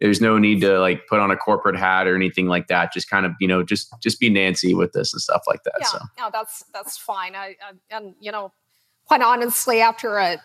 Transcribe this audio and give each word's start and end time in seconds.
there's 0.00 0.20
no 0.20 0.38
need 0.38 0.60
to 0.60 0.78
like 0.78 1.06
put 1.08 1.18
on 1.18 1.30
a 1.30 1.36
corporate 1.36 1.76
hat 1.76 2.06
or 2.06 2.14
anything 2.14 2.46
like 2.46 2.68
that. 2.68 2.92
Just 2.92 3.10
kind 3.10 3.26
of, 3.26 3.32
you 3.40 3.48
know, 3.48 3.62
just 3.62 3.92
just 4.00 4.20
be 4.20 4.30
Nancy 4.30 4.74
with 4.74 4.92
this 4.92 5.12
and 5.12 5.20
stuff 5.20 5.42
like 5.46 5.62
that. 5.64 5.74
Yeah, 5.80 5.86
so. 5.86 5.98
yeah, 6.16 6.30
that's 6.32 6.64
that's 6.72 6.96
fine. 6.96 7.34
I, 7.34 7.56
I, 7.62 7.72
and 7.90 8.14
you 8.20 8.30
know, 8.30 8.52
quite 9.06 9.22
honestly, 9.22 9.80
after 9.80 10.18
a 10.18 10.38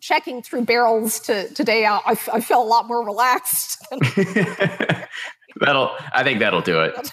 checking 0.00 0.42
through 0.42 0.64
barrels 0.64 1.18
to, 1.20 1.52
today, 1.54 1.84
I, 1.84 1.98
I 2.06 2.40
feel 2.40 2.62
a 2.62 2.64
lot 2.64 2.86
more 2.86 3.04
relaxed. 3.04 3.84
that'll, 5.60 5.90
I 6.12 6.22
think 6.22 6.38
that'll 6.38 6.60
do 6.60 6.80
it. 6.82 7.10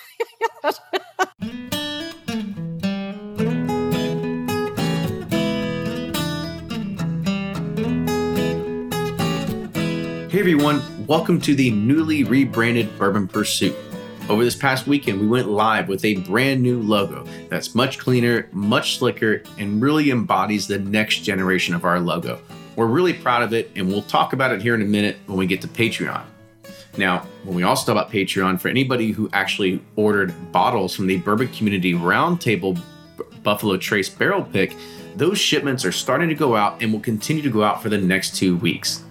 Hey 10.29 10.41
everyone, 10.41 10.81
welcome 11.07 11.39
to 11.39 11.53
the 11.53 11.69
newly 11.69 12.23
rebranded 12.23 12.97
Bourbon 12.97 13.27
Pursuit. 13.27 13.75
Over 14.27 14.43
this 14.43 14.55
past 14.55 14.87
weekend, 14.87 15.21
we 15.21 15.27
went 15.27 15.47
live 15.47 15.87
with 15.87 16.03
a 16.03 16.15
brand 16.15 16.63
new 16.63 16.81
logo 16.81 17.27
that's 17.47 17.75
much 17.75 17.99
cleaner, 17.99 18.49
much 18.51 18.97
slicker, 18.97 19.43
and 19.59 19.79
really 19.79 20.09
embodies 20.09 20.65
the 20.65 20.79
next 20.79 21.19
generation 21.19 21.75
of 21.75 21.85
our 21.85 21.99
logo. 21.99 22.41
We're 22.75 22.87
really 22.87 23.13
proud 23.13 23.43
of 23.43 23.53
it, 23.53 23.69
and 23.75 23.87
we'll 23.87 24.01
talk 24.01 24.33
about 24.33 24.51
it 24.51 24.63
here 24.63 24.73
in 24.73 24.81
a 24.81 24.85
minute 24.85 25.17
when 25.27 25.37
we 25.37 25.45
get 25.45 25.61
to 25.61 25.67
Patreon. 25.67 26.23
Now, 26.97 27.19
when 27.43 27.55
we 27.55 27.61
also 27.61 27.85
talk 27.85 28.01
about 28.01 28.11
Patreon, 28.11 28.59
for 28.59 28.69
anybody 28.69 29.11
who 29.11 29.29
actually 29.31 29.83
ordered 29.95 30.33
bottles 30.51 30.95
from 30.95 31.05
the 31.05 31.17
Bourbon 31.17 31.49
Community 31.49 31.93
Roundtable 31.93 32.81
Buffalo 33.43 33.77
Trace 33.77 34.09
Barrel 34.09 34.41
Pick, 34.41 34.75
those 35.15 35.37
shipments 35.37 35.85
are 35.85 35.91
starting 35.91 36.29
to 36.29 36.35
go 36.35 36.55
out 36.55 36.81
and 36.81 36.91
will 36.91 36.99
continue 36.99 37.43
to 37.43 37.51
go 37.51 37.63
out 37.63 37.83
for 37.83 37.89
the 37.89 37.97
next 37.99 38.35
two 38.35 38.57
weeks. 38.57 39.04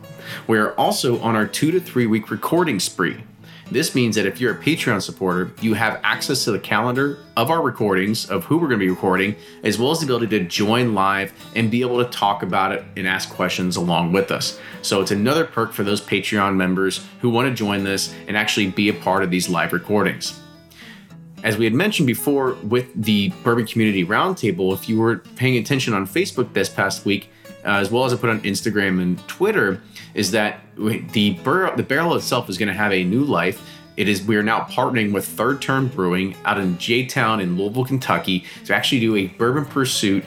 We 0.47 0.59
are 0.59 0.73
also 0.75 1.21
on 1.21 1.37
our 1.37 1.47
two 1.47 1.71
to 1.71 1.81
three 1.81 2.07
week 2.07 2.31
recording 2.31 2.81
spree. 2.81 3.23
This 3.71 3.95
means 3.95 4.17
that 4.17 4.27
if 4.27 4.41
you're 4.41 4.53
a 4.53 4.59
Patreon 4.59 5.01
supporter, 5.01 5.51
you 5.63 5.75
have 5.75 5.99
access 6.05 6.45
to 6.45 6.53
the 6.53 6.59
calendar 6.59 7.19
of 7.37 7.51
our 7.51 7.63
recordings, 7.63 8.29
of 8.31 8.45
who 8.45 8.59
we're 8.59 8.69
going 8.69 8.79
to 8.79 8.85
be 8.85 8.91
recording, 8.91 9.37
as 9.63 9.79
well 9.79 9.91
as 9.91 10.01
the 10.01 10.05
ability 10.05 10.27
to 10.39 10.45
join 10.45 10.93
live 10.93 11.33
and 11.57 11.71
be 11.71 11.81
able 11.81 12.05
to 12.05 12.11
talk 12.11 12.43
about 12.43 12.73
it 12.73 12.85
and 12.97 13.09
ask 13.09 13.31
questions 13.31 13.77
along 13.77 14.13
with 14.13 14.31
us. 14.31 14.61
So 14.83 15.01
it's 15.01 15.11
another 15.13 15.47
perk 15.47 15.73
for 15.73 15.83
those 15.83 16.01
Patreon 16.01 16.57
members 16.57 17.07
who 17.21 17.31
want 17.31 17.49
to 17.49 17.55
join 17.55 17.85
this 17.85 18.15
and 18.29 18.37
actually 18.37 18.71
be 18.71 18.91
a 18.91 18.95
part 18.95 19.23
of 19.23 19.31
these 19.31 19.49
live 19.49 19.73
recordings. 19.73 20.39
As 21.43 21.57
we 21.57 21.65
had 21.65 21.75
mentioned 21.75 22.07
before 22.07 22.55
with 22.63 22.91
the 22.95 23.31
Bourbon 23.43 23.67
Community 23.67 24.05
Roundtable, 24.05 24.73
if 24.75 24.89
you 24.89 24.99
were 24.99 25.19
paying 25.37 25.57
attention 25.57 25.95
on 25.95 26.07
Facebook 26.07 26.53
this 26.53 26.69
past 26.69 27.05
week, 27.05 27.31
uh, 27.65 27.71
as 27.71 27.91
well 27.91 28.05
as 28.05 28.13
I 28.13 28.17
put 28.17 28.31
on 28.31 28.41
Instagram 28.43 29.01
and 29.01 29.27
Twitter, 29.29 29.81
is 30.15 30.31
that 30.33 30.61
the 30.77 31.35
barrel, 31.45 31.77
the 31.77 31.83
barrel 31.83 32.15
itself 32.15 32.49
is 32.49 32.59
going 32.59 32.69
to 32.69 32.75
have 32.75 32.93
a 32.93 33.05
new 33.05 33.25
life. 33.25 33.69
It 33.97 34.09
is 34.09 34.23
we 34.23 34.37
are 34.37 34.43
now 34.43 34.61
partnering 34.63 35.13
with 35.13 35.25
Third 35.27 35.63
Turn 35.63 35.87
Brewing 35.89 36.37
out 36.45 36.59
in 36.59 36.79
J 36.79 37.07
Town 37.07 37.41
in 37.41 37.57
Louisville, 37.57 37.85
Kentucky, 37.85 38.45
to 38.65 38.75
actually 38.75 39.01
do 39.01 39.17
a 39.17 39.29
Bourbon 39.29 39.65
Pursuit 39.65 40.25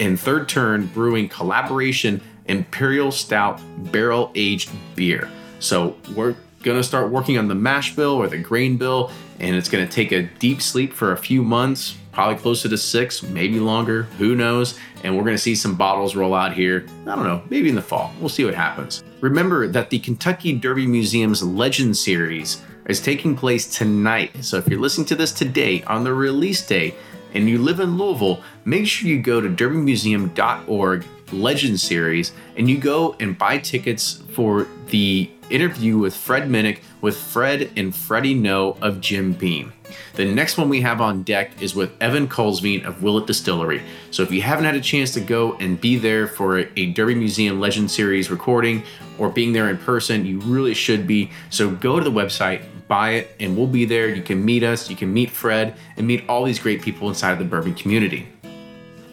and 0.00 0.18
Third 0.18 0.48
Turn 0.48 0.86
Brewing 0.86 1.28
collaboration 1.28 2.22
Imperial 2.46 3.12
Stout 3.12 3.60
barrel 3.92 4.32
aged 4.34 4.70
beer. 4.96 5.30
So 5.58 5.96
we're 6.16 6.34
going 6.62 6.78
to 6.78 6.82
start 6.82 7.10
working 7.10 7.38
on 7.38 7.48
the 7.48 7.54
mash 7.54 7.94
bill 7.94 8.14
or 8.14 8.28
the 8.28 8.38
grain 8.38 8.76
bill, 8.76 9.10
and 9.38 9.54
it's 9.54 9.68
going 9.68 9.86
to 9.86 9.92
take 9.92 10.12
a 10.12 10.22
deep 10.38 10.62
sleep 10.62 10.92
for 10.92 11.12
a 11.12 11.16
few 11.16 11.42
months, 11.42 11.96
probably 12.12 12.36
closer 12.36 12.68
to 12.68 12.78
six, 12.78 13.22
maybe 13.22 13.58
longer, 13.58 14.04
who 14.18 14.34
knows. 14.34 14.78
And 15.02 15.16
we're 15.16 15.24
to 15.24 15.38
see 15.38 15.54
some 15.54 15.74
bottles 15.74 16.14
roll 16.14 16.34
out 16.34 16.52
here, 16.52 16.86
I 17.02 17.16
don't 17.16 17.24
know, 17.24 17.42
maybe 17.50 17.68
in 17.68 17.74
the 17.74 17.82
fall. 17.82 18.12
We'll 18.20 18.28
see 18.28 18.44
what 18.44 18.54
happens. 18.54 19.02
Remember 19.20 19.66
that 19.66 19.90
the 19.90 19.98
Kentucky 19.98 20.52
Derby 20.52 20.86
Museum's 20.86 21.42
Legend 21.42 21.96
Series 21.96 22.62
is 22.86 23.00
taking 23.00 23.36
place 23.36 23.66
tonight. 23.66 24.44
So 24.44 24.58
if 24.58 24.68
you're 24.68 24.80
listening 24.80 25.06
to 25.06 25.14
this 25.14 25.32
today 25.32 25.82
on 25.84 26.04
the 26.04 26.12
release 26.12 26.64
day 26.64 26.94
and 27.34 27.48
you 27.48 27.58
live 27.58 27.80
in 27.80 27.96
Louisville, 27.96 28.42
make 28.64 28.86
sure 28.86 29.08
you 29.08 29.20
go 29.20 29.40
to 29.40 29.48
derbymuseum.org 29.48 31.04
Legend 31.32 31.80
Series 31.80 32.32
and 32.56 32.68
you 32.68 32.78
go 32.78 33.16
and 33.18 33.38
buy 33.38 33.58
tickets 33.58 34.22
for 34.32 34.68
the 34.88 35.30
interview 35.50 35.98
with 35.98 36.14
Fred 36.14 36.44
Minnick 36.44 36.80
with 37.00 37.16
Fred 37.16 37.70
and 37.76 37.94
Freddie 37.94 38.34
Noe 38.34 38.76
of 38.82 39.00
Jim 39.00 39.32
Beam. 39.32 39.72
The 40.14 40.24
next 40.24 40.58
one 40.58 40.68
we 40.68 40.80
have 40.80 41.00
on 41.00 41.22
deck 41.22 41.62
is 41.62 41.74
with 41.74 41.90
Evan 42.00 42.28
Kulsveen 42.28 42.84
of 42.84 43.02
Willet 43.02 43.26
Distillery. 43.26 43.82
So 44.10 44.22
if 44.22 44.30
you 44.30 44.42
haven't 44.42 44.64
had 44.64 44.74
a 44.74 44.80
chance 44.80 45.12
to 45.14 45.20
go 45.20 45.54
and 45.54 45.80
be 45.80 45.96
there 45.96 46.26
for 46.26 46.58
a 46.58 46.92
Derby 46.92 47.14
Museum 47.14 47.60
Legend 47.60 47.90
Series 47.90 48.30
recording 48.30 48.82
or 49.18 49.28
being 49.28 49.52
there 49.52 49.70
in 49.70 49.78
person, 49.78 50.26
you 50.26 50.40
really 50.40 50.74
should 50.74 51.06
be. 51.06 51.30
So 51.50 51.70
go 51.70 51.98
to 51.98 52.04
the 52.04 52.10
website, 52.10 52.64
buy 52.88 53.12
it, 53.12 53.34
and 53.40 53.56
we'll 53.56 53.66
be 53.66 53.84
there. 53.84 54.08
You 54.08 54.22
can 54.22 54.44
meet 54.44 54.62
us, 54.62 54.90
you 54.90 54.96
can 54.96 55.12
meet 55.12 55.30
Fred, 55.30 55.76
and 55.96 56.06
meet 56.06 56.28
all 56.28 56.44
these 56.44 56.58
great 56.58 56.82
people 56.82 57.08
inside 57.08 57.32
of 57.32 57.38
the 57.38 57.44
bourbon 57.44 57.74
community. 57.74 58.28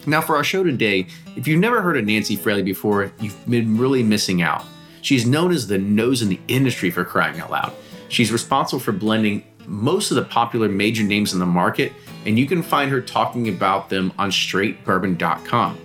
Now, 0.06 0.22
for 0.22 0.36
our 0.36 0.44
show 0.44 0.64
today, 0.64 1.06
if 1.36 1.46
you've 1.46 1.60
never 1.60 1.82
heard 1.82 1.96
of 1.98 2.04
Nancy 2.06 2.34
Fraley 2.34 2.62
before, 2.62 3.12
you've 3.20 3.48
been 3.48 3.76
really 3.76 4.02
missing 4.02 4.40
out. 4.40 4.64
She's 5.02 5.26
known 5.26 5.52
as 5.52 5.66
the 5.66 5.78
nose 5.78 6.22
in 6.22 6.28
the 6.28 6.40
industry 6.48 6.90
for 6.90 7.04
crying 7.04 7.38
out 7.40 7.50
loud. 7.50 7.72
She's 8.08 8.32
responsible 8.32 8.80
for 8.80 8.92
blending 8.92 9.44
most 9.70 10.10
of 10.10 10.16
the 10.16 10.24
popular 10.24 10.68
major 10.68 11.04
names 11.04 11.32
in 11.32 11.38
the 11.38 11.46
market, 11.46 11.92
and 12.26 12.38
you 12.38 12.46
can 12.46 12.62
find 12.62 12.90
her 12.90 13.00
talking 13.00 13.48
about 13.48 13.88
them 13.88 14.12
on 14.18 14.30
straightbourbon.com. 14.30 15.78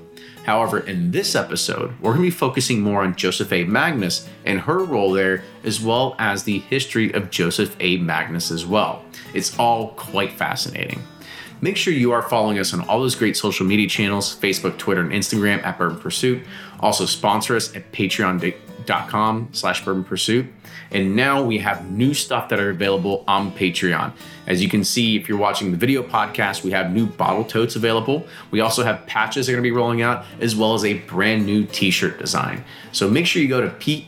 However, 0.44 0.79
in 0.79 1.12
this 1.12 1.35
episode, 1.35 1.94
we're 2.00 2.12
going 2.12 2.23
to 2.23 2.28
be 2.28 2.31
focusing 2.31 2.81
more 2.81 3.03
on 3.03 3.16
Joseph 3.16 3.51
A. 3.51 3.63
Magnus 3.63 4.28
and 4.44 4.59
her 4.59 4.84
role 4.84 5.12
there, 5.12 5.44
as 5.63 5.81
well 5.81 6.16
as 6.19 6.44
the 6.44 6.59
history 6.59 7.12
of 7.13 7.29
Joseph 7.29 7.75
A. 7.79 7.97
Magnus 7.97 8.51
as 8.51 8.66
well. 8.66 9.03
It's 9.34 9.57
all 9.57 9.90
quite 9.90 10.34
fascinating. 10.34 11.02
Make 11.62 11.78
sure 11.78 11.94
you 11.94 12.12
are 12.12 12.22
following 12.22 12.59
us 12.59 12.73
on 12.73 12.81
all 12.88 13.00
those 13.00 13.16
great 13.16 13.38
social 13.38 13.66
media 13.66 13.88
channels 13.88 14.35
Facebook, 14.35 14.78
Twitter, 14.78 15.02
and 15.02 15.12
Instagram 15.12 15.63
at 15.63 15.78
Bourbon 15.78 16.00
Pursuit. 16.00 16.44
Also 16.79 17.06
sponsor 17.06 17.56
us 17.56 17.75
at 17.75 17.91
patreon.com 17.91 19.50
slash 19.52 19.85
bourbon 19.85 20.03
pursuit. 20.03 20.46
And 20.96 21.14
now 21.14 21.44
we 21.44 21.58
have 21.58 21.92
new 21.92 22.14
stuff 22.14 22.48
that 22.48 22.60
are 22.62 22.70
available 22.70 23.26
on 23.28 23.52
Patreon. 23.52 24.14
As 24.48 24.64
you 24.64 24.70
can 24.70 24.86
see, 24.86 25.18
if 25.18 25.28
you're 25.28 25.38
watching 25.38 25.72
the 25.72 25.78
video 25.78 26.02
podcast, 26.02 26.64
we 26.64 26.72
have 26.72 26.94
new 26.94 27.06
bottle 27.06 27.44
totes 27.44 27.76
available. 27.76 28.26
We 28.50 28.62
also 28.62 28.82
have 28.82 29.06
patches 29.06 29.48
that 29.48 29.52
are 29.52 29.56
going 29.56 29.64
to 29.66 29.70
be 29.70 29.76
rolling 29.76 30.02
out, 30.02 30.24
as 30.40 30.56
well 30.56 30.74
as 30.74 30.86
a 30.86 30.94
brand 31.00 31.46
new 31.46 31.66
t-shirt 31.66 32.18
design. 32.18 32.64
So 32.94 33.10
make 33.10 33.26
sure 33.26 33.42
you 33.42 33.50
go 33.50 33.60
to 33.60 33.72
P-A-T-R-E-O-N 33.72 34.08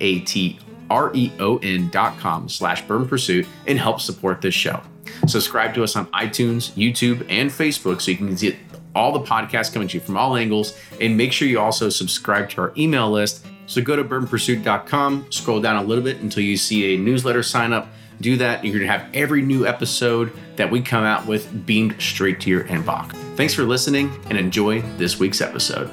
dot 1.89 2.17
com 2.19 2.47
slash 2.47 2.87
burn 2.87 3.05
pursuit 3.05 3.45
and 3.67 3.77
help 3.77 3.99
support 3.99 4.39
this 4.39 4.53
show. 4.53 4.81
Subscribe 5.27 5.73
to 5.73 5.83
us 5.83 5.97
on 5.97 6.05
iTunes, 6.07 6.71
YouTube, 6.71 7.25
and 7.27 7.51
Facebook 7.51 7.99
so 7.99 8.11
you 8.11 8.17
can 8.17 8.33
get 8.33 8.55
all 8.95 9.11
the 9.11 9.19
podcasts 9.19 9.73
coming 9.73 9.89
to 9.89 9.95
you 9.97 10.01
from 10.01 10.15
all 10.15 10.37
angles. 10.37 10.73
And 11.01 11.17
make 11.17 11.33
sure 11.33 11.49
you 11.49 11.59
also 11.59 11.89
subscribe 11.89 12.49
to 12.51 12.61
our 12.61 12.71
email 12.77 13.11
list. 13.11 13.45
So 13.67 13.81
go 13.81 13.95
to 13.95 14.03
bourbonpursuit.com, 14.03 15.27
scroll 15.29 15.61
down 15.61 15.75
a 15.75 15.87
little 15.87 16.03
bit 16.03 16.17
until 16.21 16.43
you 16.43 16.57
see 16.57 16.95
a 16.95 16.97
newsletter 16.97 17.43
sign 17.43 17.73
up. 17.73 17.89
Do 18.19 18.37
that. 18.37 18.59
And 18.59 18.69
you're 18.69 18.79
going 18.79 18.91
to 18.91 18.97
have 18.97 19.13
every 19.13 19.43
new 19.43 19.67
episode 19.67 20.33
that 20.55 20.71
we 20.71 20.81
come 20.81 21.03
out 21.03 21.27
with 21.27 21.65
beamed 21.67 22.01
straight 22.01 22.39
to 22.41 22.49
your 22.49 22.63
inbox. 22.63 23.11
Thanks 23.35 23.53
for 23.53 23.63
listening 23.63 24.11
and 24.29 24.37
enjoy 24.39 24.81
this 24.97 25.19
week's 25.19 25.39
episode. 25.41 25.91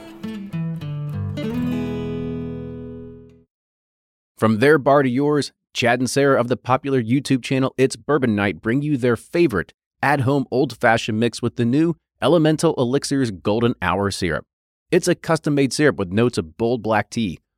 From 4.39 4.59
their 4.61 4.79
bar 4.79 5.03
to 5.03 5.09
yours, 5.09 5.53
Chad 5.75 5.99
and 5.99 6.09
Sarah 6.09 6.41
of 6.41 6.49
the 6.49 6.57
popular 6.57 7.03
YouTube 7.03 7.43
channel 7.43 7.75
It's 7.77 7.97
Bourbon 7.97 8.35
Night 8.35 8.63
bring 8.63 8.81
you 8.83 8.97
their 8.97 9.17
favorite 9.17 9.75
at 10.01 10.21
home 10.21 10.47
old 10.51 10.77
fashioned 10.79 11.19
mix 11.19 11.43
with 11.43 11.57
the 11.57 11.65
new 11.65 11.97
Elemental 12.23 12.75
Elixir's 12.75 13.31
Golden 13.31 13.75
Hour 13.83 14.11
Syrup. 14.11 14.47
It's 14.91 15.09
a 15.09 15.15
custom 15.15 15.55
made 15.55 15.73
syrup 15.73 15.97
with 15.97 16.13
notes 16.13 16.39
of 16.39 16.57
bold 16.57 16.83
black 16.83 17.11
tea, 17.11 17.41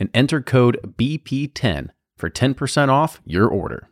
and 0.00 0.10
enter 0.12 0.40
code 0.40 0.80
BP10 0.96 1.90
for 2.16 2.28
10% 2.28 2.88
off 2.88 3.20
your 3.24 3.46
order. 3.46 3.88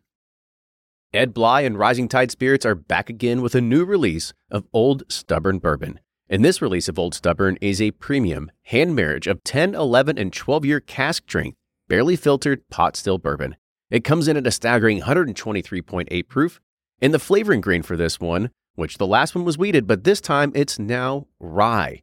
Ed 1.13 1.33
Bly 1.33 1.61
and 1.61 1.79
Rising 1.79 2.09
Tide 2.09 2.31
Spirits 2.31 2.67
are 2.67 2.75
back 2.75 3.09
again 3.09 3.41
with 3.41 3.55
a 3.55 3.61
new 3.61 3.85
release 3.85 4.33
of 4.51 4.67
Old 4.73 5.05
Stubborn 5.09 5.59
Bourbon. 5.59 6.01
And 6.29 6.45
this 6.45 6.61
release 6.61 6.89
of 6.89 6.99
Old 6.99 7.15
Stubborn 7.15 7.57
is 7.63 7.81
a 7.81 7.93
premium 7.93 8.51
hand 8.65 8.95
marriage 8.95 9.27
of 9.27 9.43
10, 9.45 9.75
11, 9.75 10.19
and 10.19 10.33
12 10.33 10.65
year 10.65 10.81
cask 10.81 11.23
strength, 11.23 11.57
barely 11.89 12.17
filtered 12.17 12.69
pot 12.69 12.97
still 12.97 13.17
bourbon. 13.17 13.57
It 13.91 14.05
comes 14.05 14.29
in 14.29 14.37
at 14.37 14.47
a 14.47 14.51
staggering 14.51 15.01
123.8 15.01 16.29
proof, 16.29 16.61
and 17.01 17.15
the 17.15 17.19
flavoring 17.19 17.63
grain 17.63 17.83
for 17.83 17.97
this 17.97 18.21
one, 18.21 18.51
which 18.75 18.99
the 18.99 19.07
last 19.07 19.35
one 19.35 19.47
was 19.47 19.57
wheated, 19.57 19.87
but 19.87 20.05
this 20.05 20.21
time 20.21 20.53
it's 20.55 20.79
now 20.79 21.27
rye. 21.41 22.03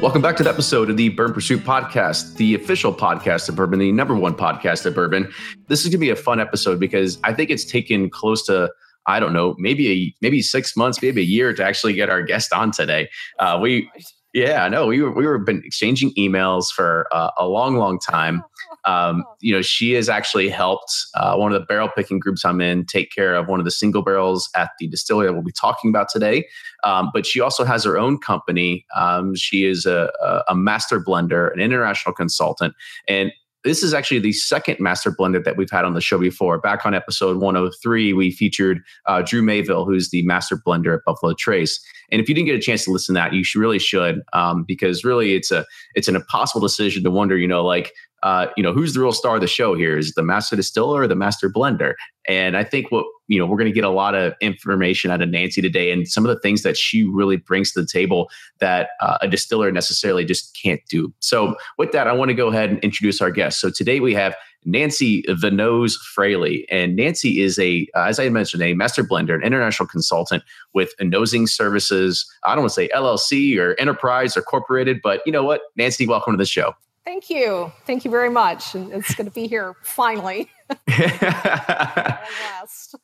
Welcome 0.00 0.22
back 0.22 0.36
to 0.36 0.44
the 0.44 0.48
episode 0.48 0.90
of 0.90 0.96
the 0.96 1.08
Bourbon 1.08 1.34
Pursuit 1.34 1.64
podcast, 1.64 2.36
the 2.36 2.54
official 2.54 2.94
podcast 2.94 3.48
of 3.48 3.56
bourbon, 3.56 3.80
the 3.80 3.90
number 3.90 4.14
one 4.14 4.32
podcast 4.32 4.86
of 4.86 4.94
bourbon. 4.94 5.28
This 5.66 5.80
is 5.80 5.86
going 5.86 5.92
to 5.92 5.98
be 5.98 6.10
a 6.10 6.16
fun 6.16 6.38
episode 6.38 6.78
because 6.78 7.18
I 7.24 7.32
think 7.34 7.50
it's 7.50 7.64
taken 7.64 8.08
close 8.08 8.46
to 8.46 8.70
I 9.06 9.18
don't 9.18 9.32
know, 9.32 9.56
maybe 9.58 9.90
a 9.90 10.14
maybe 10.22 10.40
six 10.40 10.76
months, 10.76 11.02
maybe 11.02 11.22
a 11.22 11.24
year 11.24 11.52
to 11.52 11.64
actually 11.64 11.94
get 11.94 12.10
our 12.10 12.22
guest 12.22 12.52
on 12.52 12.70
today. 12.70 13.08
Uh, 13.40 13.58
we 13.60 13.90
yeah, 14.34 14.64
I 14.64 14.68
know. 14.68 14.86
We 14.86 15.02
were 15.02 15.10
we 15.10 15.26
were 15.26 15.38
been 15.38 15.62
exchanging 15.64 16.14
emails 16.14 16.70
for 16.70 17.08
uh, 17.10 17.30
a 17.36 17.48
long, 17.48 17.76
long 17.76 17.98
time. 17.98 18.44
Um, 18.84 19.24
you 19.40 19.52
know, 19.52 19.62
she 19.62 19.92
has 19.92 20.08
actually 20.08 20.48
helped 20.48 20.92
uh, 21.14 21.36
one 21.36 21.52
of 21.52 21.60
the 21.60 21.66
barrel 21.66 21.88
picking 21.94 22.18
groups 22.18 22.44
I'm 22.44 22.60
in 22.60 22.84
take 22.84 23.10
care 23.10 23.34
of 23.34 23.48
one 23.48 23.60
of 23.60 23.64
the 23.64 23.70
single 23.70 24.02
barrels 24.02 24.48
at 24.56 24.70
the 24.78 24.88
distillery 24.88 25.26
that 25.26 25.32
we'll 25.32 25.42
be 25.42 25.52
talking 25.52 25.90
about 25.90 26.08
today. 26.08 26.46
Um, 26.84 27.10
but 27.12 27.26
she 27.26 27.40
also 27.40 27.64
has 27.64 27.84
her 27.84 27.98
own 27.98 28.18
company. 28.18 28.86
Um, 28.96 29.34
she 29.34 29.64
is 29.64 29.86
a, 29.86 30.10
a 30.48 30.54
master 30.54 31.00
blender, 31.00 31.52
an 31.52 31.60
international 31.60 32.14
consultant, 32.14 32.74
and 33.06 33.32
this 33.64 33.82
is 33.82 33.92
actually 33.92 34.20
the 34.20 34.32
second 34.32 34.78
master 34.78 35.10
blender 35.10 35.42
that 35.42 35.56
we've 35.56 35.70
had 35.70 35.84
on 35.84 35.94
the 35.94 36.00
show 36.00 36.18
before. 36.18 36.58
Back 36.58 36.86
on 36.86 36.94
episode 36.94 37.38
103, 37.38 38.12
we 38.12 38.30
featured 38.30 38.80
uh, 39.06 39.22
Drew 39.22 39.42
Mayville, 39.42 39.84
who's 39.84 40.10
the 40.10 40.22
master 40.22 40.56
blender 40.56 40.94
at 40.94 41.04
Buffalo 41.04 41.34
Trace. 41.34 41.80
And 42.10 42.20
if 42.20 42.28
you 42.28 42.34
didn't 42.34 42.46
get 42.46 42.54
a 42.54 42.60
chance 42.60 42.84
to 42.84 42.92
listen 42.92 43.14
to 43.14 43.20
that, 43.20 43.32
you 43.32 43.42
should 43.44 43.60
really 43.60 43.78
should, 43.78 44.22
um, 44.32 44.64
because 44.66 45.04
really 45.04 45.34
it's 45.34 45.50
a 45.50 45.66
it's 45.94 46.08
an 46.08 46.16
impossible 46.16 46.60
decision 46.60 47.02
to 47.04 47.10
wonder, 47.10 47.36
you 47.36 47.48
know, 47.48 47.64
like 47.64 47.92
uh, 48.28 48.46
you 48.58 48.62
know, 48.62 48.74
who's 48.74 48.92
the 48.92 49.00
real 49.00 49.14
star 49.14 49.36
of 49.36 49.40
the 49.40 49.46
show 49.46 49.74
here? 49.74 49.96
Is 49.96 50.12
the 50.12 50.22
master 50.22 50.54
distiller 50.54 51.00
or 51.00 51.06
the 51.06 51.16
master 51.16 51.48
blender? 51.48 51.94
And 52.28 52.58
I 52.58 52.62
think 52.62 52.92
what 52.92 53.06
you 53.26 53.38
know 53.38 53.46
we're 53.46 53.56
going 53.56 53.70
to 53.70 53.74
get 53.74 53.84
a 53.84 53.88
lot 53.88 54.14
of 54.14 54.34
information 54.42 55.10
out 55.10 55.22
of 55.22 55.30
Nancy 55.30 55.62
today, 55.62 55.90
and 55.90 56.06
some 56.06 56.26
of 56.26 56.28
the 56.28 56.38
things 56.38 56.62
that 56.62 56.76
she 56.76 57.04
really 57.04 57.38
brings 57.38 57.72
to 57.72 57.80
the 57.80 57.86
table 57.86 58.28
that 58.58 58.90
uh, 59.00 59.16
a 59.22 59.28
distiller 59.28 59.72
necessarily 59.72 60.26
just 60.26 60.54
can't 60.62 60.82
do. 60.90 61.10
So 61.20 61.56
with 61.78 61.92
that, 61.92 62.06
I 62.06 62.12
want 62.12 62.28
to 62.28 62.34
go 62.34 62.48
ahead 62.48 62.68
and 62.68 62.78
introduce 62.80 63.22
our 63.22 63.30
guest. 63.30 63.60
So 63.60 63.70
today 63.70 63.98
we 63.98 64.12
have 64.12 64.36
Nancy 64.66 65.24
the 65.26 65.50
Nose 65.50 65.96
Fraley, 65.96 66.66
and 66.70 66.96
Nancy 66.96 67.40
is 67.40 67.58
a, 67.58 67.88
uh, 67.96 68.02
as 68.02 68.20
I 68.20 68.28
mentioned, 68.28 68.62
a 68.62 68.74
master 68.74 69.04
blender, 69.04 69.36
an 69.36 69.42
international 69.42 69.86
consultant 69.86 70.42
with 70.74 70.92
nosing 71.00 71.46
services. 71.46 72.30
I 72.44 72.54
don't 72.54 72.64
want 72.64 72.72
to 72.72 72.74
say 72.74 72.88
LLC 72.88 73.58
or 73.58 73.74
enterprise 73.80 74.36
or 74.36 74.42
corporated, 74.42 75.00
but 75.02 75.22
you 75.24 75.32
know 75.32 75.44
what, 75.44 75.62
Nancy, 75.76 76.06
welcome 76.06 76.34
to 76.34 76.36
the 76.36 76.44
show. 76.44 76.74
Thank 77.08 77.30
you. 77.30 77.72
Thank 77.86 78.04
you 78.04 78.10
very 78.10 78.28
much. 78.28 78.74
It's 78.74 79.14
going 79.14 79.24
to 79.24 79.32
be 79.32 79.46
here 79.46 79.74
finally. 79.82 80.50
yeah, 80.88 82.18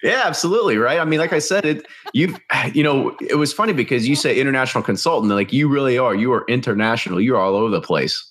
absolutely. 0.02 0.76
Right. 0.76 0.98
I 0.98 1.06
mean, 1.06 1.18
like 1.18 1.32
I 1.32 1.38
said, 1.38 1.64
it, 1.64 1.86
you, 2.12 2.36
you 2.74 2.82
know, 2.82 3.16
it 3.26 3.36
was 3.36 3.54
funny 3.54 3.72
because 3.72 4.06
you 4.06 4.14
say 4.14 4.38
international 4.38 4.84
consultant, 4.84 5.32
like 5.32 5.54
you 5.54 5.68
really 5.68 5.96
are, 5.96 6.14
you 6.14 6.30
are 6.34 6.44
international. 6.48 7.18
You're 7.18 7.38
all 7.38 7.56
over 7.56 7.70
the 7.70 7.80
place. 7.80 8.30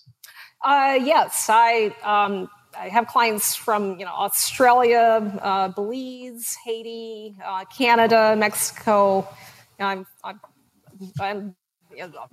Uh, 0.63 0.99
yes. 1.01 1.47
I, 1.49 1.95
um, 2.03 2.51
I 2.77 2.89
have 2.89 3.07
clients 3.07 3.55
from, 3.55 3.97
you 3.97 4.05
know, 4.05 4.13
Australia, 4.13 5.39
uh, 5.41 5.69
Belize, 5.69 6.55
Haiti, 6.63 7.35
uh, 7.43 7.65
Canada, 7.75 8.35
Mexico. 8.37 9.27
I'm, 9.79 10.05
I'm, 10.23 10.39
I'm 11.19 11.55
you 11.95 12.07
know, 12.07 12.27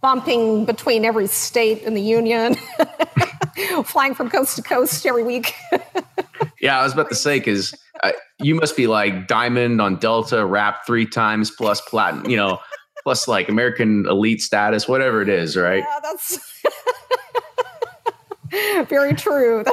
bumping 0.00 0.64
between 0.64 1.04
every 1.04 1.26
state 1.26 1.82
in 1.82 1.94
the 1.94 2.02
union, 2.02 2.56
flying 3.84 4.14
from 4.14 4.30
coast 4.30 4.56
to 4.56 4.62
coast 4.62 5.06
every 5.06 5.22
week. 5.22 5.54
yeah, 6.60 6.78
I 6.78 6.84
was 6.84 6.92
about 6.92 7.08
to 7.10 7.14
say 7.14 7.38
because 7.38 7.74
uh, 8.02 8.12
you 8.42 8.54
must 8.54 8.76
be 8.76 8.86
like 8.86 9.28
diamond 9.28 9.80
on 9.80 9.96
Delta, 9.96 10.44
wrap 10.44 10.86
three 10.86 11.06
times 11.06 11.50
plus 11.50 11.80
platinum, 11.80 12.28
you 12.28 12.36
know, 12.36 12.58
plus 13.02 13.28
like 13.28 13.48
American 13.48 14.06
elite 14.08 14.40
status, 14.40 14.88
whatever 14.88 15.22
it 15.22 15.28
is, 15.28 15.56
right? 15.56 15.84
Yeah, 15.86 16.00
that's 16.02 16.62
very 18.88 19.14
true. 19.14 19.64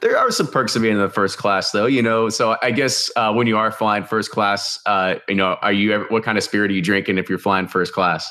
there 0.00 0.16
are 0.16 0.30
some 0.30 0.46
perks 0.46 0.76
of 0.76 0.82
being 0.82 0.94
in 0.94 1.00
the 1.00 1.08
first 1.10 1.38
class, 1.38 1.72
though. 1.72 1.86
You 1.86 2.02
know, 2.02 2.28
so 2.28 2.56
I 2.62 2.70
guess 2.70 3.10
uh, 3.16 3.32
when 3.32 3.46
you 3.46 3.56
are 3.58 3.70
flying 3.70 4.04
first 4.04 4.30
class, 4.30 4.78
uh, 4.86 5.16
you 5.28 5.34
know, 5.34 5.56
are 5.60 5.72
you 5.72 5.92
ever, 5.92 6.04
what 6.08 6.22
kind 6.22 6.38
of 6.38 6.44
spirit 6.44 6.70
are 6.70 6.74
you 6.74 6.82
drinking 6.82 7.18
if 7.18 7.28
you're 7.28 7.38
flying 7.38 7.66
first 7.66 7.92
class? 7.92 8.30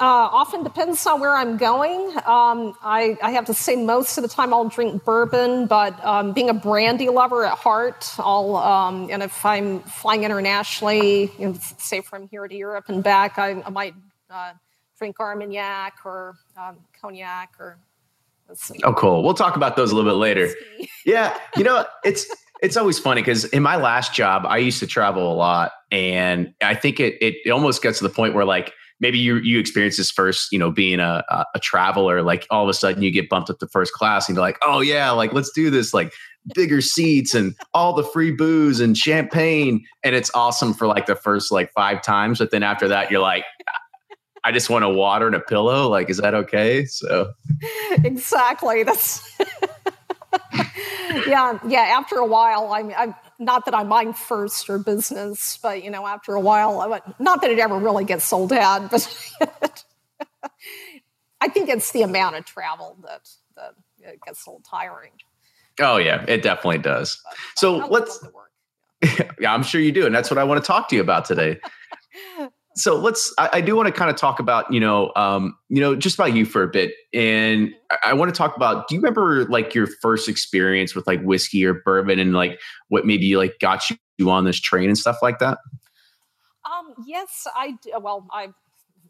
Uh, 0.00 0.30
often 0.32 0.64
depends 0.64 1.06
on 1.06 1.20
where 1.20 1.36
I'm 1.36 1.58
going. 1.58 2.00
Um, 2.24 2.74
I, 2.82 3.18
I, 3.22 3.32
have 3.32 3.44
to 3.44 3.54
say, 3.54 3.76
most 3.76 4.16
of 4.16 4.22
the 4.22 4.30
time 4.30 4.54
I'll 4.54 4.66
drink 4.66 5.04
bourbon, 5.04 5.66
but 5.66 6.02
um, 6.02 6.32
being 6.32 6.48
a 6.48 6.54
brandy 6.54 7.10
lover 7.10 7.44
at 7.44 7.58
heart, 7.58 8.10
I'll, 8.16 8.56
um, 8.56 9.10
and 9.10 9.22
if 9.22 9.44
I'm 9.44 9.80
flying 9.80 10.24
internationally, 10.24 11.30
you 11.38 11.48
know, 11.48 11.54
say 11.76 12.00
from 12.00 12.28
here 12.28 12.48
to 12.48 12.54
Europe 12.54 12.86
and 12.88 13.04
back, 13.04 13.38
I, 13.38 13.62
I 13.62 13.68
might 13.68 13.94
uh, 14.30 14.54
drink 14.96 15.20
Armagnac 15.20 15.98
or 16.06 16.36
um, 16.56 16.78
cognac 16.98 17.52
or. 17.58 17.78
Oh, 18.84 18.94
cool. 18.94 19.22
We'll 19.22 19.34
talk 19.34 19.54
about 19.54 19.76
those 19.76 19.92
a 19.92 19.94
little 19.94 20.10
bit 20.10 20.16
later. 20.16 20.48
yeah, 21.04 21.38
you 21.58 21.62
know, 21.62 21.84
it's 22.04 22.26
it's 22.62 22.76
always 22.76 22.98
funny 22.98 23.20
because 23.20 23.44
in 23.44 23.62
my 23.62 23.76
last 23.76 24.14
job, 24.14 24.44
I 24.46 24.56
used 24.56 24.80
to 24.80 24.86
travel 24.86 25.30
a 25.30 25.36
lot, 25.36 25.72
and 25.92 26.52
I 26.62 26.74
think 26.74 26.98
it 27.00 27.16
it 27.20 27.50
almost 27.50 27.82
gets 27.82 27.98
to 27.98 28.04
the 28.04 28.10
point 28.10 28.34
where 28.34 28.44
like 28.44 28.72
maybe 29.00 29.18
you 29.18 29.36
you 29.36 29.58
experience 29.58 29.96
this 29.96 30.10
first, 30.10 30.52
you 30.52 30.58
know, 30.58 30.70
being 30.70 31.00
a, 31.00 31.24
a 31.54 31.58
traveler, 31.58 32.22
like 32.22 32.46
all 32.50 32.62
of 32.62 32.68
a 32.68 32.74
sudden 32.74 33.02
you 33.02 33.10
get 33.10 33.28
bumped 33.28 33.50
up 33.50 33.58
to 33.58 33.66
first 33.68 33.92
class 33.92 34.28
and 34.28 34.36
you're 34.36 34.44
like, 34.44 34.58
oh 34.62 34.80
yeah, 34.80 35.10
like 35.10 35.32
let's 35.32 35.50
do 35.50 35.70
this, 35.70 35.92
like 35.92 36.12
bigger 36.54 36.80
seats 36.80 37.34
and 37.34 37.54
all 37.74 37.92
the 37.92 38.04
free 38.04 38.30
booze 38.30 38.80
and 38.80 38.96
champagne. 38.96 39.84
And 40.04 40.14
it's 40.14 40.30
awesome 40.34 40.74
for 40.74 40.86
like 40.86 41.06
the 41.06 41.16
first 41.16 41.50
like 41.50 41.72
five 41.72 42.02
times. 42.02 42.38
But 42.38 42.50
then 42.50 42.62
after 42.62 42.88
that, 42.88 43.10
you're 43.10 43.20
like, 43.20 43.44
I 44.44 44.52
just 44.52 44.70
want 44.70 44.84
a 44.84 44.88
water 44.88 45.26
and 45.26 45.36
a 45.36 45.40
pillow. 45.40 45.88
Like, 45.88 46.08
is 46.08 46.16
that 46.18 46.34
okay? 46.34 46.86
So 46.86 47.32
exactly. 48.04 48.82
That's 48.82 49.38
yeah, 51.26 51.58
yeah. 51.66 51.80
After 51.80 52.16
a 52.16 52.26
while, 52.26 52.72
I 52.72 52.82
mean, 52.82 52.96
I'm 52.98 53.14
not 53.40 53.64
that 53.64 53.74
I 53.74 53.82
mind 53.82 54.16
first 54.16 54.68
or 54.70 54.78
business, 54.78 55.58
but 55.60 55.82
you 55.82 55.90
know, 55.90 56.06
after 56.06 56.34
a 56.34 56.40
while, 56.40 56.80
I, 56.80 57.00
not 57.18 57.40
that 57.40 57.50
it 57.50 57.58
ever 57.58 57.78
really 57.78 58.04
gets 58.04 58.24
sold 58.24 58.52
out, 58.52 58.90
but 58.90 59.34
I 61.40 61.48
think 61.48 61.70
it's 61.70 61.90
the 61.90 62.02
amount 62.02 62.36
of 62.36 62.44
travel 62.44 62.98
that 63.02 63.28
that 63.56 63.74
it 63.98 64.20
gets 64.24 64.46
a 64.46 64.50
little 64.50 64.62
tiring. 64.62 65.12
Oh 65.80 65.96
yeah, 65.96 66.24
it 66.28 66.42
definitely 66.42 66.78
does. 66.78 67.20
But, 67.24 67.38
so 67.56 67.76
let's. 67.88 68.24
yeah, 69.40 69.54
I'm 69.54 69.62
sure 69.62 69.80
you 69.80 69.92
do, 69.92 70.04
and 70.04 70.14
that's 70.14 70.30
what 70.30 70.36
I 70.36 70.44
want 70.44 70.62
to 70.62 70.66
talk 70.66 70.88
to 70.90 70.96
you 70.96 71.00
about 71.00 71.24
today. 71.24 71.58
so 72.80 72.96
let's 72.96 73.32
I, 73.38 73.50
I, 73.54 73.60
do 73.60 73.76
want 73.76 73.86
to 73.86 73.92
kind 73.92 74.10
of 74.10 74.16
talk 74.16 74.40
about 74.40 74.72
you 74.72 74.80
know 74.80 75.12
um 75.16 75.56
you 75.68 75.80
know 75.80 75.94
just 75.94 76.16
about 76.16 76.34
you 76.34 76.44
for 76.44 76.62
a 76.62 76.68
bit 76.68 76.92
and 77.12 77.68
mm-hmm. 77.68 78.08
I, 78.08 78.10
I, 78.10 78.12
want 78.14 78.32
to 78.32 78.36
talk 78.36 78.56
about 78.56 78.88
do 78.88 78.94
you 78.94 79.00
remember 79.00 79.44
like 79.46 79.74
your 79.74 79.86
first 80.00 80.28
experience 80.28 80.94
with 80.94 81.06
like 81.06 81.20
whiskey 81.22 81.64
or 81.64 81.74
bourbon 81.74 82.18
and 82.18 82.32
like 82.32 82.60
what 82.88 83.04
maybe 83.04 83.36
like 83.36 83.58
got 83.60 83.82
you 83.90 84.30
on 84.30 84.44
this 84.44 84.60
train 84.60 84.88
and 84.88 84.98
stuff 84.98 85.18
like 85.22 85.38
that? 85.38 85.58
Um 86.64 86.94
yes 87.06 87.46
i 87.54 87.76
well 88.00 88.26
i 88.32 88.48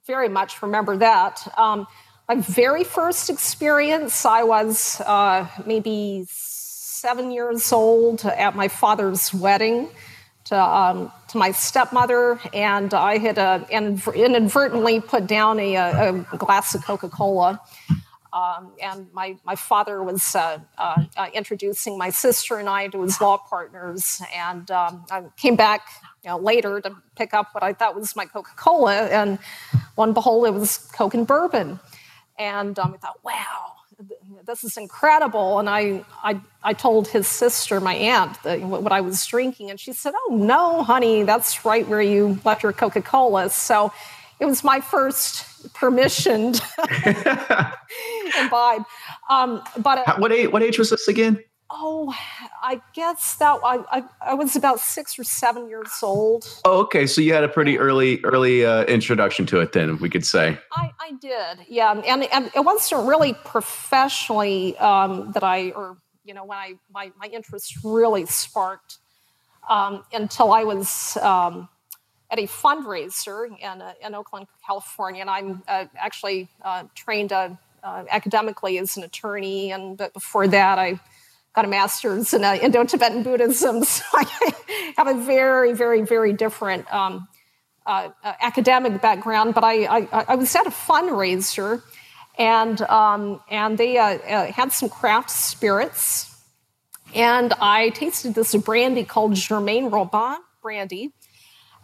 very 0.06 0.28
much 0.28 0.60
remember 0.62 0.96
that. 0.96 1.46
Um 1.56 1.86
my 2.28 2.36
very 2.36 2.84
first 2.84 3.30
experience 3.30 4.24
i 4.24 4.42
was 4.42 5.00
uh 5.02 5.46
maybe 5.66 6.24
seven 6.28 7.30
years 7.30 7.72
old 7.72 8.24
at 8.24 8.54
my 8.54 8.68
father's 8.68 9.32
wedding 9.32 9.88
to, 10.50 10.61
um, 10.61 11.12
to 11.28 11.38
my 11.38 11.52
stepmother, 11.52 12.40
and 12.52 12.92
I 12.92 13.19
had 13.19 13.38
uh, 13.38 13.64
inadvertently 13.71 15.00
put 15.00 15.26
down 15.28 15.61
a, 15.61 15.76
a 15.76 16.37
glass 16.37 16.75
of 16.75 16.85
Coca 16.85 17.09
Cola. 17.09 17.61
Um, 18.33 18.73
and 18.83 19.12
my, 19.12 19.37
my 19.45 19.54
father 19.54 20.02
was 20.02 20.35
uh, 20.35 20.59
uh, 20.78 21.04
uh, 21.16 21.26
introducing 21.35 21.97
my 21.99 22.11
sister 22.11 22.59
and 22.59 22.69
I 22.69 22.88
to 22.88 23.02
his 23.02 23.21
law 23.21 23.38
partners. 23.38 24.23
And 24.35 24.71
um, 24.71 25.04
I 25.11 25.25
came 25.37 25.57
back 25.57 25.83
you 26.23 26.30
know, 26.30 26.38
later 26.38 26.80
to 26.80 26.97
pick 27.16 27.35
up 27.35 27.49
what 27.52 27.62
I 27.62 27.73
thought 27.73 27.95
was 27.97 28.14
my 28.14 28.26
Coca 28.26 28.52
Cola. 28.57 29.07
And 29.07 29.38
lo 29.97 30.04
and 30.04 30.14
behold, 30.14 30.47
it 30.47 30.54
was 30.54 30.78
Coke 30.92 31.14
and 31.14 31.26
bourbon. 31.26 31.80
And 32.38 32.78
um, 32.78 32.95
I 32.95 32.97
thought, 32.99 33.19
wow, 33.25 33.73
this 34.47 34.64
is 34.64 34.76
incredible. 34.76 35.59
And 35.59 35.68
I, 35.68 36.04
I, 36.23 36.40
I 36.62 36.73
told 36.73 37.09
his 37.09 37.26
sister, 37.26 37.80
my 37.80 37.94
aunt, 37.94 38.42
that, 38.42 38.61
what 38.61 38.92
I 38.92 39.00
was 39.00 39.25
drinking. 39.26 39.70
And 39.70 39.78
she 39.78 39.92
said, 39.92 40.14
Oh, 40.16 40.37
no, 40.37 40.82
honey, 40.82 41.23
that's 41.23 41.64
right 41.64 41.87
where 41.87 42.02
you 42.02 42.38
left 42.44 42.62
your 42.62 42.73
Coca 42.73 43.02
Cola. 43.02 43.50
So 43.50 43.92
it 44.38 44.47
was 44.47 44.64
my 44.64 44.80
first 44.80 45.44
permissioned 45.75 46.61
imbibe. 48.40 48.85
Um, 49.28 49.62
but 49.78 50.18
what 50.18 50.32
age, 50.32 50.50
what 50.50 50.62
age 50.62 50.78
was 50.78 50.90
this 50.90 51.09
again? 51.09 51.38
Oh, 51.72 52.12
I 52.62 52.80
guess 52.94 53.36
that 53.36 53.60
I, 53.64 53.84
I, 53.92 54.04
I, 54.20 54.34
was 54.34 54.56
about 54.56 54.80
six 54.80 55.16
or 55.18 55.24
seven 55.24 55.68
years 55.68 55.92
old. 56.02 56.44
Oh, 56.64 56.80
okay. 56.80 57.06
So 57.06 57.20
you 57.20 57.32
had 57.32 57.44
a 57.44 57.48
pretty 57.48 57.78
early 57.78 58.20
early 58.24 58.66
uh, 58.66 58.82
introduction 58.84 59.46
to 59.46 59.60
it, 59.60 59.72
then 59.72 59.98
we 59.98 60.10
could 60.10 60.26
say. 60.26 60.58
I, 60.72 60.90
I 61.00 61.12
did, 61.12 61.66
yeah, 61.68 61.92
and, 61.92 62.24
and 62.24 62.50
it 62.56 62.64
wasn't 62.64 63.06
really 63.06 63.34
professionally 63.44 64.76
um, 64.78 65.30
that 65.32 65.44
I, 65.44 65.70
or 65.70 65.96
you 66.24 66.34
know, 66.34 66.44
when 66.44 66.58
I 66.58 66.74
my 66.92 67.12
my 67.16 67.26
interest 67.26 67.78
really 67.84 68.26
sparked 68.26 68.98
um, 69.68 70.04
until 70.12 70.52
I 70.52 70.64
was 70.64 71.16
um, 71.18 71.68
at 72.30 72.38
a 72.38 72.48
fundraiser 72.48 73.46
in 73.46 73.82
uh, 73.82 73.92
in 74.04 74.14
Oakland, 74.14 74.48
California, 74.66 75.20
and 75.20 75.30
I'm 75.30 75.62
uh, 75.68 75.84
actually 75.96 76.48
uh, 76.62 76.84
trained 76.94 77.32
uh, 77.32 77.50
uh, 77.82 78.04
academically 78.10 78.78
as 78.78 78.96
an 78.96 79.04
attorney, 79.04 79.72
and 79.72 79.96
but 79.96 80.12
before 80.12 80.48
that 80.48 80.78
I 80.78 81.00
got 81.54 81.64
a 81.64 81.69
master's 81.69 82.33
in 82.33 82.45
uh, 82.45 82.59
Indo-Tibetan 82.61 83.23
Buddhism. 83.23 83.83
So 83.90 84.04
I 84.14 84.54
have 84.97 85.09
a 85.09 85.14
very, 85.14 85.73
very, 85.73 86.02
very 86.02 86.33
different 86.33 86.92
um, 86.92 87.28
uh, 87.87 88.11
uh, 88.23 88.33
academic 88.40 89.00
background. 89.00 89.54
But 89.54 89.64
I, 89.64 89.85
I, 89.85 90.25
I, 90.28 90.35
was 90.37 90.54
at 90.54 90.66
a 90.66 90.71
fundraiser, 90.71 91.83
and 92.38 92.80
um, 92.83 93.40
and 93.50 93.78
they 93.78 93.99
uh, 93.99 94.19
uh, 94.19 94.52
had 94.52 94.73
some 94.73 94.88
craft 94.88 95.30
spirits, 95.30 96.35
and 97.14 97.52
I 97.54 97.90
tasted 97.90 98.35
this 98.35 98.54
brandy 98.57 99.04
called 99.04 99.35
Germain 99.35 99.87
Robin 99.87 100.38
brandy, 100.62 101.12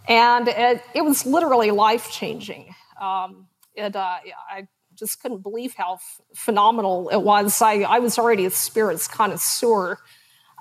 and 0.07 0.49
it, 0.49 0.83
it 0.95 1.03
was 1.03 1.27
literally 1.27 1.71
life 1.71 2.11
changing. 2.11 2.75
Um, 3.01 3.49
it, 3.75 3.97
I 3.97 4.69
just 4.97 5.21
couldn't 5.21 5.43
believe 5.43 5.75
how 5.75 5.99
phenomenal 6.35 7.09
it 7.11 7.23
was. 7.23 7.61
I, 7.63 7.81
I 7.81 7.99
was 7.99 8.19
already 8.19 8.47
a 8.47 8.51
spirits 8.51 9.07
connoisseur. 9.09 9.99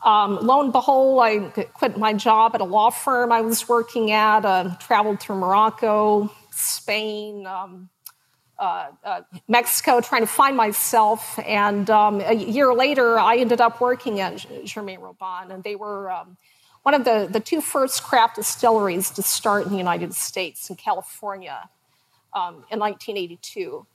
Um, 0.03 0.37
lo 0.41 0.61
and 0.61 0.71
behold, 0.71 1.19
I 1.23 1.39
quit 1.73 1.97
my 1.97 2.13
job 2.13 2.53
at 2.53 2.61
a 2.61 2.65
law 2.65 2.91
firm 2.91 3.31
I 3.31 3.41
was 3.41 3.67
working 3.67 4.11
at, 4.11 4.45
uh, 4.45 4.75
traveled 4.79 5.19
through 5.19 5.37
Morocco, 5.37 6.31
Spain, 6.51 7.47
um, 7.47 7.89
uh, 8.59 8.89
uh, 9.03 9.21
Mexico, 9.47 10.01
trying 10.01 10.21
to 10.21 10.27
find 10.27 10.55
myself. 10.55 11.39
And 11.39 11.89
um, 11.89 12.21
a 12.21 12.33
year 12.33 12.73
later, 12.73 13.17
I 13.17 13.37
ended 13.37 13.61
up 13.61 13.81
working 13.81 14.19
at 14.19 14.45
Germain 14.63 14.99
Robin, 14.99 15.51
and 15.51 15.63
they 15.63 15.75
were 15.75 16.11
um, 16.11 16.37
one 16.83 16.93
of 16.93 17.03
the, 17.03 17.27
the 17.29 17.39
two 17.39 17.59
first 17.59 18.03
craft 18.03 18.35
distilleries 18.35 19.09
to 19.11 19.23
start 19.23 19.65
in 19.65 19.71
the 19.71 19.77
United 19.77 20.13
States, 20.13 20.69
in 20.69 20.75
California, 20.75 21.67
um, 22.33 22.63
in 22.69 22.79
1982 22.79 23.87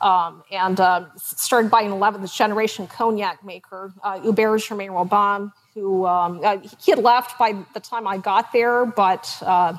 um, 0.00 0.44
and 0.50 0.78
uh, 0.78 1.06
started 1.16 1.70
by 1.70 1.82
an 1.82 1.90
11th 1.90 2.34
generation 2.34 2.86
cognac 2.86 3.44
maker, 3.44 3.92
uh, 4.02 4.20
Hubert 4.20 4.58
Germain 4.58 4.90
Robin, 4.90 5.52
who 5.74 6.06
um, 6.06 6.40
uh, 6.44 6.58
he 6.80 6.92
had 6.92 7.00
left 7.00 7.38
by 7.38 7.56
the 7.74 7.80
time 7.80 8.06
I 8.06 8.18
got 8.18 8.52
there, 8.52 8.86
but 8.86 9.36
uh, 9.42 9.74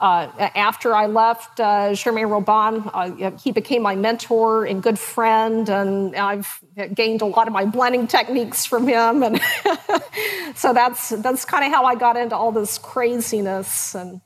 uh, 0.00 0.48
after 0.54 0.94
I 0.94 1.06
left 1.06 1.58
Germain 1.58 2.26
Robin, 2.26 2.90
uh, 2.92 3.36
he 3.36 3.52
became 3.52 3.82
my 3.82 3.94
mentor 3.94 4.64
and 4.64 4.82
good 4.82 4.98
friend, 4.98 5.68
and 5.68 6.16
I've 6.16 6.60
gained 6.94 7.22
a 7.22 7.26
lot 7.26 7.46
of 7.46 7.52
my 7.52 7.66
blending 7.66 8.06
techniques 8.06 8.64
from 8.66 8.88
him, 8.88 9.22
and 9.22 9.40
so 10.56 10.72
that's 10.72 11.10
that's 11.10 11.44
kind 11.44 11.64
of 11.64 11.72
how 11.72 11.84
I 11.84 11.94
got 11.94 12.16
into 12.16 12.34
all 12.34 12.52
this 12.52 12.78
craziness 12.78 13.94
and, 13.94 14.20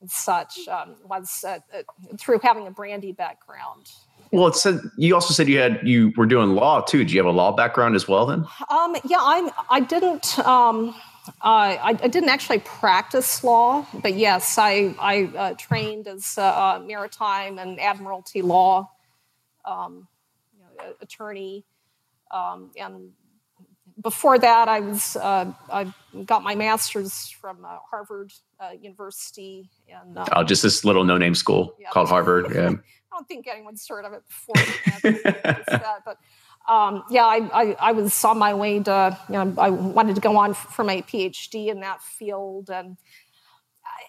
and 0.00 0.10
such 0.10 0.66
um, 0.68 0.94
was 1.04 1.44
through 2.18 2.38
having 2.42 2.66
a 2.66 2.70
brandy 2.70 3.12
background. 3.12 3.90
Well, 4.32 4.48
it 4.48 4.56
said 4.56 4.80
you 4.96 5.14
also 5.14 5.32
said 5.32 5.48
you 5.48 5.58
had 5.58 5.80
you 5.86 6.12
were 6.16 6.26
doing 6.26 6.50
law 6.50 6.80
too. 6.80 7.04
Do 7.04 7.12
you 7.12 7.20
have 7.20 7.26
a 7.26 7.36
law 7.36 7.52
background 7.52 7.94
as 7.94 8.08
well? 8.08 8.26
Then? 8.26 8.46
Um, 8.68 8.96
yeah, 9.04 9.18
I'm. 9.20 9.50
I 9.70 9.80
didn't. 9.80 10.38
Um, 10.40 10.94
uh, 11.40 11.78
I, 11.80 11.98
I, 12.02 12.08
didn't 12.08 12.28
actually 12.28 12.58
practice 12.58 13.42
law, 13.42 13.86
but 14.02 14.14
yes, 14.14 14.58
I 14.58 14.94
I 14.98 15.30
uh, 15.36 15.54
trained 15.54 16.06
as 16.06 16.36
a, 16.36 16.82
maritime 16.86 17.58
and 17.58 17.80
admiralty 17.80 18.42
law 18.42 18.90
um, 19.64 20.06
you 20.52 20.60
know, 20.60 20.94
attorney, 21.00 21.64
um, 22.30 22.70
and 22.78 23.10
before 24.00 24.38
that, 24.38 24.68
I 24.68 24.80
was 24.80 25.16
uh, 25.16 25.52
I 25.70 25.92
got 26.24 26.42
my 26.42 26.54
master's 26.54 27.28
from 27.28 27.64
uh, 27.64 27.78
Harvard 27.90 28.32
uh, 28.60 28.70
University. 28.80 29.70
And 29.88 30.18
oh, 30.32 30.44
just 30.44 30.62
this 30.62 30.84
little 30.84 31.04
no-name 31.04 31.34
school 31.34 31.74
yeah. 31.78 31.90
called 31.90 32.08
Harvard. 32.08 32.54
Yeah. 32.54 32.70
I 33.12 33.16
don't 33.16 33.28
think 33.28 33.46
anyone's 33.46 33.86
heard 33.86 34.04
of 34.04 34.12
it 34.12 34.22
before. 34.26 34.54
that, 35.04 36.02
but 36.04 36.18
um, 36.68 37.04
yeah, 37.10 37.24
I, 37.24 37.36
I, 37.52 37.76
I, 37.78 37.92
was 37.92 38.24
on 38.24 38.38
my 38.38 38.54
way 38.54 38.80
to, 38.82 39.18
you 39.28 39.34
know, 39.34 39.54
I 39.56 39.70
wanted 39.70 40.16
to 40.16 40.20
go 40.20 40.36
on 40.36 40.54
for 40.54 40.82
my 40.82 41.02
PhD 41.02 41.68
in 41.68 41.80
that 41.80 42.02
field. 42.02 42.70
And 42.70 42.96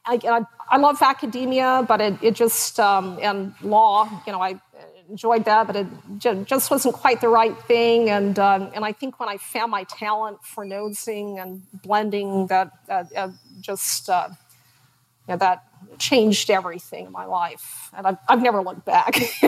I, 0.06 0.20
I, 0.24 0.42
I 0.70 0.78
love 0.78 1.02
academia, 1.02 1.86
but 1.88 2.02
it, 2.02 2.18
it 2.24 2.34
just, 2.34 2.80
um, 2.80 3.20
and 3.22 3.54
law, 3.62 4.10
you 4.26 4.32
know, 4.32 4.42
I 4.42 4.60
enjoyed 5.10 5.46
that, 5.46 5.68
but 5.68 5.76
it 5.76 5.88
just 6.46 6.72
wasn't 6.72 6.96
quite 6.96 7.22
the 7.22 7.30
right 7.30 7.58
thing. 7.64 8.10
And, 8.10 8.38
um, 8.40 8.72
and 8.74 8.86
I 8.86 8.92
think 8.92 9.20
when 9.20 9.30
I 9.30 9.38
found 9.38 9.72
my 9.72 9.84
talent 9.84 10.44
for 10.44 10.66
nosing 10.66 11.40
and 11.40 11.62
blending, 11.82 12.48
that 12.48 12.72
uh, 12.90 13.04
uh, 13.16 13.30
just, 13.62 14.10
uh, 14.10 14.30
you 14.30 15.34
know, 15.34 15.38
that 15.38 15.64
changed 15.98 16.50
everything 16.50 17.08
in 17.08 17.12
my 17.12 17.26
life, 17.26 17.90
and 17.96 18.06
I've, 18.06 18.18
I've 18.28 18.42
never 18.42 18.62
looked 18.62 18.86
back. 18.86 19.16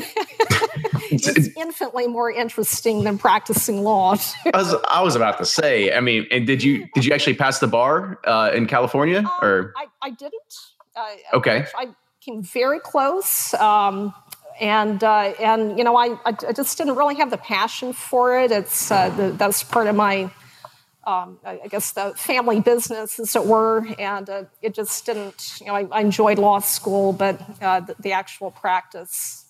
it's 1.11 1.49
infinitely 1.55 2.07
more 2.07 2.31
interesting 2.31 3.03
than 3.03 3.17
practicing 3.17 3.83
law. 3.83 4.15
I 4.53 4.57
was 4.57 4.75
I 4.89 5.01
was 5.01 5.15
about 5.15 5.37
to 5.39 5.45
say. 5.45 5.93
I 5.93 5.99
mean, 5.99 6.25
and 6.31 6.47
did 6.47 6.63
you 6.63 6.87
did 6.93 7.05
you 7.05 7.13
actually 7.13 7.35
pass 7.35 7.59
the 7.59 7.67
bar 7.67 8.19
uh, 8.25 8.51
in 8.53 8.65
California 8.65 9.19
um, 9.19 9.31
or? 9.41 9.73
I, 9.75 9.87
I 10.01 10.09
didn't. 10.11 10.55
Uh, 10.95 11.37
okay. 11.37 11.65
I, 11.77 11.89
came 12.27 12.43
very 12.43 12.79
close. 12.79 13.53
Um, 13.53 14.13
and 14.59 15.03
uh, 15.03 15.33
and 15.39 15.77
you 15.77 15.83
know 15.83 15.95
I, 15.95 16.17
I 16.25 16.31
just 16.31 16.77
didn't 16.77 16.95
really 16.95 17.15
have 17.15 17.29
the 17.29 17.37
passion 17.37 17.93
for 17.93 18.39
it. 18.39 18.51
It's 18.51 18.91
uh, 18.91 19.09
the, 19.09 19.31
that's 19.31 19.63
part 19.63 19.87
of 19.87 19.95
my 19.95 20.31
um, 21.07 21.39
I 21.45 21.67
guess 21.69 21.93
the 21.93 22.13
family 22.17 22.59
business, 22.59 23.17
as 23.17 23.33
it 23.35 23.45
were, 23.45 23.87
and 23.97 24.29
uh, 24.29 24.43
it 24.61 24.73
just 24.73 25.05
didn't. 25.05 25.57
You 25.61 25.67
know, 25.67 25.75
I, 25.75 25.87
I 25.89 26.01
enjoyed 26.01 26.37
law 26.37 26.59
school, 26.59 27.13
but 27.13 27.41
uh, 27.61 27.79
the, 27.79 27.95
the, 27.99 28.11
actual 28.11 28.51
practice 28.51 29.45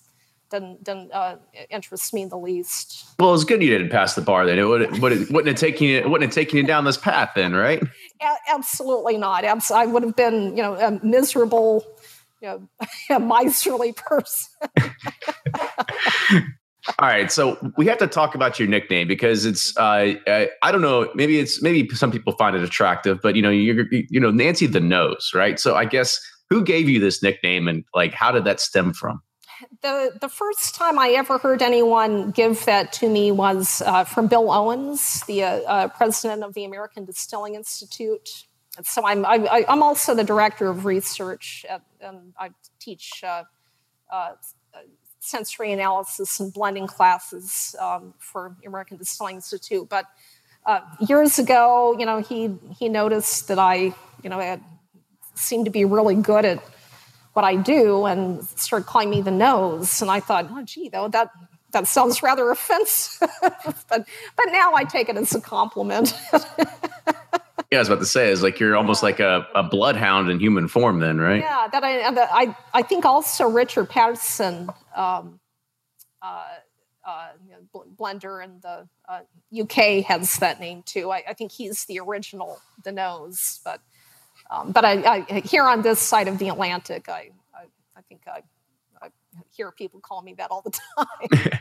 didn't 0.52 0.84
didn't 0.84 1.12
uh, 1.12 1.38
interest 1.72 2.14
me 2.14 2.22
in 2.22 2.30
the 2.30 2.38
least. 2.38 3.08
Well, 3.20 3.34
it's 3.34 3.44
good 3.44 3.64
you 3.64 3.72
didn't 3.72 3.90
pass 3.90 4.14
the 4.14 4.22
bar. 4.22 4.46
Then 4.46 4.60
it 4.60 4.66
would 4.66 5.00
would 5.02 5.12
it, 5.12 5.32
wouldn't 5.32 5.48
have 5.48 5.58
taken 5.58 5.88
you 5.88 6.04
wouldn't 6.08 6.32
have 6.32 6.36
taken 6.36 6.58
you 6.58 6.64
down 6.64 6.86
this 6.86 6.98
path. 6.98 7.32
Then, 7.36 7.54
right? 7.54 7.82
A- 8.22 8.52
absolutely 8.54 9.18
not. 9.18 9.44
Abs- 9.44 9.72
I 9.72 9.88
would 9.88 10.04
have 10.04 10.16
been, 10.16 10.56
you 10.56 10.62
know, 10.62 10.76
a 10.76 11.04
miserable, 11.04 11.84
you 12.42 12.48
know, 13.10 13.16
a 13.16 13.20
miserly 13.20 13.94
person. 13.94 14.50
All 17.00 17.08
right, 17.10 17.30
so 17.30 17.58
we 17.78 17.86
have 17.88 17.98
to 17.98 18.08
talk 18.08 18.34
about 18.34 18.60
your 18.60 18.68
nickname 18.68 19.08
because 19.08 19.46
it's 19.46 19.76
uh, 19.78 20.16
I, 20.26 20.50
I 20.64 20.72
don't 20.72 20.82
know 20.82 21.10
maybe 21.16 21.38
it's 21.38 21.62
maybe 21.62 21.88
some 21.94 22.12
people 22.12 22.34
find 22.34 22.56
it 22.56 22.64
attractive, 22.64 23.20
but 23.22 23.36
you 23.36 23.42
know 23.42 23.50
you're 23.50 23.86
you 23.92 24.20
know 24.20 24.32
Nancy 24.32 24.68
the 24.68 24.80
Nose, 24.80 25.32
right? 25.34 25.60
So 25.60 25.76
I 25.76 25.84
guess 25.84 26.20
who 26.50 26.64
gave 26.64 26.88
you 26.88 27.00
this 27.00 27.22
nickname 27.22 27.68
and 27.68 27.84
like 27.94 28.14
how 28.14 28.32
did 28.32 28.46
that 28.46 28.62
stem 28.62 28.94
from? 28.94 29.22
The 29.82 30.18
the 30.22 30.30
first 30.30 30.76
time 30.76 30.98
I 30.98 31.10
ever 31.10 31.38
heard 31.38 31.62
anyone 31.62 32.32
give 32.32 32.64
that 32.66 32.94
to 32.94 33.10
me 33.10 33.32
was 33.32 33.82
uh, 33.86 34.06
from 34.06 34.28
Bill 34.28 34.50
Owens, 34.50 35.24
the 35.26 35.44
uh, 35.44 35.60
uh, 35.62 35.88
president 35.90 36.44
of 36.44 36.54
the 36.54 36.64
American 36.64 37.04
Distilling 37.04 37.56
Institute. 37.56 38.30
So 38.84 39.06
I'm 39.06 39.26
I, 39.26 39.66
am 39.68 39.82
also 39.82 40.14
the 40.14 40.24
director 40.24 40.68
of 40.68 40.86
research, 40.86 41.66
at, 41.68 41.82
and 42.00 42.34
I 42.40 42.52
teach 42.80 43.24
uh, 43.24 43.44
uh, 44.12 44.34
sensory 45.20 45.72
analysis 45.72 46.40
and 46.40 46.54
blending 46.54 46.88
classes 46.88 47.76
um, 47.80 48.14
for 48.18 48.56
American 48.66 48.98
Distilling 48.98 49.36
Institute. 49.36 49.88
But 49.90 50.06
uh, 50.66 50.82
years 51.08 51.40
ago, 51.40 51.96
you 51.98 52.06
know, 52.06 52.20
he 52.20 52.56
he 52.78 52.90
noticed 52.90 53.48
that 53.48 53.60
I, 53.60 53.94
you 54.24 54.30
know, 54.30 54.40
had 54.40 54.62
seemed 55.36 55.66
to 55.66 55.72
be 55.72 55.86
really 55.86 56.16
good 56.16 56.46
at 56.46 56.64
what 57.34 57.46
I 57.46 57.56
do, 57.56 58.06
and 58.06 58.44
started 58.46 58.86
calling 58.86 59.10
me 59.10 59.22
the 59.22 59.32
nose. 59.32 60.02
And 60.02 60.10
I 60.10 60.20
thought, 60.20 60.48
oh, 60.50 60.64
gee, 60.64 60.90
though 60.90 61.08
that 61.10 61.30
that 61.72 61.88
sounds 61.88 62.24
rather 62.24 62.50
offensive. 62.58 63.30
but 63.42 64.08
but 64.36 64.46
now 64.52 64.74
I 64.74 64.84
take 64.84 65.10
it 65.10 65.18
as 65.18 65.36
a 65.36 65.42
compliment. 65.42 66.14
Yeah, 67.72 67.80
I 67.80 67.82
was 67.82 67.90
about 67.90 68.00
to 68.00 68.06
say 68.06 68.32
is 68.32 68.42
like 68.42 68.62
you're 68.62 68.78
almost 68.78 69.04
like 69.04 69.20
a, 69.20 69.46
a 69.54 69.62
bloodhound 69.62 70.30
in 70.30 70.40
human 70.40 70.70
form, 70.70 71.00
then, 71.00 71.20
right? 71.20 71.42
Yeah, 71.42 71.68
that 71.70 71.84
I 71.84 72.12
that 72.12 72.30
I 72.32 72.56
I 72.74 72.82
think 72.82 73.04
also 73.04 73.46
Richard 73.50 73.90
Paterson, 73.90 74.70
um, 74.96 75.42
uh, 76.22 76.46
uh, 77.06 77.28
blender 78.00 78.42
in 78.42 78.62
the 78.62 78.88
uh, 79.10 79.22
UK 79.60 80.06
has 80.06 80.38
that 80.38 80.62
name 80.62 80.82
too. 80.84 81.12
I, 81.12 81.24
I, 81.28 81.34
think 81.34 81.52
he's 81.52 81.86
the 81.86 82.00
original, 82.00 82.60
the 82.84 82.92
nose, 82.92 83.60
but 83.66 83.82
um, 84.50 84.72
but 84.72 84.86
I, 84.86 85.26
I, 85.30 85.40
here 85.42 85.64
on 85.64 85.82
this 85.82 86.00
side 86.00 86.30
of 86.30 86.38
the 86.38 86.48
Atlantic, 86.48 87.10
I 87.10 87.32
I, 87.54 87.66
I 87.98 88.02
think 88.08 88.22
I, 88.28 88.44
I 89.02 89.10
hear 89.52 89.74
people 89.74 90.00
call 90.00 90.22
me 90.22 90.34
that 90.36 90.52
all 90.52 90.62
the 90.62 90.72
time. 90.72 91.52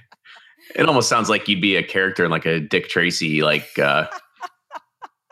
it 0.76 0.86
almost 0.86 1.08
sounds 1.08 1.28
like 1.28 1.48
you'd 1.48 1.60
be 1.60 1.74
a 1.74 1.82
character 1.82 2.24
in 2.24 2.30
like 2.30 2.46
a 2.46 2.60
Dick 2.60 2.88
Tracy, 2.88 3.42
like. 3.42 3.76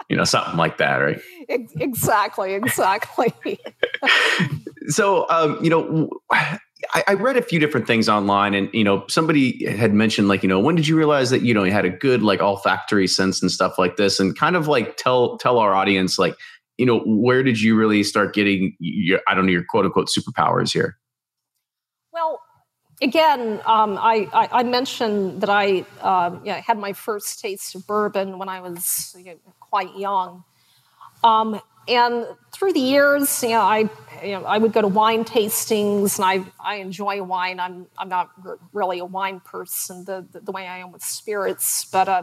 You 0.08 0.16
know, 0.16 0.24
something 0.24 0.56
like 0.56 0.78
that, 0.78 0.96
right? 0.96 1.20
Exactly, 1.48 2.54
exactly. 2.54 3.58
so, 4.88 5.28
um, 5.30 5.58
you 5.62 5.70
know, 5.70 6.10
I, 6.30 7.04
I, 7.08 7.14
read 7.14 7.36
a 7.36 7.42
few 7.42 7.58
different 7.58 7.86
things 7.86 8.08
online, 8.08 8.54
and 8.54 8.68
you 8.72 8.84
know, 8.84 9.04
somebody 9.08 9.64
had 9.66 9.94
mentioned 9.94 10.28
like, 10.28 10.42
you 10.42 10.48
know, 10.48 10.60
when 10.60 10.74
did 10.74 10.86
you 10.86 10.96
realize 10.96 11.30
that 11.30 11.42
you 11.42 11.54
know 11.54 11.64
you 11.64 11.72
had 11.72 11.84
a 11.84 11.90
good 11.90 12.22
like 12.22 12.40
olfactory 12.40 13.06
sense 13.06 13.40
and 13.40 13.50
stuff 13.50 13.78
like 13.78 13.96
this, 13.96 14.20
and 14.20 14.38
kind 14.38 14.56
of 14.56 14.68
like 14.68 14.96
tell 14.96 15.38
tell 15.38 15.58
our 15.58 15.74
audience 15.74 16.18
like, 16.18 16.36
you 16.76 16.86
know, 16.86 17.00
where 17.00 17.42
did 17.42 17.60
you 17.60 17.76
really 17.76 18.02
start 18.02 18.34
getting 18.34 18.76
your 18.78 19.20
I 19.28 19.34
don't 19.34 19.46
know 19.46 19.52
your 19.52 19.64
quote 19.68 19.86
unquote 19.86 20.08
superpowers 20.08 20.72
here? 20.72 20.98
Well, 22.12 22.40
again, 23.02 23.60
um, 23.66 23.98
I, 23.98 24.28
I, 24.32 24.48
I, 24.60 24.62
mentioned 24.62 25.40
that 25.40 25.50
I 25.50 25.84
um, 26.00 26.44
know, 26.44 26.54
had 26.54 26.78
my 26.78 26.92
first 26.92 27.40
taste 27.40 27.74
of 27.74 27.86
bourbon 27.86 28.38
when 28.38 28.48
I 28.48 28.60
was 28.60 29.14
you 29.18 29.32
know, 29.32 29.38
quite 29.74 29.98
young. 29.98 30.44
Um, 31.24 31.60
and 31.88 32.26
through 32.52 32.74
the 32.74 32.78
years, 32.78 33.42
you 33.42 33.48
know, 33.48 33.60
I, 33.60 33.78
you 34.22 34.30
know, 34.30 34.44
I 34.44 34.56
would 34.56 34.72
go 34.72 34.80
to 34.80 34.86
wine 34.86 35.24
tastings, 35.24 36.16
and 36.16 36.24
I, 36.24 36.48
I 36.60 36.76
enjoy 36.76 37.20
wine. 37.24 37.58
I'm, 37.58 37.88
I'm 37.98 38.08
not 38.08 38.30
really 38.72 39.00
a 39.00 39.04
wine 39.04 39.40
person 39.40 40.04
the, 40.04 40.24
the, 40.30 40.38
the, 40.38 40.52
way 40.52 40.68
I 40.68 40.78
am 40.78 40.92
with 40.92 41.02
spirits, 41.02 41.86
but 41.86 42.08
uh, 42.08 42.22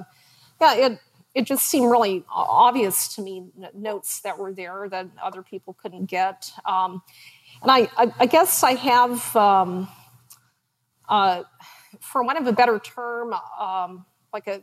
yeah, 0.62 0.76
it, 0.76 1.00
it 1.36 1.42
just 1.42 1.66
seemed 1.68 1.92
really 1.92 2.24
obvious 2.32 3.16
to 3.16 3.22
me 3.22 3.44
notes 3.74 4.22
that 4.22 4.40
were 4.40 4.54
there 4.54 4.88
that 4.88 5.08
other 5.22 5.44
people 5.44 5.74
couldn't 5.74 6.06
get. 6.06 6.54
Um, 6.66 7.02
and 7.62 7.70
I, 7.70 7.90
I, 7.98 8.14
I, 8.18 8.26
guess 8.28 8.64
I 8.64 8.76
have, 8.76 9.36
um, 9.36 9.90
uh, 11.10 11.44
for 12.00 12.24
want 12.24 12.40
of 12.40 12.48
a 12.48 12.54
better 12.54 12.80
term, 12.80 13.34
um, 13.60 14.06
like 14.32 14.48
a 14.48 14.62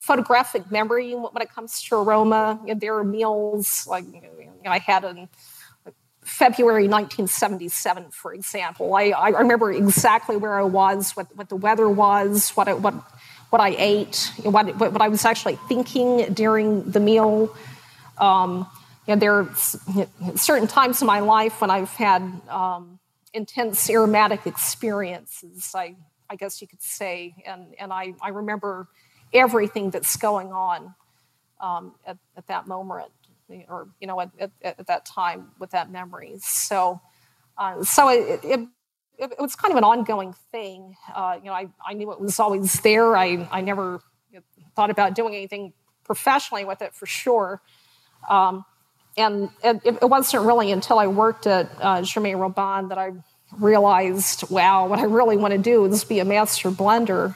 photographic 0.00 0.70
memory 0.70 1.12
when 1.14 1.42
it 1.42 1.52
comes 1.52 1.82
to 1.84 1.96
aroma. 1.96 2.60
You 2.66 2.74
know, 2.74 2.80
there 2.80 2.96
are 2.96 3.04
meals 3.04 3.86
like 3.86 4.04
you 4.04 4.20
know, 4.64 4.70
I 4.70 4.78
had 4.78 5.04
in 5.04 5.28
February 6.22 6.88
1977, 6.88 8.10
for 8.10 8.34
example. 8.34 8.94
I, 8.94 9.10
I 9.10 9.28
remember 9.30 9.72
exactly 9.72 10.36
where 10.36 10.58
I 10.58 10.62
was, 10.62 11.12
what, 11.12 11.34
what 11.36 11.48
the 11.48 11.56
weather 11.56 11.88
was, 11.88 12.50
what 12.50 12.68
I, 12.68 12.74
what 12.74 12.94
what 13.50 13.60
I 13.60 13.74
ate, 13.78 14.32
what, 14.44 14.76
what 14.76 15.02
I 15.02 15.08
was 15.08 15.24
actually 15.24 15.56
thinking 15.68 16.32
during 16.32 16.88
the 16.88 17.00
meal. 17.00 17.54
Um, 18.16 18.68
you 19.06 19.14
know, 19.14 19.20
there 19.20 19.34
are 19.34 19.54
certain 20.36 20.68
times 20.68 21.00
in 21.00 21.06
my 21.06 21.18
life 21.18 21.60
when 21.60 21.68
I've 21.68 21.90
had 21.90 22.22
um, 22.48 23.00
intense 23.34 23.90
aromatic 23.90 24.46
experiences, 24.46 25.72
I, 25.74 25.96
I 26.28 26.36
guess 26.36 26.62
you 26.62 26.68
could 26.68 26.82
say, 26.82 27.34
and, 27.44 27.74
and 27.78 27.92
I, 27.92 28.14
I 28.22 28.28
remember 28.28 28.86
everything 29.32 29.90
that's 29.90 30.16
going 30.16 30.52
on 30.52 30.94
um, 31.60 31.94
at, 32.06 32.18
at, 32.36 32.46
that 32.46 32.66
moment 32.66 33.10
or 33.68 33.88
you 34.00 34.06
know 34.06 34.20
at, 34.20 34.30
at, 34.38 34.50
at, 34.62 34.86
that 34.86 35.04
time 35.04 35.48
with 35.58 35.70
that 35.70 35.90
memory. 35.90 36.34
So 36.40 37.00
uh, 37.58 37.82
so 37.84 38.08
it, 38.08 38.40
it, 38.42 38.60
it, 39.18 39.38
was 39.38 39.54
kind 39.54 39.72
of 39.72 39.78
an 39.78 39.84
ongoing 39.84 40.34
thing. 40.50 40.96
Uh, 41.14 41.36
you 41.38 41.46
know 41.46 41.52
I, 41.52 41.68
I 41.86 41.94
knew 41.94 42.12
it 42.12 42.20
was 42.20 42.40
always 42.40 42.80
there. 42.80 43.16
I, 43.16 43.48
I 43.50 43.60
never 43.60 44.00
thought 44.74 44.90
about 44.90 45.14
doing 45.14 45.34
anything 45.34 45.72
professionally 46.04 46.64
with 46.64 46.82
it 46.82 46.94
for 46.94 47.06
sure. 47.06 47.60
Um, 48.28 48.64
and 49.16 49.50
it, 49.62 49.80
it, 49.84 50.08
wasn't 50.08 50.44
really 50.44 50.70
until 50.70 50.98
i 50.98 51.06
worked 51.06 51.46
at 51.46 51.70
uh, 51.80 52.02
Germain 52.02 52.36
Robin 52.36 52.88
that 52.88 52.98
i 52.98 53.10
realized 53.58 54.48
wow 54.50 54.86
what 54.86 55.00
i 55.00 55.02
really 55.02 55.36
want 55.36 55.52
to 55.52 55.58
do 55.58 55.84
is 55.84 56.04
be 56.04 56.20
a 56.20 56.24
master 56.24 56.70
blender. 56.70 57.34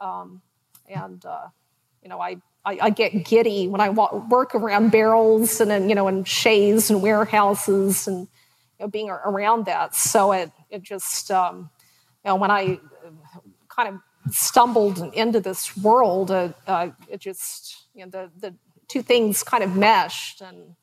Um, 0.00 0.42
and 0.88 1.24
uh, 1.24 1.48
you 2.02 2.08
know, 2.08 2.20
I, 2.20 2.36
I, 2.64 2.78
I 2.82 2.90
get 2.90 3.24
giddy 3.24 3.68
when 3.68 3.80
I 3.80 3.90
work 3.90 4.54
around 4.54 4.90
barrels 4.90 5.60
and 5.60 5.70
then 5.70 5.88
you 5.88 5.94
know 5.94 6.08
in 6.08 6.24
chais 6.24 6.90
and 6.90 7.02
warehouses 7.02 8.06
and 8.06 8.28
you 8.78 8.86
know, 8.86 8.88
being 8.88 9.10
around 9.10 9.66
that. 9.66 9.94
So 9.94 10.32
it 10.32 10.50
it 10.70 10.82
just 10.82 11.30
um, 11.30 11.70
you 12.24 12.30
know 12.30 12.36
when 12.36 12.50
I 12.50 12.80
kind 13.68 13.88
of 13.88 14.34
stumbled 14.34 14.98
into 15.14 15.40
this 15.40 15.76
world, 15.76 16.30
uh, 16.30 16.50
uh, 16.66 16.90
it 17.08 17.20
just 17.20 17.86
you 17.94 18.04
know 18.04 18.10
the 18.10 18.30
the 18.38 18.54
two 18.88 19.02
things 19.02 19.42
kind 19.42 19.62
of 19.62 19.76
meshed 19.76 20.40
and 20.40 20.74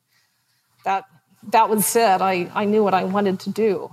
that 0.84 1.04
that 1.48 1.68
was 1.68 1.94
it. 1.94 2.20
I, 2.20 2.50
I 2.54 2.64
knew 2.64 2.82
what 2.82 2.94
I 2.94 3.04
wanted 3.04 3.40
to 3.40 3.50
do. 3.50 3.90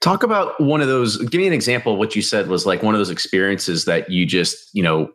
Talk 0.00 0.22
about 0.22 0.60
one 0.60 0.80
of 0.80 0.88
those. 0.88 1.16
Give 1.16 1.40
me 1.40 1.46
an 1.46 1.52
example 1.52 1.92
of 1.94 1.98
what 1.98 2.14
you 2.14 2.22
said 2.22 2.48
was 2.48 2.66
like 2.66 2.82
one 2.82 2.94
of 2.94 2.98
those 2.98 3.10
experiences 3.10 3.84
that 3.86 4.10
you 4.10 4.26
just, 4.26 4.74
you 4.74 4.82
know, 4.82 5.12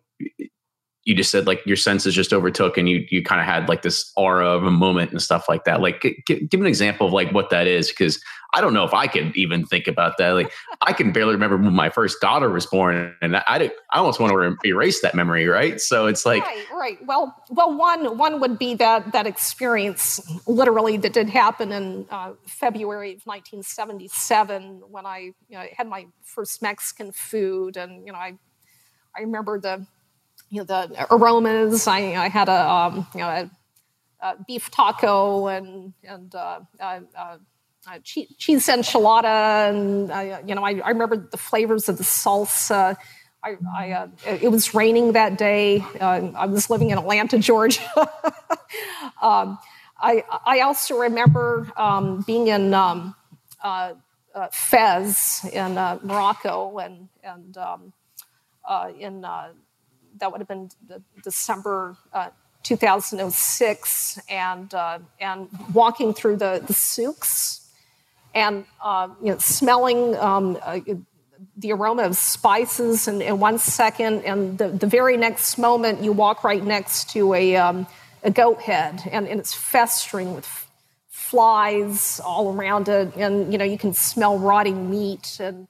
you 1.05 1.13
just 1.13 1.31
said 1.31 1.47
like 1.47 1.61
your 1.65 1.75
senses 1.75 2.15
just 2.15 2.31
overtook 2.31 2.77
and 2.77 2.87
you 2.87 3.05
you 3.09 3.21
kind 3.21 3.41
of 3.41 3.45
had 3.45 3.67
like 3.67 3.81
this 3.81 4.11
aura 4.15 4.47
of 4.47 4.63
a 4.63 4.71
moment 4.71 5.11
and 5.11 5.21
stuff 5.21 5.49
like 5.49 5.65
that. 5.65 5.81
Like 5.81 6.01
g- 6.01 6.47
give 6.47 6.61
an 6.61 6.67
example 6.67 7.07
of 7.07 7.13
like 7.13 7.31
what 7.31 7.49
that 7.49 7.67
is 7.67 7.89
because 7.89 8.21
i 8.53 8.61
don't 8.61 8.73
know 8.73 8.83
if 8.83 8.93
i 8.93 9.07
can 9.07 9.33
even 9.35 9.65
think 9.65 9.87
about 9.87 10.17
that. 10.17 10.31
Like 10.31 10.51
i 10.81 10.93
can 10.93 11.11
barely 11.11 11.33
remember 11.33 11.57
when 11.57 11.73
my 11.73 11.89
first 11.89 12.21
daughter 12.21 12.49
was 12.49 12.65
born 12.65 13.15
and 13.21 13.35
i 13.35 13.43
i, 13.47 13.71
almost 13.93 14.19
want 14.19 14.31
to 14.31 14.67
erase 14.67 15.01
that 15.01 15.15
memory 15.15 15.47
right? 15.47 15.79
So 15.81 16.07
it's 16.07 16.25
like 16.25 16.43
right 16.43 16.65
right. 16.73 16.97
Well 17.05 17.35
well 17.49 17.75
one 17.77 18.17
one 18.17 18.39
would 18.39 18.57
be 18.57 18.75
that 18.75 19.11
that 19.11 19.27
experience 19.27 20.21
literally 20.47 20.97
that 20.97 21.13
did 21.13 21.29
happen 21.29 21.71
in 21.71 22.05
uh, 22.09 22.33
february 22.45 23.11
of 23.11 23.21
1977 23.25 24.81
when 24.89 25.05
i 25.05 25.31
you 25.49 25.57
know, 25.57 25.65
had 25.75 25.87
my 25.87 26.05
first 26.23 26.61
mexican 26.61 27.11
food 27.11 27.77
and 27.77 28.05
you 28.05 28.13
know 28.13 28.19
i 28.19 28.33
i 29.15 29.21
remember 29.21 29.59
the 29.59 29.85
you 30.53 30.59
know 30.59 30.65
the 30.65 31.07
aromas. 31.09 31.87
I, 31.87 32.13
I 32.13 32.29
had 32.29 32.47
a 32.47 32.71
um, 32.71 33.07
you 33.15 33.21
know 33.21 33.27
a, 33.27 33.51
a, 34.21 34.35
beef 34.47 34.69
taco 34.69 35.47
and 35.47 35.93
and 36.03 36.33
uh, 36.35 36.59
uh, 36.79 36.99
uh, 37.17 37.37
cheese 38.03 38.67
enchilada, 38.67 39.69
and 39.69 40.47
you 40.47 40.53
know 40.53 40.63
I, 40.63 40.79
I, 40.85 40.89
remember 40.89 41.17
the 41.17 41.37
flavors 41.37 41.89
of 41.89 41.97
the 41.97 42.03
salsa. 42.03 42.95
I, 43.43 43.57
I 43.75 43.91
uh, 43.93 44.07
it 44.27 44.51
was 44.51 44.75
raining 44.75 45.13
that 45.13 45.39
day. 45.39 45.83
Uh, 45.99 46.29
I 46.35 46.45
was 46.45 46.69
living 46.69 46.91
in 46.91 46.99
Atlanta, 46.99 47.39
Georgia. 47.49 47.81
um, 49.23 49.57
I 49.99 50.23
I 50.45 50.59
also 50.59 50.99
remember 50.99 51.67
um, 51.75 52.21
being 52.27 52.45
in 52.45 52.75
um, 52.75 53.15
uh, 53.63 53.95
uh, 54.35 54.47
Fez 54.51 55.49
in 55.51 55.79
uh, 55.79 55.97
Morocco, 56.03 56.77
and 56.77 57.09
and 57.23 57.57
um, 57.57 57.91
uh, 58.69 58.91
in 58.99 59.25
uh, 59.25 59.49
that 60.17 60.32
would 60.32 60.39
have 60.39 60.47
been 60.47 60.69
December 61.23 61.97
2006, 62.63 64.19
and 64.30 64.73
and 65.19 65.49
walking 65.73 66.13
through 66.13 66.38
the 66.38 66.63
the 66.65 66.73
souks, 66.73 67.69
and 68.34 68.65
you 69.21 69.32
know, 69.32 69.38
smelling. 69.38 70.15
Um, 70.17 70.58
the 71.58 71.71
aroma 71.71 72.04
of 72.04 72.15
spices 72.15 73.08
in, 73.08 73.21
in, 73.21 73.39
one 73.39 73.58
second, 73.58 74.23
and 74.23 74.58
the, 74.58 74.69
the 74.69 74.88
very 74.88 75.17
next 75.17 75.58
moment 75.58 76.04
you 76.04 76.12
walk 76.12 76.43
right 76.43 76.63
next 76.63 77.12
to 77.12 77.34
a, 77.34 77.56
um, 77.56 77.86
a 78.23 78.32
goat 78.32 78.62
head, 78.62 79.02
and, 79.12 79.28
and 79.28 79.39
it's 79.39 79.54
festering 79.54 80.34
with 80.34 80.47
flies 81.10 82.21
all 82.23 82.54
around 82.54 82.89
it, 82.89 83.15
and 83.15 83.52
you 83.52 83.58
know 83.58 83.65
you 83.65 83.78
can 83.78 83.93
smell 83.93 84.38
rotting 84.38 84.89
meat 84.89 85.38
and 85.39 85.67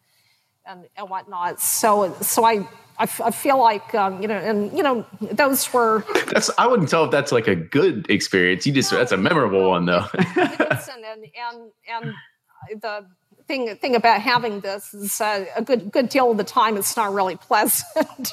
and, 0.65 0.85
and 0.95 1.09
whatnot. 1.09 1.59
So 1.59 2.13
so 2.21 2.43
I. 2.43 2.67
I, 2.95 3.03
f- 3.05 3.21
I 3.21 3.31
feel 3.31 3.59
like 3.59 3.95
um, 3.95 4.21
you 4.21 4.27
know, 4.27 4.35
and 4.35 4.71
you 4.71 4.83
know, 4.83 5.03
those 5.19 5.73
were. 5.73 6.05
That's 6.31 6.51
I 6.59 6.67
wouldn't 6.67 6.89
tell 6.89 7.05
if 7.05 7.09
that's 7.09 7.31
like 7.31 7.47
a 7.47 7.55
good 7.55 8.07
experience. 8.07 8.67
You 8.67 8.71
just 8.71 8.91
no, 8.91 8.99
that's 8.99 9.11
a 9.11 9.17
memorable 9.17 9.67
one 9.67 9.87
though. 9.87 10.05
and, 10.13 11.03
and 11.03 11.25
and 11.89 12.13
and 12.69 12.81
the 12.83 13.07
thing 13.47 13.75
thing 13.75 13.95
about 13.95 14.21
having 14.21 14.59
this 14.61 14.93
is 14.93 15.19
uh, 15.19 15.45
a 15.55 15.61
good 15.61 15.91
good 15.91 16.09
deal 16.09 16.31
of 16.31 16.37
the 16.37 16.43
time 16.43 16.77
it's 16.77 16.95
not 16.95 17.13
really 17.13 17.35
pleasant, 17.35 18.31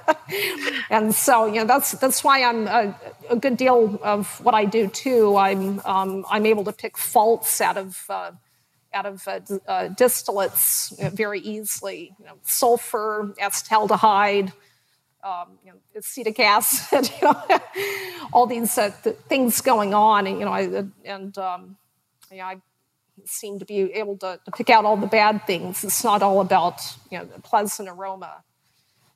and 0.90 1.14
so 1.14 1.46
you 1.46 1.60
know 1.60 1.64
that's 1.64 1.92
that's 1.92 2.22
why 2.22 2.42
I'm 2.42 2.66
a, 2.66 2.94
a, 3.30 3.36
good 3.36 3.56
deal 3.56 3.98
of 4.02 4.40
what 4.44 4.54
I 4.54 4.64
do 4.64 4.88
too. 4.88 5.36
I'm 5.36 5.80
um, 5.84 6.24
I'm 6.30 6.46
able 6.46 6.64
to 6.64 6.72
pick 6.72 6.96
faults 6.96 7.60
out 7.60 7.76
of. 7.76 8.04
Uh, 8.08 8.32
out 8.96 9.06
of 9.06 9.28
uh, 9.28 9.40
uh 9.68 9.88
distillates 10.02 10.66
very 11.14 11.40
easily, 11.40 12.14
you 12.18 12.26
know, 12.26 12.38
sulfur, 12.42 13.34
acetaldehyde, 13.38 14.52
um, 15.22 15.58
you 15.64 15.72
know, 15.72 15.78
acetic 15.96 16.38
acid, 16.40 17.10
you 17.20 17.28
know, 17.28 17.60
all 18.32 18.46
these 18.46 18.78
uh, 18.78 18.90
th- 19.02 19.16
things 19.28 19.60
going 19.60 19.92
on, 19.92 20.26
and 20.26 20.38
you 20.38 20.44
know, 20.44 20.52
I, 20.52 20.84
and 21.04 21.36
um, 21.38 21.76
you 22.30 22.38
know, 22.38 22.44
I 22.44 22.56
seem 23.24 23.58
to 23.58 23.64
be 23.64 23.80
able 23.94 24.16
to, 24.18 24.38
to 24.44 24.50
pick 24.52 24.70
out 24.70 24.84
all 24.84 24.96
the 24.96 25.06
bad 25.06 25.46
things. 25.46 25.82
It's 25.84 26.04
not 26.04 26.22
all 26.22 26.40
about 26.40 26.80
you 27.10 27.18
know 27.18 27.24
the 27.24 27.40
pleasant 27.40 27.88
aroma. 27.88 28.44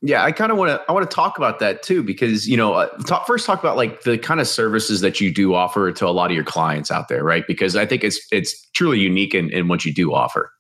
Yeah, 0.03 0.25
I 0.25 0.33
kind 0.33 0.51
of 0.51 0.57
want 0.57 0.71
to 0.71 0.83
I 0.89 0.93
want 0.93 1.09
to 1.09 1.15
talk 1.15 1.37
about 1.37 1.59
that 1.59 1.83
too 1.83 2.03
because 2.03 2.49
you 2.49 2.57
know 2.57 2.73
uh, 2.73 2.87
talk, 3.07 3.27
first 3.27 3.45
talk 3.45 3.61
about 3.61 3.77
like 3.77 4.03
the 4.03 4.17
kind 4.17 4.41
of 4.41 4.49
services 4.49 5.03
that 5.03 5.21
you 5.21 5.33
do 5.33 5.55
offer 5.55 5.93
to 5.93 6.07
a 6.07 6.11
lot 6.11 6.31
of 6.31 6.35
your 6.35 6.45
clients 6.45 6.91
out 6.91 7.09
there, 7.09 7.23
right? 7.23 7.47
Because 7.47 7.77
I 7.77 7.85
think 7.85 8.03
it's 8.03 8.27
it's 8.33 8.67
truly 8.71 8.99
unique 8.99 9.35
in, 9.35 9.51
in 9.51 9.69
what 9.69 9.85
you 9.85 9.93
do 9.93 10.15
offer. 10.15 10.53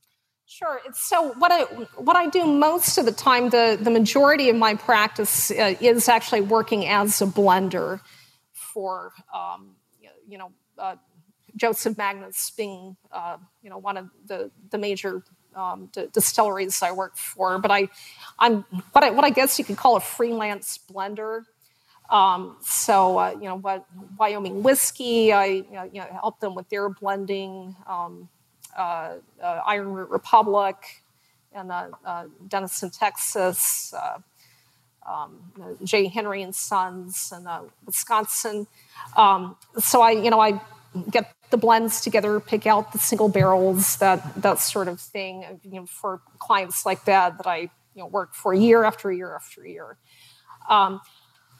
Sure. 0.44 0.80
So 0.92 1.32
what 1.38 1.50
I 1.50 1.62
what 1.96 2.16
I 2.16 2.28
do 2.28 2.44
most 2.44 2.98
of 2.98 3.06
the 3.06 3.12
time, 3.12 3.48
the 3.48 3.78
the 3.80 3.90
majority 3.90 4.50
of 4.50 4.56
my 4.56 4.74
practice 4.74 5.50
uh, 5.50 5.74
is 5.80 6.06
actually 6.06 6.42
working 6.42 6.86
as 6.86 7.22
a 7.22 7.26
blender 7.26 8.00
for 8.52 9.12
um, 9.34 9.76
you 10.28 10.36
know 10.36 10.52
uh, 10.78 10.96
Joseph 11.56 11.96
Magnus 11.98 12.52
being, 12.56 12.96
uh, 13.12 13.36
you 13.62 13.70
know, 13.70 13.78
one 13.78 13.96
of 13.96 14.08
the, 14.26 14.50
the 14.70 14.78
major 14.78 15.22
um, 15.54 15.90
distilleries 16.12 16.82
I 16.82 16.92
work 16.92 17.16
for. 17.16 17.58
But 17.58 17.70
I, 17.70 17.88
I'm 18.38 18.62
what 18.92 19.04
I, 19.04 19.10
what 19.10 19.24
I 19.24 19.30
guess 19.30 19.58
you 19.58 19.64
could 19.64 19.76
call 19.76 19.96
a 19.96 20.00
freelance 20.00 20.78
blender. 20.92 21.44
Um, 22.10 22.56
so 22.62 23.18
uh, 23.18 23.36
you 23.40 23.48
know, 23.48 23.56
what 23.56 23.84
Wyoming 24.18 24.62
whiskey, 24.62 25.32
I 25.32 25.44
you 25.44 25.66
know, 25.72 25.84
you 25.84 26.00
know, 26.00 26.06
help 26.12 26.40
them 26.40 26.54
with 26.54 26.68
their 26.68 26.88
blending. 26.88 27.76
Um, 27.86 28.28
uh, 28.76 29.16
uh 29.42 29.60
Iron 29.66 29.92
Root 29.92 30.10
Republic, 30.10 31.02
and 31.52 31.72
uh, 31.72 31.88
uh, 32.04 32.24
Denison, 32.48 32.90
Texas. 32.90 33.94
Um, 35.08 35.40
J. 35.82 36.06
Henry 36.06 36.42
and 36.42 36.54
Sons, 36.54 37.32
and 37.34 37.48
Wisconsin. 37.84 38.66
Um, 39.16 39.56
so 39.78 40.02
I, 40.02 40.10
you 40.10 40.30
know, 40.30 40.38
I 40.38 40.60
get 41.10 41.34
the 41.50 41.56
blends 41.56 42.00
together, 42.00 42.40
pick 42.40 42.66
out 42.66 42.92
the 42.92 42.98
single 42.98 43.28
barrels, 43.28 43.96
that 43.96 44.42
that 44.42 44.60
sort 44.60 44.88
of 44.88 45.00
thing. 45.00 45.60
You 45.62 45.80
know, 45.80 45.86
for 45.86 46.20
clients 46.38 46.86
like 46.86 47.04
that 47.04 47.38
that 47.38 47.46
I 47.46 47.70
you 47.94 48.02
know 48.02 48.06
work 48.06 48.34
for 48.34 48.54
year 48.54 48.84
after 48.84 49.12
year 49.12 49.34
after 49.34 49.66
year. 49.66 49.98
Um, 50.68 51.00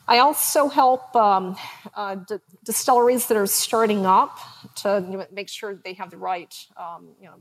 I 0.07 0.19
also 0.19 0.69
help 0.69 1.15
um, 1.15 1.57
uh, 1.95 2.17
d- 2.17 2.39
distilleries 2.65 3.27
that 3.27 3.37
are 3.37 3.47
starting 3.47 4.07
up 4.07 4.39
to 4.77 5.05
you 5.09 5.19
know, 5.19 5.27
make 5.33 5.49
sure 5.49 5.75
they 5.75 5.93
have 5.95 6.11
the 6.11 6.17
right 6.17 6.53
um, 6.77 7.11
you 7.21 7.27
know, 7.27 7.37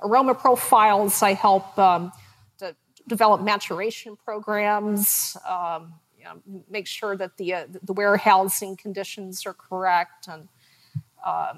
aroma 0.00 0.34
profiles. 0.34 1.22
I 1.22 1.34
help 1.34 1.76
um, 1.78 2.12
to 2.58 2.76
develop 3.08 3.40
maturation 3.40 4.16
programs. 4.16 5.36
Um, 5.48 5.94
you 6.16 6.24
know, 6.24 6.62
make 6.70 6.86
sure 6.86 7.16
that 7.16 7.36
the 7.36 7.54
uh, 7.54 7.66
the 7.82 7.92
warehousing 7.92 8.76
conditions 8.76 9.44
are 9.44 9.54
correct 9.54 10.28
and 10.28 10.48
uh, 11.24 11.54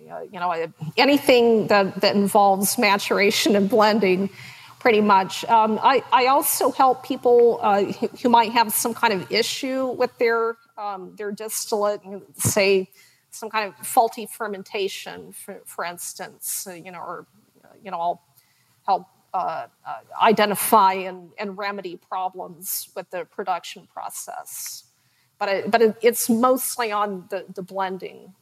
you 0.00 0.40
know, 0.40 0.72
anything 0.96 1.66
that, 1.68 2.00
that 2.00 2.14
involves 2.14 2.78
maturation 2.78 3.56
and 3.56 3.68
blending, 3.68 4.30
pretty 4.78 5.00
much. 5.00 5.44
Um, 5.46 5.78
I, 5.82 6.02
I 6.12 6.26
also 6.26 6.70
help 6.70 7.04
people 7.04 7.58
uh, 7.62 7.84
who 8.22 8.28
might 8.28 8.52
have 8.52 8.72
some 8.72 8.94
kind 8.94 9.12
of 9.12 9.30
issue 9.30 9.86
with 9.86 10.16
their 10.18 10.56
um, 10.76 11.14
their 11.16 11.32
distillate, 11.32 12.00
say 12.36 12.88
some 13.30 13.50
kind 13.50 13.68
of 13.68 13.86
faulty 13.86 14.26
fermentation, 14.26 15.32
for, 15.32 15.60
for 15.66 15.84
instance, 15.84 16.66
uh, 16.68 16.72
you 16.72 16.92
know, 16.92 17.00
or 17.00 17.26
you 17.82 17.90
know, 17.90 18.00
I'll 18.00 18.22
help 18.86 19.06
uh, 19.34 19.66
uh, 19.86 19.98
identify 20.22 20.94
and, 20.94 21.30
and 21.38 21.58
remedy 21.58 21.96
problems 21.96 22.88
with 22.96 23.10
the 23.10 23.24
production 23.24 23.86
process. 23.92 24.84
But 25.38 25.48
it, 25.48 25.70
but 25.70 25.82
it, 25.82 25.96
it's 26.02 26.28
mostly 26.28 26.90
on 26.90 27.26
the, 27.30 27.44
the 27.54 27.62
blending 27.62 28.34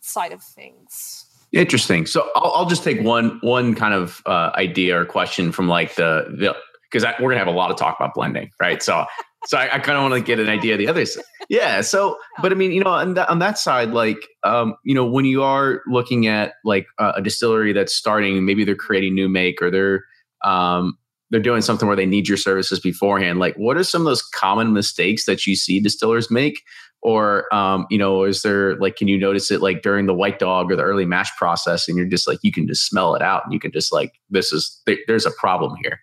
side 0.00 0.32
of 0.32 0.42
things. 0.42 1.26
Interesting. 1.52 2.06
So 2.06 2.28
I'll, 2.36 2.52
I'll 2.52 2.66
just 2.66 2.84
take 2.84 3.00
one 3.02 3.38
one 3.42 3.74
kind 3.74 3.94
of 3.94 4.22
uh, 4.26 4.50
idea 4.54 5.00
or 5.00 5.04
question 5.04 5.52
from 5.52 5.68
like 5.68 5.94
the 5.96 6.26
the 6.38 6.54
because 6.90 7.04
we're 7.20 7.30
gonna 7.30 7.38
have 7.38 7.48
a 7.48 7.52
lot 7.52 7.70
of 7.70 7.76
talk 7.76 7.96
about 7.98 8.14
blending, 8.14 8.50
right? 8.60 8.82
So 8.82 9.04
so 9.46 9.58
I, 9.58 9.76
I 9.76 9.78
kind 9.78 9.96
of 9.96 10.02
want 10.02 10.14
to 10.14 10.20
get 10.20 10.38
an 10.38 10.48
idea 10.48 10.74
of 10.74 10.78
the 10.78 10.88
others. 10.88 11.16
Yeah. 11.48 11.80
So, 11.80 12.18
but 12.42 12.52
I 12.52 12.54
mean, 12.54 12.72
you 12.72 12.84
know, 12.84 12.90
on 12.90 13.14
that, 13.14 13.28
on 13.28 13.38
that 13.38 13.58
side, 13.58 13.90
like, 13.90 14.18
um, 14.44 14.74
you 14.84 14.94
know, 14.94 15.04
when 15.04 15.24
you 15.24 15.42
are 15.42 15.82
looking 15.86 16.26
at 16.26 16.54
like 16.64 16.86
uh, 16.98 17.12
a 17.16 17.22
distillery 17.22 17.72
that's 17.72 17.94
starting, 17.94 18.44
maybe 18.44 18.64
they're 18.64 18.76
creating 18.76 19.14
new 19.14 19.28
make 19.28 19.62
or 19.62 19.70
they're 19.70 20.04
um, 20.44 20.96
they're 21.30 21.40
doing 21.40 21.62
something 21.62 21.86
where 21.86 21.96
they 21.96 22.06
need 22.06 22.28
your 22.28 22.36
services 22.36 22.80
beforehand. 22.80 23.38
Like, 23.38 23.54
what 23.56 23.76
are 23.76 23.84
some 23.84 24.02
of 24.02 24.06
those 24.06 24.22
common 24.22 24.72
mistakes 24.72 25.26
that 25.26 25.46
you 25.46 25.54
see 25.54 25.80
distillers 25.80 26.30
make 26.30 26.62
or 27.02 27.52
um, 27.54 27.86
you 27.90 27.98
know 27.98 28.24
is 28.24 28.42
there 28.42 28.76
like 28.76 28.96
can 28.96 29.08
you 29.08 29.18
notice 29.18 29.50
it 29.50 29.62
like 29.62 29.82
during 29.82 30.06
the 30.06 30.14
white 30.14 30.38
dog 30.38 30.70
or 30.70 30.76
the 30.76 30.82
early 30.82 31.04
mash 31.04 31.34
process 31.36 31.88
and 31.88 31.96
you're 31.96 32.06
just 32.06 32.26
like 32.26 32.38
you 32.42 32.52
can 32.52 32.66
just 32.66 32.86
smell 32.86 33.14
it 33.14 33.22
out 33.22 33.42
and 33.44 33.52
you 33.52 33.60
can 33.60 33.72
just 33.72 33.92
like 33.92 34.20
this 34.30 34.52
is 34.52 34.82
there's 35.06 35.26
a 35.26 35.30
problem 35.32 35.76
here? 35.82 36.00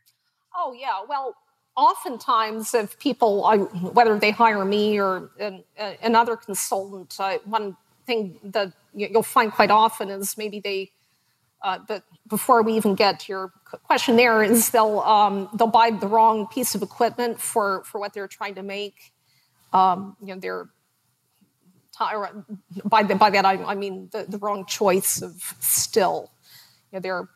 Oh 0.56 0.74
yeah. 0.74 1.02
Well 1.08 1.36
oftentimes 1.76 2.74
if 2.74 2.98
people 3.00 3.44
whether 3.94 4.18
they 4.18 4.32
hire 4.32 4.66
me 4.66 5.00
or 5.00 5.30
an, 5.40 5.64
another 6.02 6.36
consultant 6.36 7.16
uh, 7.20 7.38
one 7.46 7.78
thing 8.08 8.40
that 8.42 8.74
you'll 8.96 9.22
find 9.22 9.52
quite 9.52 9.70
often 9.70 10.10
is 10.10 10.38
maybe 10.38 10.60
they 10.60 10.90
uh, 11.64 11.80
but 11.88 12.04
before 12.28 12.62
we 12.62 12.74
even 12.74 12.96
get 12.96 13.20
to 13.20 13.32
your 13.32 13.52
question 13.84 14.16
there 14.16 14.44
is 14.44 14.72
they'll 14.72 15.00
um, 15.00 15.50
they'll 15.56 15.68
buy 15.68 15.92
the 15.92 16.08
wrong 16.08 16.48
piece 16.48 16.76
of 16.76 16.82
equipment 16.82 17.40
for 17.40 17.84
for 17.84 18.00
what 18.00 18.14
they're 18.14 18.28
trying 18.28 18.56
to 18.56 18.64
make. 18.64 19.12
Um, 19.74 20.16
you 20.22 20.34
know 20.34 20.40
they're 20.40 20.70
by, 22.86 23.04
the, 23.04 23.16
by 23.16 23.30
that 23.30 23.46
I, 23.46 23.54
I 23.64 23.76
mean 23.76 24.10
the, 24.12 24.26
the, 24.28 24.38
wrong 24.38 24.66
choice 24.66 25.22
of 25.22 25.56
still. 25.60 26.32
You 26.92 26.98
know, 26.98 27.02
there, 27.02 27.30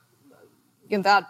you 0.87 0.97
know, 0.97 1.03
that 1.03 1.25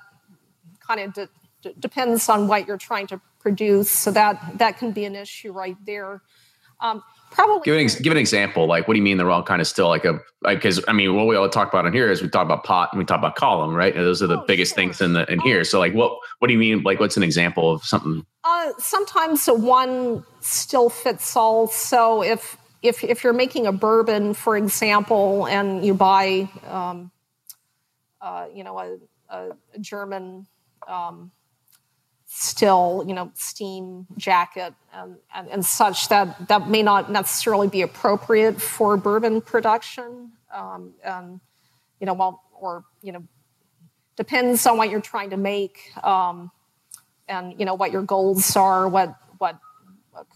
kind 0.86 1.00
of 1.00 1.14
de- 1.14 1.30
de- 1.62 1.74
depends 1.74 2.30
on 2.30 2.48
what 2.48 2.68
you're 2.68 2.78
trying 2.78 3.08
to 3.08 3.22
produce, 3.40 3.90
so 3.90 4.12
that 4.12 4.58
that 4.58 4.78
can 4.78 4.92
be 4.92 5.06
an 5.06 5.16
issue 5.16 5.52
right 5.52 5.78
there. 5.86 6.22
Um, 6.82 7.04
probably 7.32 7.62
give 7.64 7.76
an, 7.76 7.82
ex- 7.82 7.96
give 7.96 8.12
an 8.12 8.18
example. 8.18 8.68
Like, 8.68 8.88
what 8.88 8.96
do 8.96 8.98
you 8.98 9.04
mean 9.04 9.18
the 9.18 9.26
wrong 9.26 9.44
kind 9.44 9.62
of 9.62 9.68
still? 9.68 9.88
Like 9.88 10.06
a 10.06 10.20
because 10.44 10.78
like, 10.78 10.90
I 10.90 10.94
mean, 10.94 11.16
what 11.16 11.28
we 11.28 11.36
all 11.36 11.48
talk 11.50 11.70
about 11.70 11.86
in 11.86 11.94
here 11.94 12.12
is 12.12 12.22
we 12.22 12.30
talk 12.30 12.46
about 12.46 12.64
pot 12.64 12.90
and 12.92 13.00
we 13.00 13.06
talk 13.06 13.20
about 13.20 13.36
column, 13.36 13.74
right? 13.74 13.96
And 13.96 14.04
those 14.04 14.22
are 14.22 14.28
the 14.28 14.42
oh, 14.42 14.46
biggest 14.46 14.72
sure. 14.72 14.84
things 14.84 15.02
in 15.02 15.14
the 15.14 15.32
in 15.32 15.40
oh. 15.40 15.44
here. 15.44 15.64
So, 15.64 15.80
like, 15.80 15.94
what 15.94 16.18
what 16.40 16.48
do 16.48 16.54
you 16.54 16.60
mean? 16.60 16.84
Like, 16.84 17.00
what's 17.00 17.18
an 17.18 17.24
example 17.24 17.72
of 17.72 17.84
something? 17.84 18.26
Uh, 18.44 18.72
sometimes 18.78 19.48
a 19.48 19.54
one 19.54 20.24
still 20.40 20.90
fits 20.90 21.36
all. 21.36 21.68
So 21.68 22.24
if 22.24 22.58
if, 22.82 23.04
if 23.04 23.24
you're 23.24 23.34
making 23.34 23.68
a 23.68 23.72
bourbon, 23.72 24.34
for 24.34 24.58
example, 24.58 25.48
and 25.48 25.86
you 25.86 25.94
buy, 25.94 26.50
um, 26.68 27.12
uh, 28.22 28.48
you 28.54 28.64
know, 28.64 28.80
a, 28.80 28.98
a, 29.30 29.50
a 29.76 29.80
German 29.80 30.48
um, 30.88 31.32
still, 32.26 33.04
you 33.08 33.14
know, 33.14 33.32
steam 33.36 34.08
jacket 34.18 34.74
and, 34.94 35.16
and, 35.34 35.48
and, 35.50 35.66
such, 35.66 36.10
that, 36.10 36.48
that 36.48 36.70
may 36.70 36.82
not 36.82 37.12
necessarily 37.12 37.68
be 37.68 37.82
appropriate 37.82 38.62
for 38.62 38.98
bourbon 38.98 39.42
production. 39.42 40.32
Um, 40.54 40.94
and, 41.04 41.40
you 42.00 42.08
know, 42.08 42.14
well, 42.14 42.44
or, 42.60 42.84
you 43.02 43.12
know, 43.12 43.24
depends 44.16 44.66
on 44.66 44.78
what 44.78 44.90
you're 44.90 45.02
trying 45.02 45.32
to 45.32 45.38
make, 45.38 45.92
um, 46.04 46.52
and 47.28 47.56
you 47.58 47.66
know 47.66 47.74
what 47.74 47.92
your 47.92 48.04
goals 48.04 48.56
are, 48.56 48.88
what 48.88 49.16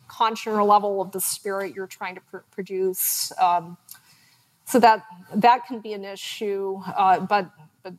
congener 0.10 0.66
level 0.66 1.02
of 1.02 1.12
the 1.12 1.22
spirit 1.22 1.76
you're 1.76 1.88
trying 1.88 2.16
to 2.16 2.22
pr- 2.22 2.38
produce. 2.52 3.32
Um, 3.40 3.78
so 4.66 4.80
that 4.80 5.04
that 5.36 5.66
can 5.68 5.80
be 5.80 5.94
an 5.94 6.04
issue, 6.04 6.80
uh, 6.88 7.20
but 7.20 7.52
but 7.84 7.94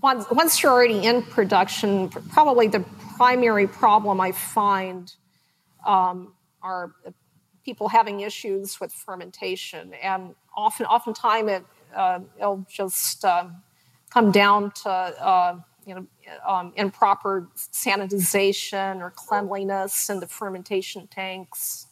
once 0.00 0.26
once 0.30 0.62
you're 0.62 0.72
already 0.72 1.04
in 1.04 1.22
production, 1.22 2.08
probably 2.08 2.68
the 2.68 2.84
primary 3.16 3.66
problem 3.66 4.20
I 4.20 4.32
find 4.32 5.12
um, 5.86 6.32
are 6.62 6.92
people 7.64 7.88
having 7.88 8.20
issues 8.20 8.80
with 8.80 8.92
fermentation, 8.92 9.92
and 9.94 10.34
often 10.56 10.86
oftentimes 10.86 11.50
it 11.50 11.64
uh, 11.94 12.20
it'll 12.38 12.66
just 12.68 13.24
uh, 13.24 13.48
come 14.10 14.30
down 14.30 14.70
to 14.70 14.90
uh, 14.90 15.58
you 15.86 15.94
know 15.94 16.06
um, 16.46 16.72
improper 16.76 17.48
sanitization 17.56 19.00
or 19.00 19.12
cleanliness 19.14 20.10
in 20.10 20.20
the 20.20 20.26
fermentation 20.26 21.06
tanks. 21.06 21.86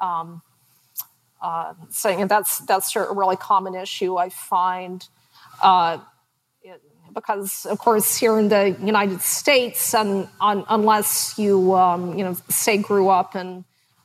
Um, 0.00 0.42
uh, 1.40 1.74
so 1.90 2.10
you 2.10 2.18
know, 2.18 2.26
that's 2.26 2.58
that's 2.60 2.94
a 2.94 3.12
really 3.12 3.36
common 3.36 3.74
issue 3.74 4.16
I 4.16 4.28
find. 4.28 5.06
Uh, 5.62 5.98
it, 6.62 6.80
because 7.14 7.66
of 7.66 7.78
course 7.78 8.16
here 8.16 8.38
in 8.38 8.48
the 8.48 8.76
United 8.80 9.20
States, 9.20 9.94
and 9.94 10.28
unless 10.40 11.38
you 11.38 11.74
um, 11.74 12.16
you 12.18 12.24
know 12.24 12.36
say 12.48 12.76
grew 12.76 13.08
up 13.08 13.34
in 13.34 13.64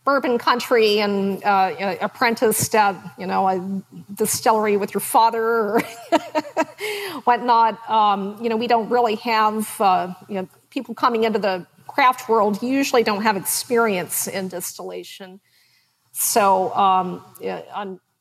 bourbon 0.10 0.40
country 0.40 1.00
and 1.00 1.44
uh, 1.44 1.96
apprenticed 2.02 2.74
at 2.74 2.96
you 3.20 3.28
know 3.28 3.48
a 3.48 3.84
distillery 4.16 4.76
with 4.76 4.92
your 4.92 5.02
father 5.02 5.44
or 5.44 5.82
whatnot, 7.26 7.78
um, 7.88 8.36
you 8.42 8.50
know 8.50 8.58
we 8.58 8.66
don't 8.66 8.90
really 8.90 9.14
have 9.16 9.80
uh, 9.80 10.12
you 10.28 10.34
know 10.34 10.48
people 10.72 10.96
coming 10.96 11.26
into 11.26 11.38
the 11.38 11.64
craft 11.86 12.28
world 12.28 12.64
usually 12.64 13.04
don't 13.04 13.22
have 13.22 13.38
experience 13.38 14.28
in 14.28 14.48
distillation. 14.48 15.40
So 16.12 16.74
um, 16.74 17.24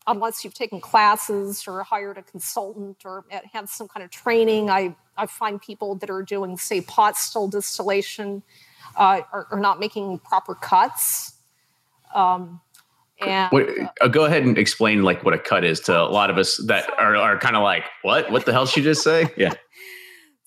unless 0.07 0.45
you've 0.45 0.59
taken 0.65 0.83
classes 0.83 1.65
or 1.67 1.83
hired 1.85 2.19
a 2.19 2.23
consultant 2.23 2.99
or 3.07 3.25
had 3.53 3.69
some 3.71 3.89
kind 3.89 4.05
of 4.05 4.11
training, 4.11 4.69
I, 4.69 4.95
I 5.17 5.25
find 5.27 5.61
people 5.61 5.95
that 5.97 6.11
are 6.11 6.23
doing, 6.23 6.59
say, 6.59 6.83
pot 6.83 7.17
still 7.17 7.49
distillation 7.49 8.43
uh, 8.97 9.23
are, 9.33 9.47
are, 9.51 9.61
not 9.61 9.81
making 9.81 10.19
proper 10.21 10.55
cuts. 10.55 11.38
Um, 12.15 12.61
and, 13.21 13.51
what, 13.51 13.69
uh, 14.01 14.09
go 14.09 14.25
ahead 14.25 14.45
and 14.45 14.57
explain 14.57 15.03
like 15.03 15.25
what 15.25 15.35
a 15.35 15.39
cut 15.39 15.65
is 15.65 15.81
to 15.81 16.01
a 16.01 16.03
lot 16.03 16.31
of 16.31 16.39
us 16.39 16.57
that 16.67 16.87
so, 16.87 16.93
are, 16.99 17.17
are 17.17 17.39
kind 17.39 17.57
of 17.57 17.63
like, 17.63 17.85
what? 18.03 18.31
What 18.31 18.47
the 18.47 18.53
hell 18.53 18.67
she 18.67 18.83
just 18.83 19.03
say? 19.03 19.33
Yeah. 19.37 19.55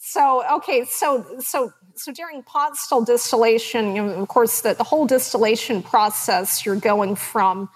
So 0.03 0.43
okay, 0.57 0.83
so 0.83 1.25
so 1.39 1.71
so 1.95 2.11
during 2.11 2.43
pot 2.43 2.75
still 2.75 3.05
distillation, 3.05 3.95
you 3.95 4.03
know, 4.03 4.13
of 4.13 4.27
course, 4.27 4.61
the, 4.61 4.73
the 4.73 4.83
whole 4.83 5.05
distillation 5.05 5.81
process, 5.81 6.65
you're 6.65 6.75
going 6.75 7.15
from 7.15 7.69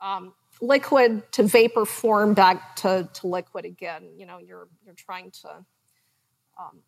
um, 0.00 0.32
liquid 0.62 1.30
to 1.32 1.42
vapor 1.42 1.84
form 1.84 2.32
back 2.32 2.76
to, 2.76 3.08
to 3.14 3.26
liquid 3.26 3.64
again. 3.64 4.10
You 4.16 4.24
know, 4.24 4.38
you're 4.38 4.68
you're 4.84 4.94
trying 4.94 5.30
to. 5.42 5.48
Um, 6.58 6.80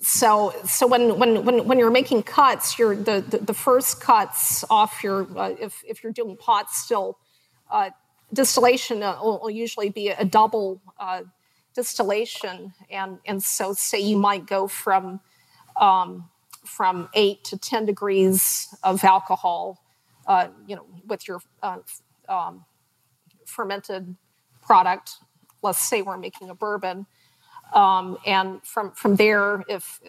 so 0.00 0.54
so 0.64 0.86
when, 0.86 1.18
when 1.18 1.44
when 1.44 1.66
when 1.66 1.78
you're 1.78 1.90
making 1.90 2.24
cuts, 2.24 2.78
you're 2.78 2.96
the 2.96 3.20
the, 3.20 3.38
the 3.38 3.54
first 3.54 4.00
cuts 4.00 4.64
off 4.70 5.02
your 5.04 5.26
uh, 5.38 5.54
if 5.60 5.82
if 5.86 6.02
you're 6.02 6.12
doing 6.12 6.36
pot 6.36 6.70
still. 6.70 7.18
Uh, 7.70 7.90
distillation 8.32 9.02
uh, 9.02 9.18
will, 9.22 9.50
usually 9.50 9.90
be 9.90 10.08
a 10.08 10.24
double 10.24 10.80
uh, 10.98 11.22
distillation, 11.74 12.72
and 12.90 13.18
and 13.26 13.42
so 13.42 13.72
say 13.72 14.00
you 14.00 14.16
might 14.16 14.46
go 14.46 14.66
from 14.66 15.20
um, 15.80 16.28
from 16.64 17.08
eight 17.14 17.44
to 17.44 17.58
10 17.58 17.86
degrees 17.86 18.68
of 18.82 19.02
alcohol, 19.04 19.82
uh, 20.26 20.48
you 20.66 20.76
know, 20.76 20.86
with 21.06 21.26
your 21.26 21.40
uh, 21.62 21.78
um, 22.28 22.64
fermented 23.46 24.16
product. 24.62 25.12
Let's 25.62 25.80
say 25.80 26.02
we're 26.02 26.18
making 26.18 26.50
a 26.50 26.54
bourbon. 26.54 27.06
Um, 27.72 28.18
and 28.26 28.62
from, 28.64 28.92
from 28.92 29.16
there, 29.16 29.64
if 29.68 30.00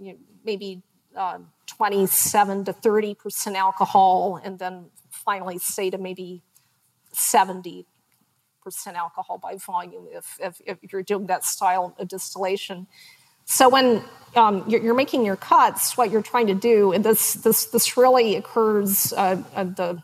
you 0.00 0.12
know, 0.12 0.18
maybe 0.44 0.82
uh, 1.16 1.38
27 1.66 2.64
to 2.66 2.72
30% 2.72 3.54
alcohol, 3.54 4.40
and 4.42 4.58
then 4.58 4.86
finally 5.10 5.58
say 5.58 5.90
to 5.90 5.98
maybe 5.98 6.42
70% 7.14 7.84
alcohol 8.94 9.38
by 9.38 9.56
volume 9.56 10.06
if, 10.12 10.38
if, 10.40 10.60
if 10.64 10.92
you're 10.92 11.02
doing 11.02 11.26
that 11.26 11.44
style 11.44 11.94
of 11.98 12.08
distillation. 12.08 12.86
So 13.44 13.68
when 13.68 14.02
um, 14.36 14.64
you're, 14.68 14.82
you're, 14.82 14.94
making 14.94 15.24
your 15.24 15.36
cuts, 15.36 15.96
what 15.96 16.10
you're 16.10 16.22
trying 16.22 16.46
to 16.46 16.54
do, 16.54 16.92
and 16.92 17.04
this 17.04 17.34
this 17.34 17.66
this 17.66 17.96
really 17.96 18.36
occurs 18.36 19.12
uh, 19.12 19.42
at 19.54 19.76
the 19.76 20.02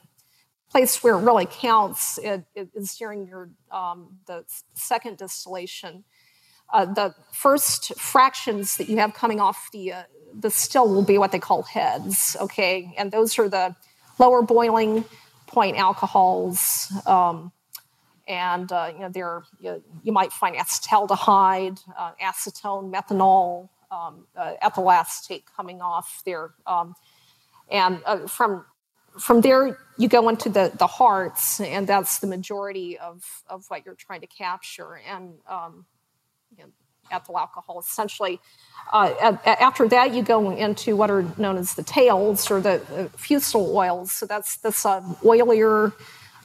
place 0.71 1.03
where 1.03 1.15
it 1.15 1.23
really 1.23 1.47
counts 1.47 2.19
it, 2.19 2.45
it 2.55 2.69
is 2.75 2.95
during 2.97 3.27
your 3.27 3.51
um, 3.71 4.19
the 4.27 4.45
second 4.75 5.19
distillation. 5.19 6.05
Uh, 6.71 6.85
the 6.85 7.15
first 7.33 7.99
fractions 7.99 8.77
that 8.77 8.89
you 8.89 8.99
have 8.99 9.15
coming 9.15 9.41
off 9.41 9.69
the 9.73 9.93
uh, 9.93 10.03
the 10.39 10.51
still 10.51 10.89
will 10.89 11.05
be 11.05 11.19
what 11.19 11.33
they 11.33 11.39
call 11.39 11.63
heads, 11.63 12.37
okay, 12.41 12.95
and 12.99 13.11
those 13.11 13.39
are 13.39 13.49
the 13.49 13.75
lower 14.19 14.43
boiling 14.43 15.05
point 15.47 15.77
alcohols. 15.77 16.93
Um, 17.07 17.53
and 18.27 18.71
uh, 18.71 18.93
you 18.93 19.01
know 19.01 19.09
there 19.09 19.43
you, 19.61 19.83
you, 20.03 20.13
might 20.13 20.33
find 20.33 20.55
acetaldehyde, 20.57 21.81
uh, 21.99 22.13
acetone, 22.23 22.93
methanol, 22.93 23.71
um, 23.91 24.27
uh, 24.37 24.53
ethyl 24.61 24.91
acetate 24.91 25.45
coming 25.57 25.81
off 25.81 26.23
there, 26.27 26.51
um, 26.67 26.95
and 27.71 28.03
uh, 28.05 28.27
from 28.27 28.67
from 29.19 29.41
there 29.41 29.79
you 29.97 30.09
go 30.09 30.29
into 30.29 30.51
the 30.51 30.71
the 30.79 30.87
hearts, 30.87 31.61
and 31.61 31.87
that's 31.87 32.19
the 32.19 32.27
majority 32.27 32.99
of 32.99 33.25
of 33.49 33.65
what 33.69 33.87
you're 33.87 33.95
trying 33.95 34.21
to 34.21 34.27
capture, 34.27 35.01
and 35.11 35.39
um, 35.49 35.87
you 36.57 36.65
know, 36.65 36.71
ethyl 37.11 37.39
alcohol 37.39 37.79
essentially. 37.81 38.41
Uh, 38.93 39.37
after 39.45 39.87
that, 39.89 40.15
you 40.15 40.23
go 40.23 40.51
into 40.51 40.97
what 40.97 41.11
are 41.11 41.25
known 41.37 41.57
as 41.57 41.75
the 41.75 41.83
tails 41.83 42.51
or 42.51 42.61
the, 42.61 43.11
fusel 43.17 43.75
oils. 43.77 44.13
So 44.13 44.27
that's 44.27 44.57
this 44.57 44.87
uh, 44.87 45.01
oilier. 45.23 45.93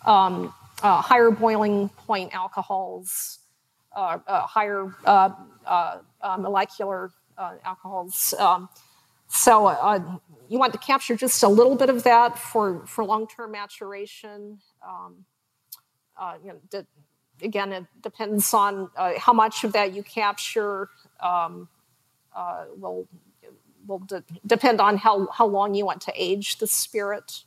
Um, 0.05 0.53
uh, 0.81 1.01
higher 1.01 1.31
boiling 1.31 1.87
point 1.89 2.35
alcohols, 2.35 3.39
uh, 3.95 4.19
uh, 4.27 4.41
higher 4.41 4.93
molecular 6.37 7.11
alcohols. 7.37 8.33
Um, 8.37 8.67
so 9.29 9.69
you 10.49 10.59
want 10.59 10.73
to 10.73 10.79
capture 10.79 11.15
just 11.15 11.41
a 11.41 11.47
little 11.47 11.77
bit 11.77 11.89
of 11.89 12.03
that 12.03 12.37
for, 12.37 12.85
for 12.85 13.05
long-term 13.05 13.51
maturation. 13.51 14.59
Um, 14.85 15.25
you 16.43 16.49
know, 16.49 16.85
again, 17.43 17.71
it 17.73 17.85
depends 18.01 18.53
on 18.53 18.89
how 19.17 19.33
much 19.33 19.63
of 19.63 19.73
that 19.73 19.93
you 19.93 20.03
capture. 20.03 20.89
Um, 21.19 21.69
will 22.77 23.07
will 23.87 23.99
de- 23.99 24.23
depend 24.45 24.79
on 24.79 24.97
how, 24.97 25.27
how 25.27 25.45
long 25.45 25.75
you 25.75 25.85
want 25.85 26.01
to 26.01 26.13
age 26.15 26.57
the 26.57 26.67
spirit. 26.67 27.43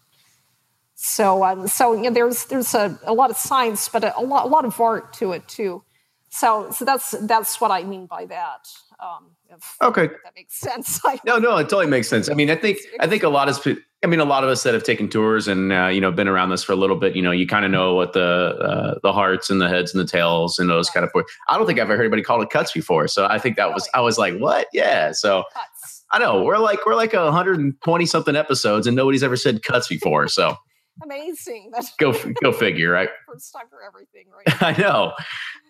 So, 0.94 1.44
um, 1.44 1.68
so 1.68 1.92
you 1.92 2.04
know, 2.04 2.10
there's 2.10 2.46
there's 2.46 2.74
a, 2.74 2.98
a 3.04 3.12
lot 3.12 3.30
of 3.30 3.36
science, 3.36 3.88
but 3.88 4.02
a, 4.02 4.18
a, 4.18 4.22
lot 4.22 4.46
a 4.46 4.48
lot 4.48 4.64
of 4.64 4.80
art 4.80 5.12
to 5.14 5.32
it 5.32 5.46
too. 5.46 5.82
So, 6.30 6.70
so 6.70 6.84
that's 6.84 7.10
that's 7.10 7.60
what 7.60 7.70
I 7.70 7.82
mean 7.84 8.06
by 8.06 8.24
that. 8.26 8.68
Um, 8.98 9.32
if, 9.50 9.76
okay, 9.82 10.04
if 10.04 10.10
that 10.24 10.34
makes 10.34 10.54
sense. 10.54 11.00
no, 11.24 11.38
no, 11.38 11.56
it 11.56 11.64
totally 11.64 11.86
makes 11.86 12.08
sense. 12.08 12.30
I 12.30 12.34
mean, 12.34 12.50
I 12.50 12.56
think 12.56 12.78
I 13.00 13.06
think 13.06 13.22
a 13.22 13.28
lot 13.28 13.48
of 13.48 13.76
I 14.02 14.06
mean, 14.06 14.20
a 14.20 14.24
lot 14.24 14.44
of 14.44 14.50
us 14.50 14.62
that 14.62 14.74
have 14.74 14.84
taken 14.84 15.08
tours 15.08 15.48
and 15.48 15.72
uh, 15.72 15.86
you 15.86 16.00
know 16.00 16.10
been 16.10 16.28
around 16.28 16.50
this 16.50 16.62
for 16.62 16.72
a 16.72 16.76
little 16.76 16.96
bit, 16.96 17.14
you 17.14 17.22
know, 17.22 17.30
you 17.30 17.46
kind 17.46 17.64
of 17.64 17.70
know 17.70 17.94
what 17.94 18.12
the 18.12 18.22
uh, 18.22 18.98
the 19.02 19.12
hearts 19.12 19.50
and 19.50 19.60
the 19.60 19.68
heads 19.68 19.94
and 19.94 20.00
the 20.00 20.10
tails 20.10 20.58
and 20.58 20.70
those 20.70 20.88
kind 20.90 21.04
of. 21.04 21.10
I 21.48 21.56
don't 21.56 21.66
think 21.66 21.78
I've 21.78 21.84
ever 21.84 21.96
heard 21.96 22.04
anybody 22.04 22.22
call 22.22 22.40
it 22.42 22.50
cuts 22.50 22.72
before, 22.72 23.08
so 23.08 23.26
I 23.26 23.38
think 23.38 23.56
that 23.56 23.72
was 23.72 23.88
I 23.94 24.00
was 24.00 24.18
like, 24.18 24.36
what? 24.38 24.68
Yeah, 24.72 25.12
so. 25.12 25.44
Cuts. 25.52 26.04
I 26.12 26.18
know 26.20 26.42
we're 26.44 26.58
like 26.58 26.86
we're 26.86 26.94
like 26.94 27.12
120 27.12 28.06
something 28.06 28.36
episodes 28.36 28.86
and 28.86 28.94
nobody's 28.94 29.24
ever 29.24 29.36
said 29.36 29.62
cuts 29.64 29.88
before. 29.88 30.28
So 30.28 30.56
amazing. 31.02 31.70
That's 31.72 31.94
go 31.96 32.14
go 32.42 32.52
figure, 32.52 32.90
right? 32.90 33.08
First 33.26 33.52
time 33.52 33.66
for 33.68 33.82
everything, 33.82 34.26
right? 34.30 34.62
I 34.62 34.80
know. 34.80 35.12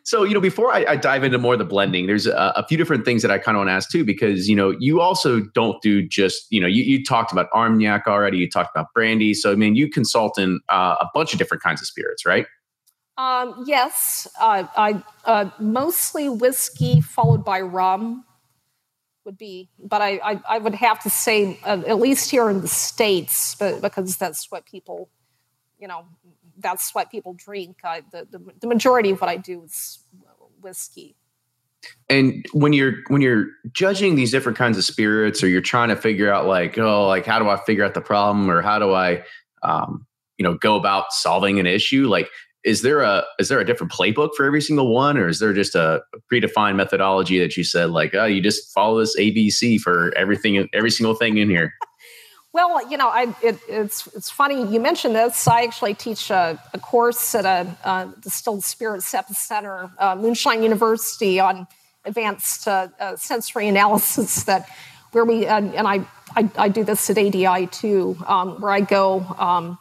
So 0.07 0.23
you 0.23 0.35
know, 0.35 0.41
before 0.41 0.73
I, 0.73 0.85
I 0.91 0.97
dive 0.97 1.25
into 1.25 1.37
more 1.37 1.55
of 1.55 1.59
the 1.59 1.65
blending, 1.65 2.07
there's 2.07 2.29
a, 2.29 2.53
a 2.55 2.65
few 2.69 2.79
different 2.79 3.05
things 3.05 3.23
that 3.23 3.33
I 3.33 3.39
kind 3.39 3.57
of 3.57 3.61
want 3.61 3.71
to 3.71 3.73
ask 3.73 3.91
too, 3.91 4.05
because 4.05 4.49
you 4.49 4.55
know, 4.55 4.71
you 4.79 5.01
also 5.01 5.41
don't 5.41 5.83
do 5.83 6.01
just 6.01 6.47
you 6.51 6.61
know, 6.61 6.69
you, 6.69 6.85
you 6.85 7.05
talked 7.05 7.33
about 7.33 7.49
armagnac 7.53 8.07
already, 8.07 8.39
you 8.39 8.49
talked 8.49 8.71
about 8.73 8.87
brandy, 8.95 9.35
so 9.35 9.51
I 9.51 9.57
mean, 9.57 9.75
you 9.75 9.91
consult 9.91 10.39
in 10.39 10.61
uh, 10.69 10.95
a 11.01 11.09
bunch 11.13 11.33
of 11.33 11.41
different 11.41 11.61
kinds 11.61 11.83
of 11.83 11.89
spirits, 11.89 12.25
right? 12.25 12.47
Um, 13.19 13.65
yes, 13.67 14.29
uh, 14.41 14.69
I 14.77 15.03
uh, 15.25 15.51
mostly 15.59 16.29
whiskey 16.29 17.01
followed 17.01 17.45
by 17.45 17.61
rum 17.63 18.25
would 19.25 19.37
be, 19.37 19.71
but 19.77 20.03
I, 20.03 20.21
I, 20.23 20.41
I 20.49 20.59
would 20.59 20.77
have 20.77 21.01
to 21.01 21.11
say 21.11 21.59
uh, 21.65 21.83
at 21.85 21.99
least 21.99 22.31
here 22.31 22.49
in 22.49 22.61
the 22.61 22.69
states, 22.69 23.57
but 23.57 23.83
because 23.83 24.17
that's 24.19 24.53
what 24.53 24.67
people 24.67 25.11
you 25.79 25.89
know, 25.89 26.07
that's 26.59 26.95
what 26.95 27.11
people 27.11 27.35
drink. 27.35 27.79
I, 27.85 28.03
the, 28.13 28.27
the, 28.31 28.41
the 28.61 28.67
majority 28.67 29.11
of 29.11 29.21
what 29.21 29.31
I 29.31 29.37
do 29.37 29.65
is 29.65 30.01
whiskey. 30.61 31.17
and 32.09 32.47
when 32.53 32.73
you're 32.73 32.95
when 33.09 33.23
you're 33.23 33.47
judging 33.73 34.15
these 34.17 34.31
different 34.31 34.59
kinds 34.59 34.79
of 34.79 34.85
spirits 34.85 35.43
or 35.43 35.49
you're 35.49 35.61
trying 35.61 35.89
to 35.89 35.97
figure 35.97 36.33
out 36.33 36.47
like 36.47 36.79
oh 36.79 37.07
like 37.07 37.27
how 37.27 37.39
do 37.39 37.49
i 37.49 37.57
figure 37.65 37.85
out 37.85 37.95
the 37.95 38.01
problem 38.01 38.51
or 38.51 38.63
how 38.63 38.79
do 38.79 38.93
i 38.93 39.23
um, 39.63 40.07
you 40.39 40.45
know 40.45 40.55
go 40.55 40.77
about 40.77 41.13
solving 41.13 41.59
an 41.59 41.67
issue 41.67 42.09
like 42.09 42.29
is 42.65 42.83
there 42.83 43.03
a 43.03 43.25
is 43.39 43.49
there 43.49 43.61
a 43.61 43.65
different 43.65 43.93
playbook 43.93 44.31
for 44.37 44.45
every 44.45 44.61
single 44.61 44.93
one 44.93 45.17
or 45.17 45.29
is 45.29 45.39
there 45.39 45.53
just 45.53 45.75
a 45.75 46.03
predefined 46.33 46.77
methodology 46.77 47.39
that 47.39 47.57
you 47.57 47.65
said 47.65 47.91
like 47.91 48.15
oh 48.15 48.25
you 48.25 48.41
just 48.43 48.73
follow 48.73 48.99
this 49.01 49.17
abc 49.19 49.81
for 49.81 50.13
everything 50.17 50.69
every 50.73 50.91
single 50.91 51.15
thing 51.15 51.39
in 51.39 51.51
here 51.51 51.73
well, 52.57 52.91
you 52.91 52.97
know, 52.97 53.09
I, 53.09 53.35
it, 53.43 53.59
it's 53.69 54.07
it's 54.09 54.31
funny 54.31 54.67
you 54.73 54.81
mentioned 54.81 55.15
this. 55.15 55.47
I 55.47 55.63
actually 55.63 55.93
teach 55.93 56.31
a, 56.31 56.59
a 56.73 56.79
course 56.79 57.35
at 57.35 57.45
a, 57.45 57.77
a 57.85 58.09
distilled 58.21 58.65
spirits 58.65 59.13
epicenter, 59.13 59.91
uh, 59.99 60.17
Moonshine 60.17 60.63
University, 60.63 61.39
on 61.39 61.67
advanced 62.07 62.67
uh, 62.67 62.89
uh, 62.99 63.17
sensory 63.17 63.69
analysis 63.69 64.45
that 64.45 64.71
where 65.13 65.27
we 65.27 65.47
uh, 65.47 65.61
and 65.61 65.87
I, 65.87 66.07
I, 66.35 66.51
I 66.57 66.69
do 66.71 66.83
this 66.83 67.11
at 67.11 67.19
ADI 67.19 67.67
too, 67.67 68.17
um, 68.27 68.61
where 68.61 68.73
I 68.73 68.81
go. 68.81 69.21
Um, 69.39 69.79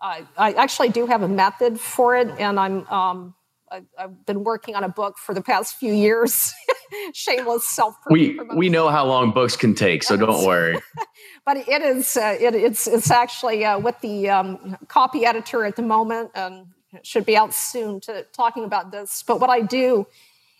I, 0.00 0.24
I, 0.36 0.52
actually 0.52 0.90
do 0.90 1.06
have 1.06 1.22
a 1.22 1.28
method 1.28 1.80
for 1.80 2.14
it, 2.16 2.28
and 2.38 2.60
I'm 2.60 2.86
um, 2.88 3.34
I, 3.74 4.02
have 4.02 4.26
been 4.26 4.44
working 4.44 4.74
on 4.74 4.84
a 4.84 4.88
book 4.88 5.18
for 5.18 5.34
the 5.34 5.42
past 5.42 5.76
few 5.76 5.92
years. 5.92 6.52
Shameless 7.12 7.66
self. 7.66 7.96
We 8.10 8.38
we 8.54 8.68
know 8.68 8.88
how 8.88 9.04
long 9.06 9.32
books 9.32 9.56
can 9.56 9.74
take, 9.74 10.02
so 10.02 10.16
don't 10.16 10.46
worry. 10.46 10.78
but 11.46 11.56
it 11.56 11.82
is 11.82 12.16
uh, 12.16 12.36
it, 12.40 12.54
it's 12.54 12.86
it's 12.86 13.10
actually 13.10 13.64
uh, 13.64 13.78
with 13.78 14.00
the 14.00 14.30
um, 14.30 14.76
copy 14.88 15.26
editor 15.26 15.64
at 15.64 15.76
the 15.76 15.82
moment, 15.82 16.30
and 16.34 16.66
should 17.02 17.26
be 17.26 17.36
out 17.36 17.52
soon 17.52 18.00
to 18.00 18.24
talking 18.32 18.64
about 18.64 18.92
this. 18.92 19.24
But 19.26 19.40
what 19.40 19.50
I 19.50 19.60
do 19.60 20.06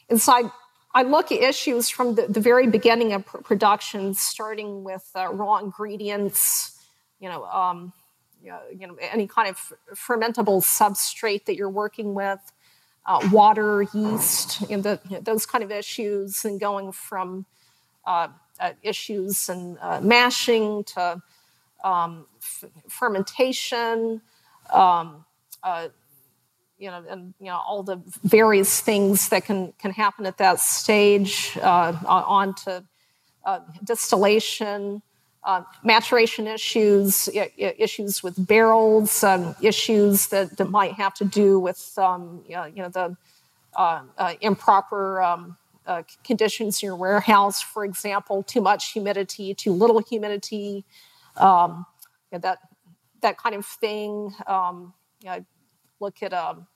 is 0.08 0.28
I 0.28 0.50
I 0.94 1.02
look 1.02 1.32
at 1.32 1.40
issues 1.40 1.88
from 1.90 2.14
the, 2.14 2.26
the 2.28 2.40
very 2.40 2.66
beginning 2.66 3.12
of 3.12 3.26
pr- 3.26 3.38
production, 3.38 4.14
starting 4.14 4.84
with 4.84 5.08
uh, 5.14 5.32
raw 5.32 5.58
ingredients, 5.58 6.80
you 7.18 7.28
know, 7.28 7.44
um, 7.46 7.92
you 8.42 8.50
know, 8.50 8.60
you 8.78 8.86
know, 8.86 8.96
any 9.00 9.26
kind 9.26 9.48
of 9.48 9.72
fermentable 9.94 10.62
substrate 10.62 11.46
that 11.46 11.56
you're 11.56 11.70
working 11.70 12.14
with, 12.14 12.40
uh, 13.06 13.28
water, 13.30 13.82
yeast, 13.92 14.62
you 14.62 14.76
know, 14.76 14.82
the, 14.82 15.00
you 15.08 15.16
know, 15.16 15.20
those 15.20 15.46
kind 15.46 15.62
of 15.62 15.70
issues, 15.70 16.44
and 16.44 16.58
going 16.58 16.92
from 16.92 17.46
uh, 18.06 18.28
uh 18.60 18.72
issues 18.82 19.48
and 19.48 19.78
uh, 19.80 20.00
mashing 20.00 20.84
to 20.84 21.20
um, 21.82 22.26
f- 22.38 22.70
fermentation. 22.88 24.22
Um, 24.72 25.24
uh, 25.62 25.88
you 26.78 26.90
know, 26.90 27.04
and 27.08 27.34
you 27.38 27.46
know 27.46 27.60
all 27.66 27.82
the 27.82 28.02
various 28.24 28.80
things 28.80 29.28
that 29.28 29.44
can 29.44 29.72
can 29.78 29.90
happen 29.92 30.26
at 30.26 30.38
that 30.38 30.60
stage, 30.60 31.56
on 31.62 32.54
to 32.54 32.84
distillation, 33.84 35.00
uh, 35.44 35.62
maturation 35.82 36.46
issues, 36.46 37.28
I- 37.34 37.52
issues 37.58 38.22
with 38.22 38.46
barrels, 38.46 39.22
um, 39.22 39.54
issues 39.60 40.28
that, 40.28 40.56
that 40.56 40.70
might 40.70 40.92
have 40.94 41.14
to 41.14 41.24
do 41.24 41.60
with 41.60 41.96
um, 41.98 42.42
you, 42.48 42.56
know, 42.56 42.64
you 42.64 42.82
know 42.82 42.88
the 42.88 43.16
uh, 43.76 44.02
uh, 44.18 44.34
improper 44.40 45.22
um, 45.22 45.56
uh, 45.86 46.02
conditions 46.24 46.82
in 46.82 46.86
your 46.86 46.96
warehouse, 46.96 47.60
for 47.60 47.84
example, 47.84 48.42
too 48.42 48.60
much 48.60 48.92
humidity, 48.92 49.52
too 49.54 49.72
little 49.72 50.00
humidity, 50.00 50.84
um, 51.36 51.84
you 52.32 52.38
know, 52.38 52.40
that 52.40 52.58
that 53.20 53.36
kind 53.36 53.54
of 53.54 53.66
thing. 53.66 54.34
Um, 54.46 54.94
you 55.22 55.30
know, 55.30 55.44
look 56.00 56.22
at 56.22 56.32
um, 56.32 56.66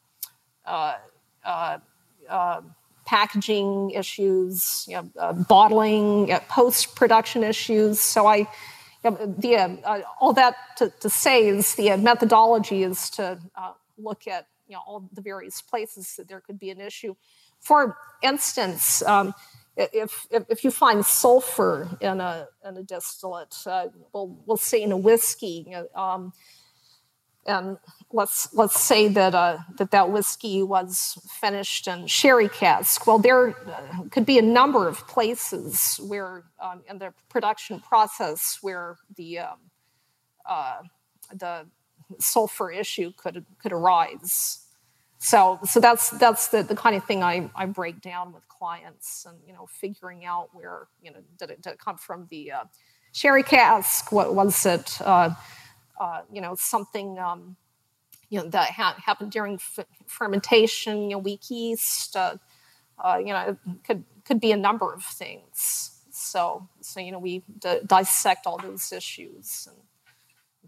uh, 0.66 0.96
uh, 1.44 2.60
packaging 3.08 3.90
issues, 3.92 4.84
you 4.86 4.94
know, 4.94 5.10
uh, 5.18 5.32
bottling, 5.32 6.28
post 6.50 6.94
production 6.94 7.42
issues. 7.42 8.00
So 8.00 8.26
I, 8.26 8.36
you 9.02 9.10
know, 9.10 9.34
the 9.38 9.56
uh, 9.56 10.02
all 10.20 10.34
that 10.34 10.54
to, 10.76 10.90
to, 11.00 11.08
say 11.08 11.46
is 11.46 11.74
the 11.74 11.96
methodology 11.96 12.82
is 12.82 13.08
to 13.10 13.38
look 13.96 14.28
at 14.28 14.46
you 14.66 14.74
know 14.74 14.82
all 14.86 15.08
the 15.14 15.22
various 15.22 15.62
places 15.62 16.16
that 16.16 16.28
there 16.28 16.40
could 16.40 16.58
be 16.58 16.70
an 16.70 16.80
issue. 16.80 17.14
For 17.60 17.96
instance. 18.22 19.02
Um, 19.02 19.34
if, 19.80 20.26
if, 20.32 20.42
if, 20.48 20.64
you 20.64 20.72
find 20.72 21.06
sulfur 21.06 21.88
in 22.00 22.20
a, 22.20 22.48
in 22.64 22.76
a 22.76 22.82
distillate, 22.82 23.54
uh, 23.64 23.86
we'll, 24.12 24.36
we'll 24.44 24.56
say 24.56 24.82
in 24.82 24.90
a 24.90 24.96
whiskey, 24.96 25.66
you 25.68 25.72
know, 25.72 25.86
um, 25.94 26.32
and 27.48 27.78
let's 28.12 28.52
let's 28.54 28.80
say 28.80 29.08
that 29.08 29.34
uh, 29.34 29.58
that 29.78 29.90
that 29.90 30.10
whiskey 30.10 30.62
was 30.62 31.18
finished 31.40 31.88
in 31.88 32.06
sherry 32.06 32.48
cask. 32.48 33.06
Well, 33.06 33.18
there 33.18 33.48
uh, 33.48 34.04
could 34.10 34.26
be 34.26 34.38
a 34.38 34.42
number 34.42 34.86
of 34.86 35.06
places 35.08 35.98
where 36.06 36.44
um, 36.60 36.82
in 36.88 36.98
the 36.98 37.12
production 37.28 37.80
process 37.80 38.58
where 38.60 38.96
the 39.16 39.40
um, 39.40 39.58
uh, 40.46 40.76
the 41.34 41.66
sulfur 42.18 42.70
issue 42.70 43.12
could 43.16 43.44
could 43.60 43.72
arise. 43.72 44.64
So 45.18 45.58
so 45.64 45.80
that's 45.80 46.10
that's 46.10 46.48
the, 46.48 46.62
the 46.62 46.76
kind 46.76 46.94
of 46.94 47.04
thing 47.04 47.22
I, 47.22 47.50
I 47.56 47.66
break 47.66 48.00
down 48.00 48.32
with 48.32 48.46
clients 48.48 49.26
and 49.28 49.38
you 49.46 49.52
know 49.52 49.66
figuring 49.66 50.24
out 50.24 50.50
where 50.52 50.88
you 51.02 51.10
know 51.10 51.18
did 51.38 51.50
it, 51.50 51.62
did 51.62 51.72
it 51.72 51.78
come 51.78 51.96
from 51.96 52.26
the 52.30 52.52
uh, 52.52 52.64
sherry 53.12 53.42
cask? 53.42 54.12
What 54.12 54.34
was 54.34 54.64
it? 54.64 55.00
Uh, 55.98 56.22
you 56.32 56.40
know, 56.40 56.54
something 56.56 57.18
um, 57.18 57.56
you 58.30 58.40
know 58.40 58.48
that 58.48 58.70
ha- 58.70 58.96
happened 59.04 59.32
during 59.32 59.54
f- 59.54 59.86
fermentation, 60.06 61.04
you 61.04 61.10
know, 61.10 61.18
weak 61.18 61.50
yeast. 61.50 62.16
Uh, 62.16 62.36
uh, 63.04 63.18
you 63.18 63.32
know, 63.32 63.56
could 63.84 64.04
could 64.24 64.40
be 64.40 64.52
a 64.52 64.56
number 64.56 64.92
of 64.92 65.04
things. 65.04 66.00
So, 66.10 66.68
so 66.80 67.00
you 67.00 67.12
know, 67.12 67.18
we 67.20 67.44
d- 67.60 67.80
dissect 67.86 68.46
all 68.46 68.58
those 68.58 68.92
issues. 68.92 69.68
And, 69.70 69.78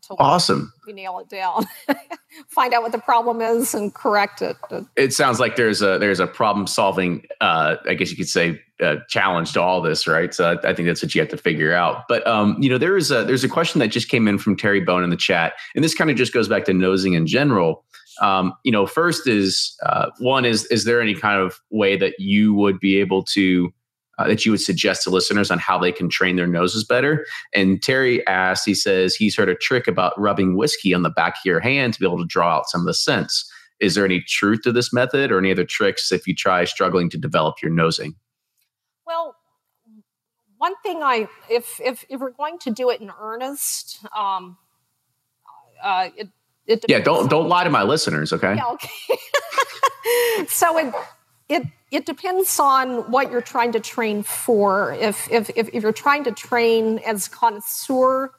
until 0.01 0.17
awesome. 0.19 0.73
we, 0.87 0.93
we 0.93 1.03
nail 1.03 1.19
it 1.19 1.29
down, 1.29 1.67
find 2.49 2.73
out 2.73 2.83
what 2.83 2.93
the 2.93 2.99
problem 2.99 3.41
is, 3.41 3.75
and 3.75 3.95
correct 3.95 4.43
it. 4.43 4.57
It 4.97 5.13
sounds 5.13 5.39
like 5.39 5.57
there's 5.57 5.83
a 5.83 5.99
there's 5.99 6.21
a 6.21 6.27
problem 6.27 6.67
solving. 6.67 7.27
Uh, 7.41 7.77
I 7.87 7.95
guess 7.95 8.11
you 8.11 8.17
could 8.17 8.29
say 8.29 8.61
uh, 8.83 8.97
challenge 9.09 9.53
to 9.53 9.61
all 9.63 9.83
this, 9.83 10.07
right? 10.07 10.33
So 10.33 10.53
I, 10.53 10.71
I, 10.71 10.75
think 10.75 10.89
that's 10.89 11.03
what 11.03 11.15
you 11.15 11.21
have 11.21 11.31
to 11.31 11.37
figure 11.37 11.75
out. 11.75 12.05
But 12.09 12.27
um, 12.27 12.57
you 12.61 12.71
know, 12.71 12.79
there 12.79 12.97
is 12.97 13.11
a 13.11 13.25
there's 13.25 13.45
a 13.45 13.49
question 13.49 13.79
that 13.81 13.89
just 13.89 14.09
came 14.09 14.27
in 14.27 14.39
from 14.39 14.57
Terry 14.57 14.81
Bone 14.81 15.05
in 15.05 15.11
the 15.11 15.17
chat, 15.17 15.53
and 15.75 15.85
this 15.85 15.95
kind 15.95 16.11
of 16.11 16.17
just 16.17 16.33
goes 16.33 16.49
back 16.49 16.65
to 16.65 16.73
nosing 16.73 17.15
in 17.15 17.27
general. 17.27 17.85
Um, 18.21 18.55
you 18.65 18.73
know, 18.73 18.87
first 18.87 19.27
is 19.27 19.77
uh, 19.85 20.11
one 20.19 20.45
is 20.45 20.65
is 20.67 20.85
there 20.85 21.01
any 21.01 21.15
kind 21.15 21.41
of 21.41 21.61
way 21.71 21.97
that 21.97 22.15
you 22.19 22.55
would 22.55 22.81
be 22.81 22.99
able 23.01 23.23
to 23.25 23.73
uh, 24.21 24.29
that 24.29 24.45
you 24.45 24.53
would 24.53 24.61
suggest 24.61 25.03
to 25.03 25.11
listeners 25.11 25.51
on 25.51 25.59
how 25.59 25.79
they 25.79 25.91
can 25.91 26.09
train 26.09 26.37
their 26.37 26.47
noses 26.47 26.85
better? 26.85 27.27
And 27.55 27.83
Terry 27.83 28.27
asked, 28.27 28.67
he 28.67 28.75
says 28.75 29.15
he's 29.15 29.37
heard 29.37 29.49
a 29.49 29.55
trick 29.55 29.89
about 29.89 30.19
rubbing 30.21 30.57
whiskey 30.57 30.93
on 30.93 31.03
the 31.03 31.11
back 31.11 31.37
of 31.37 31.45
your 31.45 31.61
hand 31.61 31.95
to 31.95 32.01
be 32.01 32.07
able 32.07 32.19
to 32.19 32.27
draw 32.27 32.57
out 32.57 32.69
some 32.69 32.83
of 32.83 32.87
the 32.87 32.95
scents. 32.95 33.51
Is 33.81 33.95
there 33.95 34.05
any 34.05 34.21
truth 34.21 34.61
to 34.65 34.73
this 34.73 34.93
method 34.93 35.33
or 35.33 35.39
any 35.39 35.51
other 35.51 35.65
tricks 35.65 36.13
if 36.13 36.27
you 36.27 36.35
try 36.35 36.65
struggling 36.65 37.09
to 37.11 37.19
develop 37.19 37.57
your 37.63 37.73
nosing? 37.73 38.15
Well, 39.07 39.35
one 40.59 40.75
thing 40.83 41.03
I, 41.03 41.27
if, 41.49 41.81
if, 41.81 42.05
if 42.11 42.21
we're 42.21 42.33
going 42.33 42.59
to 42.61 42.71
do 42.71 42.91
it 42.91 43.01
in 43.01 43.11
earnest, 43.19 44.05
um, 44.15 44.59
uh, 45.83 46.11
it, 46.15 46.29
it 46.67 46.85
yeah, 46.89 47.01
don't 47.01 47.31
don't 47.31 47.49
lie 47.49 47.65
to 47.65 47.71
my 47.71 47.83
listeners, 47.83 48.33
okay? 48.35 48.55
Yeah, 48.55 48.67
okay. 48.67 48.91
so 50.49 50.77
it 50.79 50.95
it 51.49 51.67
it 51.91 52.07
depends 52.07 52.61
on 52.61 53.11
what 53.11 53.31
you're 53.31 53.41
trying 53.43 53.73
to 53.73 53.81
train 53.81 54.23
for. 54.23 54.93
If 54.93 55.31
if 55.31 55.51
if, 55.57 55.69
if 55.73 55.83
you're 55.83 55.93
trying 55.93 56.25
to 56.25 56.33
train 56.33 56.99
as 56.99 57.29
connoisseur, 57.29 58.33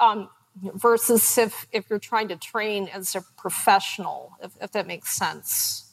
um, 0.00 0.28
versus 0.74 1.38
if 1.38 1.66
if 1.72 1.88
you're 1.90 1.98
trying 1.98 2.28
to 2.28 2.36
train 2.36 2.88
as 2.88 3.14
a 3.14 3.22
professional, 3.36 4.32
if, 4.42 4.52
if 4.60 4.72
that 4.72 4.86
makes 4.86 5.12
sense. 5.12 5.90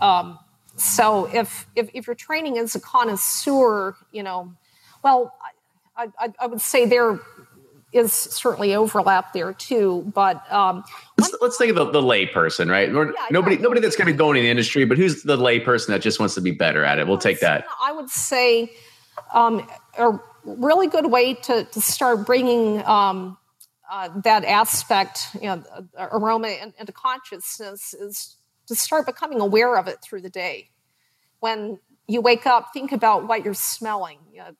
Um, 0.00 0.38
so 0.76 1.26
if, 1.26 1.66
if 1.74 1.90
if 1.94 2.06
you're 2.06 2.16
training 2.16 2.58
as 2.58 2.74
a 2.74 2.80
connoisseur, 2.80 3.96
you 4.12 4.22
know, 4.22 4.52
well, 5.02 5.34
I, 5.96 6.08
I, 6.18 6.32
I 6.38 6.46
would 6.46 6.60
say 6.60 6.86
there 6.86 7.18
is 7.96 8.12
certainly 8.12 8.74
overlap 8.74 9.32
there 9.32 9.52
too. 9.52 10.10
But 10.14 10.50
um, 10.52 10.84
let's, 11.18 11.36
let's 11.40 11.56
think 11.56 11.70
of 11.70 11.76
the, 11.76 11.90
the 11.90 12.02
lay 12.02 12.26
person, 12.26 12.68
right? 12.68 12.88
Yeah, 12.88 13.12
nobody, 13.30 13.56
yeah. 13.56 13.62
nobody 13.62 13.80
that's 13.80 13.96
going 13.96 14.06
to 14.06 14.16
go 14.16 14.32
in 14.32 14.42
the 14.42 14.48
industry, 14.48 14.84
but 14.84 14.98
who's 14.98 15.22
the 15.22 15.36
lay 15.36 15.60
person 15.60 15.92
that 15.92 16.02
just 16.02 16.20
wants 16.20 16.34
to 16.34 16.40
be 16.40 16.50
better 16.50 16.84
at 16.84 16.98
it? 16.98 17.06
We'll 17.06 17.18
take 17.18 17.40
that. 17.40 17.64
I 17.82 17.92
would 17.92 18.10
say 18.10 18.72
um, 19.32 19.68
a 19.98 20.18
really 20.44 20.86
good 20.86 21.06
way 21.06 21.34
to, 21.34 21.64
to 21.64 21.80
start 21.80 22.26
bringing 22.26 22.84
um, 22.84 23.36
uh, 23.90 24.08
that 24.22 24.44
aspect, 24.44 25.28
you 25.34 25.48
know, 25.48 25.62
aroma 25.98 26.72
into 26.78 26.92
consciousness 26.92 27.94
is 27.94 28.36
to 28.66 28.74
start 28.74 29.06
becoming 29.06 29.40
aware 29.40 29.76
of 29.76 29.86
it 29.86 30.00
through 30.02 30.20
the 30.20 30.30
day. 30.30 30.70
When 31.40 31.78
you 32.08 32.20
wake 32.20 32.46
up, 32.46 32.72
think 32.72 32.92
about 32.92 33.28
what 33.28 33.44
you're 33.44 33.54
smelling. 33.54 34.18
You 34.32 34.38
know, 34.38 34.56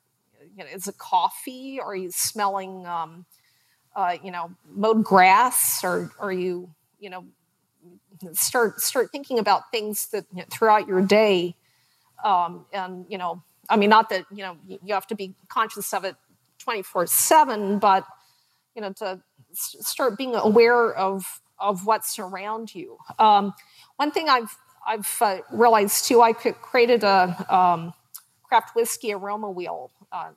you 0.57 0.65
know, 0.65 0.71
is 0.71 0.89
it 0.89 0.99
coffee? 0.99 1.79
Are 1.81 1.95
you 1.95 2.11
smelling, 2.11 2.87
um, 2.87 3.27
uh, 3.95 4.17
you 4.23 4.31
know, 4.31 4.51
mowed 4.75 5.05
grass? 5.05 5.85
Or 5.85 6.11
are 6.19 6.33
you, 6.33 6.71
you 6.99 7.11
know, 7.11 7.25
start 8.33 8.81
start 8.81 9.11
thinking 9.13 9.39
about 9.39 9.71
things 9.71 10.07
that 10.09 10.25
you 10.33 10.39
know, 10.39 10.47
throughout 10.51 10.89
your 10.89 11.03
day 11.03 11.55
um, 12.25 12.67
and 12.73 13.05
you 13.09 13.19
know, 13.19 13.43
I 13.69 13.77
mean, 13.77 13.91
not 13.91 14.09
that 14.11 14.25
you 14.31 14.43
know 14.43 14.57
you 14.67 14.95
have 14.95 15.07
to 15.09 15.15
be 15.15 15.35
conscious 15.49 15.93
of 15.93 16.05
it 16.05 16.17
24 16.59 17.07
seven, 17.07 17.79
but 17.79 18.05
you 18.75 18.83
know, 18.83 18.93
to 18.95 19.21
start 19.53 20.17
being 20.19 20.35
aware 20.35 20.95
of 20.95 21.41
of 21.59 21.87
what's 21.87 22.19
around 22.19 22.75
you. 22.75 22.99
Um, 23.19 23.55
one 23.97 24.11
thing 24.11 24.29
I've 24.29 24.57
I've 24.87 25.17
uh, 25.21 25.39
realized 25.51 26.07
too, 26.07 26.23
I 26.23 26.33
created 26.33 27.05
a 27.05 27.47
um, 27.55 27.93
craft 28.43 28.75
whiskey 28.77 29.13
aroma 29.13 29.51
wheel 29.51 29.91
uh, 30.13 30.31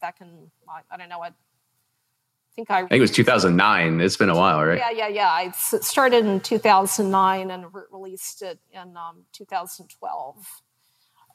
back 0.00 0.20
in 0.20 0.50
I, 0.90 0.96
don't 0.96 1.08
know 1.08 1.18
what 1.18 1.32
I 1.32 2.54
think 2.54 2.70
I. 2.70 2.78
I 2.78 2.80
think 2.82 2.92
it 2.92 3.00
was 3.00 3.10
2009. 3.10 4.00
It's 4.00 4.16
been 4.16 4.28
a 4.28 4.36
while, 4.36 4.64
right? 4.64 4.78
Yeah, 4.78 4.90
yeah, 4.90 5.08
yeah. 5.08 5.28
I 5.28 5.50
started 5.52 6.24
in 6.24 6.40
2009 6.40 7.50
and 7.50 7.74
re- 7.74 7.82
released 7.90 8.42
it 8.42 8.58
in 8.72 8.96
um, 8.96 9.24
2012. 9.32 10.62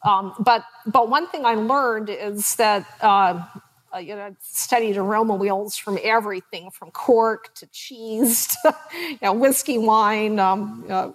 Um, 0.03 0.33
but 0.39 0.65
but 0.85 1.09
one 1.09 1.27
thing 1.27 1.45
I 1.45 1.55
learned 1.55 2.09
is 2.09 2.55
that 2.55 2.85
uh, 3.01 3.45
uh, 3.93 3.99
you 3.99 4.15
know 4.15 4.35
studied 4.41 4.97
aroma 4.97 5.35
wheels 5.35 5.77
from 5.77 5.97
everything 6.03 6.71
from 6.71 6.91
cork 6.91 7.53
to 7.55 7.67
cheese, 7.67 8.47
to, 8.47 8.75
you 8.93 9.17
know, 9.21 9.33
whiskey, 9.33 9.77
wine, 9.77 10.39
um, 10.39 10.85
uh, 10.89 11.11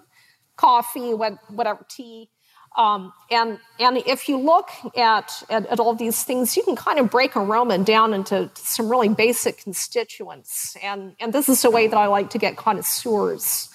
coffee, 0.55 1.13
what, 1.13 1.37
whatever 1.49 1.85
tea. 1.89 2.29
Um, 2.77 3.13
and, 3.31 3.59
and 3.79 3.97
if 3.97 4.29
you 4.29 4.37
look 4.37 4.69
at, 4.95 5.43
at, 5.49 5.65
at, 5.65 5.79
all 5.79 5.95
these 5.95 6.23
things, 6.23 6.55
you 6.55 6.63
can 6.63 6.75
kind 6.75 6.99
of 6.99 7.09
break 7.09 7.35
aroma 7.35 7.77
down 7.79 8.13
into 8.13 8.49
some 8.53 8.89
really 8.89 9.09
basic 9.09 9.57
constituents. 9.57 10.77
And, 10.81 11.15
and 11.19 11.33
this 11.33 11.49
is 11.49 11.65
a 11.65 11.71
way 11.71 11.87
that 11.87 11.97
I 11.97 12.05
like 12.05 12.29
to 12.31 12.37
get 12.37 12.55
connoisseurs 12.57 13.69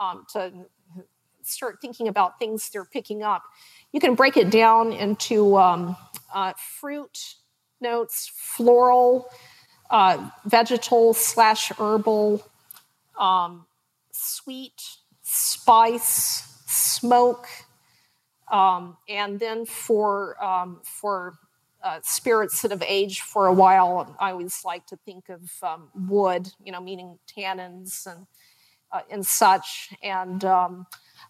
um, 0.00 0.26
to 0.32 0.52
start 1.42 1.78
thinking 1.80 2.08
about 2.08 2.38
things 2.38 2.68
they're 2.70 2.84
picking 2.84 3.22
up. 3.22 3.42
You 3.92 4.00
can 4.00 4.14
break 4.14 4.36
it 4.36 4.50
down 4.50 4.92
into 4.92 5.56
um, 5.56 5.96
uh, 6.34 6.52
fruit 6.78 7.36
notes, 7.80 8.30
floral, 8.34 9.28
uh, 9.90 10.30
vegetal 10.46 11.12
slash 11.14 11.70
herbal, 11.78 12.42
um, 13.18 13.66
sweet, 14.10 14.82
spice, 15.22 16.62
smoke, 16.66 17.46
um, 18.52 18.98
and 19.08 19.40
then 19.40 19.64
for 19.64 20.42
um, 20.44 20.80
for 20.84 21.34
uh, 21.82 21.98
spirits 22.02 22.62
that 22.62 22.70
have 22.70 22.84
aged 22.86 23.22
for 23.22 23.46
a 23.46 23.52
while, 23.52 24.14
I 24.20 24.30
always 24.30 24.62
like 24.64 24.86
to 24.88 24.96
think 25.04 25.30
of 25.30 25.50
um, 25.62 25.88
wood, 25.94 26.52
you 26.62 26.70
know, 26.70 26.80
meaning 26.80 27.18
tannins 27.26 28.06
and 28.06 28.26
uh, 28.92 29.00
and 29.10 29.26
such. 29.26 29.94
And 30.02 30.44
um, 30.44 30.86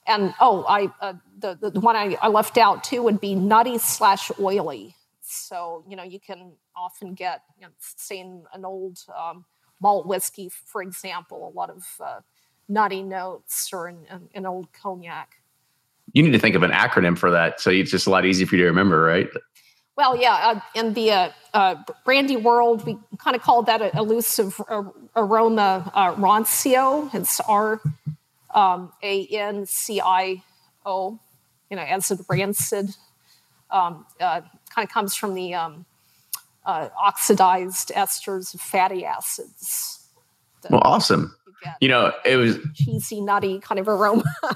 and 0.07 0.35
oh, 0.41 0.65
I 0.69 0.91
uh, 1.01 1.15
the, 1.39 1.71
the 1.71 1.81
one 1.81 1.95
I, 1.95 2.19
I 2.21 2.29
left 2.29 2.59
out 2.59 2.83
too 2.83 3.05
would 3.05 3.21
be 3.21 3.37
nutty 3.37 3.79
slash 3.79 4.33
oily. 4.41 4.97
So 5.21 5.85
you 5.89 5.97
know, 5.97 6.03
you 6.03 6.19
can 6.19 6.53
often 6.77 7.15
get, 7.15 7.43
you 7.59 7.67
know, 7.67 8.45
an 8.53 8.65
old 8.65 8.99
um, 9.17 9.45
malt 9.81 10.07
whiskey, 10.07 10.51
for 10.51 10.83
example, 10.83 11.49
a 11.49 11.57
lot 11.57 11.71
of 11.71 11.87
uh, 12.05 12.21
nutty 12.69 13.03
notes, 13.03 13.71
or 13.73 13.87
an, 13.87 14.29
in 14.33 14.45
old 14.45 14.73
cognac 14.73 15.37
you 16.13 16.23
need 16.23 16.33
to 16.33 16.39
think 16.39 16.55
of 16.55 16.63
an 16.63 16.71
acronym 16.71 17.17
for 17.17 17.31
that 17.31 17.61
so 17.61 17.71
it's 17.71 17.91
just 17.91 18.07
a 18.07 18.11
lot 18.11 18.25
easier 18.25 18.47
for 18.47 18.57
you 18.57 18.63
to 18.63 18.69
remember 18.69 19.03
right? 19.03 19.29
Well 19.97 20.17
yeah 20.17 20.35
uh, 20.35 20.61
in 20.75 20.95
the 20.95 21.11
uh, 21.11 21.31
uh, 21.55 21.75
brandy 22.05 22.37
world 22.37 22.87
we 22.87 22.99
kind 23.19 23.37
of 23.37 23.43
called 23.43 23.67
that 23.67 23.83
a 23.83 23.97
elusive 23.97 24.61
aroma 25.17 25.91
uh, 25.95 26.15
rancio. 26.15 27.13
It's 27.15 27.41
r 27.41 27.81
um, 28.55 28.93
a 29.03 29.27
n 29.27 29.67
c 29.67 30.01
i 30.01 30.43
o 30.85 31.19
you 31.71 31.77
know 31.77 31.83
as 31.83 32.11
a 32.11 32.19
rancid. 32.29 32.97
Um, 33.71 34.05
uh, 34.21 34.43
kind 34.75 34.87
of 34.87 34.93
comes 34.93 35.15
from 35.15 35.33
the 35.35 35.55
um, 35.55 35.87
uh, 36.67 36.91
oxidized 37.03 37.91
esters 37.95 38.53
of 38.53 38.61
fatty 38.61 39.05
acids 39.07 40.03
well 40.69 40.83
awesome. 40.85 41.35
you, 41.65 41.71
you 41.83 41.89
know 41.89 42.13
it 42.25 42.37
was 42.37 42.59
cheesy 42.75 43.21
nutty 43.21 43.59
kind 43.61 43.79
of 43.79 43.89
aroma. 43.89 44.25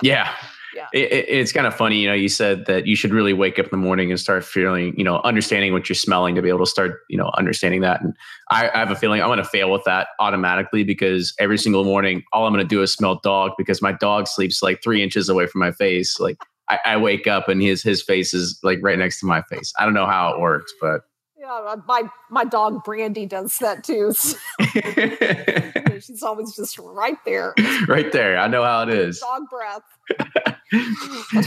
Yeah 0.00 0.32
yeah. 0.78 0.86
It, 0.92 1.12
it, 1.12 1.28
it's 1.28 1.52
kind 1.52 1.66
of 1.66 1.74
funny, 1.74 2.00
you 2.00 2.08
know. 2.08 2.14
You 2.14 2.28
said 2.28 2.66
that 2.66 2.86
you 2.86 2.94
should 2.94 3.12
really 3.12 3.32
wake 3.32 3.58
up 3.58 3.66
in 3.66 3.70
the 3.72 3.76
morning 3.76 4.10
and 4.10 4.20
start 4.20 4.44
feeling, 4.44 4.94
you 4.96 5.02
know, 5.02 5.20
understanding 5.24 5.72
what 5.72 5.88
you're 5.88 5.96
smelling 5.96 6.36
to 6.36 6.42
be 6.42 6.48
able 6.48 6.60
to 6.60 6.66
start, 6.66 7.00
you 7.10 7.18
know, 7.18 7.32
understanding 7.36 7.80
that. 7.80 8.00
And 8.00 8.14
I, 8.50 8.68
I 8.68 8.78
have 8.78 8.92
a 8.92 8.96
feeling 8.96 9.20
I'm 9.20 9.28
going 9.28 9.38
to 9.38 9.44
fail 9.44 9.72
with 9.72 9.82
that 9.84 10.08
automatically 10.20 10.84
because 10.84 11.34
every 11.40 11.58
single 11.58 11.82
morning, 11.82 12.22
all 12.32 12.46
I'm 12.46 12.52
going 12.52 12.64
to 12.64 12.68
do 12.68 12.80
is 12.80 12.92
smell 12.92 13.18
dog 13.24 13.52
because 13.58 13.82
my 13.82 13.92
dog 13.92 14.28
sleeps 14.28 14.62
like 14.62 14.80
three 14.82 15.02
inches 15.02 15.28
away 15.28 15.46
from 15.46 15.58
my 15.58 15.72
face. 15.72 16.20
Like 16.20 16.38
I, 16.68 16.78
I 16.84 16.96
wake 16.96 17.26
up 17.26 17.48
and 17.48 17.60
his 17.60 17.82
his 17.82 18.00
face 18.00 18.32
is 18.32 18.60
like 18.62 18.78
right 18.80 18.98
next 18.98 19.18
to 19.20 19.26
my 19.26 19.42
face. 19.42 19.72
I 19.80 19.84
don't 19.84 19.94
know 19.94 20.06
how 20.06 20.32
it 20.32 20.40
works, 20.40 20.72
but 20.80 21.00
yeah, 21.48 21.76
my 21.86 22.04
my 22.30 22.44
dog 22.44 22.84
Brandy 22.84 23.26
does 23.26 23.56
that 23.58 23.84
too. 23.84 24.12
She's 26.00 26.22
always 26.22 26.54
just 26.54 26.78
right 26.78 27.18
there. 27.24 27.54
Right 27.86 28.12
there. 28.12 28.38
I 28.38 28.46
know 28.48 28.62
how 28.62 28.82
it 28.82 28.90
is. 28.90 29.20
Dog 29.20 29.42
breath 29.50 29.82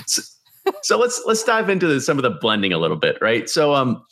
so, 0.07 0.21
so, 0.81 0.97
let's 0.97 1.21
let's 1.25 1.43
dive 1.43 1.69
into 1.69 1.87
the, 1.87 2.01
some 2.01 2.17
of 2.17 2.23
the 2.23 2.29
blending 2.29 2.73
a 2.73 2.77
little 2.77 2.97
bit, 2.97 3.17
right? 3.21 3.49
So, 3.49 3.73
um, 3.73 4.03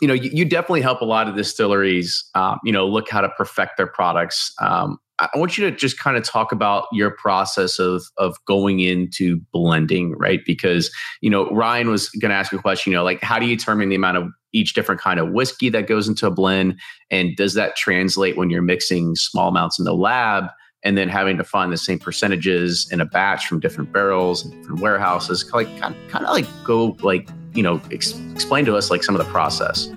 you 0.00 0.08
know, 0.08 0.14
you, 0.14 0.30
you 0.32 0.44
definitely 0.44 0.80
help 0.80 1.00
a 1.00 1.04
lot 1.04 1.28
of 1.28 1.36
distilleries, 1.36 2.24
um, 2.34 2.58
you 2.64 2.72
know, 2.72 2.86
look 2.86 3.10
how 3.10 3.20
to 3.20 3.28
perfect 3.30 3.76
their 3.76 3.86
products. 3.86 4.52
Um, 4.60 4.98
I 5.20 5.28
want 5.34 5.58
you 5.58 5.68
to 5.68 5.76
just 5.76 5.98
kind 5.98 6.16
of 6.16 6.22
talk 6.22 6.52
about 6.52 6.86
your 6.92 7.10
process 7.10 7.78
of 7.78 8.04
of 8.18 8.36
going 8.44 8.80
into 8.80 9.40
blending, 9.52 10.12
right? 10.12 10.40
Because 10.46 10.92
you 11.20 11.30
know, 11.30 11.50
Ryan 11.50 11.88
was 11.90 12.08
going 12.10 12.30
to 12.30 12.36
ask 12.36 12.52
a 12.52 12.58
question. 12.58 12.92
You 12.92 12.98
know, 12.98 13.04
like 13.04 13.22
how 13.22 13.38
do 13.38 13.46
you 13.46 13.56
determine 13.56 13.88
the 13.88 13.96
amount 13.96 14.16
of 14.16 14.28
each 14.52 14.74
different 14.74 15.00
kind 15.00 15.18
of 15.18 15.32
whiskey 15.32 15.68
that 15.70 15.88
goes 15.88 16.08
into 16.08 16.26
a 16.26 16.30
blend, 16.30 16.78
and 17.10 17.34
does 17.36 17.54
that 17.54 17.74
translate 17.74 18.36
when 18.36 18.50
you're 18.50 18.62
mixing 18.62 19.16
small 19.16 19.48
amounts 19.48 19.78
in 19.78 19.84
the 19.84 19.94
lab? 19.94 20.44
and 20.84 20.96
then 20.96 21.08
having 21.08 21.36
to 21.36 21.42
find 21.42 21.72
the 21.72 21.76
same 21.76 21.98
percentages 21.98 22.88
in 22.92 23.00
a 23.00 23.04
batch 23.04 23.48
from 23.48 23.58
different 23.58 23.92
barrels 23.92 24.44
and 24.44 24.52
different 24.54 24.80
warehouses 24.80 25.50
like 25.52 25.66
kind 25.80 25.94
of, 25.94 26.08
kind 26.08 26.24
of 26.24 26.30
like 26.30 26.46
go 26.62 26.96
like 27.02 27.28
you 27.58 27.64
know 27.64 27.82
ex- 27.90 28.14
explain 28.32 28.64
to 28.64 28.76
us 28.76 28.88
like 28.90 29.02
some 29.02 29.16
of 29.16 29.26
the 29.26 29.30
process. 29.32 29.88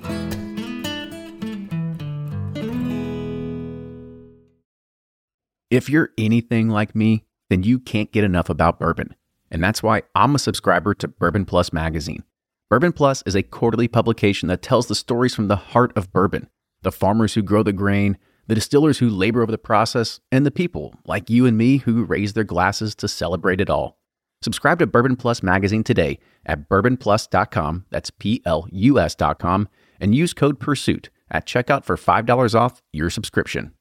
If 5.70 5.88
you're 5.88 6.10
anything 6.18 6.68
like 6.68 6.96
me 6.96 7.24
then 7.50 7.64
you 7.64 7.80
can't 7.80 8.12
get 8.14 8.24
enough 8.24 8.50
about 8.50 8.80
bourbon. 8.80 9.14
And 9.52 9.64
that's 9.64 9.84
why 9.84 10.02
i'm 10.16 10.36
a 10.36 10.40
subscriber 10.40 10.94
to 10.96 11.08
bourbon 11.08 11.46
plus 11.46 11.72
magazine. 11.72 12.24
Bourbon 12.70 12.94
plus 12.94 13.22
is 13.26 13.36
a 13.36 13.44
quarterly 13.44 13.88
publication 13.88 14.48
that 14.48 14.62
tells 14.62 14.88
the 14.88 14.96
stories 14.96 15.36
from 15.36 15.48
the 15.48 15.56
heart 15.56 15.94
of 15.96 16.12
bourbon 16.12 16.50
the 16.82 16.92
farmers 16.92 17.36
who 17.36 17.44
grow 17.44 17.62
the 17.62 17.72
grain 17.72 18.18
the 18.48 18.56
distillers 18.56 18.98
who 18.98 19.10
labor 19.10 19.42
over 19.42 19.52
the 19.52 19.58
process, 19.58 20.20
and 20.30 20.46
the 20.46 20.52
people 20.52 20.94
like 21.06 21.30
you 21.30 21.46
and 21.46 21.58
me 21.58 21.78
who 21.78 22.04
raise 22.04 22.34
their 22.34 22.44
glasses 22.44 22.94
to 22.96 23.08
celebrate 23.08 23.62
it 23.62 23.70
all. 23.70 24.01
Subscribe 24.44 24.80
to 24.80 24.88
Bourbon 24.88 25.16
Plus 25.16 25.44
magazine 25.44 25.84
today 25.84 26.18
at 26.46 26.68
bourbonplus.com, 26.68 27.86
that's 27.92 28.10
P 28.10 28.42
L 28.46 28.68
U 28.72 29.00
S.com, 29.00 29.70
and 30.00 30.16
use 30.16 30.34
code 30.34 30.60
PURSUIT 30.60 31.10
at 31.30 31.46
checkout 31.46 31.86
for 31.86 31.96
$5 31.96 32.56
off 32.60 32.82
your 32.92 33.10
subscription. 33.10 33.74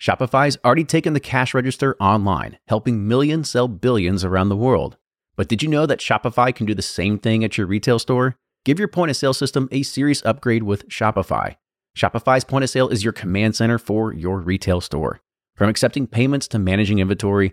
Shopify's 0.00 0.58
already 0.64 0.82
taken 0.82 1.12
the 1.12 1.20
cash 1.20 1.54
register 1.54 1.96
online, 1.98 2.58
helping 2.66 3.06
millions 3.06 3.48
sell 3.50 3.68
billions 3.68 4.24
around 4.24 4.48
the 4.48 4.56
world. 4.56 4.96
But 5.36 5.46
did 5.46 5.62
you 5.62 5.68
know 5.68 5.86
that 5.86 6.00
Shopify 6.00 6.52
can 6.52 6.66
do 6.66 6.74
the 6.74 6.82
same 6.82 7.18
thing 7.18 7.44
at 7.44 7.56
your 7.56 7.68
retail 7.68 8.00
store? 8.00 8.34
Give 8.64 8.80
your 8.80 8.88
point 8.88 9.10
of 9.10 9.16
sale 9.16 9.32
system 9.32 9.68
a 9.70 9.84
serious 9.84 10.20
upgrade 10.24 10.64
with 10.64 10.88
Shopify. 10.88 11.54
Shopify's 11.96 12.42
point 12.42 12.64
of 12.64 12.70
sale 12.70 12.88
is 12.88 13.04
your 13.04 13.12
command 13.12 13.54
center 13.54 13.78
for 13.78 14.12
your 14.12 14.40
retail 14.40 14.80
store. 14.80 15.20
From 15.54 15.68
accepting 15.70 16.08
payments 16.08 16.48
to 16.48 16.58
managing 16.58 16.98
inventory, 16.98 17.52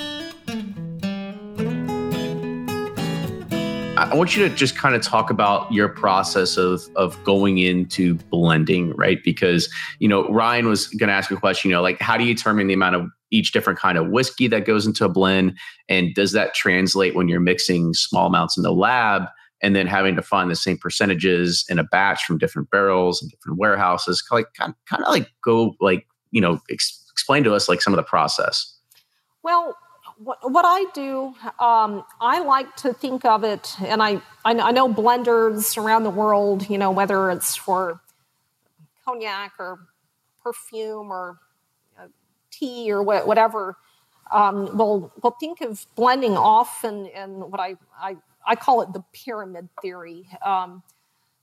I 4.09 4.15
want 4.15 4.35
you 4.35 4.47
to 4.47 4.53
just 4.53 4.75
kind 4.75 4.95
of 4.95 5.01
talk 5.01 5.29
about 5.29 5.71
your 5.71 5.87
process 5.87 6.57
of 6.57 6.81
of 6.95 7.21
going 7.23 7.59
into 7.59 8.15
blending, 8.15 8.91
right? 8.95 9.23
Because 9.23 9.69
you 9.99 10.07
know 10.07 10.27
Ryan 10.29 10.67
was 10.67 10.87
going 10.87 11.07
to 11.09 11.13
ask 11.13 11.29
a 11.29 11.35
question. 11.35 11.69
You 11.69 11.75
know, 11.75 11.81
like 11.81 11.99
how 11.99 12.17
do 12.17 12.23
you 12.23 12.33
determine 12.33 12.67
the 12.67 12.73
amount 12.73 12.95
of 12.95 13.07
each 13.29 13.51
different 13.51 13.79
kind 13.79 13.97
of 13.97 14.09
whiskey 14.09 14.47
that 14.47 14.65
goes 14.65 14.87
into 14.87 15.05
a 15.05 15.09
blend, 15.09 15.57
and 15.87 16.13
does 16.15 16.31
that 16.31 16.53
translate 16.53 17.15
when 17.15 17.27
you're 17.27 17.39
mixing 17.39 17.93
small 17.93 18.27
amounts 18.27 18.57
in 18.57 18.63
the 18.63 18.73
lab? 18.73 19.23
and 19.63 19.75
then 19.75 19.85
having 19.85 20.15
to 20.15 20.23
find 20.23 20.49
the 20.49 20.55
same 20.55 20.75
percentages 20.75 21.63
in 21.69 21.77
a 21.77 21.83
batch 21.83 22.25
from 22.25 22.39
different 22.39 22.71
barrels 22.71 23.21
and 23.21 23.29
different 23.29 23.59
warehouses 23.59 24.23
like 24.31 24.47
kind, 24.55 24.73
of 24.93 25.07
like 25.07 25.29
go 25.43 25.75
like 25.79 26.07
you 26.31 26.41
know 26.41 26.59
ex- 26.71 27.05
explain 27.11 27.43
to 27.43 27.53
us 27.53 27.69
like 27.69 27.79
some 27.79 27.93
of 27.93 27.97
the 27.97 28.03
process 28.03 28.75
well 29.43 29.75
what, 30.23 30.65
i 30.65 30.85
do 30.93 31.33
um, 31.59 32.03
i 32.19 32.43
like 32.43 32.75
to 32.75 32.93
think 32.93 33.25
of 33.25 33.43
it 33.43 33.75
and 33.79 34.01
I, 34.01 34.21
I 34.45 34.53
know 34.71 34.91
blenders 34.91 35.77
around 35.77 36.03
the 36.03 36.09
world 36.09 36.69
you 36.69 36.77
know 36.77 36.91
whether 36.91 37.29
it's 37.31 37.55
for 37.55 38.01
cognac 39.05 39.53
or 39.59 39.79
perfume 40.43 41.11
or 41.11 41.37
uh, 41.99 42.07
tea 42.51 42.91
or 42.91 43.03
wh- 43.03 43.27
whatever 43.27 43.77
um, 44.31 44.77
will 44.77 45.11
will 45.21 45.35
think 45.39 45.61
of 45.61 45.85
blending 45.95 46.37
often 46.37 47.05
in 47.07 47.15
and 47.15 47.51
what 47.51 47.59
I, 47.59 47.75
I 47.99 48.15
I 48.45 48.55
call 48.55 48.81
it 48.81 48.93
the 48.93 49.03
pyramid 49.13 49.69
theory. 49.81 50.27
Um, 50.45 50.83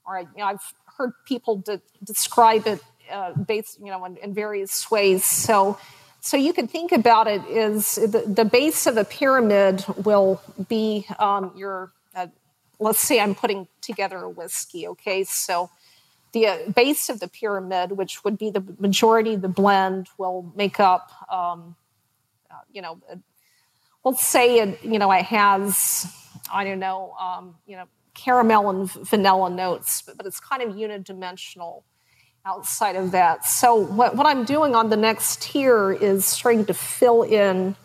or 0.06 0.20
you 0.20 0.26
know, 0.36 0.44
I've 0.44 0.74
heard 0.96 1.12
people 1.26 1.56
de- 1.56 1.82
describe 2.02 2.66
it 2.66 2.82
uh, 3.10 3.34
based, 3.34 3.78
you 3.80 3.86
know, 3.86 4.04
in, 4.04 4.16
in, 4.18 4.34
various 4.34 4.90
ways. 4.90 5.24
So, 5.24 5.78
so 6.20 6.36
you 6.36 6.52
can 6.52 6.66
think 6.66 6.92
about 6.92 7.26
it 7.26 7.44
is 7.46 7.94
the, 7.94 8.24
the 8.26 8.44
base 8.44 8.86
of 8.86 8.94
the 8.94 9.04
pyramid 9.04 9.84
will 10.04 10.40
be 10.68 11.06
um, 11.18 11.52
your. 11.56 11.92
Uh, 12.14 12.28
let's 12.78 12.98
say 12.98 13.20
I'm 13.20 13.34
putting 13.34 13.68
together 13.80 14.18
a 14.18 14.28
whiskey. 14.28 14.86
Okay, 14.88 15.24
so 15.24 15.70
the 16.32 16.46
uh, 16.46 16.58
base 16.74 17.08
of 17.08 17.20
the 17.20 17.28
pyramid, 17.28 17.92
which 17.92 18.24
would 18.24 18.36
be 18.36 18.50
the 18.50 18.64
majority 18.78 19.34
of 19.34 19.42
the 19.42 19.48
blend, 19.48 20.08
will 20.18 20.52
make 20.56 20.80
up. 20.80 21.10
Um, 21.32 21.76
uh, 22.50 22.54
you 22.72 22.82
know, 22.82 23.00
let's 24.04 24.26
say 24.26 24.58
it. 24.58 24.82
You 24.84 24.98
know, 24.98 25.10
it 25.12 25.24
has 25.24 26.12
I 26.52 26.64
don't 26.64 26.78
know, 26.78 27.14
um, 27.20 27.56
you 27.66 27.76
know, 27.76 27.86
caramel 28.14 28.70
and 28.70 28.90
vanilla 28.90 29.50
notes, 29.50 30.02
but, 30.02 30.16
but, 30.16 30.26
it's 30.26 30.40
kind 30.40 30.62
of 30.62 30.74
unidimensional 30.74 31.82
outside 32.48 32.96
of 32.96 33.10
that. 33.10 33.44
So 33.44 33.74
what, 33.74 34.16
what 34.16 34.26
I'm 34.26 34.44
doing 34.44 34.74
on 34.74 34.88
the 34.88 34.96
next 34.96 35.42
tier 35.42 35.92
is 35.92 36.36
trying 36.36 36.64
to 36.66 36.74
fill 36.74 37.22
in 37.22 37.76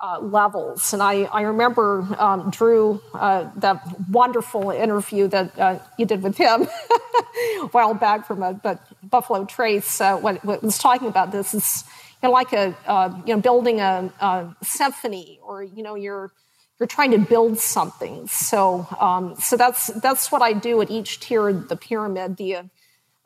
uh, 0.00 0.18
levels. 0.20 0.94
And 0.94 1.02
I, 1.02 1.24
I 1.24 1.42
remember 1.42 2.08
um, 2.18 2.50
Drew, 2.50 3.02
uh, 3.12 3.50
that 3.56 3.82
wonderful 4.08 4.70
interview 4.70 5.28
that 5.28 5.58
uh, 5.58 5.78
you 5.98 6.06
did 6.06 6.22
with 6.22 6.38
him 6.38 6.62
a 7.60 7.66
while 7.72 7.92
back 7.92 8.26
from 8.26 8.42
a, 8.42 8.54
but 8.54 8.80
Buffalo 9.02 9.44
Trace, 9.44 10.00
uh, 10.00 10.16
what, 10.16 10.42
what, 10.44 10.62
was 10.62 10.78
talking 10.78 11.08
about 11.08 11.30
this 11.30 11.52
is 11.52 11.84
you 12.22 12.28
know, 12.28 12.32
like 12.32 12.54
a, 12.54 12.74
uh, 12.86 13.14
you 13.26 13.34
know, 13.34 13.40
building 13.42 13.80
a, 13.80 14.10
a 14.20 14.56
symphony 14.62 15.38
or, 15.42 15.62
you 15.62 15.82
know, 15.82 15.94
you're 15.94 16.32
you're 16.78 16.86
trying 16.86 17.10
to 17.10 17.18
build 17.18 17.58
something. 17.58 18.26
So, 18.26 18.86
um, 18.98 19.34
so 19.38 19.58
that's 19.58 19.88
that's 20.00 20.32
what 20.32 20.40
I 20.40 20.54
do 20.54 20.80
at 20.80 20.90
each 20.90 21.20
tier 21.20 21.50
of 21.50 21.68
the 21.68 21.76
pyramid. 21.76 22.38
The 22.38 22.70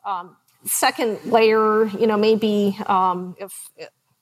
um, 0.05 0.35
second 0.65 1.19
layer, 1.25 1.85
you 1.85 2.07
know, 2.07 2.17
maybe 2.17 2.77
um, 2.87 3.35
if 3.39 3.69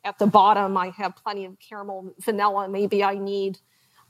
at 0.04 0.20
the 0.20 0.28
bottom 0.28 0.78
I 0.78 0.90
have 0.92 1.16
plenty 1.16 1.46
of 1.46 1.58
caramel 1.60 2.14
vanilla, 2.20 2.68
maybe 2.68 3.04
I 3.04 3.16
need 3.16 3.60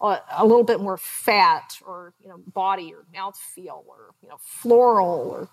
a, 0.02 0.20
a, 0.38 0.46
little 0.46 0.64
bit 0.64 0.80
more 0.80 0.98
fat 0.98 1.78
or 1.86 2.14
you 2.20 2.30
know 2.30 2.38
body 2.48 2.94
or 2.94 3.06
mouthfeel 3.16 3.84
or 3.88 4.14
you 4.22 4.30
know 4.30 4.38
floral 4.40 5.30
or 5.30 5.50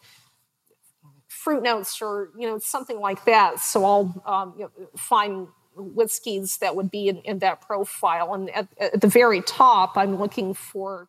fruit 1.29 1.63
notes 1.63 2.01
or 2.03 2.31
you 2.37 2.49
know 2.49 2.59
something 2.59 2.99
like 2.99 3.25
that. 3.25 3.61
So 3.61 3.85
I'll 3.85 4.23
um, 4.27 4.55
you 4.59 4.65
know, 4.65 4.87
find 4.97 5.49
whiskeys 5.77 6.59
that 6.59 6.75
would 6.75 6.91
be 6.91 7.09
in, 7.09 7.19
in 7.19 7.39
that 7.39 7.61
profile. 7.61 8.35
And 8.35 8.51
at, 8.51 8.69
at, 8.79 9.01
the 9.01 9.07
very 9.07 9.41
top, 9.41 9.97
I'm 9.97 10.19
looking 10.19 10.53
for 10.53 11.09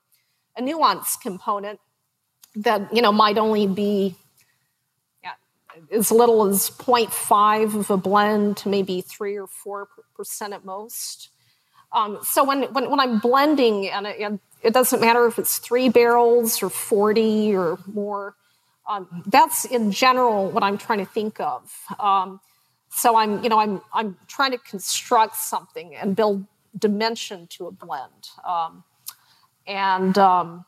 a 0.55 0.61
nuance 0.61 1.17
component 1.17 1.79
that 2.55 2.93
you 2.93 3.01
know 3.01 3.11
might 3.11 3.37
only 3.37 3.65
be 3.65 4.15
as 5.91 6.11
little 6.11 6.45
as 6.45 6.69
0.5 6.69 7.75
of 7.75 7.89
a 7.89 7.97
blend 7.97 8.57
to 8.57 8.69
maybe 8.69 9.01
three 9.01 9.37
or 9.37 9.47
four 9.47 9.87
percent 10.15 10.53
at 10.53 10.65
most. 10.65 11.29
Um, 11.93 12.19
so 12.23 12.43
when, 12.43 12.63
when, 12.73 12.89
when 12.89 12.99
I'm 12.99 13.19
blending, 13.19 13.89
and 13.89 14.07
it, 14.07 14.19
and 14.19 14.39
it, 14.61 14.73
doesn't 14.73 15.01
matter 15.01 15.25
if 15.27 15.37
it's 15.37 15.57
three 15.57 15.89
barrels 15.89 16.63
or 16.63 16.69
40 16.69 17.55
or 17.55 17.77
more, 17.85 18.35
um, 18.87 19.23
that's 19.27 19.65
in 19.65 19.91
general 19.91 20.49
what 20.49 20.63
I'm 20.63 20.77
trying 20.77 20.99
to 20.99 21.05
think 21.05 21.39
of. 21.39 21.69
Um, 21.99 22.39
so 22.89 23.15
I'm, 23.15 23.43
you 23.43 23.49
know, 23.49 23.59
I'm, 23.59 23.81
I'm 23.93 24.17
trying 24.27 24.51
to 24.51 24.57
construct 24.57 25.35
something 25.35 25.95
and 25.95 26.15
build 26.15 26.45
dimension 26.77 27.47
to 27.47 27.67
a 27.67 27.71
blend. 27.71 28.29
Um, 28.45 28.83
and, 29.67 30.17
um, 30.17 30.65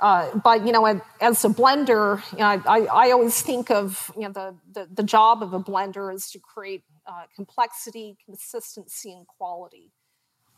uh, 0.00 0.36
but 0.38 0.66
you 0.66 0.72
know, 0.72 0.84
as 1.20 1.44
a 1.44 1.48
blender, 1.48 2.20
you 2.32 2.38
know, 2.38 2.62
I, 2.66 2.80
I, 2.86 3.10
always 3.12 3.40
think 3.40 3.70
of 3.70 4.10
you 4.16 4.22
know 4.22 4.32
the, 4.32 4.54
the, 4.72 4.88
the 4.92 5.02
job 5.02 5.42
of 5.42 5.54
a 5.54 5.60
blender 5.60 6.12
is 6.12 6.30
to 6.30 6.38
create 6.38 6.82
uh, 7.06 7.24
complexity, 7.34 8.16
consistency, 8.24 9.12
and 9.12 9.26
quality. 9.26 9.92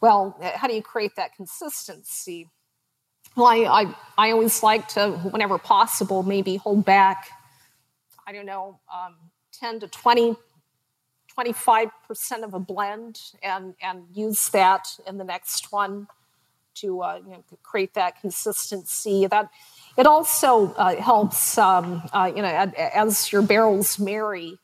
Well, 0.00 0.38
how 0.54 0.68
do 0.68 0.74
you 0.74 0.82
create 0.82 1.16
that 1.16 1.34
consistency? 1.34 2.48
Well, 3.34 3.46
I, 3.46 3.56
I, 3.64 3.94
I 4.16 4.30
always 4.30 4.62
like 4.62 4.88
to, 4.88 5.12
whenever 5.12 5.58
possible, 5.58 6.22
maybe 6.22 6.56
hold 6.56 6.84
back. 6.84 7.28
I 8.26 8.32
don't 8.32 8.46
know, 8.46 8.80
um, 8.92 9.16
10 9.52 9.80
to 9.80 9.88
20 9.88 10.36
25% 11.38 11.90
of 12.44 12.54
a 12.54 12.58
blend 12.58 13.20
and, 13.42 13.74
and 13.82 14.04
use 14.10 14.48
that 14.50 14.88
in 15.06 15.18
the 15.18 15.24
next 15.24 15.70
one 15.70 16.08
to 16.76 17.02
uh, 17.02 17.20
you 17.24 17.32
know, 17.32 17.44
create 17.62 17.94
that 17.94 18.20
consistency. 18.20 19.26
That 19.26 19.50
it 19.96 20.06
also 20.06 20.74
uh, 20.74 20.96
helps, 20.96 21.58
um, 21.58 22.02
uh, 22.12 22.30
you 22.34 22.42
know, 22.42 22.48
as 22.48 23.32
your 23.32 23.42
barrels 23.42 23.98
marry 23.98 24.58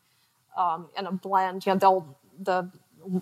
um, 0.57 0.89
in 0.97 1.07
a 1.07 1.13
blend. 1.13 1.67
You 1.67 1.73
know, 1.73 1.79
they'll 1.79 2.19
the 2.41 2.71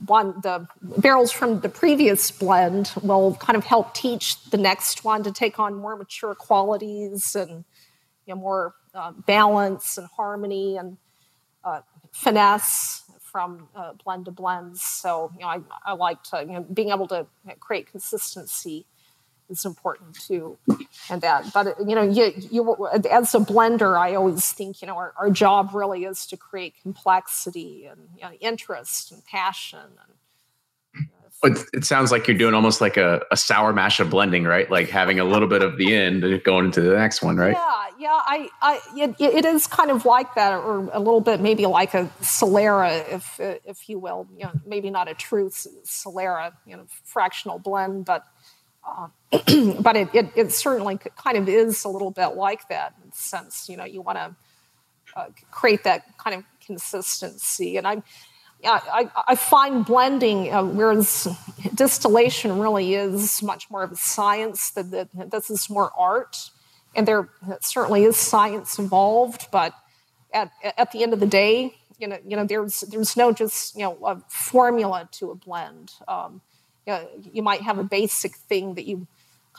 one 0.07 0.41
the 0.43 0.67
barrels 0.83 1.33
from 1.33 1.61
the 1.61 1.69
previous 1.69 2.31
blend 2.31 2.93
will 3.03 3.35
kind 3.37 3.57
of 3.57 3.65
help 3.65 3.95
teach 3.95 4.43
the 4.51 4.59
next 4.59 5.05
one 5.05 5.23
to 5.23 5.33
take 5.33 5.59
on 5.59 5.75
more 5.75 5.97
mature 5.97 6.35
qualities 6.35 7.35
and 7.35 7.65
you 8.27 8.35
know 8.35 8.41
more 8.41 8.75
uh, 8.95 9.13
balance 9.27 9.97
and 9.97 10.07
harmony 10.17 10.77
and 10.77 10.99
uh, 11.65 11.81
finesse 12.13 13.10
from 13.31 13.69
uh, 13.75 13.93
blend 14.05 14.25
to 14.27 14.31
blends. 14.31 14.83
So, 14.83 15.31
you 15.35 15.41
know, 15.41 15.49
I, 15.49 15.61
I 15.85 15.93
like 15.93 16.23
to, 16.25 16.41
you 16.41 16.53
know, 16.53 16.63
being 16.63 16.91
able 16.91 17.07
to 17.09 17.27
create 17.61 17.91
consistency 17.91 18.87
is 19.51 19.65
important 19.65 20.15
too, 20.15 20.57
and 21.11 21.21
that. 21.23 21.53
But 21.53 21.77
you 21.81 21.95
know, 21.95 22.03
you, 22.03 22.33
you 22.37 22.89
as 23.11 23.35
a 23.35 23.41
blender, 23.41 23.99
I 23.99 24.15
always 24.15 24.53
think 24.53 24.81
you 24.81 24.87
know 24.87 24.97
our, 24.97 25.13
our 25.19 25.31
job 25.31 25.75
really 25.75 26.05
is 26.05 26.25
to 26.27 26.37
create 26.37 26.75
complexity 26.81 27.87
and 27.87 28.01
you 28.17 28.23
know, 28.23 28.33
interest 28.41 29.11
and 29.11 29.25
passion 29.25 29.81
and 29.81 30.15
it, 31.43 31.85
sounds 31.85 32.13
like 32.13 32.29
you're 32.29 32.37
doing 32.37 32.55
almost 32.55 32.81
like 32.81 32.97
a, 32.97 33.23
a 33.31 33.37
sour 33.37 33.73
mash 33.73 33.99
of 34.01 34.11
blending, 34.11 34.45
right? 34.45 34.71
Like 34.71 34.91
having 34.91 35.21
a 35.21 35.25
little 35.25 35.49
bit 35.49 35.63
of 35.63 35.79
the 35.79 35.95
end 35.95 36.23
and 36.23 36.43
going 36.45 36.67
into 36.67 36.83
the 36.83 36.95
next 36.95 37.23
one, 37.23 37.37
right? 37.37 37.57
Yeah, 37.57 37.85
yeah. 37.99 38.21
I, 38.25 38.49
I 38.61 38.81
it, 38.97 39.15
it 39.19 39.45
is 39.45 39.67
kind 39.67 39.91
of 39.91 40.05
like 40.05 40.35
that, 40.35 40.53
or 40.53 40.91
a 40.93 40.99
little 40.99 41.21
bit 41.21 41.41
maybe 41.41 41.65
like 41.67 41.95
a 41.95 42.11
Solera, 42.21 43.09
if 43.11 43.41
if 43.41 43.89
you 43.89 43.99
will. 43.99 44.29
You 44.37 44.45
know, 44.45 44.53
maybe 44.67 44.91
not 44.91 45.09
a 45.09 45.15
true 45.15 45.49
Solera, 45.49 46.53
you 46.67 46.77
know, 46.77 46.85
fractional 47.05 47.59
blend, 47.59 48.05
but 48.05 48.25
uh, 48.87 49.09
but 49.81 49.97
it, 49.97 50.09
it, 50.15 50.31
it 50.37 50.53
certainly 50.53 50.99
kind 51.17 51.37
of 51.39 51.49
is 51.49 51.85
a 51.85 51.89
little 51.89 52.11
bit 52.11 52.29
like 52.37 52.69
that 52.69 52.95
in 53.03 53.11
the 53.11 53.17
sense. 53.17 53.69
You 53.69 53.79
know, 53.79 53.85
you 53.85 54.03
want 54.03 54.19
to 54.19 54.37
uh, 55.17 55.29
create 55.51 55.85
that 55.85 56.19
kind 56.19 56.37
of 56.37 56.45
consistency, 56.65 57.79
and 57.79 57.87
I'm 57.87 58.03
I, 58.65 59.11
I, 59.29 59.35
find 59.37 59.85
blending, 59.85 60.53
uh, 60.53 60.65
whereas 60.65 61.29
distillation 61.75 62.59
really 62.59 62.95
is 62.95 63.43
much 63.43 63.71
more 63.71 63.83
of 63.83 63.93
a 63.93 63.97
science, 63.97 64.71
that, 64.73 65.09
this 65.31 65.51
is 65.51 65.71
more 65.71 65.91
art, 65.97 66.51
and 66.95 67.09
there 67.09 67.31
certainly 67.63 68.05
is 68.05 68.17
science 68.17 68.79
involved, 68.79 69.49
but 69.51 69.75
at, 70.33 70.51
at 70.77 70.93
the 70.93 71.03
end 71.03 71.13
of 71.13 71.21
the 71.21 71.27
day, 71.27 71.75
you 71.99 72.09
know, 72.09 72.19
you 72.27 72.37
know, 72.37 72.45
there's 72.45 72.81
there's 72.81 73.15
no 73.15 73.31
just 73.31 73.77
you 73.77 73.83
know 73.83 73.99
a 74.07 74.17
formula 74.29 75.07
to 75.13 75.31
a 75.31 75.35
blend. 75.35 75.93
Um, 76.09 76.41
you, 76.87 76.95
know, 76.95 77.09
you 77.33 77.43
might 77.43 77.61
have 77.61 77.79
a 77.79 77.85
basic 77.85 78.37
thing 78.37 78.75
that 78.75 78.87
you 78.87 79.07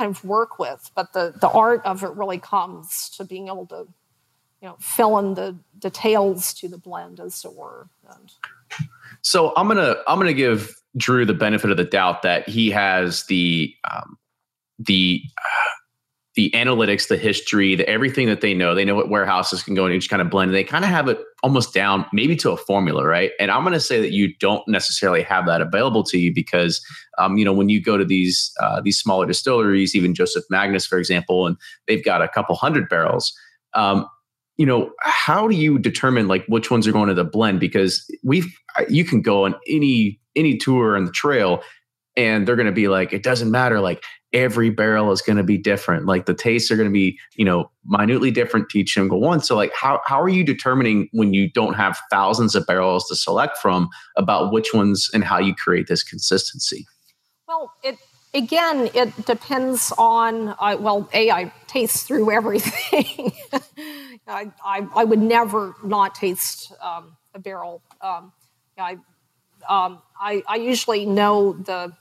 kind 0.01 0.15
of 0.15 0.23
work 0.23 0.59
with. 0.59 0.89
But 0.95 1.13
the, 1.13 1.33
the 1.39 1.49
art 1.49 1.85
of 1.85 2.03
it 2.03 2.11
really 2.11 2.39
comes 2.39 3.09
to 3.17 3.23
being 3.23 3.47
able 3.47 3.67
to, 3.67 3.87
you 4.61 4.67
know, 4.67 4.77
fill 4.79 5.17
in 5.19 5.33
the 5.33 5.57
details 5.79 6.53
to 6.55 6.67
the 6.67 6.77
blend, 6.77 7.19
as 7.19 7.43
it 7.43 7.53
were. 7.53 7.87
And, 8.09 8.31
so 9.21 9.53
I'm 9.55 9.67
gonna 9.67 9.95
I'm 10.07 10.19
gonna 10.19 10.33
give 10.33 10.75
Drew 10.97 11.25
the 11.25 11.33
benefit 11.33 11.71
of 11.71 11.77
the 11.77 11.83
doubt 11.83 12.21
that 12.21 12.47
he 12.47 12.69
has 12.71 13.25
the 13.25 13.73
um, 13.91 14.17
the 14.79 15.21
uh, 15.37 15.71
the 16.35 16.49
analytics, 16.51 17.09
the 17.09 17.17
history, 17.17 17.75
the 17.75 17.87
everything 17.89 18.27
that 18.27 18.41
they 18.41 18.53
know. 18.53 18.73
They 18.73 18.85
know 18.85 18.95
what 18.95 19.09
warehouses 19.09 19.63
can 19.63 19.75
go 19.75 19.85
in 19.85 19.91
each 19.91 20.09
kind 20.09 20.21
of 20.21 20.29
blend. 20.29 20.53
They 20.53 20.63
kind 20.63 20.85
of 20.85 20.89
have 20.89 21.09
it 21.09 21.19
almost 21.43 21.73
down, 21.73 22.05
maybe 22.13 22.37
to 22.37 22.51
a 22.51 22.57
formula, 22.57 23.05
right? 23.05 23.31
And 23.37 23.51
I'm 23.51 23.63
going 23.63 23.73
to 23.73 23.81
say 23.81 23.99
that 23.99 24.13
you 24.13 24.33
don't 24.37 24.65
necessarily 24.65 25.23
have 25.23 25.45
that 25.47 25.59
available 25.59 26.03
to 26.05 26.17
you 26.17 26.33
because, 26.33 26.81
um, 27.17 27.37
you 27.37 27.43
know, 27.43 27.51
when 27.51 27.67
you 27.67 27.81
go 27.81 27.97
to 27.97 28.05
these 28.05 28.53
uh, 28.61 28.79
these 28.79 28.97
smaller 28.97 29.25
distilleries, 29.25 29.93
even 29.93 30.13
Joseph 30.15 30.45
Magnus, 30.49 30.85
for 30.85 30.97
example, 30.97 31.47
and 31.47 31.57
they've 31.87 32.03
got 32.03 32.21
a 32.21 32.29
couple 32.29 32.55
hundred 32.55 32.87
barrels. 32.87 33.33
Um, 33.73 34.07
you 34.61 34.67
know, 34.67 34.91
how 34.99 35.47
do 35.47 35.55
you 35.55 35.79
determine 35.79 36.27
like 36.27 36.45
which 36.45 36.69
ones 36.69 36.87
are 36.87 36.91
going 36.91 37.07
to 37.07 37.15
the 37.15 37.23
blend? 37.23 37.59
Because 37.59 38.07
we've 38.23 38.45
you 38.89 39.03
can 39.03 39.23
go 39.23 39.45
on 39.45 39.55
any 39.67 40.19
any 40.35 40.55
tour 40.55 40.95
on 40.95 41.05
the 41.05 41.11
trail 41.11 41.63
and 42.15 42.47
they're 42.47 42.55
going 42.55 42.67
to 42.67 42.71
be 42.71 42.87
like 42.87 43.11
it 43.11 43.23
doesn't 43.23 43.49
matter 43.49 43.79
like 43.79 44.03
every 44.33 44.69
barrel 44.69 45.11
is 45.11 45.19
going 45.19 45.37
to 45.37 45.43
be 45.43 45.57
different. 45.57 46.05
Like 46.05 46.27
the 46.27 46.35
tastes 46.35 46.69
are 46.69 46.75
going 46.75 46.87
to 46.87 46.93
be, 46.93 47.17
you 47.35 47.43
know, 47.43 47.71
minutely 47.85 48.29
different 48.29 48.69
to 48.69 48.79
each 48.79 48.93
single 48.93 49.19
one. 49.19 49.41
So 49.41 49.55
like 49.55 49.73
how 49.73 49.99
how 50.05 50.21
are 50.21 50.29
you 50.29 50.43
determining 50.43 51.09
when 51.11 51.33
you 51.33 51.49
don't 51.49 51.73
have 51.73 51.99
thousands 52.11 52.53
of 52.53 52.67
barrels 52.67 53.07
to 53.07 53.15
select 53.15 53.57
from 53.57 53.89
about 54.15 54.53
which 54.53 54.75
ones 54.75 55.09
and 55.11 55.23
how 55.23 55.39
you 55.39 55.55
create 55.55 55.87
this 55.87 56.03
consistency? 56.03 56.85
Well, 57.47 57.73
it 57.83 57.97
again, 58.33 58.89
it 58.93 59.25
depends 59.25 59.91
on 59.97 60.49
uh, 60.59 60.77
well, 60.79 61.09
a 61.13 61.31
I 61.31 61.53
taste 61.67 62.07
through 62.07 62.31
everything. 62.31 63.33
I, 64.27 64.51
I, 64.63 64.87
I 64.95 65.03
would 65.03 65.19
never 65.19 65.75
not 65.83 66.15
taste 66.15 66.73
um, 66.81 67.17
a 67.33 67.39
barrel. 67.39 67.81
Um, 68.01 68.31
I, 68.77 68.97
um, 69.67 70.01
I 70.19 70.43
I 70.47 70.55
usually 70.55 71.05
know 71.05 71.53
the 71.53 71.93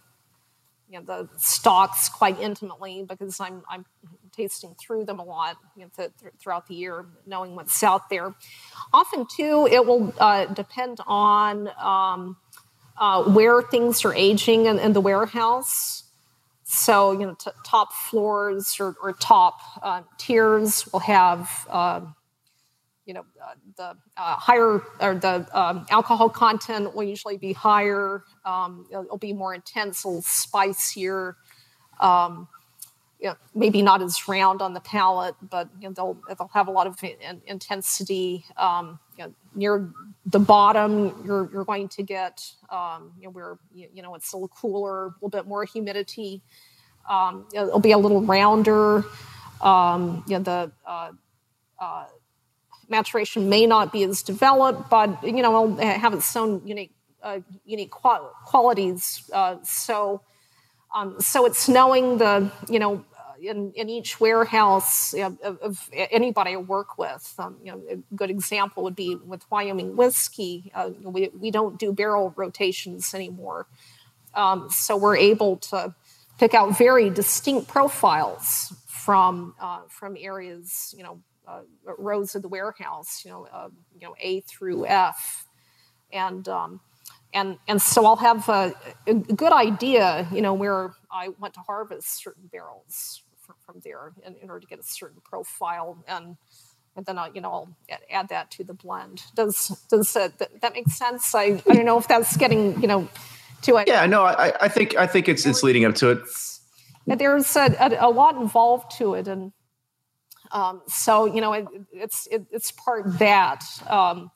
you 0.91 0.99
know, 0.99 1.05
the 1.05 1.29
stocks 1.39 2.09
quite 2.09 2.41
intimately 2.41 3.05
because 3.09 3.39
I'm, 3.39 3.63
I'm 3.69 3.87
tasting 4.33 4.75
through 4.75 5.05
them 5.05 5.21
a 5.21 5.25
lot 5.25 5.57
you 5.77 5.85
know, 5.85 5.91
th- 5.97 6.11
th- 6.21 6.33
throughout 6.41 6.67
the 6.67 6.75
year, 6.75 7.07
knowing 7.27 7.55
what's 7.55 7.83
out 7.83 8.11
there. 8.11 8.35
Often, 8.93 9.27
too, 9.35 9.69
it 9.71 9.87
will 9.87 10.13
uh, 10.19 10.47
depend 10.47 10.99
on 11.07 11.71
um, 11.79 12.37
uh, 12.97 13.23
where 13.23 13.63
things 13.63 14.05
are 14.05 14.15
aging 14.15 14.67
in, 14.67 14.79
in, 14.81 14.93
the 14.93 15.01
warehouse. 15.01 16.10
So, 16.73 17.11
you 17.11 17.27
know, 17.27 17.35
t- 17.35 17.51
top 17.65 17.93
floors 17.93 18.77
or, 18.79 18.95
or 19.03 19.13
top 19.15 19.59
uh, 19.83 20.03
tiers 20.19 20.89
will 20.93 21.01
have 21.01 21.67
uh, 21.69 22.03
you 23.05 23.15
know, 23.15 23.25
uh, 23.43 23.55
the 23.77 23.97
uh, 24.17 24.37
higher 24.37 24.81
or 25.01 25.17
the 25.17 25.45
um, 25.53 25.85
alcohol 25.91 26.29
content 26.29 26.95
will 26.95 27.03
usually 27.03 27.37
be 27.37 27.53
higher. 27.53 28.23
Um, 28.45 28.87
it'll, 28.89 29.03
it'll, 29.03 29.19
be 29.19 29.33
more 29.33 29.53
intense, 29.53 30.05
a 30.05 30.09
little 30.09 30.23
spicier. 30.23 31.37
Um, 31.99 32.47
you 33.19 33.27
know, 33.27 33.35
maybe 33.53 33.83
not 33.83 34.01
as 34.01 34.29
round 34.29 34.63
on 34.63 34.73
the 34.73 34.81
palate, 34.81 35.35
but 35.43 35.69
you 35.81 35.89
know, 35.89 35.93
they'll 35.93 36.37
they'll 36.39 36.51
have 36.55 36.69
a 36.69 36.71
lot 36.71 36.87
of 36.87 37.03
in, 37.03 37.43
intensity. 37.47 38.45
Um, 38.57 39.01
you 39.21 39.27
know, 39.27 39.35
near 39.55 39.93
the 40.27 40.39
bottom, 40.39 41.23
you're 41.27 41.51
you're 41.53 41.65
going 41.65 41.89
to 41.89 42.03
get 42.03 42.43
um, 42.71 43.13
you 43.19 43.25
know 43.25 43.31
where 43.31 43.59
you, 43.75 43.89
you, 43.93 44.03
know 44.03 44.15
it's 44.15 44.33
a 44.33 44.37
little 44.37 44.49
cooler, 44.49 45.07
a 45.07 45.15
little 45.21 45.29
bit 45.29 45.47
more 45.47 45.65
humidity. 45.65 46.43
Um, 47.09 47.47
it'll 47.53 47.81
be 47.81 47.93
a 47.93 47.99
little 47.99 48.23
rounder. 48.23 49.05
you 49.63 50.39
know 50.39 50.43
the 50.43 50.73
uh, 50.87 51.11
uh, 51.79 52.07
maturation 52.89 53.49
may 53.49 53.67
not 53.67 53.93
be 53.93 54.05
as 54.05 54.23
developed, 54.23 54.89
but 54.89 55.23
you 55.23 55.43
know, 55.43 55.75
it'll 55.75 55.77
have 55.77 56.15
its 56.15 56.35
own 56.35 56.63
unique 56.67 56.93
uh, 57.23 57.41
unique 57.67 57.91
qual- 57.91 58.33
qualities. 58.47 59.29
Uh, 59.33 59.57
so, 59.63 60.23
um, 60.95 61.21
so 61.21 61.45
it's 61.45 61.69
knowing 61.69 62.17
the 62.17 62.51
you 62.71 62.79
know 62.79 63.05
in, 63.41 63.73
in 63.75 63.89
each 63.89 64.21
warehouse 64.21 65.15
you 65.15 65.21
know, 65.21 65.39
of, 65.43 65.59
of, 65.59 65.91
anybody 65.93 66.53
I 66.53 66.57
work 66.57 66.99
with. 66.99 67.35
Um, 67.39 67.57
you 67.63 67.73
know, 67.73 67.83
a 67.91 67.97
good 68.15 68.31
example 68.31 68.83
would 68.83 68.97
be 68.97 69.17
with 69.17 69.49
Wyoming 69.51 69.97
whiskey. 69.97 70.71
Uh, 70.75 70.91
we 71.03 71.31
we 71.39 71.51
don't 71.51 71.79
do 71.79 71.93
barrel 71.93 72.33
rotations 72.37 73.15
anymore, 73.15 73.67
um, 74.35 74.69
so 74.71 74.97
we're 74.97 75.17
able 75.17 75.57
to 75.57 75.95
pick 76.39 76.55
out 76.55 76.77
very 76.77 77.11
distinct 77.11 77.69
profiles 77.69 78.73
from 78.87 79.55
uh, 79.61 79.81
from 79.89 80.17
areas 80.19 80.95
you 80.97 81.03
know 81.03 81.21
uh, 81.51 81.63
rows 81.99 82.35
of 82.35 82.43
the 82.43 82.49
warehouse, 82.49 83.25
you 83.25 83.31
know, 83.31 83.47
uh, 83.53 83.69
you 83.99 84.07
know, 84.07 84.15
A 84.21 84.41
through 84.41 84.87
F, 84.87 85.47
and 86.13 86.49
um, 86.49 86.81
and 87.33 87.59
and 87.67 87.81
so 87.81 88.07
I'll 88.07 88.17
have 88.17 88.49
a, 88.49 88.73
a, 89.07 89.15
good 89.15 89.53
idea, 89.53 90.29
you 90.33 90.43
know, 90.43 90.55
where 90.55 90.95
I 91.11 91.29
want 91.29 91.55
to 91.55 91.61
harvest 91.61 92.23
certain 92.23 92.49
barrels 92.53 93.23
from, 93.51 93.75
from 93.75 93.81
there 93.85 94.13
in, 94.25 94.37
in, 94.43 94.51
order 94.51 94.61
to 94.61 94.67
get 94.67 94.79
a 94.79 94.83
certain 94.83 95.21
profile, 95.25 96.03
and 96.07 96.37
and 96.97 97.07
then 97.07 97.19
I, 97.19 97.31
you 97.35 97.41
know, 97.41 97.53
I'll 97.53 97.77
add 98.11 98.29
that 98.29 98.51
to 98.53 98.65
the 98.65 98.75
blend. 98.75 99.23
Does 99.35 99.69
does 99.91 100.15
uh, 100.17 100.29
that, 100.39 100.61
that 100.61 100.75
make 100.75 100.89
sense? 100.89 101.35
I, 101.35 101.63
I 101.69 101.75
don't 101.75 101.85
know 101.85 101.99
if 101.99 102.09
that's 102.09 102.37
getting 102.37 102.81
you 102.81 102.89
know 102.89 103.09
to 103.63 103.77
it. 103.77 103.89
Yeah, 103.89 104.07
no, 104.07 104.25
I, 104.25 104.53
I 104.61 104.69
think 104.69 104.97
I 104.97 105.07
think 105.07 105.29
it's 105.29 105.47
it's 105.47 105.63
leading 105.63 105.85
up 105.85 105.95
to 105.97 106.11
it. 106.11 106.19
There's 107.07 107.57
a, 107.57 107.75
a, 107.81 108.09
a 108.09 108.11
lot 108.11 108.37
involved 108.37 108.97
to 108.99 109.15
it, 109.15 109.27
and 109.27 109.53
um, 110.53 110.83
so 110.87 111.27
you 111.27 111.41
know, 111.41 111.53
it, 111.53 111.67
it's 111.93 112.27
it, 112.31 112.47
it's 112.51 112.71
part 112.73 113.19
that, 113.19 113.65
um, 113.89 114.31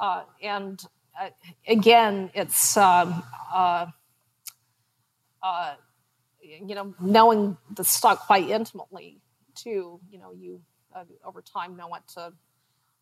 uh, 0.00 0.22
and 0.42 0.80
uh, 1.20 1.30
again, 1.66 2.30
it's 2.34 2.76
um, 2.76 3.22
uh, 3.52 3.86
uh, 5.42 5.74
you 6.66 6.74
know 6.74 6.94
knowing 7.00 7.56
the 7.74 7.84
stock 7.84 8.26
quite 8.26 8.48
intimately 8.48 9.20
too. 9.54 10.00
You 10.10 10.18
know, 10.18 10.32
you 10.32 10.60
uh, 10.94 11.04
over 11.24 11.42
time 11.42 11.76
know 11.76 11.88
what 11.88 12.06
to 12.08 12.32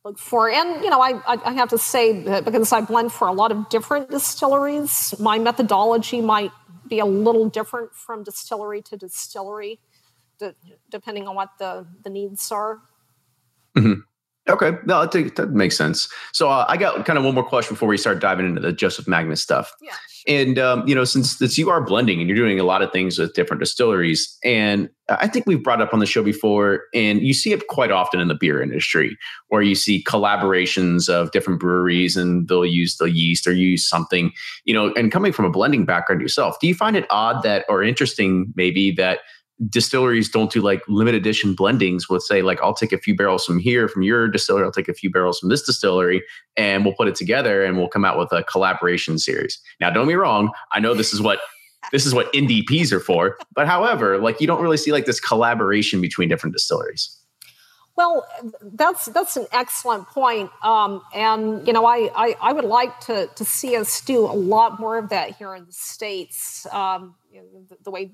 look 0.05 0.19
for, 0.19 0.51
and 0.51 0.83
you 0.83 0.91
know, 0.91 1.01
I 1.01 1.21
I 1.27 1.53
have 1.53 1.71
to 1.71 1.79
say 1.79 2.23
that 2.25 2.45
because 2.45 2.73
I 2.73 2.81
blend 2.81 3.13
for 3.13 3.29
a 3.29 3.33
lot 3.33 3.53
of 3.53 3.69
different 3.69 4.11
distilleries, 4.11 5.15
my 5.19 5.39
methodology 5.39 6.21
might 6.21 6.53
be 6.89 6.99
a 7.01 7.07
little 7.07 7.49
different 7.49 7.95
from 7.95 8.23
distillery 8.23 8.81
to 8.83 8.97
distillery 8.97 9.81
depending 10.91 11.29
on 11.29 11.35
what 11.35 11.51
the, 11.59 11.87
the 12.03 12.11
needs 12.11 12.51
are. 12.53 12.81
Mm-hmm. 13.77 14.01
Okay, 14.49 14.79
no, 14.85 15.01
I 15.01 15.07
think 15.07 15.37
that 15.37 15.51
makes 15.51 15.77
sense. 15.77 16.09
So 16.33 16.49
uh, 16.49 16.67
I 16.69 16.77
got 16.77 17.05
kind 17.05 17.19
of 17.19 17.25
one 17.25 17.35
more 17.35 17.45
question 17.45 17.75
before 17.75 17.89
we 17.89 17.99
start 17.99 18.21
diving 18.21 18.47
into 18.47 18.61
the 18.61 18.73
Joseph 18.73 19.09
Magnus 19.09 19.43
stuff. 19.43 19.73
Yeah. 19.83 19.93
And 20.29 20.59
um, 20.59 20.87
you 20.87 20.95
know, 20.95 21.05
since 21.05 21.39
since 21.39 21.57
you 21.57 21.71
are 21.71 21.81
blending 21.81 22.21
and 22.21 22.29
you're 22.29 22.37
doing 22.37 22.59
a 22.59 22.65
lot 22.65 22.83
of 22.83 22.93
things 22.93 23.19
with 23.19 23.35
different 23.35 23.61
distilleries, 23.61 24.37
and 24.43 24.89
I 25.09 25.29
think 25.29 25.47
we've 25.47 25.63
brought 25.63 25.81
up 25.81 25.95
on 25.95 26.01
the 26.01 26.07
show 26.07 26.23
before, 26.23 26.83
and 26.93 27.23
you 27.23 27.33
see 27.33 27.53
it 27.53 27.69
quite 27.69 27.93
often 27.93 28.19
in 28.19 28.27
the 28.27 28.35
beer 28.35 28.61
industry, 28.61 29.17
where 29.49 29.63
you 29.63 29.77
see 29.77 30.03
collaborations 30.03 31.09
of 31.09 31.31
different 31.31 31.61
breweries, 31.61 32.17
and 32.17 32.49
they'll 32.49 32.67
use 32.67 32.97
the 32.97 33.07
yeast 33.07 33.47
or 33.47 33.53
use 33.53 33.89
something, 33.89 34.33
you 34.65 34.75
know. 34.75 34.93
And 34.95 35.13
coming 35.13 35.33
from 35.33 35.45
a 35.45 35.51
blending 35.51 35.85
background 35.85 36.21
yourself, 36.21 36.59
do 36.61 36.67
you 36.67 36.75
find 36.75 36.97
it 36.97 37.07
odd 37.09 37.43
that 37.45 37.65
or 37.69 37.83
interesting 37.83 38.53
maybe 38.57 38.91
that 38.93 39.21
distilleries 39.69 40.29
don't 40.29 40.53
do 40.53 40.61
like 40.61 40.83
limited 40.87 41.19
edition 41.19 41.57
blendings 41.57 42.11
with 42.11 42.23
say 42.23 42.43
like 42.43 42.61
I'll 42.61 42.75
take 42.75 42.93
a 42.93 42.99
few 42.99 43.17
barrels 43.17 43.45
from 43.45 43.59
here 43.59 43.89
from 43.89 44.03
your 44.03 44.29
distillery 44.29 44.65
I'll 44.65 44.73
take 44.73 44.89
a 44.89 44.95
few 44.95 45.11
barrels 45.11 45.39
from 45.39 45.49
this 45.49 45.63
distillery 45.63 46.23
and 46.57 46.85
we'll 46.85 46.95
put 46.95 47.09
it 47.09 47.15
together 47.15 47.65
and 47.65 47.79
we'll 47.79 47.89
come 47.89 48.05
out 48.05 48.19
with 48.19 48.33
a 48.33 48.43
collaboration 48.45 49.19
series. 49.19 49.59
Now 49.81 49.91
don't 49.91 50.09
be 50.09 50.15
wrong, 50.15 50.51
I 50.73 50.81
know 50.81 50.95
this 50.95 51.13
is 51.13 51.23
what 51.23 51.41
this 51.93 52.05
is 52.05 52.15
what 52.15 52.33
NDPs 52.33 52.93
are 52.93 53.01
for, 53.01 53.39
but 53.55 53.67
however, 53.67 54.19
like 54.19 54.41
you 54.41 54.47
don't 54.47 54.63
really 54.63 54.77
see 54.77 54.93
like 54.93 55.07
this 55.07 55.21
collaboration 55.21 56.01
between 56.01 56.29
different 56.29 56.55
distilleries. 56.55 57.17
Well, 57.97 58.27
that's 58.63 59.07
that's 59.07 59.39
an 59.39 59.47
excellent 59.53 60.07
point. 60.09 60.51
Um, 60.63 61.01
and 61.15 61.67
you 61.67 61.73
know, 61.73 61.87
I, 61.87 62.11
I, 62.15 62.37
I 62.43 62.53
would 62.53 62.67
like 62.67 63.01
to 63.01 63.29
to 63.35 63.45
see 63.45 63.75
us 63.77 64.03
do 64.03 64.27
a 64.27 64.37
lot 64.37 64.79
more 64.79 64.99
of 64.99 65.09
that 65.09 65.37
here 65.37 65.55
in 65.55 65.65
the 65.65 65.73
states. 65.73 66.67
Um, 66.73 67.15
the, 67.33 67.77
the, 67.85 67.91
way 67.91 68.13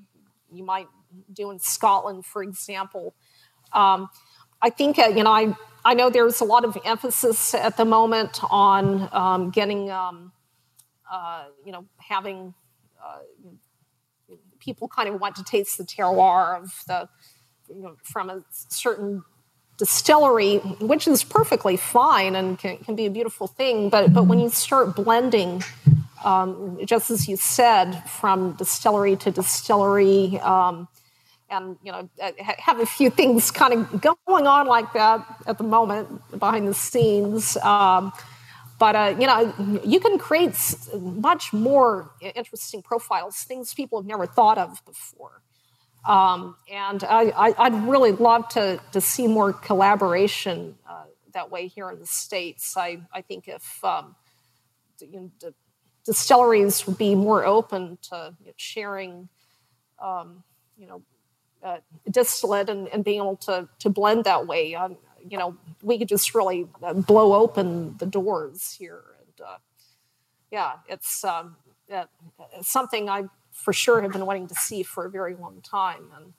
you 0.53 0.63
might 0.63 0.87
do 1.31 1.51
in 1.51 1.59
Scotland, 1.59 2.25
for 2.25 2.43
example. 2.43 3.15
Um, 3.71 4.09
I 4.61 4.69
think 4.69 4.99
uh, 4.99 5.11
you 5.15 5.23
know 5.23 5.31
I 5.31 5.55
I 5.83 5.93
know 5.93 6.09
there's 6.09 6.41
a 6.41 6.45
lot 6.45 6.63
of 6.65 6.77
emphasis 6.85 7.53
at 7.53 7.77
the 7.77 7.85
moment 7.85 8.39
on 8.49 9.09
um, 9.11 9.49
getting 9.49 9.91
um, 9.91 10.31
uh, 11.11 11.45
you 11.65 11.71
know 11.71 11.85
having 11.97 12.53
uh, 13.03 13.19
people 14.59 14.87
kind 14.87 15.09
of 15.09 15.19
want 15.19 15.35
to 15.35 15.43
taste 15.43 15.77
the 15.77 15.83
terroir 15.83 16.61
of 16.61 16.83
the 16.87 17.09
you 17.69 17.81
know, 17.81 17.95
from 18.03 18.29
a 18.29 18.43
certain 18.49 19.23
distillery, 19.77 20.57
which 20.79 21.07
is 21.07 21.23
perfectly 21.23 21.77
fine 21.77 22.35
and 22.35 22.59
can, 22.59 22.77
can 22.77 22.95
be 22.95 23.05
a 23.05 23.09
beautiful 23.09 23.47
thing. 23.47 23.89
But 23.89 24.13
but 24.13 24.23
when 24.23 24.39
you 24.39 24.49
start 24.49 24.95
blending 24.95 25.63
um, 26.23 26.79
just 26.85 27.11
as 27.11 27.27
you 27.27 27.37
said, 27.37 27.93
from 28.09 28.53
distillery 28.53 29.15
to 29.17 29.31
distillery, 29.31 30.39
um, 30.39 30.87
and 31.49 31.77
you 31.83 31.91
know 31.91 32.09
uh, 32.21 32.31
have 32.39 32.79
a 32.79 32.85
few 32.85 33.09
things 33.09 33.51
kind 33.51 33.73
of 33.73 34.01
going 34.01 34.47
on 34.47 34.67
like 34.67 34.91
that 34.93 35.25
at 35.45 35.57
the 35.57 35.63
moment 35.63 36.07
behind 36.39 36.67
the 36.67 36.73
scenes. 36.73 37.57
Um, 37.57 38.11
but 38.79 38.95
uh, 38.95 39.15
you 39.19 39.27
know, 39.27 39.81
you 39.83 39.99
can 39.99 40.17
create 40.17 40.55
much 40.99 41.53
more 41.53 42.11
interesting 42.21 42.81
profiles, 42.81 43.37
things 43.37 43.73
people 43.73 43.99
have 43.99 44.07
never 44.07 44.25
thought 44.25 44.57
of 44.57 44.83
before. 44.85 45.41
Um, 46.05 46.57
and 46.69 47.03
I, 47.03 47.69
would 47.69 47.87
really 47.87 48.11
love 48.11 48.49
to, 48.49 48.81
to 48.91 48.99
see 48.99 49.27
more 49.27 49.53
collaboration 49.53 50.75
uh, 50.89 51.03
that 51.33 51.49
way 51.49 51.67
here 51.67 51.89
in 51.91 51.99
the 51.99 52.05
States. 52.05 52.75
I, 52.75 52.99
I 53.13 53.21
think 53.21 53.47
if 53.47 53.83
um, 53.85 54.15
you 54.99 55.31
know, 55.41 55.53
distilleries 56.05 56.85
would 56.85 56.97
be 56.97 57.15
more 57.15 57.45
open 57.45 57.97
to 58.09 58.35
you 58.41 58.47
know, 58.47 58.53
sharing, 58.57 59.29
um, 60.01 60.43
you 60.77 60.87
know, 60.87 61.01
uh, 61.63 61.77
distillate 62.11 62.69
and, 62.69 62.87
and, 62.89 63.05
being 63.05 63.19
able 63.19 63.37
to, 63.37 63.69
to 63.79 63.89
blend 63.89 64.25
that 64.25 64.45
way, 64.47 64.75
um, 64.75 64.97
you 65.29 65.37
know, 65.37 65.55
we 65.81 65.97
could 65.97 66.09
just 66.09 66.35
really 66.35 66.67
uh, 66.81 66.93
blow 66.93 67.33
open 67.33 67.95
the 67.99 68.05
doors 68.05 68.75
here. 68.77 69.01
And 69.21 69.47
uh, 69.47 69.57
yeah, 70.51 70.73
it's, 70.89 71.23
um, 71.23 71.55
it's 71.87 72.69
something 72.69 73.09
I 73.09 73.23
for 73.53 73.71
sure 73.71 74.01
have 74.01 74.11
been 74.11 74.25
wanting 74.25 74.47
to 74.47 74.55
see 74.55 74.83
for 74.83 75.05
a 75.05 75.09
very 75.09 75.35
long 75.35 75.61
time. 75.61 76.09
And 76.15 76.33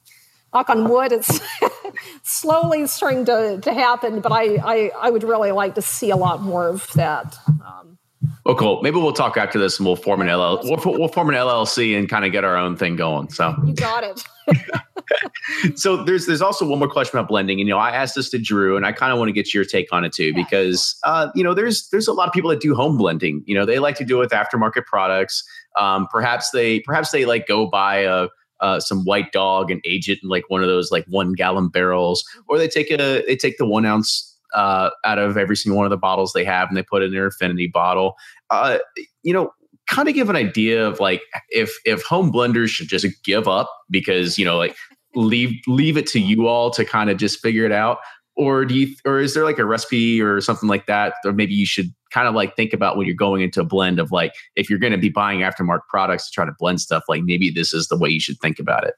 knock 0.53 0.69
on 0.69 0.89
wood, 0.89 1.12
it's 1.12 1.41
slowly 2.23 2.87
starting 2.87 3.25
to, 3.25 3.61
to 3.62 3.73
happen, 3.73 4.21
but 4.21 4.33
I, 4.33 4.57
I, 4.57 4.91
I, 5.01 5.11
would 5.11 5.23
really 5.23 5.53
like 5.53 5.75
to 5.77 5.83
see 5.83 6.11
a 6.11 6.17
lot 6.17 6.43
more 6.43 6.69
of 6.69 6.93
that. 6.95 7.37
Um, 7.49 7.99
Oh, 8.47 8.55
cool. 8.55 8.83
Maybe 8.83 8.97
we'll 8.97 9.12
talk 9.12 9.37
after 9.37 9.59
this, 9.59 9.79
and 9.79 9.87
we'll 9.87 9.97
form 9.97 10.20
an 10.20 10.29
LL. 10.29 10.61
We'll, 10.62 10.81
we'll 10.85 11.09
form 11.09 11.29
an 11.31 11.35
LLC 11.35 11.99
and 11.99 12.09
kind 12.09 12.25
of 12.25 12.33
get 12.33 12.45
our 12.45 12.57
own 12.57 12.77
thing 12.77 12.97
going. 12.97 13.31
So 13.31 13.55
you 13.64 13.75
got 13.75 14.05
it. 14.05 14.22
so 15.79 16.03
there's 16.05 16.27
there's 16.27 16.43
also 16.43 16.66
one 16.66 16.79
more 16.79 16.89
question 16.89 17.18
about 17.18 17.29
blending, 17.29 17.61
and 17.61 17.68
you 17.68 17.75
know 17.75 17.81
I 17.81 17.91
asked 17.91 18.14
this 18.14 18.31
to 18.31 18.39
Drew, 18.39 18.77
and 18.77 18.87
I 18.87 18.93
kind 18.93 19.12
of 19.12 19.18
want 19.18 19.29
to 19.29 19.33
get 19.33 19.55
your 19.55 19.64
take 19.64 19.93
on 19.93 20.05
it 20.05 20.12
too, 20.12 20.27
yeah, 20.27 20.33
because 20.37 20.97
uh, 21.05 21.29
you 21.35 21.43
know 21.43 21.55
there's 21.55 21.89
there's 21.89 22.09
a 22.09 22.12
lot 22.12 22.27
of 22.27 22.35
people 22.35 22.51
that 22.51 22.61
do 22.61 22.75
home 22.75 22.99
blending. 22.99 23.43
You 23.47 23.55
know 23.55 23.64
they 23.64 23.79
like 23.79 23.97
to 23.97 24.05
do 24.05 24.16
it 24.16 24.20
with 24.20 24.31
aftermarket 24.31 24.85
products. 24.87 25.43
Um, 25.79 26.07
perhaps 26.11 26.51
they 26.51 26.81
perhaps 26.81 27.11
they 27.11 27.25
like 27.25 27.47
go 27.47 27.66
buy 27.66 27.99
a 28.01 28.29
uh, 28.61 28.81
some 28.81 29.05
white 29.05 29.33
dog 29.33 29.70
and 29.70 29.81
age 29.85 30.09
it 30.09 30.18
in 30.22 30.29
like 30.29 30.45
one 30.49 30.62
of 30.62 30.68
those 30.68 30.91
like 30.91 31.05
one 31.07 31.33
gallon 31.33 31.68
barrels, 31.68 32.25
or 32.49 32.59
they 32.59 32.68
take 32.68 32.91
a 32.91 32.97
they 33.27 33.37
take 33.37 33.59
the 33.59 33.66
one 33.66 33.85
ounce 33.85 34.34
uh, 34.55 34.91
out 35.05 35.19
of 35.19 35.37
every 35.37 35.57
single 35.57 35.77
one 35.77 35.87
of 35.87 35.91
the 35.91 35.97
bottles 35.97 36.33
they 36.33 36.45
have, 36.45 36.69
and 36.69 36.77
they 36.77 36.83
put 36.83 37.03
in 37.03 37.13
their 37.13 37.27
affinity 37.27 37.67
bottle. 37.67 38.15
Uh, 38.51 38.79
you 39.23 39.33
know, 39.33 39.53
kind 39.89 40.09
of 40.09 40.15
give 40.15 40.31
an 40.31 40.37
idea 40.37 40.87
of 40.87 41.01
like 41.01 41.23
if 41.51 41.73
if 41.85 42.03
home 42.03 42.33
blenders 42.33 42.69
should 42.69 42.89
just 42.89 43.07
give 43.25 43.49
up 43.49 43.71
because 43.91 44.39
you 44.39 44.45
know 44.45 44.57
like 44.57 44.75
leave 45.15 45.53
leave 45.67 45.97
it 45.97 46.07
to 46.07 46.21
you 46.21 46.49
all 46.49 46.71
to 46.71 46.85
kind 46.85 47.11
of 47.11 47.17
just 47.17 47.41
figure 47.41 47.65
it 47.65 47.73
out 47.73 47.99
or 48.37 48.65
do 48.65 48.75
you 48.75 48.95
or 49.05 49.21
is 49.21 49.35
there 49.35 49.45
like 49.45 49.59
a 49.59 49.65
recipe 49.65 50.21
or 50.21 50.41
something 50.41 50.69
like 50.69 50.87
that 50.87 51.15
or 51.25 51.33
maybe 51.33 51.55
you 51.55 51.67
should 51.67 51.93
kind 52.11 52.27
of 52.27 52.35
like 52.35 52.57
think 52.57 52.73
about 52.73 52.97
when 52.97 53.07
you're 53.07 53.15
going 53.15 53.43
into 53.43 53.61
a 53.61 53.65
blend 53.65 53.99
of 53.99 54.11
like 54.11 54.33
if 54.57 54.69
you're 54.69 54.79
going 54.79 54.93
to 54.93 54.99
be 54.99 55.09
buying 55.09 55.41
aftermarket 55.41 55.87
products 55.89 56.27
to 56.27 56.33
try 56.33 56.45
to 56.45 56.53
blend 56.59 56.81
stuff 56.81 57.05
like 57.09 57.23
maybe 57.25 57.51
this 57.51 57.73
is 57.73 57.89
the 57.89 57.97
way 57.97 58.09
you 58.09 58.21
should 58.21 58.39
think 58.41 58.59
about 58.59 58.85
it 58.85 58.95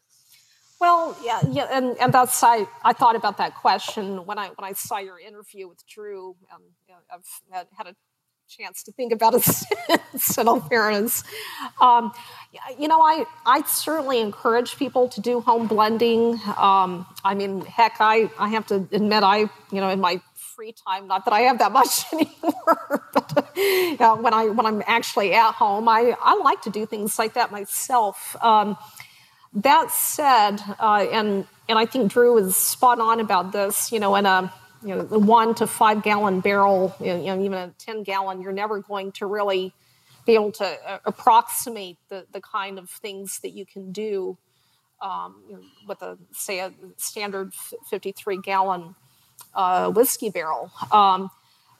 well, 0.86 1.16
yeah, 1.20 1.40
yeah, 1.50 1.66
and, 1.72 1.98
and 1.98 2.12
that's 2.14 2.44
I, 2.44 2.66
I 2.84 2.92
thought 2.92 3.16
about 3.16 3.38
that 3.38 3.56
question 3.56 4.24
when 4.24 4.38
I 4.38 4.48
when 4.56 4.64
I 4.70 4.72
saw 4.72 4.98
your 4.98 5.18
interview 5.18 5.66
with 5.66 5.84
Drew. 5.86 6.36
Um, 6.52 6.62
you 6.86 6.94
know, 6.94 7.00
I've 7.12 7.66
had, 7.76 7.86
a 7.88 7.94
chance 8.48 8.84
to 8.84 8.92
think 8.92 9.12
about 9.12 9.34
it 9.34 9.42
since, 10.12 10.38
in 10.38 10.46
all 10.46 10.60
fairness. 10.60 11.24
Um, 11.80 12.12
you 12.78 12.86
know, 12.86 13.00
I 13.00 13.24
I 13.44 13.62
certainly 13.62 14.20
encourage 14.20 14.76
people 14.76 15.08
to 15.08 15.20
do 15.20 15.40
home 15.40 15.66
blending. 15.66 16.40
Um, 16.56 17.04
I 17.24 17.34
mean, 17.34 17.64
heck, 17.64 17.96
I 17.98 18.30
I 18.38 18.48
have 18.50 18.66
to 18.68 18.86
admit, 18.92 19.24
I 19.24 19.38
you 19.72 19.80
know, 19.80 19.88
in 19.88 20.00
my 20.00 20.20
free 20.34 20.72
time, 20.72 21.08
not 21.08 21.24
that 21.24 21.34
I 21.34 21.40
have 21.40 21.58
that 21.58 21.72
much 21.80 22.04
anymore, 22.12 23.10
but 23.12 23.52
you 23.56 23.96
know, 23.98 24.14
when 24.16 24.32
I 24.32 24.46
when 24.46 24.64
I'm 24.64 24.82
actually 24.86 25.34
at 25.34 25.52
home, 25.52 25.88
I 25.88 26.16
I 26.22 26.36
like 26.36 26.62
to 26.62 26.70
do 26.70 26.86
things 26.86 27.18
like 27.18 27.34
that 27.34 27.50
myself. 27.50 28.36
Um, 28.40 28.76
that 29.56 29.90
said, 29.90 30.58
uh, 30.78 31.06
and 31.12 31.46
and 31.68 31.78
I 31.78 31.86
think 31.86 32.12
Drew 32.12 32.38
is 32.38 32.56
spot 32.56 33.00
on 33.00 33.20
about 33.20 33.52
this. 33.52 33.90
You 33.90 34.00
know, 34.00 34.14
in 34.16 34.26
a 34.26 34.52
you 34.82 34.94
know 34.94 35.02
one 35.02 35.54
to 35.56 35.66
five 35.66 36.02
gallon 36.02 36.40
barrel, 36.40 36.94
you 37.00 37.16
know, 37.16 37.40
even 37.40 37.54
a 37.54 37.72
ten 37.78 38.02
gallon, 38.02 38.42
you're 38.42 38.52
never 38.52 38.80
going 38.80 39.12
to 39.12 39.26
really 39.26 39.72
be 40.26 40.34
able 40.34 40.52
to 40.52 40.64
uh, 40.64 40.98
approximate 41.04 41.98
the 42.08 42.26
the 42.32 42.40
kind 42.40 42.78
of 42.78 42.90
things 42.90 43.40
that 43.40 43.50
you 43.50 43.66
can 43.66 43.92
do 43.92 44.36
um, 45.00 45.42
you 45.48 45.54
know, 45.56 45.62
with 45.88 46.02
a 46.02 46.18
say 46.32 46.60
a 46.60 46.72
standard 46.96 47.52
53 47.88 48.38
gallon 48.38 48.94
uh, 49.54 49.90
whiskey 49.90 50.30
barrel. 50.30 50.70
Um, 50.92 51.30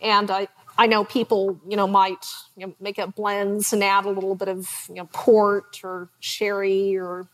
and 0.01 0.31
I, 0.31 0.49
I 0.77 0.87
know 0.87 1.05
people, 1.05 1.61
you 1.66 1.77
know, 1.77 1.87
might 1.87 2.27
you 2.57 2.66
know, 2.66 2.74
make 2.81 2.99
up 2.99 3.14
blends 3.14 3.72
and 3.72 3.83
add 3.83 4.05
a 4.05 4.11
little 4.11 4.35
bit 4.35 4.49
of 4.49 4.68
you 4.89 4.97
know, 4.97 5.09
port 5.12 5.81
or 5.83 6.11
sherry 6.20 6.97
or 6.97 7.29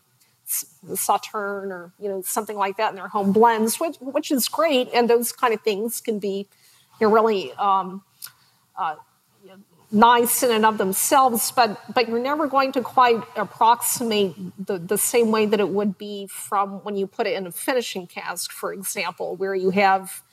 Sauterne 0.95 1.71
or 1.71 1.93
you 1.99 2.09
know 2.09 2.21
something 2.21 2.57
like 2.57 2.77
that 2.77 2.89
in 2.91 2.95
their 2.95 3.07
home 3.07 3.31
blends, 3.31 3.79
which 3.79 3.97
which 3.99 4.31
is 4.31 4.47
great, 4.47 4.89
and 4.93 5.09
those 5.09 5.31
kind 5.31 5.53
of 5.53 5.61
things 5.61 6.01
can 6.01 6.19
be 6.19 6.47
you 6.99 7.07
know, 7.07 7.13
really 7.13 7.51
um, 7.53 8.03
uh, 8.77 8.95
nice 9.93 10.41
in 10.41 10.51
and 10.51 10.65
of 10.65 10.77
themselves, 10.77 11.51
but 11.51 11.79
but 11.93 12.09
you're 12.09 12.19
never 12.19 12.47
going 12.47 12.71
to 12.71 12.81
quite 12.81 13.21
approximate 13.35 14.33
the, 14.65 14.77
the 14.79 14.97
same 14.97 15.31
way 15.31 15.45
that 15.45 15.59
it 15.59 15.69
would 15.69 15.97
be 15.97 16.27
from 16.27 16.83
when 16.83 16.97
you 16.97 17.05
put 17.05 17.27
it 17.27 17.33
in 17.33 17.45
a 17.45 17.51
finishing 17.51 18.07
cask, 18.07 18.51
for 18.51 18.73
example, 18.73 19.35
where 19.35 19.53
you 19.53 19.69
have 19.69 20.23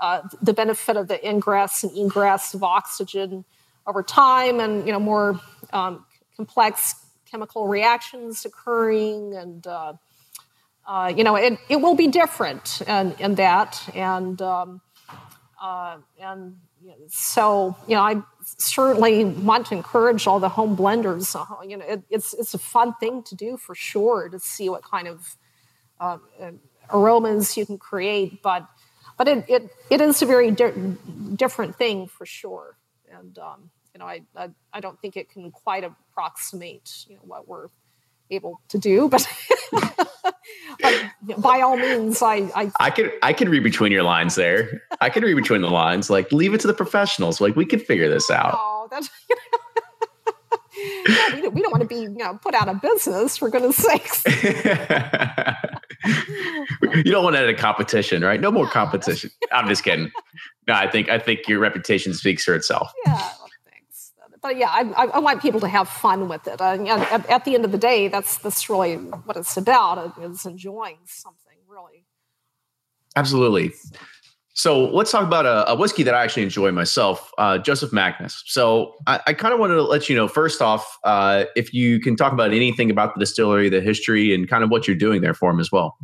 uh, 0.00 0.20
the 0.42 0.52
benefit 0.52 0.96
of 0.96 1.08
the 1.08 1.26
ingress 1.26 1.82
and 1.82 1.96
egress 1.96 2.54
of 2.54 2.62
oxygen 2.62 3.44
over 3.86 4.02
time, 4.02 4.60
and 4.60 4.86
you 4.86 4.92
know 4.92 5.00
more 5.00 5.40
um, 5.72 6.04
complex 6.36 6.94
chemical 7.30 7.66
reactions 7.68 8.44
occurring, 8.44 9.34
and 9.34 9.66
uh, 9.66 9.92
uh, 10.86 11.12
you 11.14 11.24
know, 11.24 11.36
it, 11.36 11.58
it 11.68 11.76
will 11.76 11.94
be 11.94 12.08
different 12.08 12.82
in, 12.86 13.14
in 13.18 13.34
that. 13.36 13.88
And 13.94 14.40
um, 14.40 14.80
uh, 15.60 15.98
and 16.20 16.56
so, 17.08 17.76
you 17.86 17.94
know, 17.96 18.02
I 18.02 18.22
certainly 18.42 19.24
want 19.24 19.66
to 19.66 19.74
encourage 19.74 20.26
all 20.26 20.40
the 20.40 20.48
home 20.48 20.76
blenders. 20.76 21.34
Uh, 21.34 21.62
you 21.62 21.76
know, 21.76 21.84
it, 21.84 22.02
it's 22.08 22.34
it's 22.34 22.54
a 22.54 22.58
fun 22.58 22.94
thing 23.00 23.22
to 23.24 23.34
do 23.34 23.56
for 23.56 23.74
sure 23.74 24.28
to 24.28 24.38
see 24.38 24.68
what 24.68 24.82
kind 24.82 25.08
of 25.08 25.36
uh, 26.00 26.18
aromas 26.90 27.56
you 27.56 27.66
can 27.66 27.78
create, 27.78 28.42
but 28.42 28.66
but 29.16 29.26
it, 29.26 29.44
it, 29.48 29.70
it 29.90 30.00
is 30.00 30.22
a 30.22 30.26
very 30.26 30.52
di- 30.52 30.72
different 31.34 31.76
thing 31.76 32.06
for 32.06 32.24
sure. 32.24 32.78
And 33.10 33.36
um, 33.38 33.70
you 33.98 34.04
know, 34.04 34.08
I, 34.08 34.22
I, 34.36 34.48
I 34.72 34.78
don't 34.80 35.00
think 35.00 35.16
it 35.16 35.28
can 35.28 35.50
quite 35.50 35.82
approximate 35.82 37.04
you 37.08 37.16
know 37.16 37.22
what 37.24 37.48
we're 37.48 37.66
able 38.30 38.60
to 38.68 38.78
do, 38.78 39.08
but, 39.08 39.26
by 41.38 41.60
all 41.60 41.76
means, 41.76 42.22
I, 42.22 42.48
I 42.54 42.70
I 42.78 42.90
can 42.90 43.10
I 43.22 43.32
can 43.32 43.48
read 43.48 43.64
between 43.64 43.90
your 43.90 44.04
lines 44.04 44.36
there. 44.36 44.82
I 45.00 45.10
could 45.10 45.24
read 45.24 45.34
between 45.34 45.62
the 45.62 45.70
lines. 45.70 46.10
Like 46.10 46.30
leave 46.30 46.54
it 46.54 46.60
to 46.60 46.68
the 46.68 46.74
professionals. 46.74 47.40
Like 47.40 47.56
we 47.56 47.66
can 47.66 47.80
figure 47.80 48.08
this 48.08 48.30
out. 48.30 48.54
Oh, 48.54 48.86
that's. 48.90 49.10
yeah, 51.08 51.34
we, 51.34 51.40
don't, 51.40 51.54
we 51.54 51.62
don't 51.62 51.72
want 51.72 51.82
to 51.82 51.88
be 51.88 52.02
you 52.02 52.10
know 52.10 52.38
put 52.40 52.54
out 52.54 52.68
of 52.68 52.80
business 52.80 53.36
for 53.36 53.48
goodness 53.48 53.78
sakes. 53.78 54.24
you 56.94 57.10
don't 57.10 57.24
want 57.24 57.34
to 57.34 57.40
have 57.40 57.48
a 57.48 57.54
competition, 57.54 58.22
right? 58.22 58.40
No 58.40 58.52
more 58.52 58.68
competition. 58.68 59.30
I'm 59.50 59.66
just 59.68 59.82
kidding. 59.82 60.12
No, 60.68 60.74
I 60.74 60.88
think 60.88 61.08
I 61.08 61.18
think 61.18 61.48
your 61.48 61.58
reputation 61.58 62.14
speaks 62.14 62.44
for 62.44 62.54
itself. 62.54 62.92
Yeah, 63.06 63.28
but 64.42 64.56
yeah, 64.56 64.68
I, 64.70 65.06
I, 65.06 65.18
want 65.18 65.42
people 65.42 65.60
to 65.60 65.68
have 65.68 65.88
fun 65.88 66.28
with 66.28 66.46
it. 66.46 66.60
Uh, 66.60 66.84
at, 66.86 67.28
at, 67.28 67.44
the 67.44 67.54
end 67.54 67.64
of 67.64 67.72
the 67.72 67.78
day, 67.78 68.08
that's 68.08 68.38
that's 68.38 68.68
really 68.68 68.96
what 68.96 69.36
it's 69.36 69.56
about. 69.56 70.14
Is 70.20 70.44
enjoying 70.46 70.98
something 71.06 71.56
really. 71.68 72.04
Absolutely. 73.16 73.72
So 74.54 74.86
let's 74.86 75.12
talk 75.12 75.22
about 75.22 75.46
a, 75.46 75.70
a 75.70 75.76
whiskey 75.76 76.02
that 76.02 76.14
I 76.14 76.24
actually 76.24 76.42
enjoy 76.42 76.72
myself, 76.72 77.30
uh, 77.38 77.58
Joseph 77.58 77.92
Magnus. 77.92 78.42
So 78.46 78.94
I, 79.06 79.20
I 79.28 79.32
kind 79.32 79.54
of 79.54 79.60
wanted 79.60 79.74
to 79.74 79.84
let 79.84 80.08
you 80.08 80.16
know 80.16 80.26
first 80.26 80.60
off, 80.60 80.98
uh, 81.04 81.44
if 81.54 81.72
you 81.72 82.00
can 82.00 82.16
talk 82.16 82.32
about 82.32 82.52
anything 82.52 82.90
about 82.90 83.14
the 83.14 83.20
distillery, 83.20 83.68
the 83.68 83.80
history, 83.80 84.34
and 84.34 84.48
kind 84.48 84.64
of 84.64 84.70
what 84.70 84.88
you're 84.88 84.96
doing 84.96 85.22
there 85.22 85.34
for 85.34 85.50
him 85.50 85.60
as 85.60 85.70
well. 85.70 85.96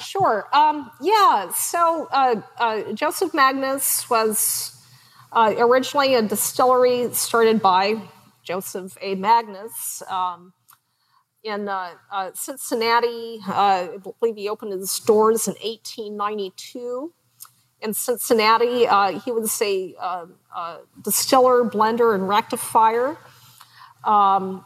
Sure. 0.00 0.48
Um, 0.52 0.90
yeah. 1.00 1.50
So 1.52 2.08
uh, 2.12 2.42
uh 2.58 2.92
Joseph 2.92 3.32
Magnus 3.32 4.08
was 4.10 4.77
uh, 5.32 5.54
originally, 5.58 6.14
a 6.14 6.22
distillery 6.22 7.12
started 7.12 7.60
by 7.60 8.02
Joseph 8.42 8.96
A. 9.00 9.14
Magnus 9.14 10.02
um, 10.08 10.52
in 11.42 11.68
uh, 11.68 11.92
uh, 12.10 12.30
Cincinnati. 12.34 13.40
Uh, 13.46 13.52
I 13.52 13.98
believe 14.20 14.36
he 14.36 14.48
opened 14.48 14.72
his 14.72 14.98
doors 15.00 15.46
in 15.46 15.54
1892. 15.54 17.12
In 17.80 17.94
Cincinnati, 17.94 18.86
uh, 18.86 19.20
he 19.20 19.30
was 19.30 19.60
a, 19.62 19.94
uh, 20.00 20.78
distiller, 21.02 21.62
blender, 21.64 22.14
and 22.14 22.28
rectifier. 22.28 23.16
Um, 24.04 24.64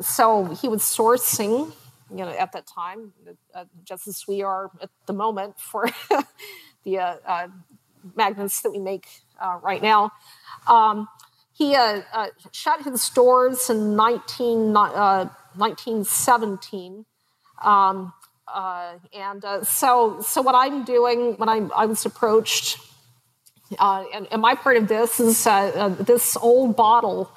so 0.00 0.44
he 0.44 0.68
was 0.68 0.82
sourcing 0.82 1.72
you 2.10 2.24
know, 2.24 2.28
at 2.28 2.52
that 2.52 2.66
time, 2.66 3.12
uh, 3.54 3.64
just 3.84 4.06
as 4.06 4.24
we 4.28 4.42
are 4.42 4.70
at 4.80 4.90
the 5.06 5.12
moment 5.12 5.58
for 5.58 5.88
the 6.84 6.98
uh, 6.98 7.16
uh, 7.26 7.48
Magnus 8.14 8.60
that 8.60 8.70
we 8.70 8.78
make 8.78 9.06
uh, 9.40 9.58
right 9.62 9.82
now. 9.82 10.10
Um, 10.66 11.08
he 11.52 11.76
shut 12.52 12.82
his 12.82 13.08
doors 13.10 13.70
in 13.70 13.94
19, 13.94 14.72
1917. 14.72 17.04
Um, 17.62 18.12
and 19.12 19.44
so, 19.62 20.20
so 20.20 20.42
what 20.42 20.56
I'm 20.56 20.84
doing 20.84 21.36
when 21.36 21.48
I, 21.48 21.68
I 21.76 21.86
was 21.86 22.04
approached, 22.04 22.80
and, 23.78 24.26
and, 24.30 24.42
my 24.42 24.56
part 24.56 24.76
of 24.76 24.88
this 24.88 25.20
is 25.20 25.44
this 26.04 26.36
old 26.36 26.74
bottle 26.76 27.30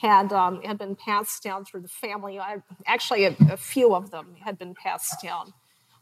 had 0.00 0.32
um, 0.32 0.62
had 0.62 0.78
been 0.78 0.96
passed 0.96 1.42
down 1.42 1.64
through 1.64 1.82
the 1.82 1.88
family. 1.88 2.38
I, 2.38 2.62
actually, 2.86 3.26
a, 3.26 3.36
a, 3.50 3.56
few 3.56 3.94
of 3.94 4.10
them 4.10 4.34
had 4.42 4.58
been 4.58 4.74
passed 4.74 5.22
down. 5.22 5.52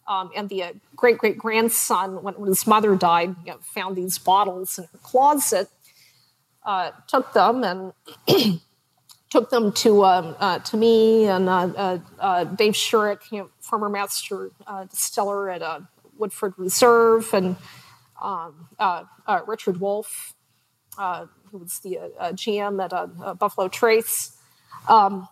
Um, 0.09 0.31
and 0.35 0.49
the 0.49 0.63
uh, 0.63 0.73
great 0.97 1.19
great 1.19 1.37
grandson, 1.37 2.23
when, 2.23 2.33
when, 2.35 2.49
his 2.49 2.67
mother 2.67 2.97
died, 2.97 3.37
you 3.45 3.53
know, 3.53 3.59
found 3.61 3.95
these 3.95 4.17
bottles 4.17 4.79
in 4.79 4.85
her 4.85 4.99
closet, 5.03 5.69
uh, 6.65 6.93
took 7.07 7.35
them 7.35 7.63
and 7.63 7.93
took 9.31 9.51
them 9.51 9.71
to 9.73 10.07
um, 10.07 10.35
uh, 10.41 10.61
to 10.61 10.79
me 10.79 11.27
and 11.27 11.47
uh, 11.49 11.71
uh, 11.77 11.99
uh, 12.19 12.45
Dave 12.45 12.73
Scheurich, 12.73 13.31
you 13.31 13.41
know, 13.41 13.51
former 13.61 13.91
master 13.91 14.51
distiller 14.91 15.51
at 15.51 15.83
Woodford 16.17 16.55
Reserve, 16.57 17.33
and 17.35 17.57
um, 18.23 18.69
Richard 19.47 19.79
Wolff 19.79 20.35
who 20.97 21.59
was 21.59 21.79
the 21.81 21.99
GM 22.19 22.83
at 22.83 23.39
Buffalo 23.39 23.69
Trace, 23.69 24.37
um, 24.89 25.29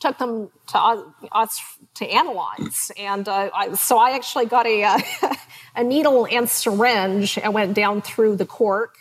took 0.00 0.18
them 0.18 0.50
to 0.68 0.78
us 0.78 1.60
to 1.94 2.06
analyze. 2.06 2.90
And 2.98 3.28
uh, 3.28 3.50
I, 3.54 3.74
so 3.74 3.98
I 3.98 4.12
actually 4.12 4.46
got 4.46 4.66
a, 4.66 4.84
uh, 4.84 4.98
a 5.76 5.84
needle 5.84 6.26
and 6.30 6.48
syringe 6.48 7.38
and 7.38 7.54
went 7.54 7.74
down 7.74 8.02
through 8.02 8.36
the 8.36 8.46
cork 8.46 8.96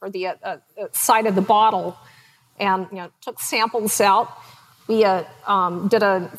or 0.00 0.10
the 0.10 0.28
uh, 0.28 0.56
side 0.92 1.26
of 1.26 1.34
the 1.34 1.42
bottle 1.42 1.96
and 2.58 2.86
you 2.90 2.98
know, 2.98 3.10
took 3.20 3.40
samples 3.40 4.00
out. 4.00 4.32
We 4.88 5.04
um, 5.04 5.88
did 5.88 6.02
a 6.02 6.30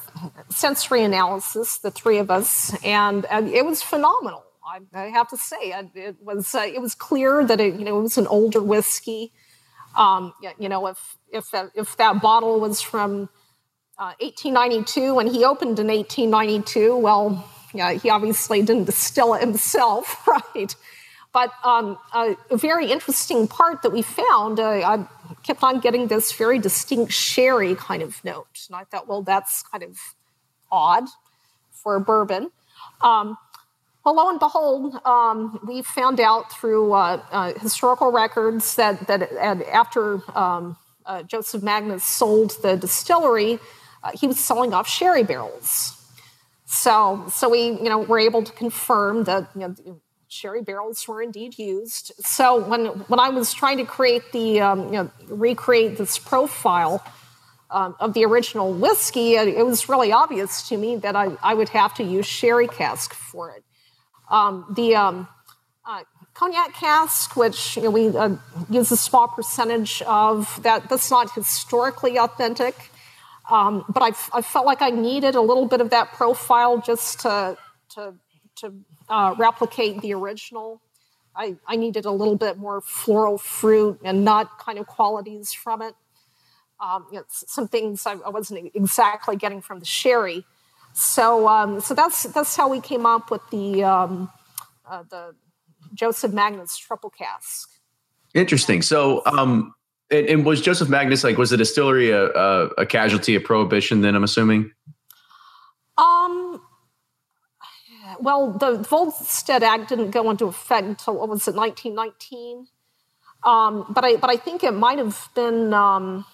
sensory 0.49 1.04
analysis, 1.04 1.78
the 1.78 1.91
three 1.91 2.18
of 2.18 2.30
us, 2.30 2.76
and, 2.84 3.26
it 3.32 3.66
was 3.66 3.82
phenomenal. 3.82 4.43
I, 4.66 4.80
I 4.93 5.06
have 5.06 5.30
to 5.30 5.38
say, 5.38 5.74
it 5.95 6.18
was 6.22 6.54
uh, 6.54 6.60
it 6.60 6.82
was 6.82 6.95
clear 6.95 7.43
that 7.45 7.60
it 7.60 7.76
you 7.76 7.84
know 7.84 7.99
it 7.99 8.04
was 8.04 8.18
an 8.18 8.28
older 8.28 8.62
whiskey. 8.62 9.34
Um, 9.95 10.34
you 10.58 10.70
know, 10.70 10.88
if 10.88 11.18
if 11.32 11.49
if 11.76 11.97
that 11.97 12.22
bottle 12.22 12.60
was 12.60 12.82
from 12.82 13.30
uh, 13.98 14.14
1892 14.20 15.14
when 15.14 15.28
he 15.28 15.46
opened 15.46 15.80
in 15.80 15.88
1892, 15.88 16.98
well, 16.98 17.48
yeah, 17.74 17.94
he 17.94 18.10
obviously 18.10 18.62
didn't 18.62 18.86
distill 18.86 19.34
it 19.34 19.41
himself, 19.41 20.28
right? 20.56 20.76
But 21.32 21.52
um, 21.64 21.98
a, 22.14 22.36
a, 22.52 22.58
very 22.58 22.91
interesting 22.91 23.48
part 23.48 23.82
that 23.82 23.91
we 23.91 24.04
found, 24.04 24.60
uh, 24.60 24.70
I 24.70 25.08
kept 25.41 25.64
on 25.64 25.80
getting 25.80 26.08
this 26.08 26.32
very 26.32 26.60
distinct 26.60 27.12
sherry 27.12 27.74
kind 27.74 28.04
of 28.04 28.24
note, 28.24 28.68
and 28.68 28.76
I 28.76 28.84
thought, 28.84 29.08
well, 29.08 29.24
that's 29.24 29.64
kind 29.64 29.84
of 29.84 29.98
odd 30.72 31.06
for 31.72 31.96
a 31.96 32.02
bourbon. 32.02 32.52
Um, 33.02 33.38
well, 34.06 34.16
lo 34.16 34.30
and 34.30 34.39
behold, 34.39 35.00
um, 35.06 35.60
we 35.66 35.82
found 35.82 36.20
out 36.20 36.52
through 36.52 36.94
uh, 36.94 37.22
uh, 37.32 37.54
historical 37.60 38.12
records 38.12 38.76
that, 38.76 39.08
that 39.08 39.32
after 39.72 40.22
um, 40.38 40.78
uh, 41.06 41.24
Joseph 41.24 41.64
Magnus 41.64 42.04
sold 42.04 42.62
the 42.62 42.76
distillery, 42.76 43.60
uh, 44.04 44.12
he 44.14 44.28
was 44.28 44.39
selling 44.39 44.74
off 44.74 44.88
sherry 44.88 45.24
barrels. 45.24 45.99
So, 46.66 47.26
so 47.32 47.49
we, 47.49 47.66
you 47.66 47.84
know, 47.84 47.99
were 47.99 48.20
able 48.20 48.43
to 48.43 48.51
confirm 48.51 49.26
that 49.26 49.49
you 49.56 49.62
know, 49.62 50.01
sherry 50.28 50.62
barrels 50.62 51.08
were 51.08 51.22
indeed 51.22 51.58
used. 51.58 52.12
So 52.20 52.68
when 52.68 52.86
when 53.08 53.20
I 53.20 53.30
was 53.30 53.54
trying 53.54 53.78
to 53.78 53.86
create 53.86 54.32
the, 54.32 54.62
um, 54.62 54.86
you 54.86 54.93
know, 54.93 55.12
recreate 55.28 55.97
this 55.97 56.18
profile 56.18 57.06
um, 57.70 57.95
of 57.99 58.14
the 58.14 58.26
original 58.26 58.74
whiskey, 58.74 59.36
it 59.36 59.66
was 59.66 59.88
really 59.88 60.12
obvious 60.12 60.68
to 60.70 60.78
me 60.78 60.95
that 60.97 61.16
I, 61.16 61.38
I 61.41 61.54
would 61.54 61.70
have 61.70 61.93
to 61.95 62.04
use 62.04 62.26
sherry 62.26 62.68
cask 62.68 63.14
for 63.14 63.51
it. 63.51 63.64
Um, 64.30 64.66
the 64.76 64.95
um, 64.95 65.28
uh, 65.86 66.04
cognac 66.34 66.74
cask, 66.74 67.36
which 67.36 67.78
you 67.78 67.84
know, 67.84 67.91
we 67.91 68.08
uh, 68.08 68.36
use 68.70 68.91
a 68.91 68.97
small 68.97 69.28
percentage 69.28 70.01
of 70.04 70.60
that, 70.64 70.89
that's 70.89 71.12
not 71.12 71.32
historically 71.34 72.18
authentic. 72.18 72.89
Um, 73.50 73.86
but 73.89 74.02
I, 74.02 74.38
I, 74.38 74.41
felt 74.41 74.66
like 74.66 74.82
I 74.82 74.89
needed 74.89 75.36
a 75.36 75.41
little 75.41 75.68
bit 75.68 75.82
of 75.82 75.89
that 75.89 76.14
profile 76.14 76.78
just 76.80 77.20
to, 77.22 77.58
to, 77.89 78.14
to 78.58 78.74
uh, 79.10 79.36
replicate 79.38 80.02
the 80.02 80.14
original. 80.14 80.82
I, 81.36 81.58
I, 81.68 81.76
needed 81.76 82.06
a 82.06 82.12
little 82.12 82.38
bit 82.38 82.58
more 82.58 82.80
floral 82.80 83.38
fruit 83.38 84.00
and 84.04 84.24
nut 84.24 84.50
kind 84.60 84.80
of 84.80 84.88
qualities 84.88 85.52
from 85.52 85.82
it. 85.82 85.94
Um, 86.80 87.06
you 87.12 87.18
know, 87.18 87.26
some 87.28 87.68
things 87.68 88.06
I, 88.06 88.14
I, 88.14 88.30
wasn't 88.30 88.72
exactly 88.74 89.36
getting 89.36 89.62
from 89.62 89.80
the 89.80 89.86
sherry. 89.86 90.46
So, 90.94 91.48
um, 91.48 91.82
so 91.82 91.94
that's 91.94 92.24
that's 92.24 92.56
how 92.56 92.70
we 92.70 92.80
came 92.80 93.06
up 93.06 93.32
with 93.32 93.41
the 93.52 93.84
um, 93.84 94.30
uh, 94.88 95.04
the 95.10 95.36
Joseph 95.94 96.34
Magnus 96.34 96.78
triple 96.78 97.10
cask. 97.10 97.70
Interesting. 98.34 98.82
So, 98.82 99.22
um, 99.26 99.74
and, 100.14 100.28
and, 100.28 100.45
was 100.45 100.61
Joseph 100.61 100.89
Magnus 100.89 101.24
like 101.24 101.38
was 101.38 101.49
the 101.49 101.57
distillery 101.57 102.11
a, 102.11 102.28
a, 102.28 102.68
a, 102.80 102.86
casualty 102.86 103.36
of 103.36 103.43
prohibition? 103.43 104.01
Then 104.01 104.16
I'm 104.16 104.24
assuming. 104.24 104.72
Um. 105.97 106.61
Well, 108.20 108.51
the 108.51 108.78
Volstead 108.78 109.64
Act 109.64 109.89
didn't 109.89 110.11
go 110.11 110.30
into 110.30 110.45
effect 110.45 110.86
until 110.86 111.16
what 111.16 111.30
was 111.30 111.47
it, 111.47 111.55
1919? 111.55 112.68
Um, 113.43 113.86
but 113.89 114.05
I 114.05 114.16
but 114.18 114.30
I 114.30 114.38
think 114.38 114.64
it 114.64 114.74
might 114.74 114.97
have 114.97 115.30
been. 115.36 115.74
Um, 115.74 116.26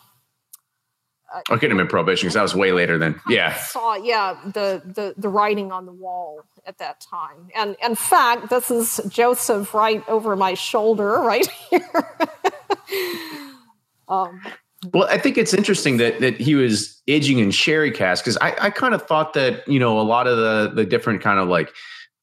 uh, 1.34 1.42
I 1.50 1.56
couldn't 1.56 1.72
have 1.72 1.78
been 1.78 1.90
prohibition 1.90 2.28
because 2.28 2.34
that 2.36 2.42
was 2.42 2.56
way 2.56 2.72
later 2.72 2.98
than 2.98 3.20
yeah. 3.28 3.56
Saw 3.56 3.96
yeah 3.96 4.40
the, 4.46 4.82
the 4.86 5.14
the 5.18 5.30
writing 5.30 5.72
on 5.72 5.86
the 5.86 5.92
wall 5.92 6.44
at 6.66 6.78
that 6.80 7.02
time, 7.02 7.50
and 7.56 7.76
in 7.84 7.96
fact, 7.96 8.50
this 8.50 8.70
is 8.70 9.00
Joseph 9.08 9.74
right 9.74 10.08
over 10.08 10.36
my 10.36 10.54
shoulder 10.54 11.08
right 11.22 11.48
here. 11.70 11.82
um, 14.10 14.42
well, 14.94 15.08
I 15.10 15.18
think 15.18 15.38
it's 15.38 15.54
interesting 15.54 15.98
that 15.98 16.20
that 16.20 16.40
he 16.40 16.56
was 16.56 17.02
aging 17.08 17.40
in 17.40 17.52
sherry 17.52 17.92
cask 17.92 18.24
because 18.24 18.38
I, 18.42 18.56
I 18.60 18.70
kind 18.70 18.94
of 18.94 19.02
thought 19.04 19.34
that 19.34 19.68
you 19.68 19.80
know 19.80 20.00
a 20.00 20.04
lot 20.04 20.28
of 20.28 20.38
the 20.38 20.72
the 20.74 20.86
different 20.86 21.22
kind 21.22 21.40
of 21.40 21.48
like 21.48 21.74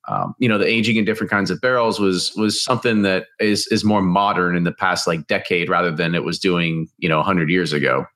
um, 0.08 0.34
you 0.38 0.48
know 0.48 0.58
the 0.58 0.66
aging 0.66 0.96
in 0.96 1.04
different 1.04 1.30
kinds 1.30 1.50
of 1.50 1.60
barrels 1.60 2.00
was 2.00 2.30
mm-hmm. 2.30 2.42
was 2.42 2.62
something 2.62 3.02
that 3.02 3.26
is 3.40 3.66
is 3.68 3.84
more 3.84 4.02
modern 4.02 4.56
in 4.56 4.64
the 4.64 4.72
past 4.72 5.06
like 5.06 5.26
decade 5.26 5.68
rather 5.68 5.90
than 5.90 6.14
it 6.14 6.24
was 6.24 6.38
doing 6.38 6.88
you 6.98 7.08
know 7.08 7.18
100 7.18 7.50
years 7.50 7.72
ago 7.72 8.06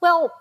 well, 0.00 0.32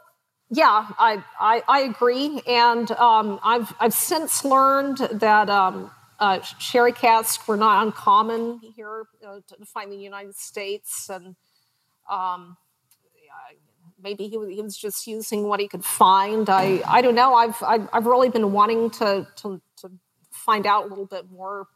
yeah, 0.51 0.89
I, 0.99 1.23
I, 1.39 1.63
I 1.67 1.79
agree. 1.81 2.41
And 2.47 2.91
um, 2.91 3.39
I've, 3.43 3.73
I've 3.79 3.93
since 3.93 4.45
learned 4.45 4.97
that 4.97 5.49
um, 5.49 5.89
uh, 6.19 6.41
sherry 6.41 6.91
casks 6.91 7.47
were 7.47 7.57
not 7.57 7.85
uncommon 7.85 8.59
here 8.75 9.05
uh, 9.27 9.39
to 9.47 9.65
find 9.65 9.91
in 9.91 9.97
the 9.97 10.03
United 10.03 10.35
States. 10.35 11.09
And 11.09 11.35
um, 12.09 12.57
maybe 14.01 14.27
he 14.27 14.37
was, 14.37 14.49
he 14.49 14.61
was 14.61 14.77
just 14.77 15.07
using 15.07 15.47
what 15.47 15.59
he 15.59 15.67
could 15.67 15.83
find. 15.83 16.49
I, 16.49 16.81
I 16.87 17.01
don't 17.01 17.15
know. 17.15 17.33
I've, 17.33 17.61
I've, 17.63 17.89
I've 17.91 18.05
really 18.05 18.29
been 18.29 18.51
wanting 18.51 18.89
to, 18.91 19.27
to, 19.37 19.61
to 19.77 19.91
find 20.31 20.65
out 20.67 20.85
a 20.85 20.87
little 20.87 21.07
bit 21.07 21.29
more 21.31 21.67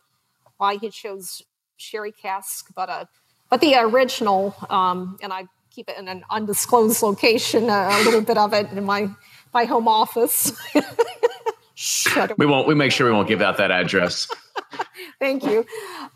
why 0.58 0.78
he 0.78 0.90
chose 0.90 1.42
sherry 1.78 2.12
cask. 2.12 2.68
But, 2.76 2.90
uh, 2.90 3.06
but 3.50 3.62
the 3.62 3.76
original, 3.76 4.56
um, 4.70 5.18
and 5.22 5.34
I 5.34 5.48
keep 5.72 5.90
it 5.90 5.98
in 5.98 6.08
an 6.08 6.24
undisclosed 6.30 7.02
location, 7.02 7.70
uh, 7.70 7.90
a 7.92 8.04
little 8.04 8.22
bit 8.22 8.38
of 8.38 8.54
it 8.54 8.72
in 8.72 8.84
my 8.86 9.10
my 9.54 9.66
home 9.66 9.88
office. 9.88 10.52
we 12.38 12.46
won't. 12.46 12.68
We 12.68 12.76
make 12.76 12.92
sure 12.92 13.08
we 13.08 13.14
won't 13.14 13.28
give 13.28 13.42
out 13.42 13.58
that 13.58 13.72
address. 13.72 14.28
Thank 15.20 15.44
you. 15.44 15.66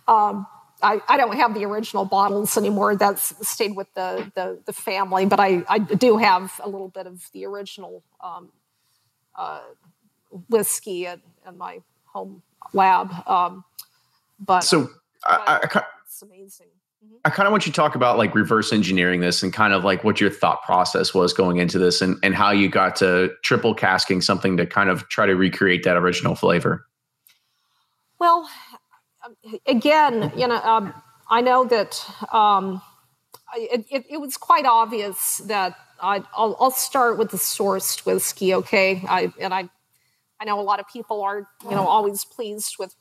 Um, 0.07 0.45
I, 0.83 1.01
I, 1.07 1.17
don't 1.17 1.35
have 1.35 1.53
the 1.53 1.65
original 1.65 2.05
bottles 2.05 2.57
anymore. 2.57 2.95
That's 2.95 3.33
stayed 3.47 3.75
with 3.75 3.87
the, 3.93 4.31
the, 4.35 4.59
the 4.65 4.73
family, 4.73 5.25
but 5.25 5.39
I, 5.39 5.63
I, 5.67 5.79
do 5.79 6.17
have 6.17 6.59
a 6.63 6.69
little 6.69 6.89
bit 6.89 7.07
of 7.07 7.29
the 7.33 7.45
original 7.45 8.03
um, 8.21 8.49
uh, 9.35 9.61
whiskey 10.49 11.07
at, 11.07 11.19
at, 11.45 11.55
my 11.55 11.81
home 12.05 12.43
lab. 12.73 13.11
Um, 13.27 13.63
but 14.39 14.61
so 14.61 14.89
I, 15.25 15.61
I, 15.73 15.83
it's 16.05 16.21
amazing. 16.21 16.67
I 17.25 17.29
kind 17.29 17.47
of 17.47 17.51
want 17.51 17.65
you 17.65 17.71
to 17.71 17.75
talk 17.75 17.95
about 17.95 18.17
like 18.17 18.35
reverse 18.35 18.73
engineering 18.73 19.21
this 19.21 19.43
and 19.43 19.53
kind 19.53 19.73
of 19.73 19.83
like 19.83 20.03
what 20.03 20.19
your 20.19 20.29
thought 20.29 20.61
process 20.63 21.13
was 21.13 21.33
going 21.33 21.57
into 21.57 21.79
this 21.79 22.01
and, 22.01 22.17
and 22.21 22.35
how 22.35 22.51
you 22.51 22.69
got 22.69 22.95
to 22.97 23.31
triple 23.43 23.73
casking 23.73 24.21
something 24.21 24.57
to 24.57 24.65
kind 24.65 24.89
of 24.89 25.07
try 25.09 25.25
to 25.25 25.35
recreate 25.35 25.83
that 25.83 25.95
original 25.95 26.35
flavor. 26.35 26.85
Well, 28.19 28.49
again, 29.65 30.31
you 30.35 30.47
know, 30.47 30.55
um, 30.55 30.93
I 31.29 31.41
know 31.41 31.65
that 31.65 32.05
um, 32.31 32.81
it, 33.55 33.85
it, 33.89 34.05
it, 34.09 34.17
was 34.17 34.37
quite 34.37 34.65
obvious 34.65 35.37
that 35.45 35.77
I, 36.01 36.19
will 36.37 36.57
I'll 36.59 36.71
start 36.71 37.17
with 37.17 37.31
the 37.31 37.37
sourced 37.37 38.05
whiskey, 38.05 38.53
okay? 38.53 39.03
I 39.07 39.31
and 39.39 39.53
I 39.53 39.69
I 40.39 40.45
know 40.45 40.59
a 40.59 40.61
lot 40.61 40.79
of 40.79 40.87
people 40.87 41.21
are 41.21 41.47
you 41.63 41.71
know 41.71 41.87
always 41.87 42.25
pleased 42.25 42.75
with 42.77 42.93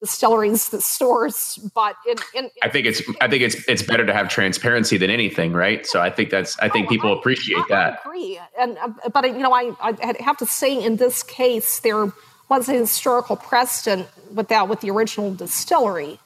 distilleries 0.00 0.68
that 0.68 0.82
source, 0.82 1.56
but 1.74 1.96
in, 2.06 2.16
in, 2.34 2.44
in, 2.44 2.50
I 2.62 2.68
think 2.68 2.86
it's 2.86 3.02
I 3.20 3.28
think 3.28 3.42
it's 3.42 3.56
it's 3.68 3.82
better 3.82 4.06
to 4.06 4.12
have 4.12 4.28
transparency 4.28 4.96
than 4.96 5.10
anything, 5.10 5.52
right? 5.52 5.86
So 5.86 6.00
I 6.00 6.10
think 6.10 6.30
that's 6.30 6.58
I 6.58 6.68
think 6.68 6.86
oh, 6.86 6.90
people 6.90 7.14
I, 7.14 7.18
appreciate 7.18 7.58
I, 7.58 7.64
that. 7.70 8.00
I 8.04 8.08
agree, 8.08 8.40
and 8.58 8.78
uh, 8.78 9.08
but 9.12 9.24
you 9.26 9.38
know 9.38 9.52
I 9.52 9.72
I 9.80 10.14
have 10.20 10.36
to 10.38 10.46
say 10.46 10.82
in 10.82 10.96
this 10.96 11.22
case 11.22 11.80
there 11.80 12.12
was 12.48 12.68
a 12.68 12.72
historical 12.72 13.36
precedent 13.36 14.08
with 14.32 14.48
that 14.48 14.68
with 14.68 14.80
the 14.80 14.90
original 14.90 15.34
distillery, 15.34 16.18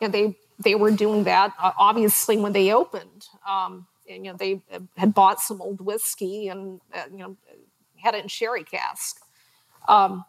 and 0.00 0.12
they 0.12 0.36
they 0.58 0.74
were 0.74 0.90
doing 0.90 1.24
that 1.24 1.52
uh, 1.58 1.72
obviously 1.78 2.36
when 2.36 2.52
they 2.52 2.72
opened. 2.72 3.28
Um, 3.48 3.86
and, 4.08 4.24
you 4.24 4.32
know 4.32 4.38
they 4.38 4.62
had 4.96 5.14
bought 5.14 5.40
some 5.40 5.60
old 5.60 5.80
whiskey 5.80 6.48
and 6.48 6.80
uh, 6.94 7.04
you 7.10 7.18
know 7.18 7.36
had 7.96 8.14
it 8.14 8.22
in 8.22 8.28
sherry 8.28 8.64
cask. 8.64 9.20
Um, 9.88 10.24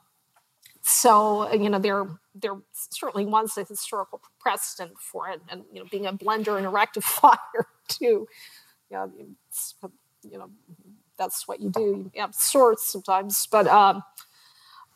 so 0.82 1.52
you 1.54 1.70
know 1.70 1.80
there 1.80 2.08
there 2.34 2.56
certainly 2.72 3.26
was 3.26 3.58
a 3.58 3.64
historical 3.64 4.22
precedent 4.40 5.00
for 5.00 5.30
it, 5.30 5.42
and 5.50 5.64
you 5.72 5.82
know 5.82 5.88
being 5.90 6.06
a 6.06 6.14
blender 6.14 6.58
and 6.58 6.66
a 6.66 6.70
rectifier 6.70 7.68
too. 7.88 8.28
You 8.90 8.98
know, 8.98 9.12
you 10.24 10.38
know 10.38 10.50
that's 11.18 11.48
what 11.48 11.60
you 11.60 11.70
do. 11.70 12.10
You 12.14 12.22
have 12.22 12.36
sorts 12.36 12.90
sometimes, 12.92 13.48
but 13.48 13.68
um, 13.68 14.04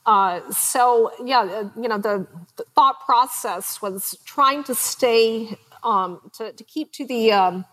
uh, 0.06 0.41
so 0.52 1.12
yeah, 1.24 1.41
uh, 1.41 1.70
you 1.80 1.88
know 1.88 1.97
the, 1.97 2.28
the, 2.58 2.64
thought 2.76 2.99
process 3.06 3.82
was 3.82 4.18
trying 4.26 4.64
to 4.64 4.74
stay 4.74 5.58
um, 5.84 6.20
to 6.34 6.52
to 6.54 6.64
keep 6.64 6.91
to 6.93 7.06
the 7.06 7.32
um, 7.32 7.66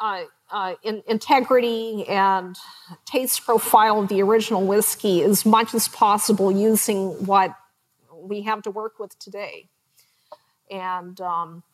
uh, 0.00 0.24
uh, 0.50 0.74
in, 0.84 1.02
integrity 1.08 2.06
and 2.08 2.56
taste 3.04 3.44
profile 3.44 4.00
of 4.00 4.08
the 4.08 4.22
original 4.22 4.64
whiskey 4.64 5.22
as 5.22 5.44
much 5.44 5.74
as 5.74 5.88
possible 5.88 6.52
using 6.52 7.08
what 7.26 7.54
we 8.12 8.42
have 8.42 8.62
to 8.62 8.70
work 8.70 8.98
with 8.98 9.18
today. 9.18 9.68
And 10.70 11.20
um, 11.20 11.64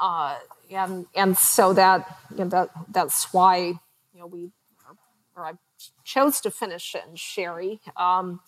uh, 0.00 0.36
and 0.70 1.06
and 1.14 1.36
so 1.36 1.72
that 1.74 2.18
you 2.30 2.38
know, 2.38 2.48
that 2.48 2.70
that's 2.90 3.34
why 3.34 3.58
you 3.58 4.20
know 4.20 4.26
we 4.26 4.50
or 5.36 5.44
I 5.44 5.52
chose 6.04 6.40
to 6.40 6.50
finish 6.50 6.94
it 6.94 7.04
in 7.08 7.16
sherry. 7.16 7.80
Um, 7.96 8.40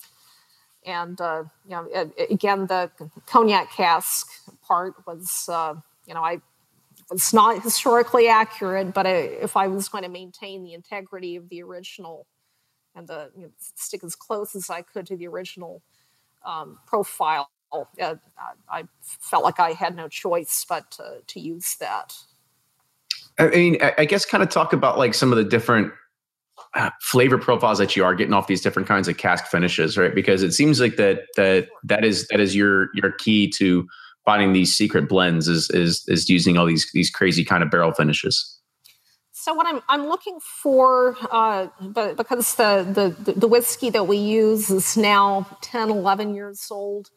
and 0.84 1.20
uh, 1.20 1.44
you 1.64 1.70
know, 1.70 2.10
again, 2.30 2.66
the 2.66 2.90
cognac 3.26 3.72
cask 3.72 4.28
part 4.62 4.94
was 5.06 5.48
uh, 5.48 5.74
you 6.06 6.14
know 6.14 6.22
I 6.22 6.40
it's 7.10 7.32
not 7.32 7.62
historically 7.62 8.28
accurate, 8.28 8.94
but 8.94 9.06
I, 9.06 9.10
if 9.10 9.56
I 9.56 9.66
was 9.66 9.88
going 9.88 10.04
to 10.04 10.10
maintain 10.10 10.62
the 10.62 10.74
integrity 10.74 11.36
of 11.36 11.48
the 11.48 11.62
original 11.62 12.26
and 12.94 13.06
the 13.06 13.30
you 13.36 13.42
know, 13.42 13.50
stick 13.74 14.04
as 14.04 14.14
close 14.14 14.54
as 14.54 14.70
I 14.70 14.82
could 14.82 15.06
to 15.06 15.16
the 15.16 15.26
original 15.26 15.82
um, 16.44 16.78
profile, 16.86 17.50
uh, 17.72 18.14
I 18.68 18.84
felt 19.00 19.44
like 19.44 19.60
I 19.60 19.72
had 19.72 19.96
no 19.96 20.08
choice 20.08 20.64
but 20.68 20.90
to, 20.92 21.18
to 21.26 21.40
use 21.40 21.76
that. 21.76 22.14
I 23.38 23.48
mean, 23.48 23.78
I 23.96 24.04
guess 24.04 24.24
kind 24.24 24.42
of 24.42 24.50
talk 24.50 24.72
about 24.72 24.98
like 24.98 25.14
some 25.14 25.32
of 25.32 25.38
the 25.38 25.44
different 25.44 25.92
flavor 27.00 27.38
profiles 27.38 27.78
that 27.78 27.96
you 27.96 28.04
are 28.04 28.14
getting 28.14 28.32
off 28.32 28.46
these 28.46 28.60
different 28.60 28.86
kinds 28.86 29.08
of 29.08 29.16
cask 29.16 29.46
finishes, 29.46 29.96
right? 29.96 30.14
Because 30.14 30.42
it 30.42 30.52
seems 30.52 30.80
like 30.80 30.96
that 30.96 31.22
that 31.36 31.68
that 31.84 32.04
is 32.04 32.28
that 32.28 32.40
is 32.40 32.54
your 32.54 32.88
your 32.94 33.12
key 33.12 33.50
to 33.56 33.86
finding 34.24 34.52
these 34.52 34.74
secret 34.74 35.08
blends 35.08 35.48
is 35.48 35.70
is 35.70 36.04
is 36.08 36.28
using 36.28 36.56
all 36.56 36.66
these 36.66 36.90
these 36.92 37.10
crazy 37.10 37.44
kind 37.44 37.62
of 37.62 37.70
barrel 37.70 37.92
finishes. 37.92 38.60
So 39.32 39.54
what 39.54 39.66
I'm 39.66 39.80
I'm 39.88 40.06
looking 40.06 40.38
for, 40.40 41.16
uh, 41.30 41.68
but 41.80 42.16
because 42.16 42.54
the, 42.56 43.14
the 43.24 43.32
the 43.32 43.48
whiskey 43.48 43.90
that 43.90 44.04
we 44.04 44.18
use 44.18 44.70
is 44.70 44.96
now 44.96 45.46
10, 45.62 45.88
11 45.88 46.34
years 46.34 46.66
old, 46.70 47.08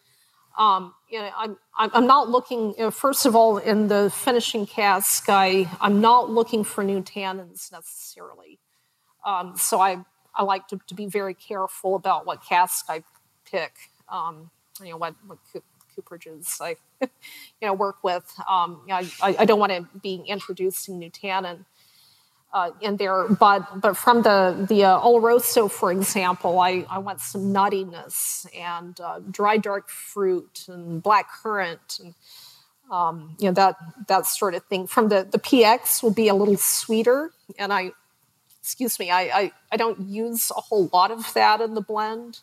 um, 0.57 0.93
you 1.09 1.19
know, 1.19 1.29
I'm 1.35 1.57
I'm 1.77 2.07
not 2.07 2.29
looking. 2.29 2.73
You 2.77 2.85
know, 2.85 2.91
first 2.91 3.25
of 3.25 3.35
all, 3.35 3.57
in 3.57 3.87
the 3.87 4.09
finishing 4.09 4.65
cask, 4.65 5.25
I 5.27 5.69
I'm 5.81 5.99
not 5.99 6.29
looking 6.29 6.63
for 6.63 6.83
new 6.83 7.01
tannins 7.01 7.71
necessarily. 7.71 8.59
Um, 9.25 9.55
so 9.57 9.79
I 9.79 10.03
I 10.35 10.43
like 10.43 10.67
to, 10.69 10.79
to 10.87 10.95
be 10.95 11.05
very 11.05 11.33
careful 11.33 11.95
about 11.95 12.25
what 12.25 12.43
cask 12.43 12.85
I 12.89 13.03
pick. 13.49 13.73
Um, 14.09 14.49
you 14.81 14.91
know 14.91 14.97
what 14.97 15.15
what 15.27 15.39
cooperages 15.95 16.59
I 16.61 16.75
you 17.01 17.07
know 17.61 17.73
work 17.73 18.03
with. 18.03 18.33
Um, 18.49 18.81
you 18.87 18.93
know, 18.93 19.01
I, 19.21 19.35
I 19.39 19.45
don't 19.45 19.59
want 19.59 19.71
to 19.71 19.87
be 20.01 20.23
introducing 20.27 20.99
new 20.99 21.09
tannin 21.09 21.65
uh, 22.53 22.71
in 22.81 22.97
there. 22.97 23.27
But 23.27 23.81
but 23.81 23.97
from 23.97 24.21
the 24.21 24.65
the 24.69 24.85
uh, 24.85 24.99
Oloroso, 24.99 25.69
for 25.69 25.91
example, 25.91 26.59
I, 26.59 26.85
I 26.89 26.99
want 26.99 27.19
some 27.19 27.53
nuttiness 27.53 28.45
and 28.57 28.99
uh, 28.99 29.19
dry 29.31 29.57
dark 29.57 29.89
fruit 29.89 30.65
and 30.67 31.01
black 31.01 31.29
currant 31.31 31.99
and 32.01 32.13
um, 32.91 33.35
you 33.39 33.47
know 33.47 33.53
that 33.53 33.75
that 34.07 34.25
sort 34.25 34.55
of 34.55 34.63
thing. 34.65 34.87
From 34.87 35.09
the 35.09 35.27
the 35.29 35.39
PX 35.39 36.03
will 36.03 36.13
be 36.13 36.27
a 36.27 36.35
little 36.35 36.57
sweeter, 36.57 37.31
and 37.57 37.73
I 37.73 37.91
excuse 38.63 38.97
me, 38.97 39.11
I 39.11 39.21
I, 39.21 39.51
I 39.73 39.77
don't 39.77 39.99
use 40.07 40.49
a 40.55 40.61
whole 40.61 40.89
lot 40.93 41.11
of 41.11 41.33
that 41.33 41.59
in 41.61 41.75
the 41.75 41.81
blend. 41.81 42.39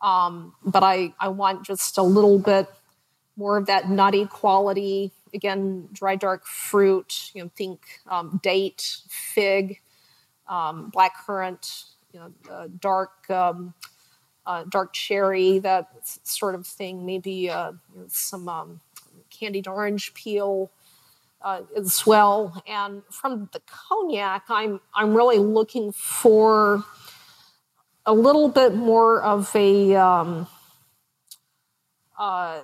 Um, 0.00 0.54
but 0.64 0.84
I, 0.84 1.12
I 1.18 1.26
want 1.26 1.66
just 1.66 1.98
a 1.98 2.02
little 2.02 2.38
bit 2.38 2.68
more 3.36 3.56
of 3.56 3.66
that 3.66 3.90
nutty 3.90 4.26
quality 4.26 5.10
again, 5.34 5.88
dry 5.92 6.16
dark 6.16 6.46
fruit. 6.46 7.30
You 7.34 7.44
know, 7.44 7.50
think 7.56 7.80
um, 8.06 8.40
date, 8.42 8.98
fig, 9.08 9.80
um, 10.48 10.90
black 10.90 11.26
currant. 11.26 11.84
You 12.12 12.20
know, 12.20 12.32
uh, 12.50 12.68
dark 12.80 13.28
um, 13.28 13.74
uh, 14.46 14.64
dark 14.68 14.94
cherry, 14.94 15.58
that 15.58 15.88
sort 16.22 16.54
of 16.54 16.66
thing. 16.66 17.04
Maybe 17.04 17.50
uh, 17.50 17.72
you 17.94 18.00
know, 18.00 18.06
some 18.08 18.48
um, 18.48 18.80
candied 19.30 19.68
orange 19.68 20.14
peel. 20.14 20.70
Uh, 21.40 21.62
as 21.76 22.04
well, 22.04 22.60
and 22.66 23.02
from 23.10 23.48
the 23.52 23.60
cognac, 23.60 24.42
I'm 24.48 24.80
I'm 24.92 25.14
really 25.14 25.38
looking 25.38 25.92
for 25.92 26.82
a 28.04 28.12
little 28.12 28.48
bit 28.48 28.74
more 28.74 29.22
of 29.22 29.54
a 29.54 29.94
um, 29.94 30.48
uh, 32.18 32.62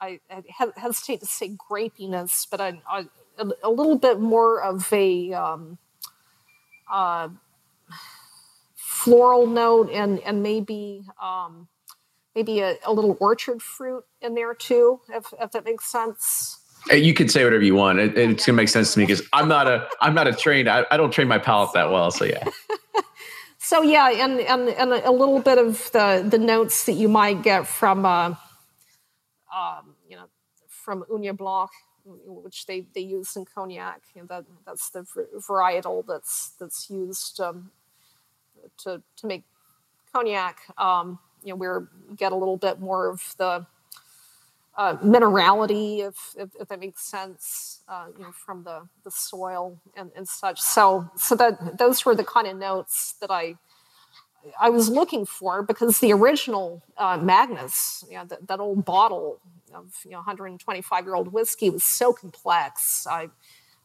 I, 0.00 0.20
I 0.30 0.42
hesitate 0.76 1.20
to 1.20 1.26
say 1.26 1.56
grapiness, 1.68 2.46
but 2.50 2.60
I, 2.60 2.80
I, 2.88 3.04
a 3.62 3.70
little 3.70 3.98
bit 3.98 4.20
more 4.20 4.62
of 4.62 4.92
a 4.92 5.32
um, 5.32 5.78
uh, 6.90 7.28
floral 8.74 9.46
note 9.46 9.90
and 9.90 10.20
and 10.20 10.42
maybe 10.42 11.04
um, 11.22 11.68
maybe 12.34 12.60
a, 12.60 12.76
a, 12.84 12.92
little 12.92 13.16
orchard 13.20 13.60
fruit 13.62 14.04
in 14.20 14.34
there 14.34 14.54
too, 14.54 15.00
if, 15.08 15.32
if 15.40 15.50
that 15.52 15.64
makes 15.64 15.90
sense. 15.90 16.60
You 16.90 17.12
can 17.12 17.28
say 17.28 17.44
whatever 17.44 17.62
you 17.62 17.74
want. 17.74 17.98
It, 17.98 18.16
it's 18.16 18.46
gonna 18.46 18.56
make 18.56 18.68
sense 18.68 18.94
to 18.94 18.98
me 18.98 19.06
because 19.06 19.26
I'm 19.32 19.48
not 19.48 19.66
a 19.66 19.88
I'm 20.00 20.14
not 20.14 20.26
a 20.26 20.32
trained. 20.32 20.68
I, 20.68 20.86
I 20.90 20.96
don't 20.96 21.10
train 21.10 21.28
my 21.28 21.38
palate 21.38 21.72
that 21.74 21.90
well. 21.90 22.10
So 22.10 22.24
yeah. 22.24 22.44
so 23.58 23.82
yeah, 23.82 24.10
and, 24.10 24.40
and 24.40 24.68
and 24.68 24.92
a 24.92 25.10
little 25.10 25.40
bit 25.40 25.58
of 25.58 25.90
the 25.92 26.26
the 26.28 26.38
notes 26.38 26.86
that 26.86 26.92
you 26.92 27.08
might 27.08 27.42
get 27.42 27.66
from. 27.66 28.06
Uh, 28.06 28.34
um, 29.54 29.94
you 30.08 30.16
know, 30.16 30.26
from 30.66 31.04
Ugni 31.10 31.36
Blanc, 31.36 31.70
which 32.04 32.66
they, 32.66 32.86
they 32.94 33.00
use 33.00 33.36
in 33.36 33.44
cognac. 33.44 34.02
You 34.14 34.22
know, 34.22 34.26
that 34.28 34.44
that's 34.64 34.90
the 34.90 35.06
varietal 35.48 36.04
that's 36.06 36.52
that's 36.58 36.88
used 36.90 37.40
um, 37.40 37.70
to 38.78 39.02
to 39.16 39.26
make 39.26 39.44
cognac. 40.12 40.60
Um, 40.78 41.18
you 41.42 41.56
know, 41.56 41.56
we 42.08 42.16
get 42.16 42.32
a 42.32 42.36
little 42.36 42.56
bit 42.56 42.80
more 42.80 43.08
of 43.08 43.34
the 43.38 43.66
uh, 44.78 44.96
minerality, 44.98 46.06
if, 46.06 46.34
if, 46.38 46.50
if, 46.60 46.68
that 46.68 46.78
makes 46.78 47.02
sense, 47.02 47.80
uh, 47.88 48.06
you 48.16 48.22
know, 48.22 48.30
from 48.30 48.62
the, 48.62 48.80
the 49.02 49.10
soil 49.10 49.76
and, 49.96 50.12
and 50.14 50.26
such. 50.26 50.60
So, 50.60 51.10
so 51.16 51.34
that 51.34 51.76
those 51.78 52.06
were 52.06 52.14
the 52.14 52.24
kind 52.24 52.46
of 52.46 52.56
notes 52.56 53.16
that 53.20 53.30
I 53.30 53.56
I 54.58 54.70
was 54.70 54.88
looking 54.88 55.26
for 55.26 55.62
because 55.62 55.98
the 55.98 56.12
original 56.12 56.82
uh, 56.96 57.18
Magnus, 57.18 58.04
you 58.08 58.16
know, 58.16 58.24
that, 58.26 58.46
that 58.46 58.60
old 58.60 58.84
bottle 58.84 59.40
of 59.74 59.92
you 60.04 60.12
know 60.12 60.18
125 60.18 61.04
year 61.04 61.14
old 61.14 61.32
whiskey 61.32 61.70
was 61.70 61.84
so 61.84 62.12
complex. 62.12 63.06
I 63.06 63.28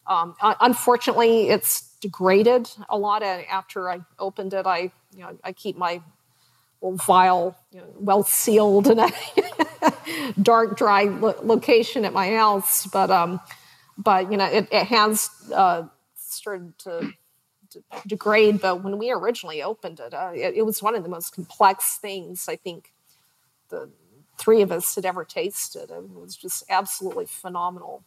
um, 0.05 0.35
unfortunately 0.41 1.49
it's 1.49 1.95
degraded 2.01 2.69
a 2.87 2.97
lot 2.97 3.23
after 3.23 3.89
I 3.89 4.01
opened 4.19 4.53
it. 4.53 4.65
I 4.65 4.91
you 5.15 5.21
know 5.21 5.37
I 5.43 5.53
keep 5.53 5.75
my 5.75 6.01
vial 6.91 7.55
you 7.71 7.79
know, 7.79 7.85
well 7.95 8.23
sealed 8.23 8.87
in 8.87 8.99
a 8.99 9.09
dark, 10.41 10.77
dry 10.77 11.03
lo- 11.03 11.39
location 11.41 12.05
at 12.05 12.13
my 12.13 12.31
house, 12.31 12.85
but 12.87 13.09
um, 13.09 13.39
but 13.97 14.31
you 14.31 14.37
know 14.37 14.45
it, 14.45 14.67
it 14.71 14.87
has 14.87 15.29
uh, 15.53 15.83
started 16.15 16.77
to 16.79 17.13
degrade. 18.07 18.61
But 18.61 18.83
when 18.83 18.97
we 18.97 19.11
originally 19.11 19.63
opened 19.63 19.99
it, 19.99 20.13
uh, 20.13 20.31
it, 20.33 20.55
it, 20.57 20.65
was 20.65 20.81
one 20.81 20.95
of 20.95 21.03
the 21.03 21.09
most 21.09 21.33
complex 21.33 21.97
things 21.97 22.47
I 22.47 22.55
think 22.55 22.93
the 23.69 23.89
three 24.37 24.61
of 24.61 24.71
us 24.71 24.95
had 24.95 25.05
ever 25.05 25.23
tasted. 25.23 25.89
It 25.91 26.09
was 26.09 26.35
just 26.35 26.63
absolutely 26.69 27.25
phenomenal. 27.25 28.03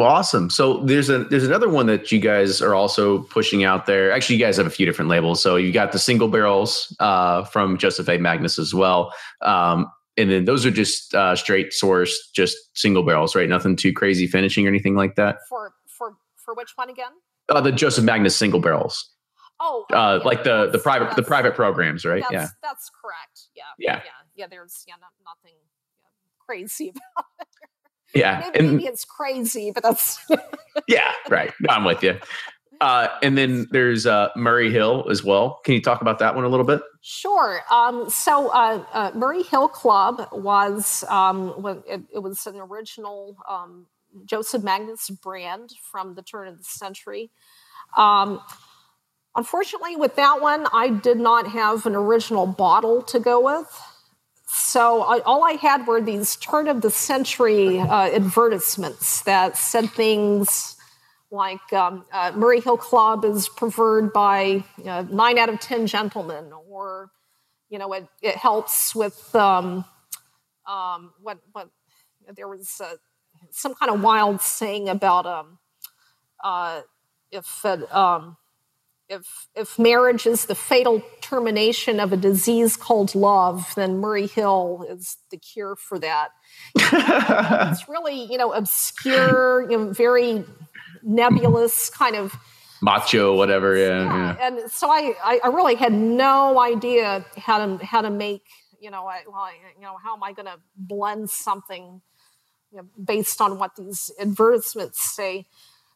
Well, 0.00 0.08
awesome. 0.08 0.48
So 0.48 0.78
there's 0.82 1.10
a 1.10 1.24
there's 1.24 1.44
another 1.44 1.68
one 1.68 1.84
that 1.84 2.10
you 2.10 2.20
guys 2.20 2.62
are 2.62 2.74
also 2.74 3.18
pushing 3.24 3.64
out 3.64 3.84
there. 3.84 4.10
Actually, 4.12 4.36
you 4.36 4.42
guys 4.42 4.56
have 4.56 4.66
a 4.66 4.70
few 4.70 4.86
different 4.86 5.10
labels. 5.10 5.42
So 5.42 5.56
you 5.56 5.72
got 5.72 5.92
the 5.92 5.98
single 5.98 6.28
barrels 6.28 6.96
uh, 7.00 7.44
from 7.44 7.76
Joseph 7.76 8.08
A. 8.08 8.16
Magnus 8.16 8.58
as 8.58 8.72
well, 8.72 9.12
um, 9.42 9.92
and 10.16 10.30
then 10.30 10.46
those 10.46 10.64
are 10.64 10.70
just 10.70 11.14
uh, 11.14 11.36
straight 11.36 11.74
source, 11.74 12.30
just 12.34 12.56
single 12.72 13.02
barrels, 13.02 13.36
right? 13.36 13.46
Nothing 13.46 13.76
too 13.76 13.92
crazy 13.92 14.26
finishing 14.26 14.64
or 14.64 14.70
anything 14.70 14.94
like 14.94 15.16
that. 15.16 15.36
For 15.50 15.74
for 15.86 16.16
for 16.34 16.54
which 16.54 16.70
one 16.76 16.88
again? 16.88 17.12
Uh, 17.50 17.60
the 17.60 17.70
Joseph 17.70 18.02
Magnus 18.06 18.34
single 18.34 18.60
barrels. 18.60 19.06
Oh, 19.60 19.84
uh, 19.92 20.20
yeah, 20.22 20.26
like 20.26 20.44
the 20.44 20.70
the 20.70 20.78
private 20.78 21.14
the 21.14 21.22
private 21.22 21.54
programs, 21.54 22.06
right? 22.06 22.22
That's, 22.22 22.32
yeah, 22.32 22.48
that's 22.62 22.90
correct. 23.04 23.48
Yeah, 23.54 23.64
Yeah. 23.78 24.00
yeah, 24.02 24.10
yeah. 24.34 24.46
There's 24.46 24.82
yeah, 24.88 24.94
not, 24.98 25.10
nothing 25.26 25.58
yeah, 26.00 26.08
crazy 26.38 26.88
about 27.16 27.26
it. 27.38 27.48
Yeah, 28.14 28.40
Maybe, 28.40 28.58
and 28.58 28.76
maybe 28.76 28.86
it's 28.86 29.04
crazy, 29.04 29.70
but 29.72 29.82
that's 29.82 30.18
yeah, 30.88 31.12
right. 31.28 31.52
No, 31.60 31.74
I'm 31.74 31.84
with 31.84 32.02
you. 32.02 32.18
Uh, 32.80 33.08
and 33.22 33.36
then 33.36 33.66
there's 33.72 34.06
uh, 34.06 34.30
Murray 34.36 34.72
Hill 34.72 35.06
as 35.10 35.22
well. 35.22 35.60
Can 35.64 35.74
you 35.74 35.82
talk 35.82 36.00
about 36.00 36.18
that 36.20 36.34
one 36.34 36.44
a 36.44 36.48
little 36.48 36.64
bit? 36.64 36.80
Sure. 37.02 37.60
Um, 37.70 38.08
so 38.08 38.48
uh, 38.48 38.82
uh, 38.92 39.10
Murray 39.14 39.42
Hill 39.42 39.68
Club 39.68 40.26
was 40.32 41.04
um, 41.08 41.50
when 41.62 41.82
it, 41.86 42.00
it 42.14 42.18
was 42.20 42.46
an 42.46 42.56
original 42.56 43.36
um, 43.46 43.86
Joseph 44.24 44.62
Magnus 44.62 45.10
brand 45.10 45.74
from 45.90 46.14
the 46.14 46.22
turn 46.22 46.48
of 46.48 46.56
the 46.56 46.64
century. 46.64 47.30
Um, 47.98 48.40
unfortunately, 49.36 49.96
with 49.96 50.16
that 50.16 50.40
one, 50.40 50.66
I 50.72 50.88
did 50.88 51.18
not 51.18 51.48
have 51.48 51.84
an 51.84 51.94
original 51.94 52.46
bottle 52.46 53.02
to 53.02 53.20
go 53.20 53.40
with. 53.44 53.82
So 54.52 55.02
I, 55.02 55.20
all 55.20 55.44
I 55.44 55.52
had 55.52 55.86
were 55.86 56.00
these 56.00 56.34
turn 56.34 56.66
of 56.66 56.80
the 56.80 56.90
century 56.90 57.78
uh, 57.78 58.10
advertisements 58.10 59.22
that 59.22 59.56
said 59.56 59.90
things 59.90 60.76
like 61.30 61.72
um, 61.72 62.04
uh, 62.12 62.32
Murray 62.34 62.60
Hill 62.60 62.76
Club 62.76 63.24
is 63.24 63.48
preferred 63.48 64.12
by 64.12 64.64
uh, 64.84 65.04
nine 65.08 65.38
out 65.38 65.50
of 65.50 65.60
ten 65.60 65.86
gentlemen, 65.86 66.52
or 66.68 67.12
you 67.68 67.78
know, 67.78 67.92
it, 67.92 68.08
it 68.22 68.34
helps 68.34 68.92
with 68.92 69.32
um, 69.36 69.84
um, 70.66 71.12
what 71.22 71.38
what 71.52 71.68
there 72.34 72.48
was 72.48 72.80
uh, 72.84 72.96
some 73.52 73.74
kind 73.74 73.92
of 73.92 74.02
wild 74.02 74.40
saying 74.40 74.88
about 74.88 75.26
um, 75.26 75.58
uh, 76.42 76.80
if 77.30 77.64
it, 77.64 77.92
um, 77.94 78.36
if 79.10 79.48
if 79.54 79.78
marriage 79.78 80.26
is 80.26 80.46
the 80.46 80.54
fatal 80.54 81.02
termination 81.20 82.00
of 82.00 82.12
a 82.12 82.16
disease 82.16 82.76
called 82.76 83.14
love, 83.14 83.72
then 83.74 83.98
Murray 83.98 84.28
Hill 84.28 84.86
is 84.88 85.16
the 85.30 85.36
cure 85.36 85.76
for 85.76 85.98
that. 85.98 86.30
it's 86.76 87.88
really 87.88 88.24
you 88.24 88.38
know 88.38 88.52
obscure, 88.52 89.70
you 89.70 89.76
know, 89.76 89.92
very 89.92 90.44
nebulous 91.02 91.90
kind 91.90 92.16
of 92.16 92.34
Macho, 92.82 93.36
whatever. 93.36 93.76
Yeah, 93.76 94.04
yeah. 94.04 94.36
yeah. 94.38 94.46
And 94.46 94.70
so 94.70 94.88
I, 94.90 95.14
I, 95.22 95.40
I 95.44 95.48
really 95.48 95.74
had 95.74 95.92
no 95.92 96.58
idea 96.60 97.26
how 97.36 97.66
to 97.66 97.84
how 97.84 98.00
to 98.00 98.10
make 98.10 98.44
you 98.80 98.90
know 98.90 99.06
I, 99.06 99.22
well, 99.26 99.42
I- 99.42 99.58
you 99.76 99.82
know 99.82 99.96
how 100.02 100.14
am 100.14 100.22
I 100.22 100.32
going 100.32 100.46
to 100.46 100.58
blend 100.76 101.28
something 101.30 102.00
you 102.72 102.78
know, 102.78 102.86
based 103.04 103.40
on 103.40 103.58
what 103.58 103.76
these 103.76 104.10
advertisements 104.20 105.00
say. 105.00 105.46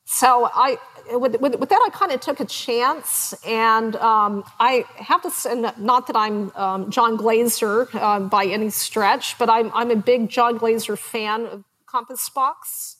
So 0.04 0.50
I 0.54 0.78
with, 1.12 1.40
with, 1.40 1.56
with 1.56 1.68
that 1.68 1.82
I 1.86 1.90
kind 1.90 2.12
of 2.12 2.20
took 2.20 2.40
a 2.40 2.44
chance, 2.44 3.34
and 3.46 3.96
um, 3.96 4.44
I 4.60 4.84
have 4.96 5.22
to 5.22 5.30
say 5.30 5.54
not 5.78 6.06
that 6.06 6.16
I'm 6.16 6.52
um, 6.56 6.90
John 6.90 7.16
Glaser 7.16 7.88
uh, 7.94 8.20
by 8.20 8.44
any 8.44 8.70
stretch, 8.70 9.38
but 9.38 9.48
I'm 9.48 9.72
I'm 9.74 9.90
a 9.90 9.96
big 9.96 10.28
John 10.28 10.58
Glaser 10.58 10.96
fan 10.96 11.46
of 11.46 11.64
Compass 11.86 12.28
Box 12.28 12.96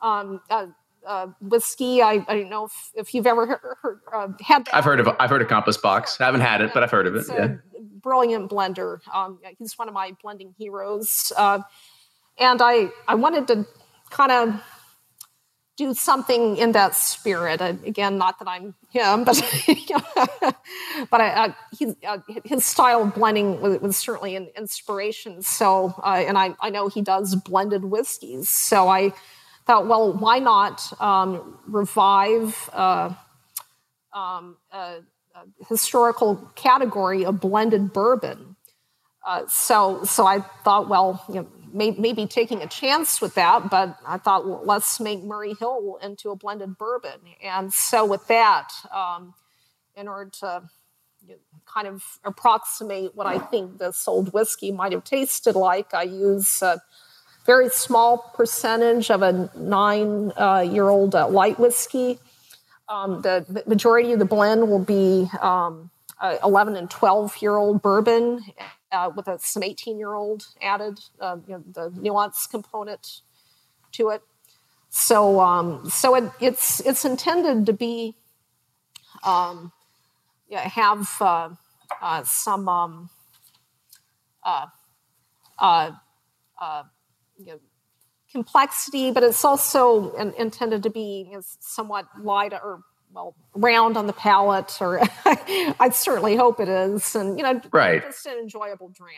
um, 0.00 0.40
uh, 0.48 0.66
uh, 1.06 1.26
whiskey. 1.40 2.02
I, 2.02 2.24
I 2.28 2.40
don't 2.40 2.50
know 2.50 2.66
if, 2.66 2.90
if 2.94 3.14
you've 3.14 3.26
ever 3.26 3.46
heard, 3.46 3.60
heard, 3.82 4.00
uh, 4.12 4.28
had 4.40 4.66
that. 4.66 4.74
I've 4.74 4.84
heard 4.84 5.00
of 5.00 5.08
I've 5.18 5.30
heard 5.30 5.42
of 5.42 5.48
Compass 5.48 5.76
Box. 5.76 6.16
Sure. 6.16 6.26
haven't 6.26 6.42
had 6.42 6.60
it, 6.60 6.72
but 6.72 6.82
I've 6.82 6.90
heard 6.90 7.06
of 7.06 7.16
it. 7.16 7.26
Yeah. 7.28 7.54
brilliant 8.02 8.50
blender. 8.50 9.00
Um, 9.12 9.38
he's 9.58 9.78
one 9.78 9.88
of 9.88 9.94
my 9.94 10.12
blending 10.22 10.54
heroes. 10.58 11.32
Uh, 11.36 11.60
and 12.38 12.60
I, 12.62 12.88
I 13.08 13.14
wanted 13.14 13.46
to 13.48 13.66
kind 14.10 14.32
of 14.32 14.62
do 15.82 15.94
something 15.94 16.56
in 16.56 16.72
that 16.72 16.94
spirit. 16.94 17.60
Uh, 17.60 17.74
again, 17.84 18.18
not 18.18 18.38
that 18.38 18.48
I'm 18.48 18.74
him, 18.90 19.24
but 19.24 19.36
but 21.10 21.20
I, 21.20 21.28
uh, 21.30 21.52
he, 21.76 21.94
uh, 22.06 22.18
his 22.44 22.64
style 22.64 23.02
of 23.02 23.14
blending 23.14 23.60
was, 23.60 23.80
was 23.80 23.96
certainly 23.96 24.36
an 24.36 24.48
inspiration. 24.56 25.42
So, 25.42 25.94
uh, 26.02 26.24
and 26.26 26.38
I, 26.38 26.54
I 26.60 26.70
know 26.70 26.88
he 26.88 27.02
does 27.02 27.34
blended 27.34 27.84
whiskeys. 27.84 28.48
So 28.48 28.88
I 28.88 29.12
thought, 29.66 29.86
well, 29.86 30.12
why 30.12 30.38
not 30.38 30.92
um, 31.00 31.58
revive 31.66 32.70
uh, 32.72 33.14
um, 34.12 34.56
a, 34.72 35.00
a 35.34 35.66
historical 35.68 36.36
category 36.54 37.24
of 37.24 37.40
blended 37.40 37.92
bourbon? 37.92 38.56
Uh, 39.26 39.46
so, 39.48 40.04
so 40.04 40.26
I 40.26 40.40
thought, 40.64 40.88
well, 40.88 41.24
you 41.28 41.34
know, 41.36 41.46
may, 41.72 41.92
maybe 41.92 42.26
taking 42.26 42.62
a 42.62 42.66
chance 42.66 43.20
with 43.20 43.34
that, 43.34 43.70
but 43.70 43.98
I 44.06 44.18
thought, 44.18 44.46
well, 44.46 44.62
let's 44.64 45.00
make 45.00 45.22
Murray 45.22 45.54
Hill 45.54 45.98
into 46.02 46.30
a 46.30 46.36
blended 46.36 46.78
bourbon. 46.78 47.20
And 47.42 47.72
so, 47.72 48.04
with 48.04 48.26
that, 48.28 48.70
um, 48.94 49.34
in 49.96 50.08
order 50.08 50.30
to 50.40 50.62
kind 51.66 51.86
of 51.86 52.02
approximate 52.24 53.14
what 53.14 53.26
I 53.26 53.38
think 53.38 53.78
this 53.78 54.06
old 54.08 54.32
whiskey 54.32 54.72
might 54.72 54.92
have 54.92 55.04
tasted 55.04 55.54
like, 55.54 55.94
I 55.94 56.02
use 56.02 56.62
a 56.62 56.82
very 57.46 57.68
small 57.68 58.32
percentage 58.34 59.10
of 59.10 59.22
a 59.22 59.50
nine 59.56 60.32
uh, 60.36 60.60
year 60.60 60.88
old 60.88 61.14
uh, 61.14 61.28
light 61.28 61.58
whiskey. 61.58 62.18
Um, 62.88 63.22
the, 63.22 63.44
the 63.48 63.64
majority 63.66 64.12
of 64.12 64.18
the 64.18 64.24
blend 64.24 64.68
will 64.68 64.84
be 64.84 65.28
um, 65.40 65.90
uh, 66.22 66.38
11 66.44 66.76
and 66.76 66.88
12 66.88 67.42
year 67.42 67.56
old 67.56 67.82
bourbon 67.82 68.44
uh, 68.92 69.10
with 69.14 69.26
a, 69.26 69.38
some 69.40 69.62
18 69.62 69.98
year 69.98 70.14
old 70.14 70.46
added, 70.62 71.00
uh, 71.20 71.36
you 71.46 71.54
know, 71.54 71.64
the 71.72 72.00
nuance 72.00 72.46
component 72.46 73.20
to 73.90 74.08
it. 74.10 74.22
So, 74.88 75.40
um, 75.40 75.88
so 75.90 76.14
it, 76.14 76.30
it's 76.38 76.80
it's 76.80 77.04
intended 77.04 77.66
to 77.66 77.72
be, 77.72 78.14
um, 79.24 79.72
have 80.50 81.08
uh, 81.20 81.48
uh, 82.00 82.22
some 82.24 82.68
um, 82.68 83.10
uh, 84.44 84.66
you 87.38 87.46
know, 87.46 87.60
complexity, 88.30 89.10
but 89.10 89.22
it's 89.22 89.44
also 89.44 90.12
in, 90.12 90.34
intended 90.38 90.82
to 90.82 90.90
be 90.90 91.34
somewhat 91.40 92.06
light 92.20 92.52
or 92.52 92.82
well 93.12 93.34
round 93.54 93.96
on 93.96 94.06
the 94.06 94.12
palate, 94.12 94.76
or 94.80 95.00
I 95.24 95.90
certainly 95.92 96.36
hope 96.36 96.60
it 96.60 96.68
is, 96.68 97.14
and 97.14 97.38
you 97.38 97.44
know, 97.44 97.60
Right. 97.72 98.02
just 98.02 98.26
an 98.26 98.38
enjoyable 98.38 98.88
dram. 98.88 99.10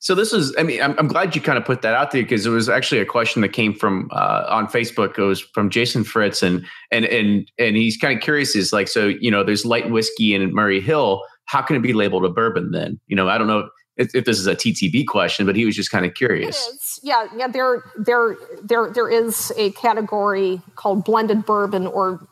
So 0.00 0.14
this 0.14 0.34
is, 0.34 0.54
I 0.58 0.64
mean, 0.64 0.82
I'm, 0.82 0.94
I'm 0.98 1.08
glad 1.08 1.34
you 1.34 1.40
kind 1.40 1.56
of 1.56 1.64
put 1.64 1.80
that 1.80 1.94
out 1.94 2.10
there 2.10 2.22
because 2.22 2.44
it 2.44 2.50
was 2.50 2.68
actually 2.68 3.00
a 3.00 3.06
question 3.06 3.40
that 3.40 3.54
came 3.54 3.72
from 3.72 4.10
uh, 4.12 4.44
on 4.48 4.66
Facebook. 4.66 5.18
It 5.18 5.22
was 5.22 5.40
from 5.40 5.70
Jason 5.70 6.04
Fritz, 6.04 6.42
and 6.42 6.64
and 6.90 7.06
and 7.06 7.50
and 7.58 7.76
he's 7.76 7.96
kind 7.96 8.14
of 8.16 8.22
curious. 8.22 8.54
Is 8.54 8.70
like, 8.72 8.88
so 8.88 9.06
you 9.06 9.30
know, 9.30 9.42
there's 9.42 9.64
light 9.64 9.88
whiskey 9.90 10.34
in 10.34 10.52
Murray 10.54 10.80
Hill. 10.80 11.22
How 11.46 11.62
can 11.62 11.76
it 11.76 11.80
be 11.80 11.94
labeled 11.94 12.24
a 12.24 12.28
bourbon 12.28 12.70
then? 12.72 13.00
You 13.06 13.16
know, 13.16 13.28
I 13.30 13.38
don't 13.38 13.46
know 13.46 13.68
if, 13.96 14.14
if 14.14 14.24
this 14.26 14.38
is 14.38 14.46
a 14.46 14.54
TTB 14.54 15.06
question, 15.06 15.46
but 15.46 15.56
he 15.56 15.64
was 15.64 15.74
just 15.74 15.90
kind 15.90 16.04
of 16.04 16.12
curious. 16.14 17.00
yeah, 17.02 17.26
yeah. 17.36 17.48
There, 17.48 17.82
there, 17.96 18.36
there, 18.62 18.90
there 18.90 19.08
is 19.08 19.52
a 19.56 19.70
category 19.72 20.60
called 20.74 21.04
blended 21.04 21.46
bourbon, 21.46 21.86
or 21.86 22.26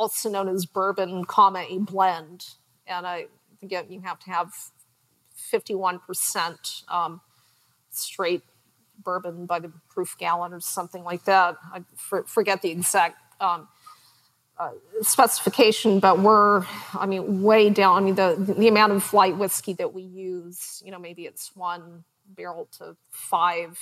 also 0.00 0.30
known 0.30 0.48
as 0.48 0.64
bourbon, 0.66 1.24
comma 1.24 1.62
a 1.68 1.78
blend, 1.78 2.38
and 2.86 3.06
I 3.06 3.26
think 3.58 3.72
you- 3.72 4.00
have 4.10 4.18
to 4.20 4.30
have 4.30 4.48
fifty-one 5.52 5.98
percent 6.06 6.62
um, 6.88 7.20
straight 7.90 8.42
bourbon 9.04 9.46
by 9.46 9.58
the 9.64 9.72
proof 9.94 10.16
gallon 10.18 10.52
or 10.52 10.60
something 10.60 11.04
like 11.10 11.24
that. 11.24 11.56
I 11.76 11.78
for, 11.96 12.18
forget 12.24 12.62
the 12.62 12.70
exact. 12.70 13.16
Um, 13.40 13.68
uh, 14.58 14.72
specification, 15.00 16.00
but 16.00 16.18
we're, 16.18 16.66
I 16.92 17.06
mean, 17.06 17.42
way 17.42 17.70
down. 17.70 17.96
I 17.96 18.00
mean, 18.04 18.14
the 18.14 18.36
the 18.58 18.68
amount 18.68 18.92
of 18.92 19.14
light 19.14 19.36
whiskey 19.38 19.72
that 19.80 19.94
we 19.94 20.02
use, 20.02 20.82
you 20.84 20.90
know, 20.92 20.98
maybe 20.98 21.22
it's 21.24 21.56
one 21.56 22.04
barrel 22.36 22.68
to 22.78 22.94
five, 23.10 23.78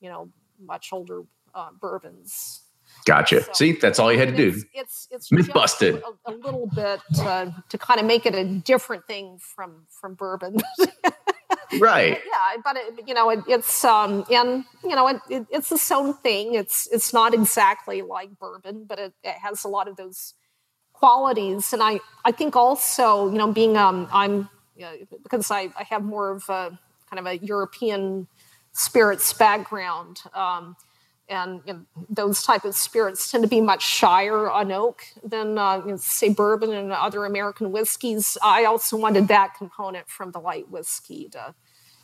you 0.00 0.08
know, 0.08 0.30
much 0.64 0.92
older 0.92 1.22
uh, 1.54 1.70
bourbons. 1.80 2.60
Gotcha. 3.04 3.42
So- 3.44 3.52
See, 3.54 3.72
that's 3.72 3.98
all 3.98 4.12
you 4.12 4.18
had 4.18 4.28
to 4.28 4.36
do. 4.36 4.62
It's 4.74 5.08
it's, 5.10 5.32
Myth 5.32 5.52
busted. 5.52 6.02
A, 6.26 6.30
a 6.30 6.34
little 6.34 6.68
bit 6.74 7.00
uh, 7.20 7.50
to 7.68 7.78
kind 7.78 7.98
of 8.00 8.06
make 8.06 8.26
it 8.26 8.34
a 8.34 8.44
different 8.44 9.06
thing 9.06 9.38
from 9.38 9.86
from 9.88 10.14
bourbon. 10.14 10.58
Right. 11.78 12.18
yeah, 12.26 12.60
but 12.64 12.76
it, 12.76 13.06
you 13.06 13.14
know, 13.14 13.30
it, 13.30 13.40
it's 13.46 13.84
um, 13.84 14.24
and 14.30 14.64
you 14.82 14.96
know, 14.96 15.06
it, 15.06 15.20
it, 15.28 15.46
it's 15.50 15.70
its 15.70 15.90
own 15.92 16.14
thing. 16.14 16.54
It's 16.54 16.88
it's 16.88 17.12
not 17.12 17.32
exactly 17.32 18.02
like 18.02 18.36
bourbon, 18.40 18.86
but 18.88 18.98
it, 18.98 19.12
it 19.22 19.34
has 19.34 19.62
a 19.62 19.68
lot 19.68 19.86
of 19.86 19.96
those 19.96 20.34
qualities. 20.92 21.72
And 21.72 21.80
I 21.82 22.00
I 22.24 22.32
think 22.32 22.56
also, 22.56 23.30
you 23.30 23.38
know, 23.38 23.52
being 23.52 23.76
um, 23.76 24.08
I'm 24.12 24.48
you 24.74 24.82
know, 24.82 24.92
because 25.22 25.50
I 25.52 25.68
I 25.78 25.84
have 25.90 26.02
more 26.02 26.30
of 26.30 26.48
a 26.48 26.76
kind 27.08 27.20
of 27.20 27.26
a 27.26 27.38
European 27.38 28.26
spirits 28.72 29.32
background. 29.32 30.22
Um, 30.34 30.76
and 31.30 31.62
you 31.64 31.72
know, 31.72 31.80
those 32.10 32.42
type 32.42 32.64
of 32.64 32.74
spirits 32.74 33.30
tend 33.30 33.44
to 33.44 33.48
be 33.48 33.60
much 33.60 33.82
shyer 33.82 34.50
on 34.50 34.70
oak 34.72 35.04
than 35.24 35.56
uh, 35.56 35.80
you 35.84 35.92
know, 35.92 35.96
say 35.96 36.28
bourbon 36.28 36.72
and 36.72 36.92
other 36.92 37.24
American 37.24 37.72
whiskeys. 37.72 38.36
I 38.42 38.64
also 38.64 38.96
wanted 38.96 39.28
that 39.28 39.54
component 39.56 40.08
from 40.08 40.32
the 40.32 40.40
light 40.40 40.68
whiskey 40.70 41.28
to 41.30 41.54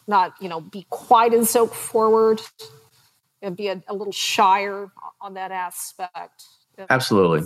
not 0.06 0.34
you 0.40 0.48
know 0.48 0.60
be 0.60 0.86
quite 0.88 1.34
as 1.34 1.54
oak 1.56 1.74
forward 1.74 2.40
and 3.42 3.56
be 3.56 3.68
a, 3.68 3.82
a 3.88 3.94
little 3.94 4.12
shyer 4.12 4.90
on 5.20 5.34
that 5.34 5.50
aspect. 5.50 6.44
Absolutely. 6.88 7.42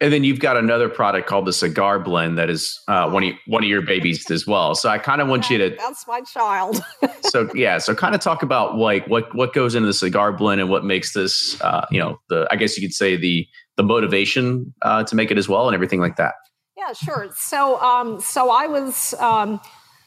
And 0.00 0.12
then 0.12 0.22
you've 0.22 0.38
got 0.38 0.56
another 0.56 0.88
product 0.88 1.28
called 1.28 1.44
the 1.46 1.52
cigar 1.52 1.98
blend 1.98 2.38
that 2.38 2.48
is 2.48 2.80
uh, 2.86 3.10
one 3.10 3.24
of 3.24 3.34
one 3.46 3.64
of 3.64 3.68
your 3.68 3.82
babies 3.82 4.30
as 4.30 4.46
well. 4.46 4.76
So 4.76 4.88
I 4.88 4.98
kind 4.98 5.20
of 5.20 5.26
want 5.26 5.50
you 5.50 5.58
to. 5.58 5.70
That's 5.78 6.06
my 6.06 6.20
child. 6.20 6.80
so 7.22 7.50
yeah, 7.54 7.78
so 7.78 7.94
kind 7.96 8.14
of 8.14 8.20
talk 8.20 8.44
about 8.44 8.76
like 8.76 9.08
what 9.08 9.34
what 9.34 9.52
goes 9.52 9.74
into 9.74 9.86
the 9.86 9.94
cigar 9.94 10.32
blend 10.32 10.60
and 10.60 10.70
what 10.70 10.84
makes 10.84 11.14
this, 11.14 11.60
uh, 11.62 11.84
you 11.90 11.98
know, 11.98 12.20
the 12.28 12.46
I 12.50 12.56
guess 12.56 12.76
you 12.76 12.86
could 12.86 12.94
say 12.94 13.16
the 13.16 13.46
the 13.76 13.82
motivation 13.82 14.72
uh, 14.82 15.02
to 15.02 15.16
make 15.16 15.32
it 15.32 15.38
as 15.38 15.48
well 15.48 15.66
and 15.68 15.74
everything 15.74 16.00
like 16.00 16.16
that. 16.16 16.34
Yeah, 16.76 16.92
sure. 16.92 17.30
So 17.34 17.80
um, 17.80 18.20
so 18.20 18.50
I 18.50 18.66
was. 18.68 19.14
Um, 19.14 19.60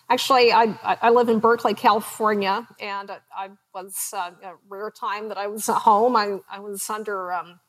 actually, 0.09 0.51
I, 0.51 0.75
I 0.83 1.09
live 1.09 1.29
in 1.29 1.39
Berkeley, 1.39 1.73
California, 1.73 2.67
and 2.79 3.11
I 3.35 3.49
was 3.73 4.13
uh, 4.13 4.31
a 4.43 4.53
rare 4.69 4.91
time 4.91 5.29
that 5.29 5.37
I 5.37 5.47
was 5.47 5.69
at 5.69 5.77
home. 5.77 6.15
I, 6.17 6.39
I 6.49 6.59
was 6.59 6.89
under 6.89 7.31
um, 7.31 7.59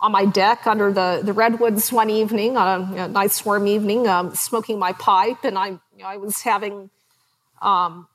on 0.00 0.12
my 0.12 0.24
deck 0.24 0.66
under 0.66 0.92
the, 0.92 1.20
the 1.24 1.32
redwoods 1.32 1.92
one 1.92 2.10
evening 2.10 2.56
on 2.56 2.96
a, 2.96 3.04
a 3.04 3.08
nice 3.08 3.44
warm 3.44 3.66
evening, 3.66 4.06
um, 4.06 4.34
smoking 4.34 4.78
my 4.78 4.92
pipe, 4.92 5.44
and 5.44 5.58
I 5.58 5.68
you 5.68 5.80
know, 5.98 6.06
I 6.06 6.16
was 6.16 6.42
having 6.42 6.90
um, 7.60 8.06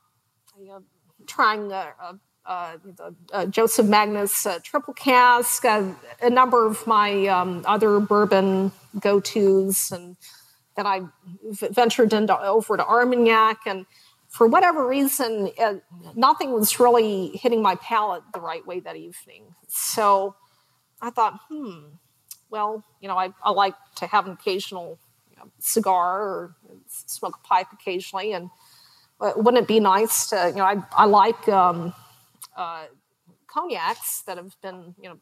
you 0.60 0.68
know, 0.68 0.84
trying 1.27 1.72
uh, 1.72 2.77
the 2.84 3.15
uh, 3.31 3.45
Joseph 3.45 3.88
Magnus 3.88 4.45
uh, 4.45 4.60
triple 4.64 4.93
cask, 4.93 5.64
uh, 5.65 5.93
a 6.22 6.30
number 6.30 6.65
of 6.65 6.85
my 6.88 7.27
um, 7.27 7.64
other 7.65 7.99
bourbon 7.99 8.72
go 8.99 9.19
tos, 9.19 9.91
and 9.91 10.18
then 10.76 10.88
I 10.88 11.01
ventured 11.51 12.14
into 12.14 12.38
over 12.39 12.77
to 12.77 12.85
Armagnac 12.85 13.60
and 13.65 13.85
for 14.34 14.47
whatever 14.47 14.88
reason, 14.88 15.51
uh, 15.61 15.76
nothing 16.15 16.53
was 16.53 16.80
really 16.80 17.27
hitting 17.35 17.61
my 17.61 17.76
palate 17.76 18.23
the 18.34 18.41
right 18.41 18.65
way 18.65 18.80
that 18.80 18.95
evening. 18.95 19.43
So 19.68 20.35
I 21.03 21.09
thought, 21.09 21.39
hmm, 21.49 21.80
well, 22.49 22.84
you 23.01 23.09
know, 23.09 23.17
I, 23.17 23.30
I 23.43 23.51
like 23.51 23.75
to 23.97 24.07
have 24.07 24.25
an 24.25 24.31
occasional 24.31 24.97
you 25.30 25.35
know, 25.38 25.51
cigar 25.59 26.21
or 26.21 26.55
smoke 26.88 27.39
a 27.43 27.47
pipe 27.47 27.67
occasionally, 27.73 28.31
and 28.31 28.49
uh, 29.19 29.34
wouldn't 29.35 29.63
it 29.63 29.67
be 29.67 29.81
nice 29.81 30.27
to, 30.27 30.47
you 30.47 30.55
know, 30.55 30.63
I, 30.63 30.81
I 30.95 31.05
like 31.05 31.47
um, 31.49 31.93
uh, 32.55 32.85
cognacs 33.47 34.21
that 34.21 34.38
have 34.38 34.55
been, 34.61 34.95
you 35.01 35.09
know, 35.09 35.17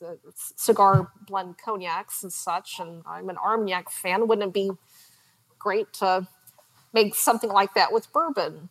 the 0.00 0.18
cigar 0.34 1.10
blend 1.26 1.56
cognacs 1.56 2.22
and 2.22 2.32
such, 2.32 2.78
and 2.78 3.02
I'm 3.06 3.30
an 3.30 3.38
Armagnac 3.38 3.90
fan. 3.90 4.28
Wouldn't 4.28 4.48
it 4.48 4.52
be 4.52 4.70
great 5.58 5.92
to 5.94 6.28
make 6.92 7.14
something 7.14 7.50
like 7.50 7.72
that 7.72 7.90
with 7.90 8.12
bourbon? 8.12 8.68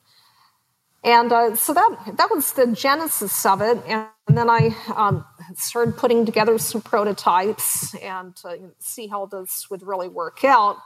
And 1.03 1.31
uh, 1.31 1.55
so 1.55 1.73
that 1.73 2.13
that 2.17 2.29
was 2.29 2.53
the 2.53 2.67
genesis 2.67 3.45
of 3.47 3.61
it. 3.61 3.79
And, 3.87 4.07
then 4.27 4.49
I 4.49 4.73
um, 4.95 5.25
started 5.57 5.97
putting 5.97 6.25
together 6.25 6.57
some 6.57 6.81
prototypes 6.81 7.93
and 7.95 8.39
uh, 8.43 8.55
see 8.79 9.07
how 9.07 9.25
this 9.25 9.69
would 9.69 9.83
really 9.83 10.07
work 10.07 10.43
out. 10.43 10.77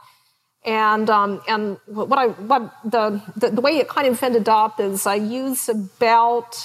And 0.64 1.08
um, 1.10 1.40
and 1.48 1.78
what 1.86 2.18
I 2.18 2.26
what 2.28 2.72
the, 2.84 3.22
the 3.36 3.50
the 3.50 3.60
way 3.60 3.78
it 3.78 3.88
kind 3.88 4.06
of 4.06 4.20
ended 4.22 4.48
up 4.48 4.80
is 4.80 5.06
I 5.06 5.14
use 5.14 5.68
about 5.68 6.56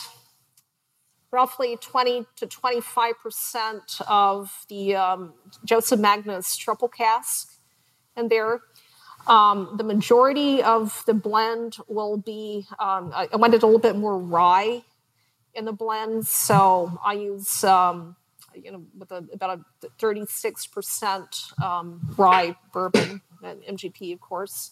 roughly 1.31 1.77
20 1.77 2.25
to 2.37 2.47
25 2.47 3.19
percent 3.19 4.01
of 4.07 4.65
the 4.69 4.95
um, 4.95 5.33
Joseph 5.63 5.99
Magnus 5.99 6.55
triple 6.55 6.87
cask 6.87 7.53
in 8.17 8.27
there 8.27 8.61
um, 9.27 9.75
the 9.77 9.83
majority 9.83 10.63
of 10.63 11.03
the 11.05 11.13
blend 11.13 11.77
will 11.87 12.17
be, 12.17 12.67
um, 12.79 13.11
I, 13.13 13.27
I 13.31 13.35
wanted 13.35 13.63
a 13.63 13.65
little 13.65 13.79
bit 13.79 13.95
more 13.95 14.17
rye 14.17 14.83
in 15.53 15.65
the 15.65 15.73
blend, 15.73 16.27
so 16.27 16.99
I 17.03 17.13
use, 17.13 17.63
um, 17.63 18.15
you 18.55 18.71
know, 18.71 18.83
with 18.97 19.11
a, 19.11 19.25
about 19.33 19.59
a 19.83 19.87
36% 19.99 21.61
um, 21.61 22.01
rye 22.17 22.55
bourbon, 22.73 23.21
and 23.43 23.61
MGP, 23.63 24.13
of 24.13 24.21
course. 24.21 24.71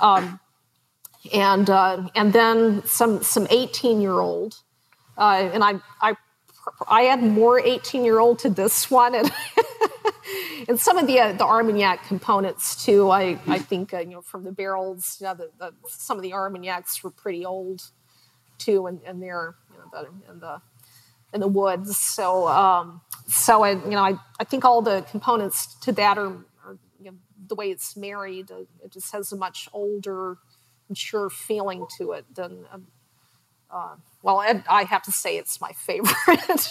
Um, 0.00 0.40
and, 1.32 1.68
uh, 1.68 2.08
and 2.14 2.32
then 2.32 2.84
some, 2.86 3.22
some 3.22 3.46
18 3.50 4.00
year 4.00 4.18
old. 4.18 4.56
Uh, 5.16 5.50
and 5.52 5.62
I, 5.64 5.74
I, 6.00 6.14
I 6.86 7.06
add 7.06 7.22
more 7.22 7.60
18 7.60 8.04
year 8.04 8.18
old 8.18 8.38
to 8.40 8.50
this 8.50 8.90
one. 8.90 9.14
And 9.14 9.30
and 10.68 10.78
some 10.78 10.98
of 10.98 11.06
the 11.06 11.18
uh, 11.20 11.32
the 11.32 11.44
Armagnac 11.44 12.06
components 12.06 12.84
too. 12.84 13.10
I 13.10 13.38
I 13.46 13.58
think 13.58 13.94
uh, 13.94 14.00
you 14.00 14.10
know 14.10 14.22
from 14.22 14.44
the 14.44 14.52
barrels, 14.52 15.18
you 15.20 15.26
know, 15.26 15.34
the, 15.34 15.50
the, 15.58 15.72
some 15.88 16.16
of 16.16 16.22
the 16.22 16.32
Armagnacs 16.32 17.02
were 17.02 17.10
pretty 17.10 17.44
old 17.44 17.82
too, 18.58 18.86
and, 18.86 19.00
and 19.04 19.22
they're 19.22 19.54
in 20.30 20.40
the 20.40 20.60
in 21.32 21.40
the 21.40 21.48
woods. 21.48 21.96
So 21.96 22.48
um, 22.48 23.00
so 23.26 23.62
I 23.62 23.72
you 23.72 23.90
know 23.90 24.02
I, 24.02 24.14
I 24.40 24.44
think 24.44 24.64
all 24.64 24.82
the 24.82 25.04
components 25.10 25.74
to 25.80 25.92
that 25.92 26.18
are, 26.18 26.32
are 26.64 26.78
you 27.00 27.10
know, 27.10 27.16
the 27.46 27.54
way 27.54 27.70
it's 27.70 27.96
married. 27.96 28.50
Uh, 28.50 28.60
it 28.82 28.92
just 28.92 29.12
has 29.12 29.32
a 29.32 29.36
much 29.36 29.68
older, 29.72 30.38
mature 30.88 31.30
feeling 31.30 31.86
to 31.98 32.12
it 32.12 32.24
than. 32.34 32.64
Um, 32.72 32.86
uh, 33.70 33.96
well, 34.22 34.40
I 34.68 34.84
have 34.84 35.02
to 35.02 35.12
say 35.12 35.36
it's 35.36 35.60
my 35.60 35.72
favorite. 35.72 36.68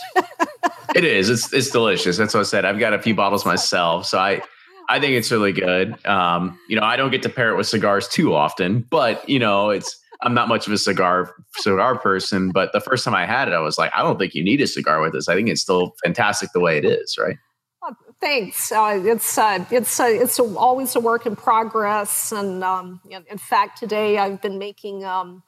it 0.95 1.03
is. 1.03 1.29
It's 1.29 1.53
it's 1.53 1.69
delicious. 1.69 2.17
That's 2.17 2.33
what 2.33 2.41
I 2.41 2.43
said. 2.43 2.65
I've 2.65 2.79
got 2.79 2.93
a 2.93 2.99
few 2.99 3.13
bottles 3.13 3.45
myself, 3.45 4.07
so 4.07 4.17
I 4.17 4.41
I 4.89 4.99
think 4.99 5.13
it's 5.13 5.31
really 5.31 5.51
good. 5.51 6.05
Um, 6.05 6.59
you 6.67 6.75
know, 6.75 6.83
I 6.83 6.95
don't 6.95 7.11
get 7.11 7.23
to 7.23 7.29
pair 7.29 7.49
it 7.51 7.55
with 7.55 7.67
cigars 7.67 8.07
too 8.07 8.33
often, 8.33 8.85
but 8.89 9.27
you 9.29 9.39
know, 9.39 9.69
it's 9.69 9.99
I'm 10.21 10.33
not 10.33 10.47
much 10.47 10.67
of 10.67 10.73
a 10.73 10.77
cigar 10.77 11.33
cigar 11.57 11.97
person. 11.97 12.51
But 12.51 12.73
the 12.73 12.79
first 12.79 13.03
time 13.03 13.15
I 13.15 13.25
had 13.25 13.47
it, 13.47 13.53
I 13.53 13.59
was 13.59 13.77
like, 13.77 13.91
I 13.95 14.01
don't 14.01 14.17
think 14.17 14.33
you 14.33 14.43
need 14.43 14.61
a 14.61 14.67
cigar 14.67 15.01
with 15.01 15.13
this. 15.13 15.27
I 15.27 15.35
think 15.35 15.49
it's 15.49 15.61
still 15.61 15.95
fantastic 16.03 16.49
the 16.53 16.59
way 16.59 16.77
it 16.77 16.85
is, 16.85 17.17
right? 17.17 17.37
Oh, 17.83 17.93
thanks. 18.19 18.71
Uh, 18.71 19.01
it's 19.03 19.37
uh, 19.37 19.65
it's 19.69 19.99
uh, 19.99 20.07
it's 20.09 20.39
a, 20.39 20.43
always 20.55 20.95
a 20.95 20.99
work 20.99 21.25
in 21.25 21.35
progress, 21.35 22.31
and 22.31 22.63
um, 22.63 23.01
in 23.09 23.37
fact, 23.37 23.79
today 23.79 24.17
I've 24.17 24.41
been 24.41 24.57
making. 24.57 25.03
Um, 25.05 25.43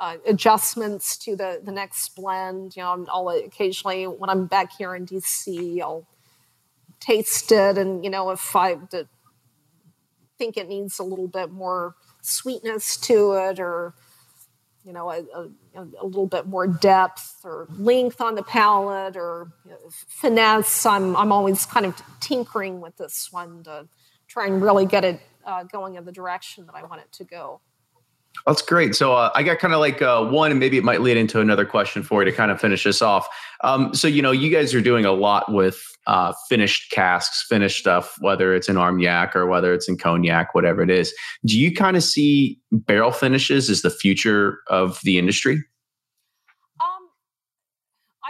uh, 0.00 0.16
adjustments 0.26 1.18
to 1.18 1.36
the, 1.36 1.60
the 1.62 1.70
next 1.70 2.16
blend. 2.16 2.74
You 2.74 2.82
know, 2.82 3.04
I'll 3.12 3.28
occasionally, 3.28 4.06
when 4.06 4.30
I'm 4.30 4.46
back 4.46 4.72
here 4.78 4.94
in 4.94 5.04
DC, 5.04 5.78
I'll 5.82 6.06
taste 7.00 7.52
it. 7.52 7.76
And, 7.76 8.02
you 8.02 8.08
know, 8.08 8.30
if 8.30 8.56
I 8.56 8.78
think 10.38 10.56
it 10.56 10.68
needs 10.68 10.98
a 10.98 11.04
little 11.04 11.28
bit 11.28 11.50
more 11.50 11.94
sweetness 12.22 12.96
to 12.98 13.32
it 13.32 13.60
or, 13.60 13.94
you 14.84 14.92
know, 14.92 15.10
a, 15.10 15.22
a, 15.34 15.48
a 16.00 16.04
little 16.04 16.26
bit 16.26 16.46
more 16.46 16.66
depth 16.66 17.36
or 17.44 17.68
length 17.78 18.20
on 18.20 18.34
the 18.34 18.42
palate 18.42 19.16
or 19.16 19.52
you 19.64 19.70
know, 19.70 19.78
finesse, 20.08 20.86
I'm, 20.86 21.16
I'm 21.16 21.32
always 21.32 21.66
kind 21.66 21.86
of 21.86 22.00
tinkering 22.20 22.80
with 22.80 22.96
this 22.96 23.28
one 23.30 23.62
to 23.64 23.88
try 24.28 24.46
and 24.46 24.62
really 24.62 24.86
get 24.86 25.04
it 25.04 25.20
uh, 25.44 25.64
going 25.64 25.96
in 25.96 26.04
the 26.04 26.12
direction 26.12 26.66
that 26.66 26.74
I 26.74 26.84
want 26.84 27.00
it 27.02 27.12
to 27.12 27.24
go. 27.24 27.60
That's 28.46 28.62
great. 28.62 28.94
So 28.94 29.12
uh, 29.12 29.30
I 29.34 29.42
got 29.42 29.58
kind 29.58 29.74
of 29.74 29.80
like 29.80 30.00
uh, 30.00 30.24
one, 30.24 30.50
and 30.50 30.58
maybe 30.58 30.78
it 30.78 30.84
might 30.84 31.02
lead 31.02 31.16
into 31.16 31.40
another 31.40 31.66
question 31.66 32.02
for 32.02 32.22
you 32.22 32.30
to 32.30 32.36
kind 32.36 32.50
of 32.50 32.60
finish 32.60 32.84
this 32.84 33.02
off. 33.02 33.28
Um, 33.62 33.94
so 33.94 34.08
you 34.08 34.22
know, 34.22 34.30
you 34.30 34.50
guys 34.50 34.74
are 34.74 34.80
doing 34.80 35.04
a 35.04 35.12
lot 35.12 35.52
with 35.52 35.82
uh, 36.06 36.32
finished 36.48 36.90
casks, 36.90 37.44
finished 37.48 37.78
stuff, 37.78 38.16
whether 38.20 38.54
it's 38.54 38.68
in 38.68 38.76
Armagnac 38.76 39.36
or 39.36 39.46
whether 39.46 39.74
it's 39.74 39.88
in 39.88 39.98
cognac, 39.98 40.54
whatever 40.54 40.82
it 40.82 40.90
is. 40.90 41.14
Do 41.44 41.58
you 41.58 41.72
kind 41.72 41.96
of 41.96 42.02
see 42.02 42.58
barrel 42.72 43.12
finishes 43.12 43.68
as 43.68 43.82
the 43.82 43.90
future 43.90 44.60
of 44.68 45.00
the 45.02 45.18
industry? 45.18 45.62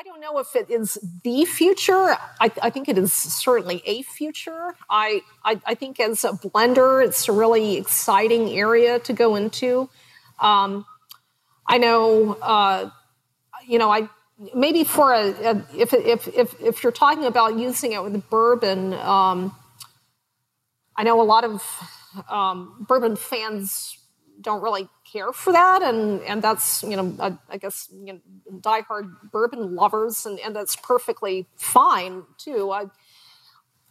I 0.01 0.03
don't 0.03 0.23
know 0.23 0.39
if 0.39 0.57
it 0.57 0.71
is 0.71 0.97
the 1.25 1.45
future. 1.45 2.17
I, 2.41 2.51
I, 2.63 2.71
think 2.71 2.89
it 2.89 2.97
is 2.97 3.13
certainly 3.13 3.83
a 3.85 4.01
future. 4.01 4.75
I, 4.89 5.21
I, 5.45 5.61
I 5.67 5.75
think 5.75 6.01
as 6.01 6.25
a 6.25 6.31
blender, 6.31 7.05
it's 7.05 7.29
a 7.29 7.33
really 7.33 7.77
exciting 7.77 8.49
area 8.49 8.99
to 9.01 9.13
go 9.13 9.37
into. 9.37 9.91
Um, 10.39 10.87
I 11.67 11.77
know, 11.77 12.33
uh, 12.41 12.89
you 13.69 13.79
know, 13.79 13.91
I 13.91 14.09
maybe 14.55 14.85
for 14.85 15.13
a, 15.13 15.33
a, 15.33 15.67
if, 15.77 15.93
if 15.93 16.29
if 16.29 16.59
if 16.63 16.83
you're 16.83 16.93
talking 16.93 17.27
about 17.27 17.59
using 17.59 17.93
it 17.93 18.03
with 18.03 18.31
bourbon, 18.31 18.95
um, 18.95 19.55
I 20.97 21.03
know 21.03 21.21
a 21.21 21.25
lot 21.25 21.45
of 21.45 21.63
um, 22.31 22.87
bourbon 22.89 23.17
fans 23.17 23.99
don't 24.41 24.63
really 24.63 24.89
care 25.11 25.33
for 25.33 25.53
that, 25.53 25.83
and 25.83 26.21
and 26.23 26.43
that's 26.43 26.83
you 26.83 26.97
know 26.97 27.15
I, 27.21 27.37
I 27.49 27.57
guess 27.57 27.89
you 27.93 28.15
know, 28.15 28.21
diehard 28.61 29.31
bourbon 29.31 29.75
lovers, 29.75 30.27
and 30.27 30.39
and 30.41 30.55
that's 30.55 30.77
perfectly 30.77 31.47
fine 31.57 32.25
too. 32.39 32.71
I, 32.71 32.87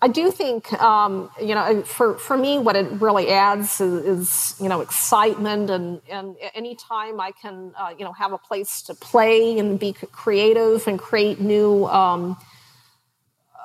I 0.01 0.07
do 0.07 0.31
think, 0.31 0.71
um, 0.81 1.29
you 1.41 1.53
know, 1.55 1.81
for, 1.83 2.17
for 2.17 2.37
me, 2.37 2.57
what 2.57 2.77
it 2.77 2.89
really 3.01 3.29
adds 3.29 3.81
is, 3.81 4.05
is 4.05 4.61
you 4.61 4.69
know, 4.69 4.79
excitement. 4.79 5.69
And, 5.69 6.01
and 6.09 6.37
anytime 6.55 7.19
I 7.19 7.31
can, 7.31 7.73
uh, 7.77 7.93
you 7.97 8.05
know, 8.05 8.13
have 8.13 8.31
a 8.31 8.37
place 8.37 8.81
to 8.83 8.93
play 8.93 9.59
and 9.59 9.77
be 9.77 9.91
creative 9.91 10.87
and 10.87 10.97
create 10.97 11.41
new 11.41 11.85
um, 11.87 12.37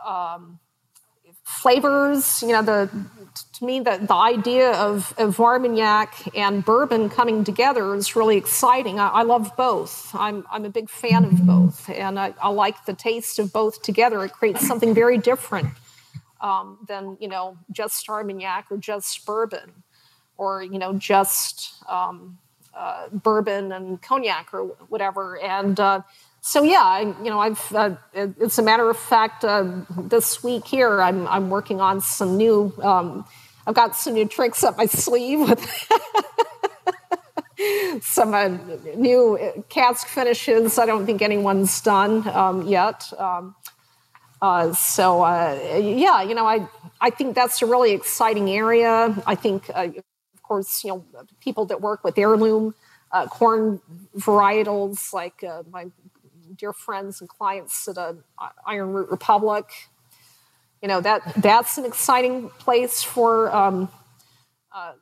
um, 0.04 0.58
flavors, 1.44 2.42
you 2.42 2.48
know, 2.48 2.62
the 2.62 2.90
to 3.54 3.64
me, 3.64 3.80
the, 3.80 3.98
the 4.00 4.14
idea 4.14 4.72
of, 4.72 5.14
of 5.18 5.40
Armagnac 5.40 6.36
and 6.36 6.64
bourbon 6.64 7.08
coming 7.08 7.44
together 7.44 7.94
is 7.94 8.14
really 8.14 8.36
exciting. 8.36 9.00
I, 9.00 9.08
I, 9.08 9.22
love 9.22 9.56
both. 9.56 10.14
I'm, 10.14 10.44
I'm 10.50 10.64
a 10.64 10.70
big 10.70 10.88
fan 10.88 11.24
of 11.24 11.46
both, 11.46 11.88
and 11.90 12.18
I, 12.18 12.34
I 12.40 12.48
like 12.48 12.84
the 12.84 12.94
taste 12.94 13.38
of 13.38 13.52
both 13.52 13.82
together. 13.82 14.24
It 14.24 14.32
creates 14.32 14.66
something 14.66 14.94
very 14.94 15.18
different 15.18 15.68
um, 16.40 16.78
than, 16.86 17.16
you 17.20 17.28
know, 17.28 17.56
just 17.72 18.08
Armagnac 18.08 18.66
or 18.70 18.76
just 18.76 19.24
bourbon 19.26 19.82
or, 20.36 20.62
you 20.62 20.78
know, 20.78 20.94
just 20.94 21.74
um, 21.88 22.38
uh, 22.76 23.08
bourbon 23.10 23.72
and 23.72 24.00
cognac 24.02 24.52
or 24.52 24.64
whatever. 24.88 25.40
And 25.40 25.78
uh, 25.78 26.02
so 26.46 26.62
yeah, 26.62 26.82
I, 26.82 27.00
you 27.22 27.30
know, 27.30 27.40
I've. 27.40 27.74
Uh, 27.74 27.96
it's 28.12 28.58
a 28.58 28.62
matter 28.62 28.90
of 28.90 28.98
fact. 28.98 29.46
Uh, 29.46 29.80
this 29.96 30.44
week 30.44 30.66
here, 30.66 31.00
I'm 31.00 31.26
I'm 31.26 31.48
working 31.48 31.80
on 31.80 32.02
some 32.02 32.36
new. 32.36 32.70
Um, 32.82 33.24
I've 33.66 33.74
got 33.74 33.96
some 33.96 34.12
new 34.12 34.28
tricks 34.28 34.62
up 34.62 34.76
my 34.76 34.84
sleeve 34.84 35.40
with 35.48 35.64
some 38.04 38.34
uh, 38.34 38.48
new 38.94 39.64
cask 39.70 40.06
finishes. 40.06 40.78
I 40.78 40.84
don't 40.84 41.06
think 41.06 41.22
anyone's 41.22 41.80
done 41.80 42.28
um, 42.28 42.66
yet. 42.68 43.10
Um, 43.16 43.54
uh, 44.42 44.74
so 44.74 45.22
uh, 45.22 45.78
yeah, 45.80 46.20
you 46.20 46.34
know, 46.34 46.46
I 46.46 46.68
I 47.00 47.08
think 47.08 47.34
that's 47.34 47.62
a 47.62 47.66
really 47.66 47.92
exciting 47.92 48.50
area. 48.50 49.16
I 49.26 49.34
think, 49.34 49.70
uh, 49.74 49.88
of 50.34 50.42
course, 50.42 50.84
you 50.84 50.90
know, 50.90 51.04
people 51.40 51.64
that 51.66 51.80
work 51.80 52.04
with 52.04 52.18
heirloom 52.18 52.74
corn 53.30 53.80
varietals 54.18 55.14
like 55.14 55.42
my 55.70 55.86
dear 56.64 56.72
friends 56.72 57.20
and 57.20 57.28
clients 57.28 57.86
at 57.88 57.98
a 57.98 58.16
Iron 58.66 58.94
Root 58.94 59.10
Republic. 59.10 59.66
You 60.80 60.88
know 60.88 61.02
that 61.02 61.20
that's 61.36 61.76
an 61.76 61.84
exciting 61.84 62.48
place 62.58 63.02
for 63.02 63.54
um, 63.54 63.90
uh, 64.74 64.92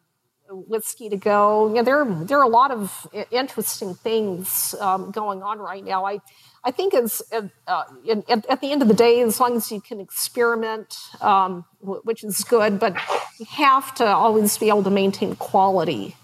whiskey 0.51 1.09
to 1.09 1.17
go. 1.17 1.69
You 1.69 1.75
know, 1.75 1.83
there 1.85 2.05
there 2.05 2.39
are 2.39 2.43
a 2.43 2.57
lot 2.63 2.73
of 2.73 3.07
interesting 3.31 3.95
things 3.95 4.75
um, 4.81 5.13
going 5.13 5.45
on 5.45 5.61
right 5.61 5.85
now. 5.85 6.05
I 6.05 6.19
I 6.65 6.73
think 6.73 6.95
it's 6.95 7.23
uh, 7.33 7.85
in, 8.05 8.25
at, 8.29 8.45
at, 8.47 8.61
the 8.61 8.73
end 8.73 8.83
of 8.83 8.89
the 8.89 8.95
day, 8.95 9.21
as 9.21 9.39
long 9.39 9.57
as 9.57 9.71
you 9.71 9.81
can 9.81 10.01
experiment, 10.01 10.97
um, 11.21 11.65
which 11.81 12.25
is 12.25 12.43
good, 12.43 12.81
but 12.81 12.95
you 13.39 13.47
have 13.51 13.95
to 13.97 14.07
always 14.07 14.59
be 14.59 14.69
able 14.69 14.83
to 14.83 14.91
maintain 14.91 15.37
quality. 15.37 16.17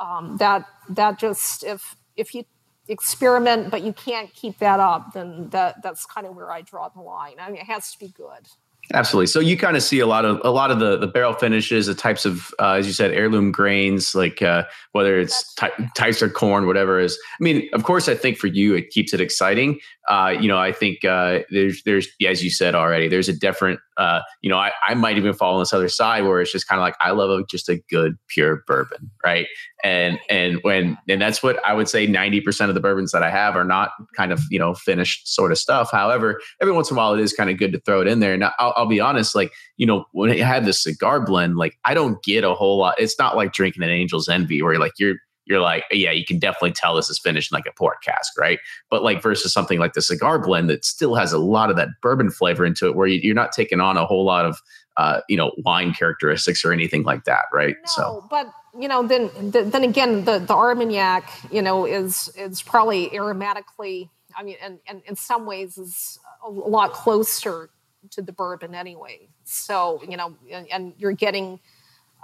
Um, 0.00 0.38
that 0.38 0.66
that 0.88 1.18
just 1.18 1.62
if 1.62 1.94
if 2.16 2.34
you 2.34 2.44
experiment, 2.88 3.70
but 3.70 3.82
you 3.82 3.92
can't 3.92 4.32
keep 4.34 4.58
that 4.58 4.80
up, 4.80 5.12
then 5.12 5.48
that 5.50 5.82
that's 5.82 6.04
kind 6.06 6.26
of 6.26 6.34
where 6.34 6.50
I 6.50 6.62
draw 6.62 6.88
the 6.88 7.00
line. 7.00 7.36
I 7.38 7.48
mean, 7.50 7.60
it 7.60 7.66
has 7.66 7.92
to 7.92 7.98
be 7.98 8.08
good. 8.08 8.48
Absolutely. 8.94 9.28
So 9.28 9.38
you 9.38 9.56
kind 9.56 9.76
of 9.76 9.82
see 9.82 10.00
a 10.00 10.06
lot 10.06 10.24
of 10.24 10.40
a 10.44 10.50
lot 10.50 10.70
of 10.70 10.80
the 10.80 10.98
the 10.98 11.06
barrel 11.06 11.32
finishes, 11.32 11.86
the 11.86 11.94
types 11.94 12.24
of 12.26 12.52
uh, 12.58 12.72
as 12.72 12.86
you 12.86 12.92
said, 12.92 13.12
heirloom 13.12 13.52
grains, 13.52 14.14
like 14.14 14.42
uh, 14.42 14.64
whether 14.90 15.18
it's 15.18 15.54
ty- 15.54 15.70
types 15.96 16.20
of 16.20 16.34
corn, 16.34 16.66
whatever 16.66 16.98
is. 16.98 17.16
I 17.40 17.42
mean, 17.42 17.68
of 17.72 17.84
course, 17.84 18.08
I 18.08 18.14
think 18.14 18.38
for 18.38 18.48
you 18.48 18.74
it 18.74 18.90
keeps 18.90 19.14
it 19.14 19.20
exciting. 19.20 19.78
Uh, 20.08 20.34
you 20.38 20.48
know, 20.48 20.58
I 20.58 20.72
think 20.72 21.04
uh, 21.04 21.40
there's 21.50 21.82
there's 21.84 22.08
as 22.26 22.42
you 22.42 22.50
said 22.50 22.74
already, 22.74 23.08
there's 23.08 23.28
a 23.28 23.32
different. 23.32 23.78
Uh, 23.98 24.20
you 24.40 24.48
know, 24.48 24.56
I, 24.56 24.72
I 24.82 24.94
might 24.94 25.18
even 25.18 25.34
fall 25.34 25.54
on 25.54 25.60
this 25.60 25.72
other 25.74 25.88
side 25.88 26.24
where 26.24 26.40
it's 26.40 26.50
just 26.50 26.66
kind 26.66 26.80
of 26.80 26.82
like 26.82 26.96
I 27.00 27.10
love 27.10 27.30
a, 27.30 27.44
just 27.44 27.68
a 27.68 27.76
good 27.90 28.16
pure 28.26 28.64
bourbon, 28.66 29.10
right? 29.24 29.46
And 29.84 30.18
and 30.28 30.58
when 30.62 30.98
and 31.08 31.20
that's 31.20 31.42
what 31.42 31.64
I 31.64 31.72
would 31.72 31.88
say 31.88 32.06
ninety 32.06 32.40
percent 32.40 32.68
of 32.68 32.74
the 32.74 32.80
bourbons 32.80 33.12
that 33.12 33.22
I 33.22 33.30
have 33.30 33.54
are 33.54 33.64
not 33.64 33.90
kind 34.16 34.32
of 34.32 34.40
you 34.50 34.58
know 34.58 34.74
finished 34.74 35.32
sort 35.32 35.52
of 35.52 35.58
stuff. 35.58 35.90
However, 35.92 36.40
every 36.60 36.72
once 36.72 36.90
in 36.90 36.96
a 36.96 36.98
while 36.98 37.14
it 37.14 37.20
is 37.20 37.32
kind 37.32 37.50
of 37.50 37.58
good 37.58 37.72
to 37.72 37.80
throw 37.80 38.00
it 38.00 38.08
in 38.08 38.20
there. 38.20 38.32
And 38.32 38.44
I'll, 38.76 38.84
I'll 38.84 38.88
be 38.88 39.00
honest, 39.00 39.34
like 39.34 39.52
you 39.76 39.86
know 39.86 40.06
when 40.12 40.30
I 40.30 40.38
had 40.38 40.64
the 40.64 40.72
cigar 40.72 41.20
blend, 41.20 41.56
like 41.56 41.78
I 41.84 41.94
don't 41.94 42.22
get 42.22 42.44
a 42.44 42.54
whole 42.54 42.78
lot. 42.78 42.94
It's 42.98 43.18
not 43.18 43.36
like 43.36 43.52
drinking 43.52 43.82
an 43.82 43.90
Angel's 43.90 44.28
Envy 44.28 44.62
where 44.62 44.78
like 44.78 44.92
you're 44.98 45.16
you're 45.44 45.60
like, 45.60 45.84
yeah, 45.90 46.12
you 46.12 46.24
can 46.24 46.38
definitely 46.38 46.72
tell 46.72 46.94
this 46.94 47.10
is 47.10 47.18
finished 47.18 47.52
in 47.52 47.56
like 47.56 47.66
a 47.66 47.72
port 47.72 48.02
cask, 48.02 48.38
right? 48.38 48.58
But 48.90 49.02
like 49.02 49.22
versus 49.22 49.52
something 49.52 49.78
like 49.78 49.92
the 49.92 50.02
cigar 50.02 50.38
blend 50.38 50.70
that 50.70 50.84
still 50.84 51.14
has 51.14 51.32
a 51.32 51.38
lot 51.38 51.70
of 51.70 51.76
that 51.76 51.88
bourbon 52.00 52.30
flavor 52.30 52.64
into 52.64 52.86
it, 52.86 52.94
where 52.94 53.06
you, 53.06 53.30
are 53.30 53.34
not 53.34 53.52
taking 53.52 53.80
on 53.80 53.96
a 53.96 54.06
whole 54.06 54.24
lot 54.24 54.44
of, 54.44 54.58
uh, 54.96 55.20
you 55.28 55.36
know, 55.36 55.52
wine 55.58 55.94
characteristics 55.94 56.64
or 56.64 56.72
anything 56.72 57.02
like 57.02 57.24
that, 57.24 57.44
right? 57.52 57.74
No, 57.74 57.86
so, 57.86 58.26
but 58.30 58.52
you 58.78 58.88
know, 58.88 59.06
then 59.06 59.30
then 59.50 59.82
again, 59.82 60.24
the 60.24 60.38
the 60.38 60.54
Armagnac, 60.54 61.30
you 61.50 61.60
know, 61.60 61.86
is 61.86 62.28
is 62.36 62.62
probably 62.62 63.10
aromatically, 63.10 64.10
I 64.36 64.42
mean, 64.42 64.56
and, 64.62 64.78
and 64.86 65.02
in 65.06 65.16
some 65.16 65.44
ways 65.44 65.76
is 65.76 66.18
a 66.44 66.50
lot 66.50 66.92
closer 66.92 67.70
to 68.10 68.22
the 68.22 68.32
bourbon 68.32 68.74
anyway. 68.74 69.28
So 69.44 70.02
you 70.08 70.16
know, 70.16 70.36
and, 70.50 70.66
and 70.70 70.92
you're 70.98 71.12
getting, 71.12 71.60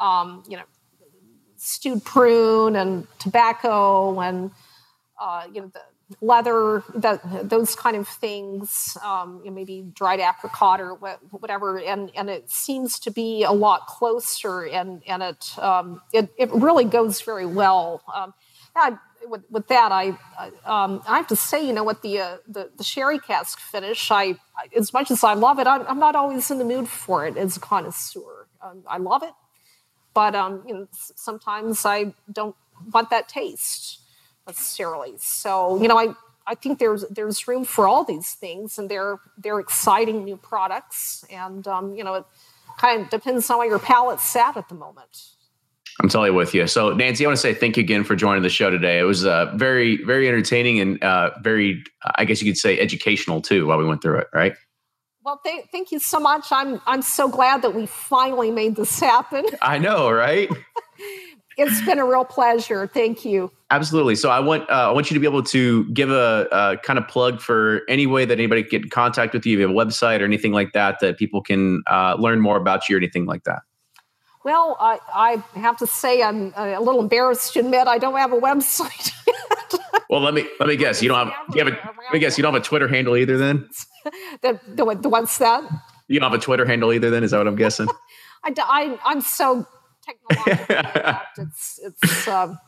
um, 0.00 0.42
you 0.48 0.56
know 0.56 0.64
stewed 1.56 2.04
prune 2.04 2.76
and 2.76 3.06
tobacco 3.18 4.20
and 4.20 4.50
uh, 5.20 5.46
you 5.52 5.60
know 5.60 5.68
the 5.68 5.80
leather, 6.20 6.82
that, 6.94 7.20
those 7.48 7.74
kind 7.74 7.96
of 7.96 8.08
things, 8.08 8.96
um, 9.04 9.40
you 9.44 9.50
know, 9.50 9.54
maybe 9.54 9.84
dried 9.94 10.20
apricot 10.20 10.80
or 10.80 10.94
whatever, 11.30 11.78
and 11.78 12.10
and 12.16 12.30
it 12.30 12.50
seems 12.50 12.98
to 13.00 13.10
be 13.10 13.44
a 13.44 13.52
lot 13.52 13.86
closer, 13.86 14.66
and 14.66 15.02
and 15.06 15.22
it 15.22 15.58
um, 15.58 16.00
it, 16.12 16.32
it 16.38 16.50
really 16.52 16.84
goes 16.84 17.20
very 17.20 17.46
well. 17.46 18.02
Um, 18.14 18.32
with, 19.28 19.42
with 19.50 19.68
that, 19.68 19.92
I 19.92 20.08
um, 20.64 21.02
I 21.06 21.16
have 21.16 21.26
to 21.28 21.36
say, 21.36 21.66
you 21.66 21.72
know, 21.72 21.84
what 21.84 22.02
the, 22.02 22.18
uh, 22.18 22.36
the 22.46 22.70
the 22.76 22.84
sherry 22.84 23.18
cask 23.18 23.58
finish, 23.58 24.10
I 24.10 24.36
as 24.76 24.92
much 24.92 25.10
as 25.10 25.24
I 25.24 25.34
love 25.34 25.58
it, 25.58 25.66
I'm, 25.66 25.86
I'm 25.86 25.98
not 25.98 26.14
always 26.16 26.50
in 26.50 26.58
the 26.58 26.64
mood 26.64 26.88
for 26.88 27.26
it 27.26 27.36
as 27.36 27.56
a 27.56 27.60
connoisseur. 27.60 28.46
Um, 28.62 28.82
I 28.88 28.98
love 28.98 29.22
it, 29.22 29.32
but 30.14 30.34
um, 30.34 30.62
you 30.66 30.74
know, 30.74 30.88
sometimes 30.92 31.84
I 31.86 32.14
don't 32.32 32.56
want 32.92 33.10
that 33.10 33.28
taste 33.28 34.00
necessarily. 34.46 35.14
So 35.18 35.80
you 35.80 35.88
know, 35.88 35.98
I 35.98 36.14
I 36.46 36.54
think 36.54 36.78
there's 36.78 37.04
there's 37.10 37.46
room 37.46 37.64
for 37.64 37.86
all 37.86 38.04
these 38.04 38.32
things, 38.32 38.78
and 38.78 38.88
they're 38.88 39.18
they're 39.36 39.60
exciting 39.60 40.24
new 40.24 40.36
products, 40.36 41.24
and 41.30 41.66
um, 41.68 41.94
you 41.94 42.04
know, 42.04 42.14
it 42.14 42.24
kind 42.78 43.02
of 43.02 43.10
depends 43.10 43.50
on 43.50 43.58
where 43.58 43.68
your 43.68 43.78
palate's 43.78 44.24
sat 44.24 44.56
at 44.56 44.68
the 44.68 44.74
moment. 44.74 45.37
I'm 46.00 46.08
totally 46.08 46.30
with 46.30 46.54
you. 46.54 46.66
So, 46.68 46.92
Nancy, 46.92 47.24
I 47.24 47.28
want 47.28 47.38
to 47.38 47.40
say 47.40 47.54
thank 47.54 47.76
you 47.76 47.82
again 47.82 48.04
for 48.04 48.14
joining 48.14 48.44
the 48.44 48.48
show 48.48 48.70
today. 48.70 49.00
It 49.00 49.04
was 49.04 49.26
uh, 49.26 49.52
very, 49.56 50.02
very 50.04 50.28
entertaining 50.28 50.78
and 50.78 51.02
uh, 51.02 51.30
very, 51.42 51.82
I 52.14 52.24
guess 52.24 52.40
you 52.40 52.50
could 52.50 52.58
say, 52.58 52.78
educational 52.78 53.42
too 53.42 53.66
while 53.66 53.78
we 53.78 53.84
went 53.84 54.00
through 54.00 54.18
it. 54.18 54.28
Right? 54.32 54.54
Well, 55.24 55.40
th- 55.44 55.66
thank 55.72 55.90
you 55.90 55.98
so 55.98 56.20
much. 56.20 56.46
I'm 56.52 56.80
I'm 56.86 57.02
so 57.02 57.28
glad 57.28 57.62
that 57.62 57.74
we 57.74 57.86
finally 57.86 58.50
made 58.50 58.76
this 58.76 58.98
happen. 59.00 59.44
I 59.62 59.78
know, 59.78 60.10
right? 60.10 60.48
it's 61.58 61.84
been 61.84 61.98
a 61.98 62.06
real 62.06 62.24
pleasure. 62.24 62.86
Thank 62.86 63.24
you. 63.24 63.50
Absolutely. 63.70 64.14
So 64.14 64.30
I 64.30 64.38
want 64.38 64.70
uh, 64.70 64.88
I 64.88 64.92
want 64.92 65.10
you 65.10 65.14
to 65.14 65.20
be 65.20 65.26
able 65.26 65.42
to 65.42 65.84
give 65.92 66.10
a, 66.10 66.78
kind 66.84 66.98
of 66.98 67.08
plug 67.08 67.40
for 67.40 67.82
any 67.88 68.06
way 68.06 68.24
that 68.24 68.38
anybody 68.38 68.62
can 68.62 68.70
get 68.70 68.82
in 68.84 68.88
contact 68.88 69.34
with 69.34 69.44
you. 69.44 69.54
If 69.54 69.60
you 69.60 69.66
have 69.66 69.76
a 69.76 69.78
website 69.78 70.20
or 70.20 70.24
anything 70.24 70.52
like 70.52 70.72
that 70.74 71.00
that 71.00 71.18
people 71.18 71.42
can 71.42 71.82
uh, 71.90 72.14
learn 72.18 72.40
more 72.40 72.56
about 72.56 72.88
you 72.88 72.96
or 72.96 72.98
anything 72.98 73.26
like 73.26 73.42
that. 73.44 73.62
Well, 74.48 74.78
I, 74.80 74.98
I 75.12 75.58
have 75.58 75.76
to 75.76 75.86
say 75.86 76.22
I'm 76.22 76.54
a 76.56 76.80
little 76.80 77.02
embarrassed 77.02 77.52
to 77.52 77.60
admit 77.60 77.86
I 77.86 77.98
don't 77.98 78.16
have 78.16 78.32
a 78.32 78.40
website. 78.40 79.12
Yet. 79.26 79.74
well, 80.08 80.22
let 80.22 80.32
me 80.32 80.48
let 80.58 80.70
me 80.70 80.76
guess. 80.76 81.02
You 81.02 81.10
don't 81.10 81.18
have 81.18 81.34
you 81.54 81.62
have 81.62 81.68
a, 81.68 81.76
let 81.76 82.12
me 82.14 82.18
guess. 82.18 82.38
You 82.38 82.42
don't 82.42 82.54
have 82.54 82.62
a 82.62 82.64
Twitter 82.64 82.88
handle 82.88 83.14
either, 83.14 83.36
then. 83.36 83.68
the, 84.40 84.58
the, 84.66 84.94
the 85.02 85.08
what's 85.10 85.36
that? 85.36 85.70
You 86.06 86.18
don't 86.18 86.30
have 86.30 86.40
a 86.40 86.42
Twitter 86.42 86.64
handle 86.64 86.94
either, 86.94 87.10
then? 87.10 87.24
Is 87.24 87.32
that 87.32 87.36
what 87.36 87.46
I'm 87.46 87.56
guessing? 87.56 87.88
I, 88.42 88.54
I, 88.56 88.98
I'm 89.04 89.20
so 89.20 89.66
technological. 90.02 91.20
it's 91.36 91.80
it's 91.84 92.28
um, 92.28 92.58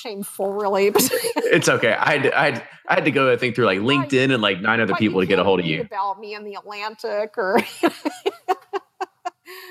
shameful, 0.00 0.54
really. 0.54 0.86
it's 0.86 1.68
okay. 1.68 1.92
I 1.92 2.12
had, 2.12 2.22
to, 2.22 2.38
I 2.38 2.44
had 2.44 2.68
I 2.88 2.94
had 2.94 3.04
to 3.04 3.10
go. 3.10 3.30
I 3.30 3.36
think 3.36 3.56
through 3.56 3.66
like 3.66 3.80
LinkedIn 3.80 4.32
and 4.32 4.40
like 4.40 4.62
nine 4.62 4.80
other 4.80 4.94
people 4.94 5.20
to 5.20 5.26
get 5.26 5.38
a 5.38 5.44
hold 5.44 5.60
of 5.60 5.66
you. 5.66 5.82
About 5.82 6.18
me 6.18 6.34
in 6.34 6.44
the 6.44 6.54
Atlantic, 6.54 7.36
or 7.36 7.58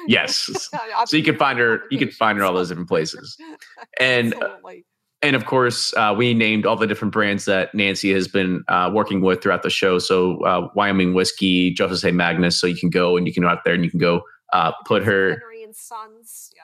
yes. 0.07 0.69
So 1.05 1.17
you 1.17 1.23
can 1.23 1.37
find 1.37 1.59
her. 1.59 1.83
You 1.91 1.97
can 1.97 2.11
find 2.11 2.37
her 2.37 2.43
all 2.43 2.53
those 2.53 2.69
different 2.69 2.89
places, 2.89 3.37
and. 3.99 4.33
Absolutely 4.33 4.85
and 5.23 5.37
of 5.37 5.45
course, 5.45 5.93
uh, 5.95 6.13
we 6.15 6.33
named 6.33 6.65
all 6.65 6.75
the 6.75 6.85
different 6.85 7.13
brands 7.13 7.45
that 7.45 7.73
Nancy 7.73 8.11
has 8.11 8.27
been 8.27 8.61
uh, 8.67 8.91
working 8.93 9.21
with 9.21 9.41
throughout 9.41 9.63
the 9.63 9.69
show. 9.69 9.97
So 9.97 10.43
uh, 10.43 10.67
Wyoming 10.75 11.13
whiskey, 11.13 11.71
Joseph 11.73 12.03
A. 12.03 12.11
Magnus. 12.13 12.59
So 12.59 12.67
you 12.67 12.75
can 12.75 12.89
go 12.89 13.15
and 13.15 13.25
you 13.25 13.33
can 13.33 13.41
go 13.41 13.49
out 13.49 13.59
there 13.63 13.73
and 13.73 13.85
you 13.85 13.89
can 13.89 14.01
go 14.01 14.21
uh, 14.51 14.73
put 14.85 15.01
her. 15.03 15.29
Henry 15.29 15.63
and 15.63 15.73
Sons. 15.73 16.51
Yeah. 16.53 16.61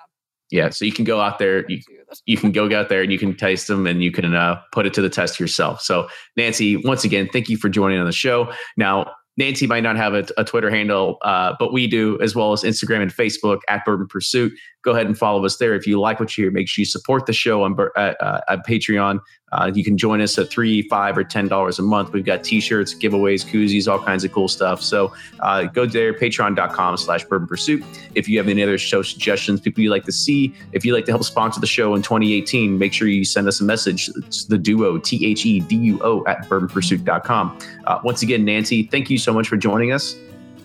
Yeah. 0.52 0.70
So 0.72 0.84
you 0.84 0.92
can 0.92 1.06
go 1.06 1.22
out 1.22 1.40
there. 1.40 1.66
You, 1.70 1.80
you 2.26 2.36
can 2.36 2.52
go 2.52 2.66
out 2.76 2.90
there 2.90 3.02
and 3.02 3.12
you 3.12 3.20
can 3.20 3.36
taste 3.36 3.68
them 3.68 3.88
and 3.88 4.04
you 4.04 4.12
can 4.12 4.34
uh, 4.34 4.60
put 4.74 4.86
it 4.86 4.94
to 4.96 5.02
the 5.02 5.10
test 5.10 5.40
yourself. 5.40 5.80
So 5.82 6.10
Nancy, 6.36 6.76
once 6.76 7.06
again, 7.06 7.30
thank 7.32 7.48
you 7.48 7.56
for 7.56 7.70
joining 7.70 8.00
on 8.00 8.06
the 8.06 8.12
show. 8.12 8.52
Now 8.76 9.10
Nancy 9.40 9.66
might 9.66 9.84
not 9.84 9.96
have 9.96 10.14
a, 10.14 10.26
a 10.38 10.44
Twitter 10.44 10.70
handle, 10.70 11.18
uh, 11.22 11.56
but 11.58 11.72
we 11.72 11.88
do, 11.88 12.22
as 12.22 12.36
well 12.36 12.52
as 12.52 12.64
Instagram 12.64 13.02
and 13.02 13.12
Facebook 13.12 13.62
at 13.70 13.86
Bourbon 13.86 14.06
Pursuit. 14.06 14.52
Go 14.84 14.92
ahead 14.92 15.06
and 15.06 15.18
follow 15.18 15.44
us 15.46 15.58
there. 15.58 15.74
If 15.74 15.88
you 15.88 15.98
like 15.98 16.20
what 16.20 16.38
you 16.38 16.44
hear, 16.44 16.52
make 16.52 16.68
sure 16.68 16.82
you 16.82 16.86
support 16.86 17.26
the 17.26 17.32
show 17.32 17.64
on 17.64 17.80
uh, 17.80 18.00
uh, 18.00 18.58
Patreon. 18.68 19.22
Uh, 19.52 19.72
you 19.74 19.84
can 19.84 19.98
join 19.98 20.22
us 20.22 20.38
at 20.38 20.50
three, 20.50 20.82
five, 20.84 21.18
or 21.18 21.24
ten 21.24 21.48
dollars 21.48 21.80
a 21.80 21.82
month. 21.82 22.12
We've 22.14 22.26
got 22.26 22.44
T-shirts, 22.44 22.94
giveaways, 22.94 23.46
koozies, 23.46 23.92
all 23.92 24.04
kinds 24.04 24.24
of 24.24 24.32
cool 24.32 24.48
stuff. 24.48 24.82
So 24.82 25.14
uh, 25.40 25.64
go 25.64 25.86
there, 25.86 26.14
Patreon.com/slash 26.14 27.26
Bourbon 27.26 27.48
Pursuit. 27.48 27.84
If 28.16 28.28
you 28.28 28.38
have 28.38 28.48
any 28.48 28.64
other 28.64 28.78
show 28.78 29.02
suggestions, 29.02 29.60
people 29.60 29.84
you'd 29.84 29.92
like 29.92 30.06
to 30.06 30.12
see, 30.12 30.54
if 30.72 30.86
you'd 30.86 30.94
like 30.94 31.06
to 31.06 31.12
help 31.12 31.24
sponsor 31.24 31.60
the 31.60 31.68
show 31.68 31.96
in 31.96 32.02
2018, 32.02 32.78
make 32.78 32.94
sure 32.94 33.08
you 33.08 33.26
send 33.26 33.48
us 33.48 33.60
a 33.62 33.64
message. 33.64 34.10
It's 34.18 34.46
the 34.46 34.58
duo 34.58 34.98
T 34.98 35.26
H 35.26 35.46
E 35.46 35.60
D 35.62 35.76
U 35.76 36.00
O 36.04 36.26
at 36.26 36.48
BourbonPursuit.com. 36.48 37.60
Uh, 37.86 38.00
once 38.04 38.22
again, 38.22 38.46
Nancy, 38.46 38.84
thank 38.84 39.10
you 39.10 39.18
so 39.18 39.34
much 39.34 39.48
for 39.48 39.58
joining 39.58 39.92
us, 39.92 40.16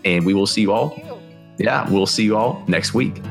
and 0.04 0.26
we 0.26 0.34
will 0.34 0.46
see 0.46 0.60
you 0.60 0.72
all. 0.72 1.20
Yeah, 1.56 1.88
we'll 1.88 2.06
see 2.06 2.24
you 2.24 2.36
all 2.36 2.64
next 2.66 2.94
week. 2.94 3.22